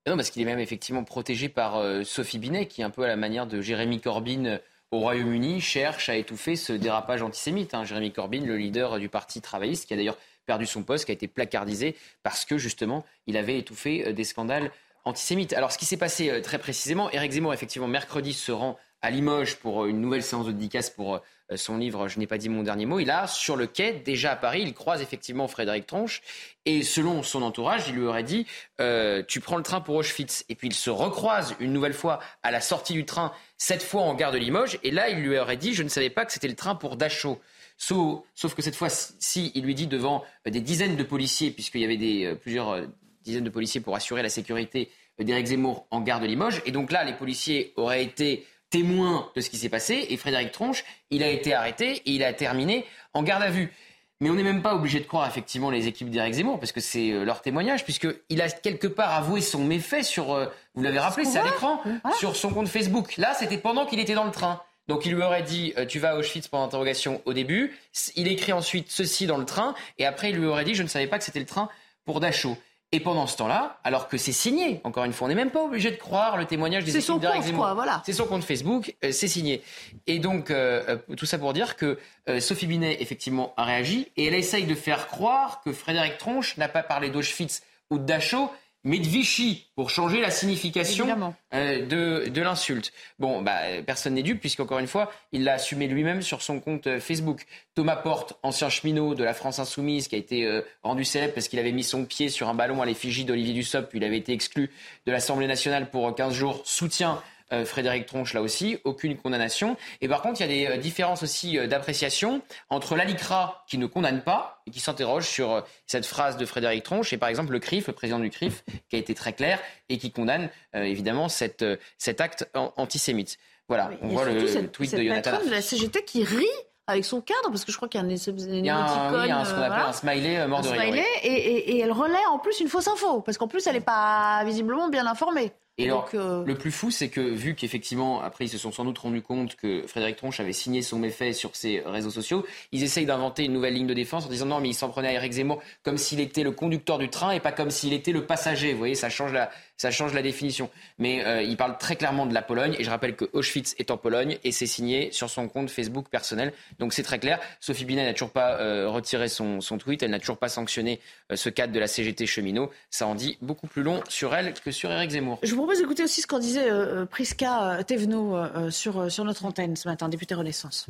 Non, 0.06 0.16
parce 0.16 0.30
qu'il 0.30 0.42
est 0.42 0.46
même 0.46 0.58
effectivement 0.58 1.04
protégé 1.04 1.48
par 1.48 1.76
euh, 1.76 2.02
Sophie 2.02 2.38
Binet, 2.38 2.66
qui, 2.66 2.82
un 2.82 2.90
peu 2.90 3.04
à 3.04 3.08
la 3.08 3.16
manière 3.16 3.46
de 3.46 3.60
Jérémy 3.60 4.00
Corbyn 4.00 4.58
au 4.90 4.98
Royaume-Uni, 4.98 5.60
cherche 5.60 6.08
à 6.08 6.16
étouffer 6.16 6.56
ce 6.56 6.72
dérapage 6.72 7.22
antisémite. 7.22 7.72
Hein. 7.74 7.84
Jérémy 7.84 8.12
Corbyn, 8.12 8.44
le 8.44 8.56
leader 8.56 8.98
du 8.98 9.08
Parti 9.08 9.40
travailliste, 9.40 9.86
qui 9.86 9.94
a 9.94 9.96
d'ailleurs 9.96 10.18
perdu 10.44 10.66
son 10.66 10.82
poste, 10.82 11.04
qui 11.04 11.12
a 11.12 11.14
été 11.14 11.28
placardisé 11.28 11.96
parce 12.24 12.44
que 12.44 12.58
justement, 12.58 13.04
il 13.28 13.36
avait 13.36 13.58
étouffé 13.58 14.12
des 14.12 14.24
scandales 14.24 14.72
antisémites. 15.04 15.52
Alors, 15.52 15.70
ce 15.70 15.78
qui 15.78 15.84
s'est 15.84 15.96
passé 15.96 16.42
très 16.42 16.58
précisément, 16.58 17.10
Éric 17.12 17.32
Zemmour, 17.32 17.54
effectivement, 17.54 17.86
mercredi, 17.86 18.32
se 18.32 18.50
rend 18.50 18.76
à 19.02 19.10
Limoges 19.10 19.56
pour 19.56 19.86
une 19.86 20.00
nouvelle 20.00 20.22
séance 20.22 20.46
de 20.46 20.52
dédicace 20.52 20.90
pour 20.90 21.20
son 21.57 21.78
livre 21.78 22.09
Je 22.09 22.18
n'ai 22.18 22.26
pas 22.26 22.38
dit 22.38 22.48
mon 22.48 22.62
dernier 22.62 22.86
mot, 22.86 22.98
il 22.98 23.11
a 23.11 23.26
sur 23.26 23.57
le 23.57 23.66
quai, 23.66 23.92
déjà 24.05 24.32
à 24.32 24.36
Paris, 24.36 24.62
il 24.62 24.74
croise 24.74 25.03
effectivement 25.03 25.48
Frédéric 25.48 25.86
Tronche 25.86 26.22
et 26.64 26.82
selon 26.82 27.22
son 27.22 27.42
entourage, 27.42 27.88
il 27.88 27.96
lui 27.96 28.07
aurait 28.07 28.22
dit 28.22 28.46
euh, 28.80 29.22
Tu 29.26 29.40
prends 29.40 29.57
le 29.57 29.62
train 29.62 29.80
pour 29.80 29.96
Auschwitz. 29.96 30.44
Et 30.48 30.55
puis 30.55 30.68
il 30.68 30.74
se 30.74 30.90
recroise 30.90 31.57
une 31.59 31.72
nouvelle 31.72 31.94
fois 31.94 32.20
à 32.42 32.50
la 32.50 32.61
sortie 32.61 32.92
du 32.92 33.05
train, 33.05 33.32
cette 33.59 33.82
fois 33.82 34.03
en 34.03 34.14
gare 34.14 34.32
de 34.32 34.38
Limoges, 34.38 34.78
et 34.82 34.90
là 34.90 35.09
il 35.09 35.18
lui 35.18 35.38
aurait 35.38 35.57
dit 35.57 35.74
Je 35.74 35.82
ne 35.82 35.88
savais 35.88 36.11
pas 36.11 36.24
que 36.24 36.32
c'était 36.32 36.48
le 36.48 36.55
train 36.55 36.74
pour 36.74 36.96
Dachau. 36.96 37.40
Sauf, 37.78 38.55
que 38.55 38.62
cette 38.62 38.76
fois, 38.76 38.88
si 38.90 39.50
il 39.57 39.64
lui 39.64 39.74
dit 39.74 39.88
devant 39.88 40.22
euh, 40.46 40.50
des 40.50 40.61
dizaines 40.61 40.96
de 40.96 41.03
policiers, 41.03 41.50
puisqu'il 41.50 41.80
y 41.80 41.84
avait 41.84 41.96
des, 41.96 42.36
plusieurs 42.40 42.86
dizaines 43.24 43.44
de 43.44 43.50
policiers 43.50 43.80
pour 43.80 43.96
assurer 43.96 44.22
la 44.22 44.28
sécurité 44.28 44.88
d'Éric 45.18 45.46
Zemmour 45.46 45.86
en 45.90 46.00
gare 46.00 46.20
de 46.20 46.26
Limoges, 46.26 46.62
et 46.64 46.70
donc 46.70 46.92
là 46.92 47.03
les 47.03 47.12
policiers 47.12 47.72
auraient 47.76 48.05
été 48.05 48.46
témoin 48.73 49.31
de 49.37 49.41
ce 49.41 49.51
qui 49.51 49.57
s'est 49.59 49.68
passé. 49.68 50.07
Et 50.09 50.16
Frédéric 50.16 50.51
Tronche, 50.51 50.83
il 51.11 51.23
a 51.23 51.29
été 51.29 51.55
arrêté 51.55 52.03
et 52.05 52.11
il 52.11 52.25
a 52.25 52.33
terminé 52.33 52.85
en 53.14 53.23
garde 53.23 53.45
à 53.45 53.51
vue. 53.51 53.73
Mais 54.20 54.31
on 54.31 54.35
n'est 54.35 54.43
même 54.43 54.62
pas 54.62 54.75
obligé 54.75 55.01
de 55.01 55.05
croire 55.05 55.27
effectivement 55.27 55.70
les 55.70 55.89
équipes 55.89 56.09
d'Éric 56.09 56.35
Zemmour, 56.35 56.61
parce 56.61 56.70
que 56.70 56.81
c'est 56.81 57.11
euh, 57.11 57.25
leur 57.25 57.43
témoignage, 57.43 57.83
puisqu'il 57.83 58.41
a 58.41 58.49
quelque 58.49 58.87
part 58.87 59.12
avoué 59.12 59.41
son 59.41 59.64
méfait 59.64 60.05
sur, 60.05 60.33
euh, 60.33 60.47
vous 60.75 60.83
l'avez 60.83 61.01
rappelé, 61.01 61.25
c'est 61.25 61.41
à 61.41 61.45
l'écran, 61.45 61.81
sur 62.18 62.37
son 62.37 62.51
compte 62.51 62.68
Facebook. 62.68 63.16
Là, 63.16 63.35
c'était 63.35 63.59
pendant 63.59 63.85
qu'il 63.85 63.99
était 63.99 64.14
dans 64.14 64.25
le 64.25 64.31
train. 64.31 64.62
Donc 64.89 65.07
il 65.07 65.14
lui 65.14 65.23
aurait 65.23 65.43
dit 65.43 65.73
euh, 65.77 65.87
tu 65.87 65.99
vas 65.99 66.11
à 66.11 66.16
Auschwitz 66.16 66.49
pour 66.49 66.59
l'interrogation 66.61 67.20
au 67.25 67.33
début. 67.33 67.77
Il 68.16 68.29
écrit 68.29 68.53
ensuite 68.53 68.91
ceci 68.91 69.27
dans 69.27 69.39
le 69.39 69.45
train 69.45 69.75
et 69.99 70.07
après 70.07 70.31
il 70.31 70.37
lui 70.37 70.47
aurait 70.47 70.64
dit 70.64 70.75
je 70.75 70.83
ne 70.83 70.89
savais 70.89 71.07
pas 71.07 71.18
que 71.18 71.25
c'était 71.25 71.41
le 71.41 71.47
train 71.47 71.68
pour 72.05 72.18
Dachau. 72.20 72.57
Et 72.95 73.01
pendant 73.01 73.26
ce 73.26 73.38
temps-là, 73.38 73.78
alors 73.84 74.07
que 74.07 74.18
c'est 74.18 74.32
signé, 74.32 74.82
encore 74.84 75.05
une 75.05 75.14
fois, 75.14 75.24
on 75.24 75.28
n'est 75.28 75.34
même 75.34 75.51
pas 75.51 75.62
obligé 75.62 75.90
de 75.90 75.97
croire 75.97 76.36
le 76.36 76.45
témoignage 76.45 76.84
des 76.84 76.95
équipes 76.95 77.20
d'Éric 77.20 77.43
Zemmour. 77.43 77.72
Voilà. 77.74 78.03
C'est 78.05 78.12
son 78.12 78.26
compte 78.26 78.45
Facebook, 78.45 78.95
euh, 79.03 79.12
c'est 79.12 79.28
signé. 79.28 79.62
Et 80.07 80.18
donc, 80.18 80.51
euh, 80.51 80.99
euh, 81.09 81.14
tout 81.16 81.24
ça 81.24 81.38
pour 81.38 81.55
dire 81.55 81.76
que 81.76 81.99
Sophie 82.38 82.66
Binet, 82.66 82.99
effectivement, 83.01 83.55
a 83.57 83.64
réagi 83.64 84.09
et 84.18 84.26
elle 84.26 84.34
essaye 84.34 84.64
de 84.66 84.74
faire 84.74 85.09
croire 85.09 85.62
que 85.64 85.72
Frédéric 85.72 86.18
Tronche 86.18 86.59
n'a 86.59 86.68
pas 86.68 86.82
parlé 86.82 87.09
d'Auschwitz 87.09 87.62
ou 87.90 87.99
de 87.99 88.05
Dachau, 88.05 88.51
mais 88.85 88.99
de 88.99 89.07
Vichy 89.07 89.66
pour 89.74 89.91
changer 89.91 90.20
la 90.20 90.30
signification 90.30 91.35
euh, 91.55 91.87
de, 91.87 92.28
de 92.28 92.43
l'insulte. 92.43 92.93
Bon, 93.18 93.43
bah, 93.43 93.59
personne 93.87 94.14
n'est 94.14 94.22
dupe 94.22 94.41
puisqu'encore 94.41 94.78
une 94.78 94.87
fois, 94.87 95.12
il 95.33 95.45
l'a 95.45 95.55
assumé 95.55 95.87
lui-même 95.87 96.22
sur 96.22 96.43
son 96.43 96.61
compte 96.61 96.87
euh, 96.87 97.01
Facebook. 97.01 97.47
Thomas 97.74 97.97
Porte, 97.97 98.39
ancien 98.43 98.68
cheminot 98.68 99.14
de 99.14 99.24
la 99.24 99.35
France 99.35 99.59
Insoumise, 99.59 100.09
qui 100.09 100.16
a 100.16 100.18
été 100.18 100.45
euh, 100.45 100.62
rendu 100.83 101.05
célèbre 101.05 101.35
parce 101.35 101.49
qu'il 101.49 101.59
avait 101.59 101.72
mis 101.72 101.85
son 101.85 102.05
pied 102.05 102.28
sur 102.28 102.49
un 102.49 102.55
ballon 102.55 102.83
à 102.83 102.87
l'effigie 102.87 103.24
d'Olivier 103.24 103.55
Dussopt, 103.55 103.89
puis 103.89 103.99
il 103.99 104.05
avait 104.05 104.18
été 104.18 104.33
exclu 104.33 104.70
de 105.07 105.12
l'Assemblée 105.12 105.47
nationale 105.47 105.91
pour 105.91 106.14
15 106.14 106.35
jours, 106.35 106.62
soutient 106.64 107.22
euh, 107.53 107.64
Frédéric 107.64 108.07
Tronche, 108.07 108.32
là 108.32 108.42
aussi, 108.42 108.78
aucune 108.84 109.16
condamnation. 109.16 109.76
Et 110.00 110.09
par 110.09 110.22
contre, 110.22 110.40
il 110.40 110.42
y 110.42 110.44
a 110.44 110.68
des 110.68 110.74
euh, 110.74 110.80
différences 110.80 111.22
aussi 111.22 111.59
euh, 111.59 111.66
d'appréciation 111.66 112.42
entre 112.70 112.96
l'ALICRA, 112.96 113.64
qui 113.68 113.78
ne 113.78 113.86
condamne 113.86 114.22
pas 114.22 114.62
et 114.66 114.70
qui 114.70 114.80
s'interroge 114.80 115.26
sur 115.26 115.64
cette 115.86 116.07
phrase 116.07 116.36
de 116.36 116.46
Frédéric 116.46 116.82
Tronche, 116.84 117.12
et 117.12 117.18
par 117.18 117.28
exemple 117.28 117.53
le 117.53 117.59
CRIF, 117.59 117.88
le 117.88 117.92
président 117.92 118.18
du 118.18 118.30
CRIF, 118.30 118.64
qui 118.88 118.96
a 118.96 118.98
été 118.98 119.14
très 119.14 119.32
clair 119.32 119.59
et 119.88 119.98
qui 119.98 120.12
condamne 120.12 120.48
évidemment 120.74 121.28
cette, 121.28 121.64
cet 121.98 122.20
acte 122.20 122.48
antisémite. 122.55 123.38
Voilà, 123.68 123.90
on 124.03 124.09
voit 124.09 124.24
le 124.24 124.68
tweet 124.68 124.94
de 124.94 125.03
Jonathan. 125.03 125.44
de 125.44 125.50
la 125.50 125.61
CGT 125.61 126.05
qui 126.05 126.24
rit 126.24 126.46
avec 126.86 127.05
son 127.05 127.20
cadre, 127.20 127.50
parce 127.50 127.64
que 127.64 127.72
je 127.72 127.76
crois 127.76 127.88
qu'il 127.88 128.00
y 128.00 128.05
a 128.05 128.07
un. 128.07 128.11
Il 128.11 128.64
y 128.64 128.70
a 128.70 128.76
un, 128.76 129.44
ce 129.44 129.55
qu'on 129.55 129.62
appelle 129.62 129.86
un 129.86 129.92
smiley 129.92 130.46
mort 130.46 130.62
de 130.62 130.68
rire. 130.68 131.05
et, 131.22 131.78
elle 131.78 131.92
relaie 131.92 132.24
en 132.30 132.38
plus 132.38 132.61
une 132.61 132.68
fausse 132.68 132.88
info, 132.88 133.20
parce 133.20 133.38
qu'en 133.38 133.48
plus 133.48 133.66
elle 133.66 133.74
n'est 133.74 133.80
pas 133.80 134.42
visiblement 134.44 134.88
bien 134.88 135.07
informée. 135.07 135.53
Et 135.79 135.87
alors, 135.87 136.09
euh, 136.12 136.45
le 136.45 136.55
plus 136.55 136.70
fou, 136.70 136.91
c'est 136.91 137.09
que 137.09 137.20
vu 137.20 137.55
qu'effectivement, 137.55 138.20
après, 138.20 138.45
ils 138.45 138.49
se 138.51 138.59
sont 138.59 138.73
sans 138.73 138.85
doute 138.85 138.99
rendus 138.99 139.23
compte 139.23 139.57
que 139.57 139.87
Frédéric 139.87 140.16
Tronche 140.16 140.39
avait 140.39 140.53
signé 140.53 140.83
son 140.83 140.99
méfait 140.99 141.33
sur 141.33 141.57
ses 141.57 141.81
réseaux 141.81 142.11
sociaux, 142.11 142.45
ils 142.73 142.83
essayent 142.83 143.07
d'inventer 143.07 143.47
une 143.47 143.55
nouvelle 143.55 143.73
ligne 143.73 143.87
de 143.87 143.95
défense 143.95 144.27
en 144.27 144.29
disant 144.29 144.45
non, 144.45 144.61
mais 144.61 144.68
il 144.68 144.75
s'en 144.75 144.91
prenait 144.91 145.09
à 145.09 145.12
Eric 145.14 145.33
Zemmour 145.33 145.62
comme 145.83 145.97
s'il 145.97 146.20
était 146.20 146.43
le 146.43 146.51
conducteur 146.51 146.99
du 146.99 147.09
train 147.09 147.31
et 147.31 147.41
pas 147.41 147.53
comme 147.53 147.70
s'il 147.70 147.95
était 147.95 148.12
le 148.12 148.27
passager. 148.27 148.73
Vous 148.73 148.79
voyez, 148.79 148.95
ça 148.95 149.09
change 149.09 149.33
la, 149.33 149.51
ça 149.83 149.91
change 149.91 150.14
la 150.14 150.22
définition. 150.22 150.70
Mais 150.99 151.26
euh, 151.26 151.43
il 151.43 151.57
parle 151.57 151.76
très 151.76 151.97
clairement 151.97 152.24
de 152.24 152.33
la 152.33 152.41
Pologne 152.41 152.76
et 152.78 152.85
je 152.85 152.91
rappelle 152.91 153.16
que 153.16 153.24
Auschwitz 153.33 153.74
est 153.78 153.91
en 153.91 153.97
Pologne 153.97 154.39
et 154.45 154.53
c'est 154.53 154.68
signé 154.68 155.11
sur 155.11 155.28
son 155.28 155.49
compte 155.49 155.70
Facebook 155.70 156.09
personnel. 156.09 156.53
Donc 156.78 156.93
c'est 156.93 157.03
très 157.03 157.18
clair. 157.18 157.41
Sophie 157.59 157.85
Binet 157.85 158.05
n'a 158.05 158.12
toujours 158.12 158.30
pas 158.30 158.61
euh, 158.61 158.89
retiré 158.89 159.28
son, 159.28 159.59
tweet, 159.80 160.05
elle 160.05 160.12
n'a 160.12 160.20
toujours 160.20 160.39
pas 160.39 160.49
sanctionné 160.49 161.01
euh, 161.33 161.37
ce 161.37 161.49
cadre 161.49 161.72
de 161.72 161.80
la 161.80 161.89
CGT 161.89 162.26
cheminot. 162.26 162.70
Ça 162.91 163.09
en 163.09 163.16
dit 163.16 163.39
beaucoup 163.43 163.66
plus 163.66 163.83
long 163.83 164.05
sur 164.09 164.37
elle 164.37 164.55
que 164.55 164.70
sur 164.70 164.89
Eric 164.93 165.11
Zemmour. 165.11 165.41
Je 165.43 165.51
vous 165.51 165.57
propose 165.57 165.80
d'écouter 165.80 166.05
aussi 166.05 166.20
ce 166.20 166.28
qu'en 166.28 166.39
disait 166.39 166.70
Priska 167.11 167.83
Thévenot 167.85 168.70
sur, 168.70 169.11
sur 169.11 169.24
notre 169.24 169.45
antenne 169.45 169.74
ce 169.74 169.89
matin, 169.89 170.09
député 170.09 170.37
Renaissance. 170.37 170.87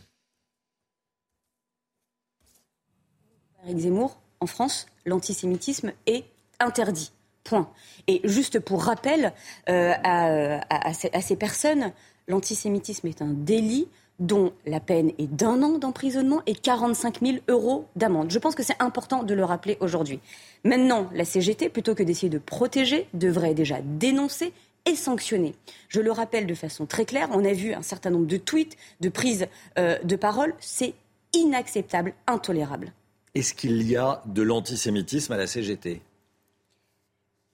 Eric 3.64 3.78
Zemmour, 3.78 4.20
en 4.40 4.46
France, 4.46 4.86
l'antisémitisme 5.06 5.92
est 6.04 6.24
interdit. 6.60 7.10
Point. 7.44 7.68
Et 8.06 8.20
juste 8.24 8.60
pour 8.60 8.84
rappel 8.84 9.32
euh, 9.68 9.92
à, 10.02 10.92
ces, 10.92 11.36
personnes, 11.36 11.92
l'antisémitisme 12.28 13.06
est 13.08 13.22
un 13.22 13.32
délit 13.32 13.88
dont 14.20 14.52
la 14.66 14.78
peine 14.78 15.10
est 15.18 15.26
d'un 15.26 15.62
an 15.62 15.78
d'emprisonnement 15.78 16.42
et 16.46 16.54
45 16.54 17.20
000 17.20 17.38
euros 17.48 17.86
d'amende. 17.96 18.30
Je 18.30 18.38
pense 18.38 18.54
que 18.54 18.62
c'est 18.62 18.80
important 18.80 19.24
de 19.24 19.34
le 19.34 19.44
rappeler 19.44 19.76
aujourd'hui. 19.80 20.20
Maintenant, 20.64 21.08
la 21.12 21.24
CGT, 21.24 21.68
plutôt 21.68 21.94
que 21.94 22.02
d'essayer 22.02 22.28
de 22.28 22.38
protéger, 22.38 23.08
devrait 23.14 23.54
déjà 23.54 23.80
dénoncer 23.82 24.52
est 24.84 24.94
sanctionné. 24.94 25.54
Je 25.88 26.00
le 26.00 26.10
rappelle 26.12 26.46
de 26.46 26.54
façon 26.54 26.86
très 26.86 27.04
claire, 27.04 27.28
on 27.32 27.44
a 27.44 27.52
vu 27.52 27.72
un 27.72 27.82
certain 27.82 28.10
nombre 28.10 28.26
de 28.26 28.36
tweets, 28.36 28.76
de 29.00 29.08
prises 29.08 29.46
euh, 29.78 29.98
de 30.02 30.16
parole, 30.16 30.54
c'est 30.60 30.94
inacceptable, 31.32 32.14
intolérable. 32.26 32.92
Est-ce 33.34 33.54
qu'il 33.54 33.82
y 33.88 33.96
a 33.96 34.22
de 34.26 34.42
l'antisémitisme 34.42 35.32
à 35.32 35.36
la 35.36 35.46
CGT 35.46 36.02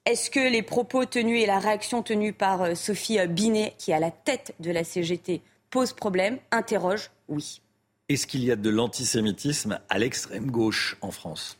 est-ce 0.08 0.30
que 0.30 0.40
les 0.40 0.62
propos 0.62 1.04
tenus 1.04 1.42
et 1.42 1.46
la 1.46 1.58
réaction 1.58 2.02
tenue 2.02 2.32
par 2.32 2.62
euh, 2.62 2.74
Sophie 2.74 3.18
Binet, 3.28 3.74
qui 3.76 3.90
est 3.90 3.94
à 3.94 4.00
la 4.00 4.10
tête 4.10 4.54
de 4.58 4.70
la 4.70 4.82
CGT, 4.82 5.42
posent 5.68 5.92
problème 5.92 6.38
Interroge, 6.50 7.10
oui. 7.28 7.60
Est-ce 8.08 8.26
qu'il 8.26 8.42
y 8.42 8.50
a 8.50 8.56
de 8.56 8.70
l'antisémitisme 8.70 9.78
à 9.90 9.98
l'extrême 9.98 10.50
gauche 10.50 10.96
en 11.02 11.10
France? 11.10 11.58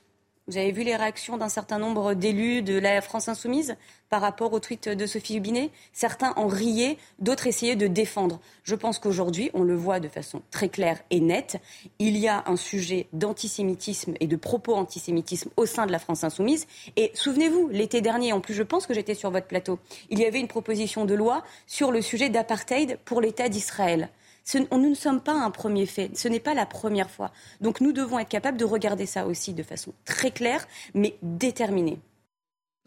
Vous 0.49 0.57
avez 0.57 0.73
vu 0.73 0.83
les 0.83 0.97
réactions 0.97 1.37
d'un 1.37 1.51
certain 1.51 1.79
nombre 1.79 2.15
d'élus 2.15 2.63
de 2.63 2.79
la 2.79 3.03
France 3.03 3.29
insoumise 3.29 3.77
par 4.09 4.23
rapport 4.23 4.55
au 4.55 4.61
tweet 4.61 4.89
de 4.89 5.07
Sophie 5.07 5.37
Hubinet? 5.37 5.71
Certains 5.93 6.33
en 6.37 6.47
riaient, 6.47 6.97
d'autres 7.19 7.47
essayaient 7.47 7.77
de 7.77 7.87
défendre. 7.87 8.41
Je 8.65 8.75
pense 8.75 8.99
qu'aujourd'hui, 8.99 9.51
on 9.53 9.63
le 9.63 9.75
voit 9.75 10.01
de 10.01 10.09
façon 10.09 10.41
très 10.51 10.71
claire 10.71 11.01
et 11.11 11.21
nette, 11.21 11.59
il 11.99 12.17
y 12.17 12.29
a 12.29 12.45
un 12.47 12.57
sujet 12.57 13.09
d'antisémitisme 13.13 14.15
et 14.21 14.27
de 14.27 14.37
propos 14.37 14.75
antisémitisme 14.75 15.51
au 15.59 15.67
sein 15.67 15.85
de 15.85 15.93
la 15.93 15.99
France 15.99 16.25
insoumise. 16.25 16.67
Et 16.97 17.11
souvenez-vous, 17.13 17.69
l'été 17.69 18.01
dernier, 18.01 18.33
en 18.33 18.41
plus 18.41 18.55
je 18.55 18.63
pense 18.63 18.87
que 18.87 18.95
j'étais 18.95 19.15
sur 19.15 19.31
votre 19.31 19.49
plateau, 19.49 19.79
il 20.09 20.19
y 20.19 20.25
avait 20.25 20.41
une 20.41 20.49
proposition 20.49 21.05
de 21.05 21.15
loi 21.15 21.45
sur 21.67 21.93
le 21.93 22.01
sujet 22.01 22.31
d'apartheid 22.31 22.99
pour 23.05 23.21
l'État 23.21 23.51
d'Israël 23.51 24.09
nous 24.55 24.91
ne 24.91 24.95
sommes 24.95 25.21
pas 25.21 25.35
un 25.35 25.51
premier 25.51 25.87
fait. 25.87 26.11
Ce 26.17 26.29
n'est 26.29 26.41
pas 26.41 26.55
la 26.55 26.67
première 26.67 27.11
fois. 27.11 27.31
Donc 27.61 27.81
nous 27.81 27.93
devons 27.93 28.19
être 28.19 28.29
capables 28.29 28.59
de 28.59 28.65
regarder 28.65 29.07
ça 29.07 29.27
aussi 29.27 29.53
de 29.53 29.63
façon 29.63 29.93
très 30.05 30.31
claire, 30.31 30.67
mais 30.95 31.17
déterminée. 31.23 31.99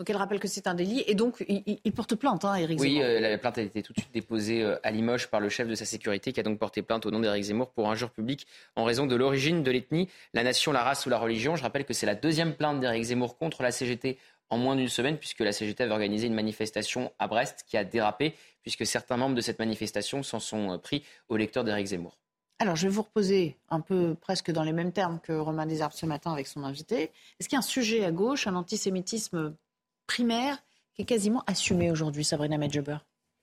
Donc 0.02 0.10
elle 0.10 0.18
rappelle 0.18 0.40
que 0.40 0.48
c'est 0.48 0.66
un 0.66 0.74
délit 0.74 1.04
et 1.06 1.14
donc 1.14 1.46
il, 1.48 1.92
porte 1.92 2.16
plainte, 2.16 2.44
hein, 2.44 2.56
Éric 2.56 2.80
Zemmour. 2.80 2.96
Oui, 2.98 3.04
euh, 3.04 3.20
la 3.20 3.38
plainte 3.38 3.60
a 3.60 3.62
été 3.62 3.84
tout 3.84 3.94
de 3.94 4.00
suite 4.00 4.12
déposée 4.12 4.64
euh, 4.64 4.80
à 4.82 4.90
Limoges 4.90 5.28
par 5.28 5.40
le 5.40 5.48
chef 5.48 5.68
de 5.68 5.76
sa 5.76 5.86
sécurité 5.86 6.34
qui 6.34 6.40
a 6.40 6.44
donc 6.44 6.58
porté 6.58 6.82
plainte 6.82 7.06
au 7.06 7.12
nom 7.12 7.20
d'Éric 7.20 7.44
Zemmour 7.44 7.70
pour 7.70 7.88
injure 7.88 8.10
publique 8.10 8.48
en 8.76 8.84
raison 8.84 9.06
de 9.06 9.16
l'origine 9.16 9.62
de 9.62 9.70
l'ethnie, 9.70 10.10
la 10.34 10.42
nation, 10.42 10.72
la 10.72 10.84
race 10.84 11.06
ou 11.06 11.12
la 11.12 11.20
religion. 11.20 11.56
Je 11.56 11.62
rappelle 11.62 11.86
que 11.86 11.94
c'est 11.94 12.08
la 12.08 12.16
deuxième 12.16 12.56
plainte 12.56 12.80
d'Éric 12.80 13.04
Zemmour 13.04 13.38
contre 13.38 13.62
la 13.62 13.70
CGT 13.70 14.18
en 14.52 14.58
moins 14.58 14.76
d'une 14.76 14.90
semaine 14.90 15.18
puisque 15.18 15.40
la 15.40 15.54
CGT 15.54 15.84
avait 15.84 15.94
organisé 15.94 16.28
une 16.28 16.36
manifestation 16.36 17.12
à 17.18 17.28
Brest 17.28 17.64
qui 17.66 17.78
a 17.78 17.84
dérapé 17.84 18.36
puisque 18.62 18.86
certains 18.86 19.18
membres 19.18 19.36
de 19.36 19.42
cette 19.42 19.58
manifestation 19.58 20.22
s'en 20.22 20.40
sont 20.40 20.74
euh, 20.74 20.78
pris 20.78 21.04
au 21.30 21.38
lecteur 21.38 21.64
d'Éric 21.64 21.88
Zemmour. 21.88 22.20
Alors, 22.60 22.76
je 22.76 22.88
vais 22.88 22.94
vous 22.94 23.02
reposer 23.02 23.58
un 23.70 23.80
peu 23.80 24.14
presque 24.14 24.52
dans 24.52 24.62
les 24.62 24.74
mêmes 24.74 24.92
termes 24.92 25.20
que 25.20 25.34
Romain 25.34 25.66
Desarbes 25.66 25.94
ce 25.94 26.06
matin 26.06 26.32
avec 26.32 26.46
son 26.46 26.64
invité. 26.64 27.12
Est-ce 27.40 27.50
qu'il 27.50 27.56
y 27.56 27.58
a 27.58 27.60
un 27.60 27.64
sujet 27.64 28.06
à 28.06 28.12
gauche, 28.12 28.46
un 28.46 28.54
antisémitisme 28.54 29.56
primaire 30.06 30.60
qui 30.94 31.02
est 31.02 31.06
quasiment 31.06 31.44
assumé 31.48 31.90
aujourd'hui, 31.90 32.24
Sabrina 32.24 32.60
Medjeber 32.60 32.98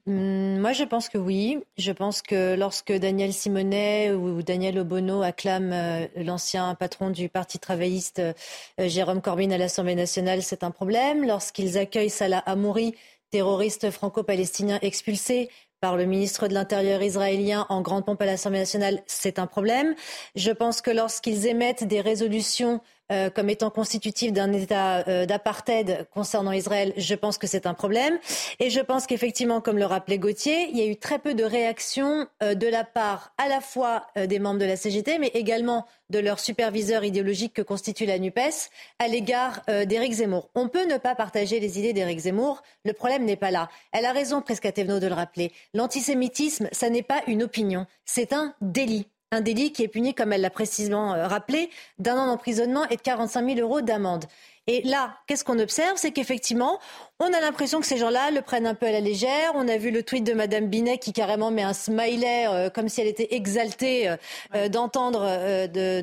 moi, 0.08 0.72
je 0.72 0.84
pense 0.84 1.10
que 1.10 1.18
oui. 1.18 1.58
Je 1.76 1.92
pense 1.92 2.22
que 2.22 2.54
lorsque 2.54 2.92
Daniel 2.92 3.34
Simonet 3.34 4.12
ou 4.12 4.42
Daniel 4.42 4.78
Obono 4.78 5.20
acclament 5.20 5.72
euh, 5.74 6.06
l'ancien 6.16 6.74
patron 6.74 7.10
du 7.10 7.28
Parti 7.28 7.58
travailliste 7.58 8.18
euh, 8.20 8.32
Jérôme 8.78 9.20
Corbyn 9.20 9.50
à 9.50 9.58
l'Assemblée 9.58 9.94
nationale, 9.94 10.42
c'est 10.42 10.64
un 10.64 10.70
problème. 10.70 11.26
Lorsqu'ils 11.26 11.76
accueillent 11.76 12.08
Salah 12.08 12.38
Hamouri 12.46 12.94
terroriste 13.30 13.90
franco-palestinien 13.90 14.78
expulsé 14.80 15.50
par 15.80 15.96
le 15.98 16.06
ministre 16.06 16.48
de 16.48 16.54
l'Intérieur 16.54 17.02
israélien 17.02 17.66
en 17.68 17.82
grande 17.82 18.06
pompe 18.06 18.22
à 18.22 18.26
l'Assemblée 18.26 18.60
nationale, 18.60 19.02
c'est 19.06 19.38
un 19.38 19.46
problème. 19.46 19.94
Je 20.34 20.50
pense 20.50 20.80
que 20.80 20.90
lorsqu'ils 20.90 21.46
émettent 21.46 21.84
des 21.84 22.00
résolutions 22.00 22.80
euh, 23.10 23.30
comme 23.30 23.48
étant 23.48 23.70
constitutive 23.70 24.32
d'un 24.32 24.52
État 24.52 25.08
euh, 25.08 25.24
d'apartheid 25.24 26.06
concernant 26.12 26.52
Israël, 26.52 26.92
je 26.98 27.14
pense 27.14 27.38
que 27.38 27.46
c'est 27.46 27.66
un 27.66 27.72
problème. 27.72 28.18
Et 28.60 28.68
je 28.68 28.80
pense 28.80 29.06
qu'effectivement, 29.06 29.62
comme 29.62 29.78
le 29.78 29.86
rappelait 29.86 30.18
Gauthier, 30.18 30.68
il 30.70 30.76
y 30.76 30.82
a 30.82 30.86
eu 30.86 30.96
très 30.96 31.18
peu 31.18 31.32
de 31.32 31.42
réactions 31.42 32.26
euh, 32.42 32.54
de 32.54 32.66
la 32.66 32.84
part 32.84 33.32
à 33.38 33.48
la 33.48 33.60
fois 33.60 34.06
des 34.16 34.38
membres 34.38 34.60
de 34.60 34.66
la 34.66 34.76
CGT, 34.76 35.18
mais 35.18 35.28
également 35.28 35.86
de 36.10 36.18
leur 36.18 36.38
superviseur 36.38 37.04
idéologique 37.04 37.54
que 37.54 37.62
constitue 37.62 38.04
la 38.04 38.18
NUPES 38.18 38.70
à 38.98 39.08
l'égard 39.08 39.62
d'Éric 39.86 40.12
Zemmour. 40.12 40.48
On 40.54 40.68
peut 40.68 40.86
ne 40.86 40.96
pas 40.96 41.14
partager 41.14 41.60
les 41.60 41.78
idées 41.78 41.92
d'Éric 41.92 42.20
Zemmour, 42.20 42.62
le 42.84 42.92
problème 42.92 43.24
n'est 43.24 43.36
pas 43.36 43.50
là. 43.50 43.68
Elle 43.92 44.06
a 44.06 44.12
raison, 44.12 44.40
Presque 44.40 44.72
Thévenot, 44.72 45.00
de 45.00 45.06
le 45.06 45.14
rappeler. 45.14 45.52
L'antisémitisme, 45.74 46.68
ça 46.72 46.88
n'est 46.88 47.02
pas 47.02 47.22
une 47.26 47.42
opinion, 47.42 47.86
c'est 48.04 48.32
un 48.32 48.54
délit 48.60 49.06
un 49.30 49.40
délit 49.40 49.72
qui 49.72 49.82
est 49.82 49.88
puni, 49.88 50.14
comme 50.14 50.32
elle 50.32 50.40
l'a 50.40 50.50
précisément 50.50 51.14
euh, 51.14 51.26
rappelé, 51.26 51.70
d'un 51.98 52.16
an 52.16 52.26
d'emprisonnement 52.26 52.88
et 52.88 52.96
de 52.96 53.02
45 53.02 53.46
000 53.56 53.60
euros 53.60 53.80
d'amende. 53.82 54.24
Et 54.68 54.82
là, 54.82 55.16
qu'est-ce 55.26 55.44
qu'on 55.44 55.58
observe? 55.58 55.96
C'est 55.96 56.12
qu'effectivement, 56.12 56.78
on 57.18 57.32
a 57.32 57.40
l'impression 57.40 57.80
que 57.80 57.86
ces 57.86 57.96
gens-là 57.96 58.30
le 58.30 58.42
prennent 58.42 58.66
un 58.66 58.74
peu 58.74 58.86
à 58.86 58.92
la 58.92 59.00
légère. 59.00 59.52
On 59.54 59.66
a 59.66 59.78
vu 59.78 59.90
le 59.90 60.02
tweet 60.02 60.24
de 60.24 60.34
Madame 60.34 60.66
Binet 60.66 60.98
qui 60.98 61.12
carrément 61.12 61.50
met 61.50 61.62
un 61.62 61.72
smiley 61.72 62.46
euh, 62.46 62.70
comme 62.70 62.88
si 62.88 63.00
elle 63.00 63.06
était 63.06 63.34
exaltée 63.34 64.14
euh, 64.54 64.68
d'entendre, 64.68 65.22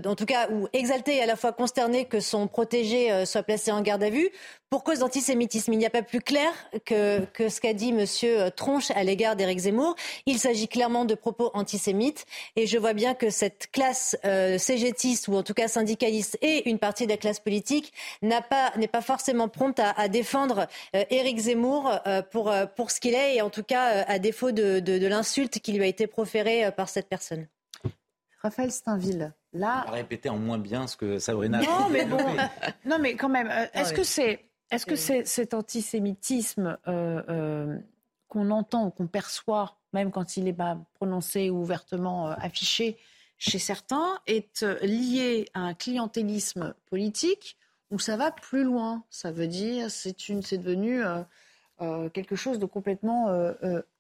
en 0.06 0.16
tout 0.16 0.26
cas, 0.26 0.50
ou 0.50 0.68
exaltée 0.74 1.18
et 1.18 1.22
à 1.22 1.26
la 1.26 1.36
fois 1.36 1.54
consternée 1.54 2.06
que 2.06 2.20
son 2.20 2.48
protégé 2.48 3.26
soit 3.26 3.44
placé 3.44 3.72
en 3.72 3.82
garde 3.82 4.04
à 4.04 4.10
vue 4.10 4.32
pour 4.70 4.84
cause 4.84 5.00
d'antisémitisme. 5.00 5.72
Il 5.74 5.78
n'y 5.78 5.86
a 5.86 5.90
pas 5.90 6.02
plus 6.02 6.22
clair 6.22 6.52
que, 6.86 7.24
que 7.34 7.50
ce 7.50 7.62
qu'a 7.62 7.74
dit 7.74 7.94
Monsieur 7.94 8.52
Tronche 8.52 8.92
à 8.92 9.04
l'égard 9.04 9.36
d'Éric 9.36 9.60
Zemmour. 9.60 9.96
Il 10.26 10.40
s'agit 10.40 10.68
clairement 10.68 11.06
de 11.06 11.16
propos 11.16 11.52
antisémites 11.54 12.26
et 12.56 12.68
je 12.68 12.78
vois 12.78 12.94
bien 12.94 13.14
que 13.14 13.30
cette 13.30 13.68
classe 13.72 14.18
euh, 14.26 14.58
cégétiste 14.58 15.28
ou 15.28 15.36
en 15.36 15.44
tout 15.44 15.54
cas 15.54 15.68
syndicaliste 15.68 16.38
et 16.42 16.70
une 16.70 16.80
partie 16.80 17.06
de 17.06 17.12
la 17.12 17.18
classe 17.18 17.40
politique 17.40 17.94
n'a 18.22 18.42
pas 18.42 18.55
n'est 18.78 18.88
pas 18.88 19.02
forcément 19.02 19.48
prompte 19.48 19.80
à, 19.80 19.92
à 19.92 20.08
défendre 20.08 20.68
euh, 20.96 21.04
Éric 21.10 21.38
Zemmour 21.40 21.92
euh, 22.06 22.22
pour 22.22 22.54
pour 22.76 22.92
ce 22.92 23.00
qu'il 23.00 23.14
est 23.14 23.36
et 23.36 23.42
en 23.42 23.50
tout 23.50 23.64
cas 23.64 24.04
à 24.08 24.20
défaut 24.20 24.52
de, 24.52 24.80
de, 24.80 24.98
de 24.98 25.08
l'insulte 25.08 25.60
qui 25.60 25.74
lui 25.74 25.84
a 25.84 25.88
été 25.88 26.08
proférée 26.08 26.72
par 26.72 26.90
cette 26.90 27.10
personne. 27.10 27.48
Raphaël 28.42 28.72
Steinville. 28.72 29.34
Là, 29.54 29.86
répéter 29.90 30.30
en 30.30 30.38
moins 30.38 30.60
bien 30.60 30.86
ce 30.86 30.98
que 30.98 31.18
Sabrina. 31.18 31.62
Non, 31.62 31.90
mais 31.90 32.06
bon, 32.06 32.18
non, 32.86 33.00
mais 33.00 33.16
quand 33.16 33.30
même, 33.30 33.50
est-ce 33.74 33.94
que 33.94 34.04
c'est 34.04 34.46
est-ce 34.72 34.86
que 34.86 34.96
c'est 34.96 35.26
cet 35.26 35.54
antisémitisme 35.54 36.78
euh, 36.88 37.22
euh, 37.30 37.78
qu'on 38.28 38.50
entend 38.52 38.88
ou 38.88 38.90
qu'on 38.90 39.08
perçoit, 39.08 39.78
même 39.94 40.12
quand 40.12 40.38
il 40.38 40.46
n'est 40.46 40.54
pas 40.54 40.78
prononcé 40.96 41.50
ou 41.50 41.62
ouvertement 41.62 42.30
euh, 42.30 42.34
affiché 42.38 42.98
chez 43.38 43.60
certains, 43.60 44.20
est 44.28 44.64
lié 44.82 45.48
à 45.54 45.62
un 45.62 45.74
clientélisme 45.74 46.74
politique 46.90 47.58
ou 47.92 48.00
ça 48.00 48.18
va 48.18 48.32
plus 48.32 48.64
loin 48.64 49.04
Ça 49.10 49.32
veut 49.32 49.48
dire 49.48 49.92
c'est 49.92 50.16
c'est 50.42 50.58
devenu 50.58 51.02
quelque 52.14 52.36
chose 52.36 52.60
de 52.60 52.66
complètement 52.66 53.28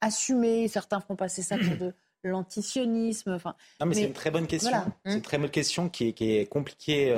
assumé. 0.01 0.67
Certains 0.67 0.99
font 0.99 1.15
passer 1.15 1.41
ça 1.41 1.57
pour 1.57 1.77
de 1.77 1.93
l'antisionisme. 2.23 3.33
Enfin, 3.33 3.55
non, 3.79 3.85
mais, 3.85 3.95
c'est 3.95 4.03
une 4.05 4.13
très 4.13 4.31
bonne 4.31 4.47
question. 4.47 4.91
C'est 5.05 5.13
une 5.13 5.21
très 5.21 5.37
bonne 5.37 5.51
question 5.51 5.89
qui 5.89 6.09
est, 6.09 6.13
qui 6.13 6.37
est 6.37 6.45
compliquée. 6.47 7.15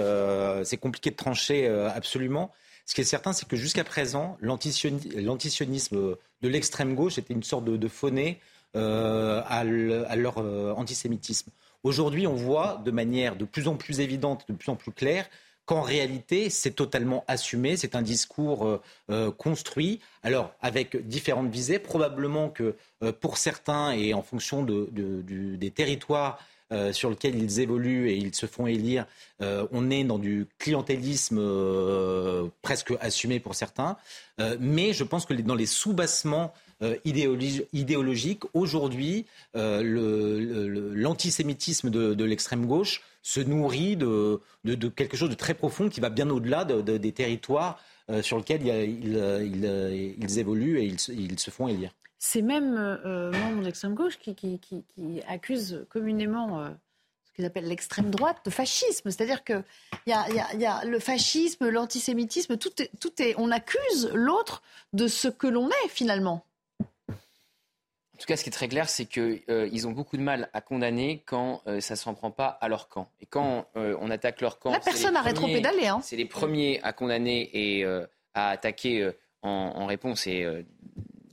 c'est 0.64 0.78
compliqué 0.78 1.12
de 1.12 1.16
trancher 1.16 1.68
absolument. 1.68 2.52
Ce 2.88 2.96
qui 2.96 3.02
est 3.02 3.06
certain, 3.06 3.34
c'est 3.34 3.48
que 3.48 3.58
jusqu'à 3.58 3.84
présent, 3.84 4.38
l'antisionisme 4.40 6.16
de 6.42 6.48
l'extrême 6.48 6.96
gauche 6.96 7.18
était 7.18 7.34
une 7.34 7.44
sorte 7.44 7.66
de, 7.66 7.76
de 7.76 7.90
euh, 8.76 9.42
à, 9.46 9.64
leur 9.64 10.38
euh, 10.38 10.74
antisémitisme. 10.74 11.52
Aujourd'hui, 11.84 12.28
on 12.28 12.36
voit 12.36 12.82
de 12.86 12.92
manière 12.92 13.36
de 13.36 13.46
plus 13.46 13.68
en 13.68 13.76
plus 13.76 14.00
évidente, 14.00 14.46
de 14.48 14.54
plus 14.54 14.70
en 14.70 14.76
plus 14.76 14.92
claire, 14.92 15.28
qu'en 15.68 15.82
réalité, 15.82 16.50
c'est 16.50 16.72
totalement 16.72 17.24
assumé, 17.28 17.78
c'est 17.78 17.96
un 17.96 18.02
discours 18.02 18.82
euh, 19.12 19.32
construit, 19.32 20.00
alors 20.24 20.52
avec 20.64 21.08
différentes 21.08 21.52
visées, 21.52 21.78
probablement 21.78 22.50
que 22.50 22.76
pour 23.22 23.38
certains 23.38 23.92
et 23.92 24.16
en 24.16 24.24
fonction 24.24 24.64
des 24.64 25.72
territoires, 25.72 26.40
euh, 26.74 26.92
sur 26.92 27.10
lequel 27.10 27.42
ils 27.42 27.62
évoluent 27.62 28.10
et 28.10 28.18
ils 28.18 28.36
se 28.36 28.46
font 28.46 28.68
élire, 28.68 29.06
euh, 29.42 29.66
on 29.72 29.90
est 29.90 30.04
dans 30.04 30.20
du 30.20 30.48
clientélisme 30.60 31.38
euh, 31.40 32.50
presque 32.62 32.94
assumé 33.00 33.40
pour 33.40 33.56
certains. 33.56 33.96
mais 34.60 34.92
je 34.92 35.06
pense 35.06 35.26
que 35.26 35.34
dans 35.34 35.56
les 35.56 35.66
soubassements 35.66 36.54
idéologiques, 37.06 38.44
aujourd'hui, 38.54 39.26
l'antisémitisme 39.56 41.90
de, 41.90 42.24
l'extrême 42.24 42.66
gauche 42.66 43.02
se 43.28 43.40
nourrit 43.42 43.98
de, 43.98 44.40
quelque 44.96 45.18
chose 45.18 45.30
de 45.30 45.36
très 45.36 45.54
profond 45.54 45.90
qui 45.90 46.00
va 46.00 46.10
bien 46.10 46.30
au-delà 46.30 46.64
des 46.66 47.12
territoires 47.12 47.80
sur 48.22 48.38
lesquels 48.38 48.66
ils, 48.66 50.40
évoluent 50.40 50.80
et 50.80 50.86
ils 50.86 51.40
se 51.40 51.52
font 51.52 51.68
élire 51.68 51.92
c'est 52.20 52.42
même 52.42 52.76
euh, 52.78 53.32
membres 53.32 53.64
d'extrême 53.64 53.94
gauche 53.94 54.18
qui, 54.18 54.36
qui, 54.36 54.84
communément 55.90 56.62
euh, 56.62 56.70
ce 57.26 57.32
qu'ils 57.34 57.46
appellent 57.46 57.68
l'extrême 57.68 58.10
droite 58.10 58.38
de 58.46 58.50
fascisme. 58.50 59.12
C'est-à-dire 59.12 59.44
qu'il 59.44 59.64
y 60.08 60.12
y, 60.12 60.66
a, 60.66 60.86
le 60.86 61.00
fascisme, 61.00 61.70
l'antisémitisme, 61.70 62.58
tout 62.58 63.22
est, 63.22 63.36
on 63.38 63.52
accuse 63.52 64.10
l'autre 64.14 64.64
de 64.94 65.08
ce 65.08 65.28
que 65.28 65.48
l'on 65.48 65.70
est 65.70 65.90
finalement. 65.90 66.44
En 68.18 68.20
tout 68.20 68.26
cas, 68.26 68.36
ce 68.36 68.44
qui 68.44 68.50
est 68.50 68.52
très 68.52 68.68
clair, 68.68 68.90
c'est 68.90 69.06
qu'ils 69.06 69.44
euh, 69.50 69.86
ont 69.86 69.92
beaucoup 69.92 70.18
de 70.18 70.24
mal 70.24 70.50
à 70.52 70.62
condamner 70.62 71.22
quand 71.28 71.62
ça 71.80 71.94
ne 71.94 71.98
s'en 71.98 72.16
prend 72.16 72.32
pas 72.32 72.48
à 72.48 72.68
leur 72.68 72.90
camp. 72.90 73.08
Et 73.22 73.28
quand 73.28 73.68
on 73.76 74.10
attaque 74.10 74.42
leur 74.42 74.58
camp, 74.58 74.72
personne 74.84 75.16
a 75.16 75.22
rétro-pédalé. 75.22 75.88
Hein. 75.88 76.00
C'est 76.02 76.16
les 76.16 76.26
premiers 76.26 76.82
à 76.82 76.94
condamner 76.94 77.50
et 77.54 77.86
à 78.34 78.50
attaquer 78.50 79.12
en, 79.44 79.50
en, 79.50 79.86
réponse 79.86 80.26
et 80.26 80.44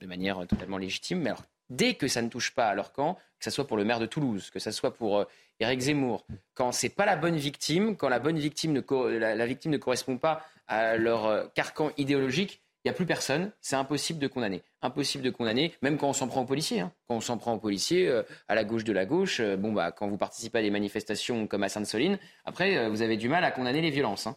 de 0.00 0.06
manière 0.06 0.46
totalement 0.46 0.76
légitime. 0.76 1.20
Mais 1.20 1.30
alors, 1.30 1.44
dès 1.70 1.94
que 1.94 2.08
ça 2.08 2.22
ne 2.22 2.28
touche 2.28 2.54
pas 2.54 2.68
à 2.68 2.74
leur 2.74 2.92
camp, 2.92 3.14
que 3.38 3.44
ce 3.44 3.50
soit 3.50 3.66
pour 3.66 3.76
le 3.76 3.84
maire 3.84 4.00
de 4.00 4.06
Toulouse, 4.06 4.50
que 4.50 4.58
ce 4.58 4.70
soit 4.70 4.94
pour 4.94 5.18
euh, 5.18 5.24
Éric 5.60 5.80
Zemmour, 5.80 6.26
quand 6.54 6.72
c'est 6.72 6.88
pas 6.88 7.06
la 7.06 7.16
bonne 7.16 7.36
victime, 7.36 7.96
quand 7.96 8.08
la 8.08 8.18
bonne 8.18 8.38
victime 8.38 8.72
ne, 8.72 9.18
la, 9.18 9.46
victime 9.46 9.72
ne 9.72 9.76
correspond 9.76 10.18
pas 10.18 10.46
à 10.66 10.96
leur 10.96 11.26
euh, 11.26 11.46
carcan 11.54 11.90
idéologique, 11.96 12.62
il 12.84 12.88
n'y 12.88 12.90
a 12.90 12.94
plus 12.94 13.06
personne, 13.06 13.50
c'est 13.60 13.76
impossible 13.76 14.18
de 14.18 14.26
condamner. 14.26 14.62
Impossible 14.82 15.24
de 15.24 15.30
condamner, 15.30 15.74
même 15.80 15.96
quand 15.96 16.08
on 16.08 16.12
s'en 16.12 16.28
prend 16.28 16.42
aux 16.42 16.46
policiers. 16.46 16.80
Hein. 16.80 16.92
Quand 17.08 17.16
on 17.16 17.20
s'en 17.20 17.38
prend 17.38 17.54
aux 17.54 17.58
policiers, 17.58 18.08
euh, 18.08 18.22
à 18.48 18.54
la 18.54 18.64
gauche 18.64 18.84
de 18.84 18.92
la 18.92 19.06
gauche, 19.06 19.40
bon, 19.40 19.72
bah, 19.72 19.90
quand 19.90 20.08
vous 20.08 20.18
participez 20.18 20.58
à 20.58 20.62
des 20.62 20.70
manifestations 20.70 21.46
comme 21.46 21.62
à 21.62 21.68
Sainte-Soline, 21.68 22.18
après, 22.44 22.90
vous 22.90 23.02
avez 23.02 23.16
du 23.16 23.28
mal 23.28 23.44
à 23.44 23.50
condamner 23.50 23.80
les 23.80 23.90
violences. 23.90 24.26
Hein. 24.26 24.36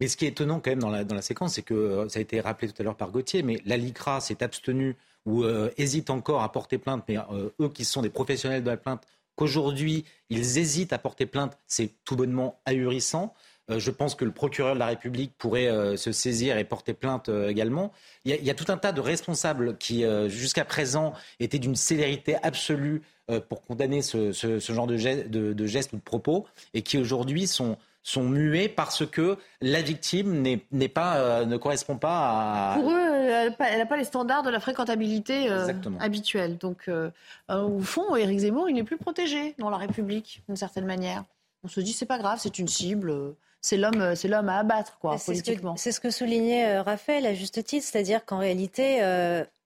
Mais 0.00 0.08
ce 0.08 0.16
qui 0.16 0.24
est 0.24 0.28
étonnant 0.28 0.60
quand 0.60 0.70
même 0.70 0.80
dans 0.80 0.90
la, 0.90 1.04
dans 1.04 1.14
la 1.14 1.22
séquence, 1.22 1.54
c'est 1.54 1.62
que 1.62 2.06
ça 2.08 2.18
a 2.18 2.22
été 2.22 2.40
rappelé 2.40 2.72
tout 2.72 2.80
à 2.80 2.84
l'heure 2.84 2.96
par 2.96 3.10
Gauthier, 3.10 3.42
mais 3.42 3.60
la 3.66 3.76
LICRA 3.76 4.20
s'est 4.20 4.42
abstenue 4.42 4.96
ou 5.26 5.44
euh, 5.44 5.70
hésitent 5.76 6.10
encore 6.10 6.42
à 6.42 6.50
porter 6.50 6.78
plainte, 6.78 7.04
mais 7.06 7.18
euh, 7.18 7.50
eux 7.60 7.68
qui 7.68 7.84
sont 7.84 8.00
des 8.00 8.08
professionnels 8.08 8.62
de 8.62 8.70
la 8.70 8.78
plainte, 8.78 9.06
qu'aujourd'hui 9.36 10.06
ils 10.30 10.58
hésitent 10.58 10.94
à 10.94 10.98
porter 10.98 11.26
plainte, 11.26 11.58
c'est 11.66 11.92
tout 12.04 12.16
bonnement 12.16 12.60
ahurissant. 12.64 13.34
Euh, 13.70 13.78
je 13.78 13.90
pense 13.90 14.14
que 14.14 14.24
le 14.24 14.32
procureur 14.32 14.74
de 14.74 14.78
la 14.78 14.86
République 14.86 15.32
pourrait 15.38 15.96
se 15.96 16.12
saisir 16.12 16.58
et 16.58 16.64
porter 16.64 16.94
plainte 16.94 17.28
également. 17.48 17.92
Il 18.24 18.34
y, 18.34 18.50
a, 18.50 18.54
tout 18.54 18.70
un 18.70 18.76
tas 18.76 18.92
de 18.92 19.00
responsables 19.00 19.76
qui, 19.78 20.04
jusqu'à 20.28 20.64
présent, 20.64 21.14
étaient 21.38 21.58
d'une 21.58 21.76
célérité 21.76 22.36
absolue 22.42 23.02
pour 23.48 23.62
condamner 23.62 24.02
ce, 24.02 24.32
genre 24.58 24.86
de, 24.86 25.52
de, 25.52 25.66
gestes 25.66 25.92
ou 25.92 25.96
de 25.96 26.02
propos 26.02 26.46
et 26.74 26.82
qui 26.82 26.98
aujourd'hui 26.98 27.46
sont, 27.46 27.76
sont 28.02 28.24
muets 28.24 28.68
parce 28.68 29.06
que 29.06 29.36
la 29.60 29.82
victime 29.82 30.42
n'est 30.42 30.88
pas, 30.88 31.16
euh, 31.16 31.44
ne 31.44 31.56
correspond 31.56 31.96
pas 31.96 32.72
à... 32.72 32.74
Pour 32.76 32.90
eux, 32.90 32.96
elle 32.96 33.78
n'a 33.78 33.86
pas 33.86 33.96
les 33.96 34.04
standards 34.04 34.42
de 34.42 34.50
la 34.50 34.60
fréquentabilité 34.60 35.50
euh, 35.50 35.72
habituelle. 36.00 36.56
Donc, 36.56 36.88
euh, 36.88 37.10
au 37.48 37.80
fond, 37.80 38.16
Éric 38.16 38.40
Zemmour, 38.40 38.68
il 38.68 38.74
n'est 38.74 38.84
plus 38.84 38.96
protégé 38.96 39.54
dans 39.58 39.70
la 39.70 39.76
République, 39.76 40.42
d'une 40.48 40.56
certaine 40.56 40.86
manière. 40.86 41.24
On 41.62 41.68
se 41.68 41.80
dit, 41.80 41.92
c'est 41.92 42.06
pas 42.06 42.18
grave, 42.18 42.38
c'est 42.40 42.58
une 42.58 42.68
cible 42.68 43.34
c'est 43.60 43.76
l'homme, 43.76 44.14
c'est 44.16 44.28
l'homme 44.28 44.48
à 44.48 44.58
abattre, 44.58 44.98
quoi, 44.98 45.16
politiquement. 45.24 45.76
C'est 45.76 45.92
ce 45.92 46.00
que 46.00 46.10
soulignait 46.10 46.80
Raphaël 46.80 47.26
à 47.26 47.34
juste 47.34 47.62
titre, 47.64 47.86
c'est-à-dire 47.86 48.24
qu'en 48.24 48.38
réalité, 48.38 49.00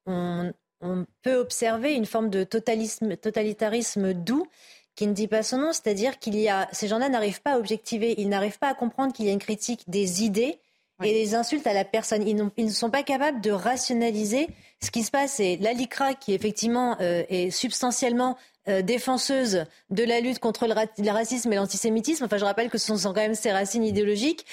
on, 0.07 0.53
on, 0.81 1.07
peut 1.23 1.37
observer 1.37 1.95
une 1.95 2.07
forme 2.07 2.31
de 2.31 2.45
totalitarisme 2.45 4.13
doux 4.15 4.47
qui 4.95 5.07
ne 5.07 5.13
dit 5.13 5.29
pas 5.29 5.43
son 5.43 5.59
nom, 5.59 5.73
c'est-à-dire 5.73 6.19
qu'il 6.19 6.37
y 6.37 6.49
a 6.49 6.69
ces 6.73 6.89
gens-là 6.89 7.09
n'arrivent 7.09 7.43
pas 7.43 7.55
à 7.55 7.59
objectiver, 7.59 8.15
ils 8.19 8.29
n'arrivent 8.29 8.59
pas 8.59 8.69
à 8.69 8.75
comprendre 8.75 9.13
qu'il 9.13 9.27
y 9.27 9.29
a 9.29 9.33
une 9.33 9.39
critique 9.39 9.83
des 9.89 10.25
idées 10.25 10.59
et 11.03 11.13
des 11.13 11.35
insultes 11.35 11.67
à 11.67 11.73
la 11.73 11.85
personne. 11.85 12.27
Ils, 12.27 12.51
ils, 12.57 12.67
ne 12.67 12.71
sont 12.71 12.91
pas 12.91 13.03
capables 13.03 13.41
de 13.41 13.51
rationaliser 13.51 14.49
ce 14.81 14.91
qui 14.91 15.03
se 15.03 15.11
passe. 15.11 15.41
Et 15.41 15.57
l'ALICRA, 15.57 16.15
qui 16.15 16.33
effectivement 16.33 16.97
euh, 17.01 17.25
est 17.29 17.51
substantiellement 17.51 18.37
euh, 18.69 18.83
défenseuse 18.83 19.65
de 19.91 20.05
la 20.05 20.21
lutte 20.21 20.39
contre 20.39 20.67
le, 20.67 21.11
racisme 21.11 21.53
et 21.53 21.57
l'antisémitisme, 21.57 22.25
enfin 22.25 22.39
je 22.39 22.45
rappelle 22.45 22.71
que 22.71 22.79
ce 22.79 22.97
sont 22.97 23.13
quand 23.13 23.21
même 23.21 23.35
ses 23.35 23.53
racines 23.53 23.85
idéologiques, 23.85 24.47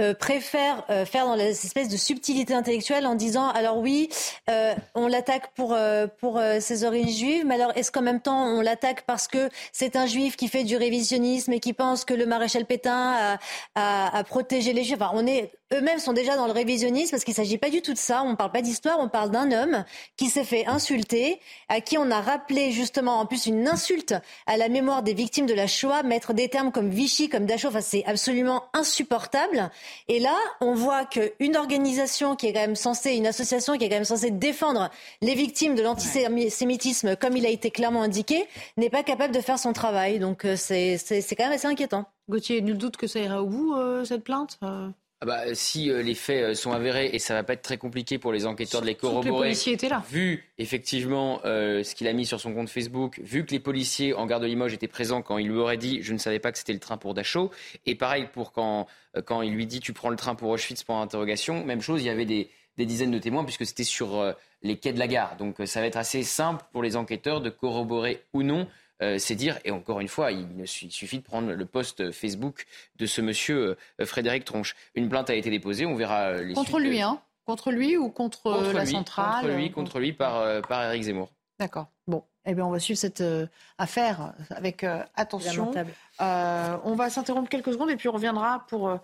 euh, 0.00 0.12
préfère 0.12 0.84
euh, 0.90 1.04
faire 1.04 1.24
dans 1.24 1.36
l'espèce 1.36 1.88
de 1.88 1.96
subtilité 1.96 2.52
intellectuelle 2.52 3.06
en 3.06 3.14
disant 3.14 3.48
alors 3.50 3.78
oui, 3.78 4.08
euh, 4.50 4.74
on 4.96 5.06
l'attaque 5.06 5.54
pour 5.54 5.76
pour 6.18 6.40
ses 6.58 6.84
origines 6.84 7.16
juives, 7.16 7.44
mais 7.46 7.54
alors 7.54 7.70
est-ce 7.76 7.92
qu'en 7.92 8.02
même 8.02 8.20
temps 8.20 8.44
on 8.44 8.60
l'attaque 8.60 9.02
parce 9.06 9.28
que 9.28 9.48
c'est 9.72 9.94
un 9.94 10.06
juif 10.06 10.34
qui 10.36 10.48
fait 10.48 10.64
du 10.64 10.76
révisionnisme 10.76 11.52
et 11.52 11.60
qui 11.60 11.72
pense 11.72 12.04
que 12.04 12.12
le 12.12 12.26
maréchal 12.26 12.66
Pétain 12.66 13.38
a, 13.76 14.18
a, 14.18 14.24
protégé 14.24 14.72
les 14.72 14.82
juifs? 14.82 14.96
Enfin, 15.00 15.12
on 15.14 15.26
est 15.28 15.52
eux-mêmes 15.72 15.98
sont 15.98 16.12
déjà 16.12 16.36
dans 16.36 16.46
le 16.46 16.52
révisionnisme 16.52 17.10
parce 17.10 17.24
qu'il 17.24 17.32
ne 17.32 17.36
s'agit 17.36 17.58
pas 17.58 17.70
du 17.70 17.82
tout 17.82 17.92
de 17.92 17.98
ça. 17.98 18.22
On 18.22 18.30
ne 18.30 18.36
parle 18.36 18.52
pas 18.52 18.62
d'histoire, 18.62 18.98
on 19.00 19.08
parle 19.08 19.30
d'un 19.30 19.50
homme 19.50 19.84
qui 20.16 20.26
s'est 20.26 20.44
fait 20.44 20.66
insulter, 20.66 21.40
à 21.68 21.80
qui 21.80 21.98
on 21.98 22.10
a 22.10 22.20
rappelé 22.20 22.70
justement 22.70 23.18
en 23.18 23.26
plus 23.26 23.46
une 23.46 23.66
insulte 23.66 24.14
à 24.46 24.56
la 24.56 24.68
mémoire 24.68 25.02
des 25.02 25.14
victimes 25.14 25.46
de 25.46 25.54
la 25.54 25.66
Shoah, 25.66 26.02
mettre 26.02 26.34
des 26.34 26.48
termes 26.48 26.70
comme 26.70 26.90
Vichy, 26.90 27.28
comme 27.28 27.46
Dachau. 27.46 27.68
Enfin, 27.68 27.80
c'est 27.80 28.04
absolument 28.04 28.64
insupportable. 28.72 29.70
Et 30.08 30.20
là, 30.20 30.36
on 30.60 30.74
voit 30.74 31.06
qu'une 31.06 31.56
organisation 31.56 32.36
qui 32.36 32.46
est 32.46 32.52
quand 32.52 32.60
même 32.60 32.76
censée, 32.76 33.14
une 33.14 33.26
association 33.26 33.76
qui 33.76 33.84
est 33.84 33.88
quand 33.88 33.96
même 33.96 34.04
censée 34.04 34.30
défendre 34.30 34.90
les 35.22 35.34
victimes 35.34 35.74
de 35.74 35.82
l'antisémitisme, 35.82 37.16
comme 37.16 37.36
il 37.36 37.46
a 37.46 37.50
été 37.50 37.70
clairement 37.70 38.02
indiqué, 38.02 38.46
n'est 38.76 38.90
pas 38.90 39.02
capable 39.02 39.34
de 39.34 39.40
faire 39.40 39.58
son 39.58 39.72
travail. 39.72 40.18
Donc 40.18 40.44
euh, 40.44 40.56
c'est 40.56 40.98
quand 41.36 41.44
même 41.44 41.52
assez 41.52 41.66
inquiétant. 41.66 42.04
Gauthier, 42.28 42.62
nul 42.62 42.78
doute 42.78 42.96
que 42.96 43.06
ça 43.06 43.20
ira 43.20 43.42
au 43.42 43.46
bout, 43.46 43.74
euh, 43.74 44.04
cette 44.04 44.24
plainte? 44.24 44.58
Euh 44.62 44.88
ah 45.24 45.44
bah, 45.46 45.54
si 45.54 45.86
les 45.86 46.14
faits 46.14 46.54
sont 46.54 46.72
avérés, 46.72 47.10
et 47.12 47.18
ça 47.18 47.34
va 47.34 47.42
pas 47.42 47.54
être 47.54 47.62
très 47.62 47.78
compliqué 47.78 48.18
pour 48.18 48.32
les 48.32 48.46
enquêteurs 48.46 48.80
de 48.80 48.86
les 48.86 48.94
corroborer, 48.94 49.30
les 49.30 49.36
policiers 49.36 49.72
étaient 49.72 49.88
là. 49.88 50.02
vu 50.10 50.44
effectivement 50.58 51.40
ce 51.44 51.94
qu'il 51.94 52.06
a 52.08 52.12
mis 52.12 52.26
sur 52.26 52.40
son 52.40 52.52
compte 52.52 52.68
Facebook, 52.68 53.20
vu 53.22 53.44
que 53.44 53.52
les 53.52 53.60
policiers 53.60 54.14
en 54.14 54.26
gare 54.26 54.40
de 54.40 54.46
Limoges 54.46 54.74
étaient 54.74 54.88
présents 54.88 55.22
quand 55.22 55.38
il 55.38 55.48
lui 55.48 55.58
aurait 55.58 55.76
dit 55.76 56.00
je 56.02 56.12
ne 56.12 56.18
savais 56.18 56.38
pas 56.38 56.52
que 56.52 56.58
c'était 56.58 56.72
le 56.72 56.78
train 56.78 56.96
pour 56.96 57.14
Dachau, 57.14 57.50
et 57.86 57.94
pareil 57.94 58.28
pour 58.32 58.52
quand 58.52 58.86
euh, 59.16 59.22
quand 59.22 59.42
il 59.42 59.52
lui 59.52 59.66
dit 59.66 59.80
tu 59.80 59.92
prends 59.92 60.10
le 60.10 60.16
train 60.16 60.34
pour 60.34 60.50
Auschwitz 60.50 60.82
pour 60.82 60.96
interrogation. 60.96 61.64
Même 61.64 61.80
chose, 61.80 62.02
il 62.02 62.06
y 62.06 62.10
avait 62.10 62.24
des, 62.24 62.50
dizaines 62.78 63.10
de 63.10 63.18
témoins 63.18 63.44
puisque 63.44 63.66
c'était 63.66 63.84
sur 63.84 64.18
euh, 64.18 64.32
les 64.62 64.76
quais 64.76 64.92
de 64.92 64.98
la 64.98 65.06
gare. 65.06 65.36
Donc 65.36 65.60
euh, 65.60 65.66
ça 65.66 65.80
va 65.80 65.86
être 65.86 65.96
assez 65.96 66.22
simple 66.22 66.64
pour 66.72 66.82
les 66.82 66.96
enquêteurs 66.96 67.40
de 67.40 67.50
corroborer 67.50 68.22
ou 68.32 68.42
non 68.42 68.66
ces 69.00 69.34
dires. 69.34 69.58
Et 69.64 69.70
encore 69.70 70.00
une 70.00 70.08
fois, 70.08 70.32
il, 70.32 70.66
suffit 70.66 71.18
de 71.18 71.22
prendre 71.22 71.52
le 71.52 71.66
post 71.66 72.10
Facebook 72.10 72.66
de 72.96 73.06
ce 73.06 73.20
monsieur 73.20 73.76
Frédéric 74.02 74.44
Tronche. 74.44 74.74
Une 74.94 75.08
plainte 75.08 75.30
a 75.30 75.34
été 75.34 75.50
déposée, 75.50 75.86
on 75.86 75.94
verra 75.94 76.34
les 76.34 76.54
Contre 76.54 76.78
lui, 76.78 77.00
hein 77.00 77.20
Contre 77.44 77.70
lui 77.70 77.96
ou 77.96 78.08
contre, 78.08 78.72
la 78.72 78.86
centrale 78.86 79.42
Contre 79.42 79.56
lui, 79.56 79.70
contre 79.70 79.98
lui 79.98 80.12
par, 80.12 80.62
par 80.62 80.84
Eric 80.84 81.02
Zemmour. 81.02 81.30
D'accord. 81.58 81.86
Bon, 82.06 82.24
eh 82.46 82.54
bien, 82.54 82.66
on 82.66 82.70
va 82.70 82.78
suivre 82.78 82.98
cette 82.98 83.20
euh, 83.20 83.46
affaire 83.78 84.34
avec 84.50 84.84
euh, 84.84 85.02
attention. 85.14 85.72
Euh, 86.20 86.76
on 86.84 86.94
va 86.94 87.08
s'interrompre 87.08 87.48
quelques 87.48 87.72
secondes 87.72 87.90
et 87.90 87.96
puis 87.96 88.08
on 88.08 88.12
reviendra 88.12 88.66
pour, 88.68 88.98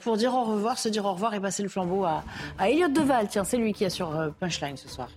pour 0.00 0.16
dire 0.16 0.34
au 0.34 0.44
revoir, 0.44 0.78
se 0.78 0.88
dire 0.88 1.04
au 1.04 1.12
revoir 1.12 1.34
et 1.34 1.40
passer 1.40 1.62
le 1.62 1.68
flambeau 1.68 2.04
à, 2.04 2.22
à 2.58 2.70
Elliot 2.70 2.88
Deval. 2.88 3.28
Tiens, 3.28 3.44
c'est 3.44 3.56
lui 3.56 3.72
qui 3.72 3.84
est 3.84 3.90
sur 3.90 4.32
Punchline 4.38 4.76
ce 4.76 4.88
soir. 4.88 5.08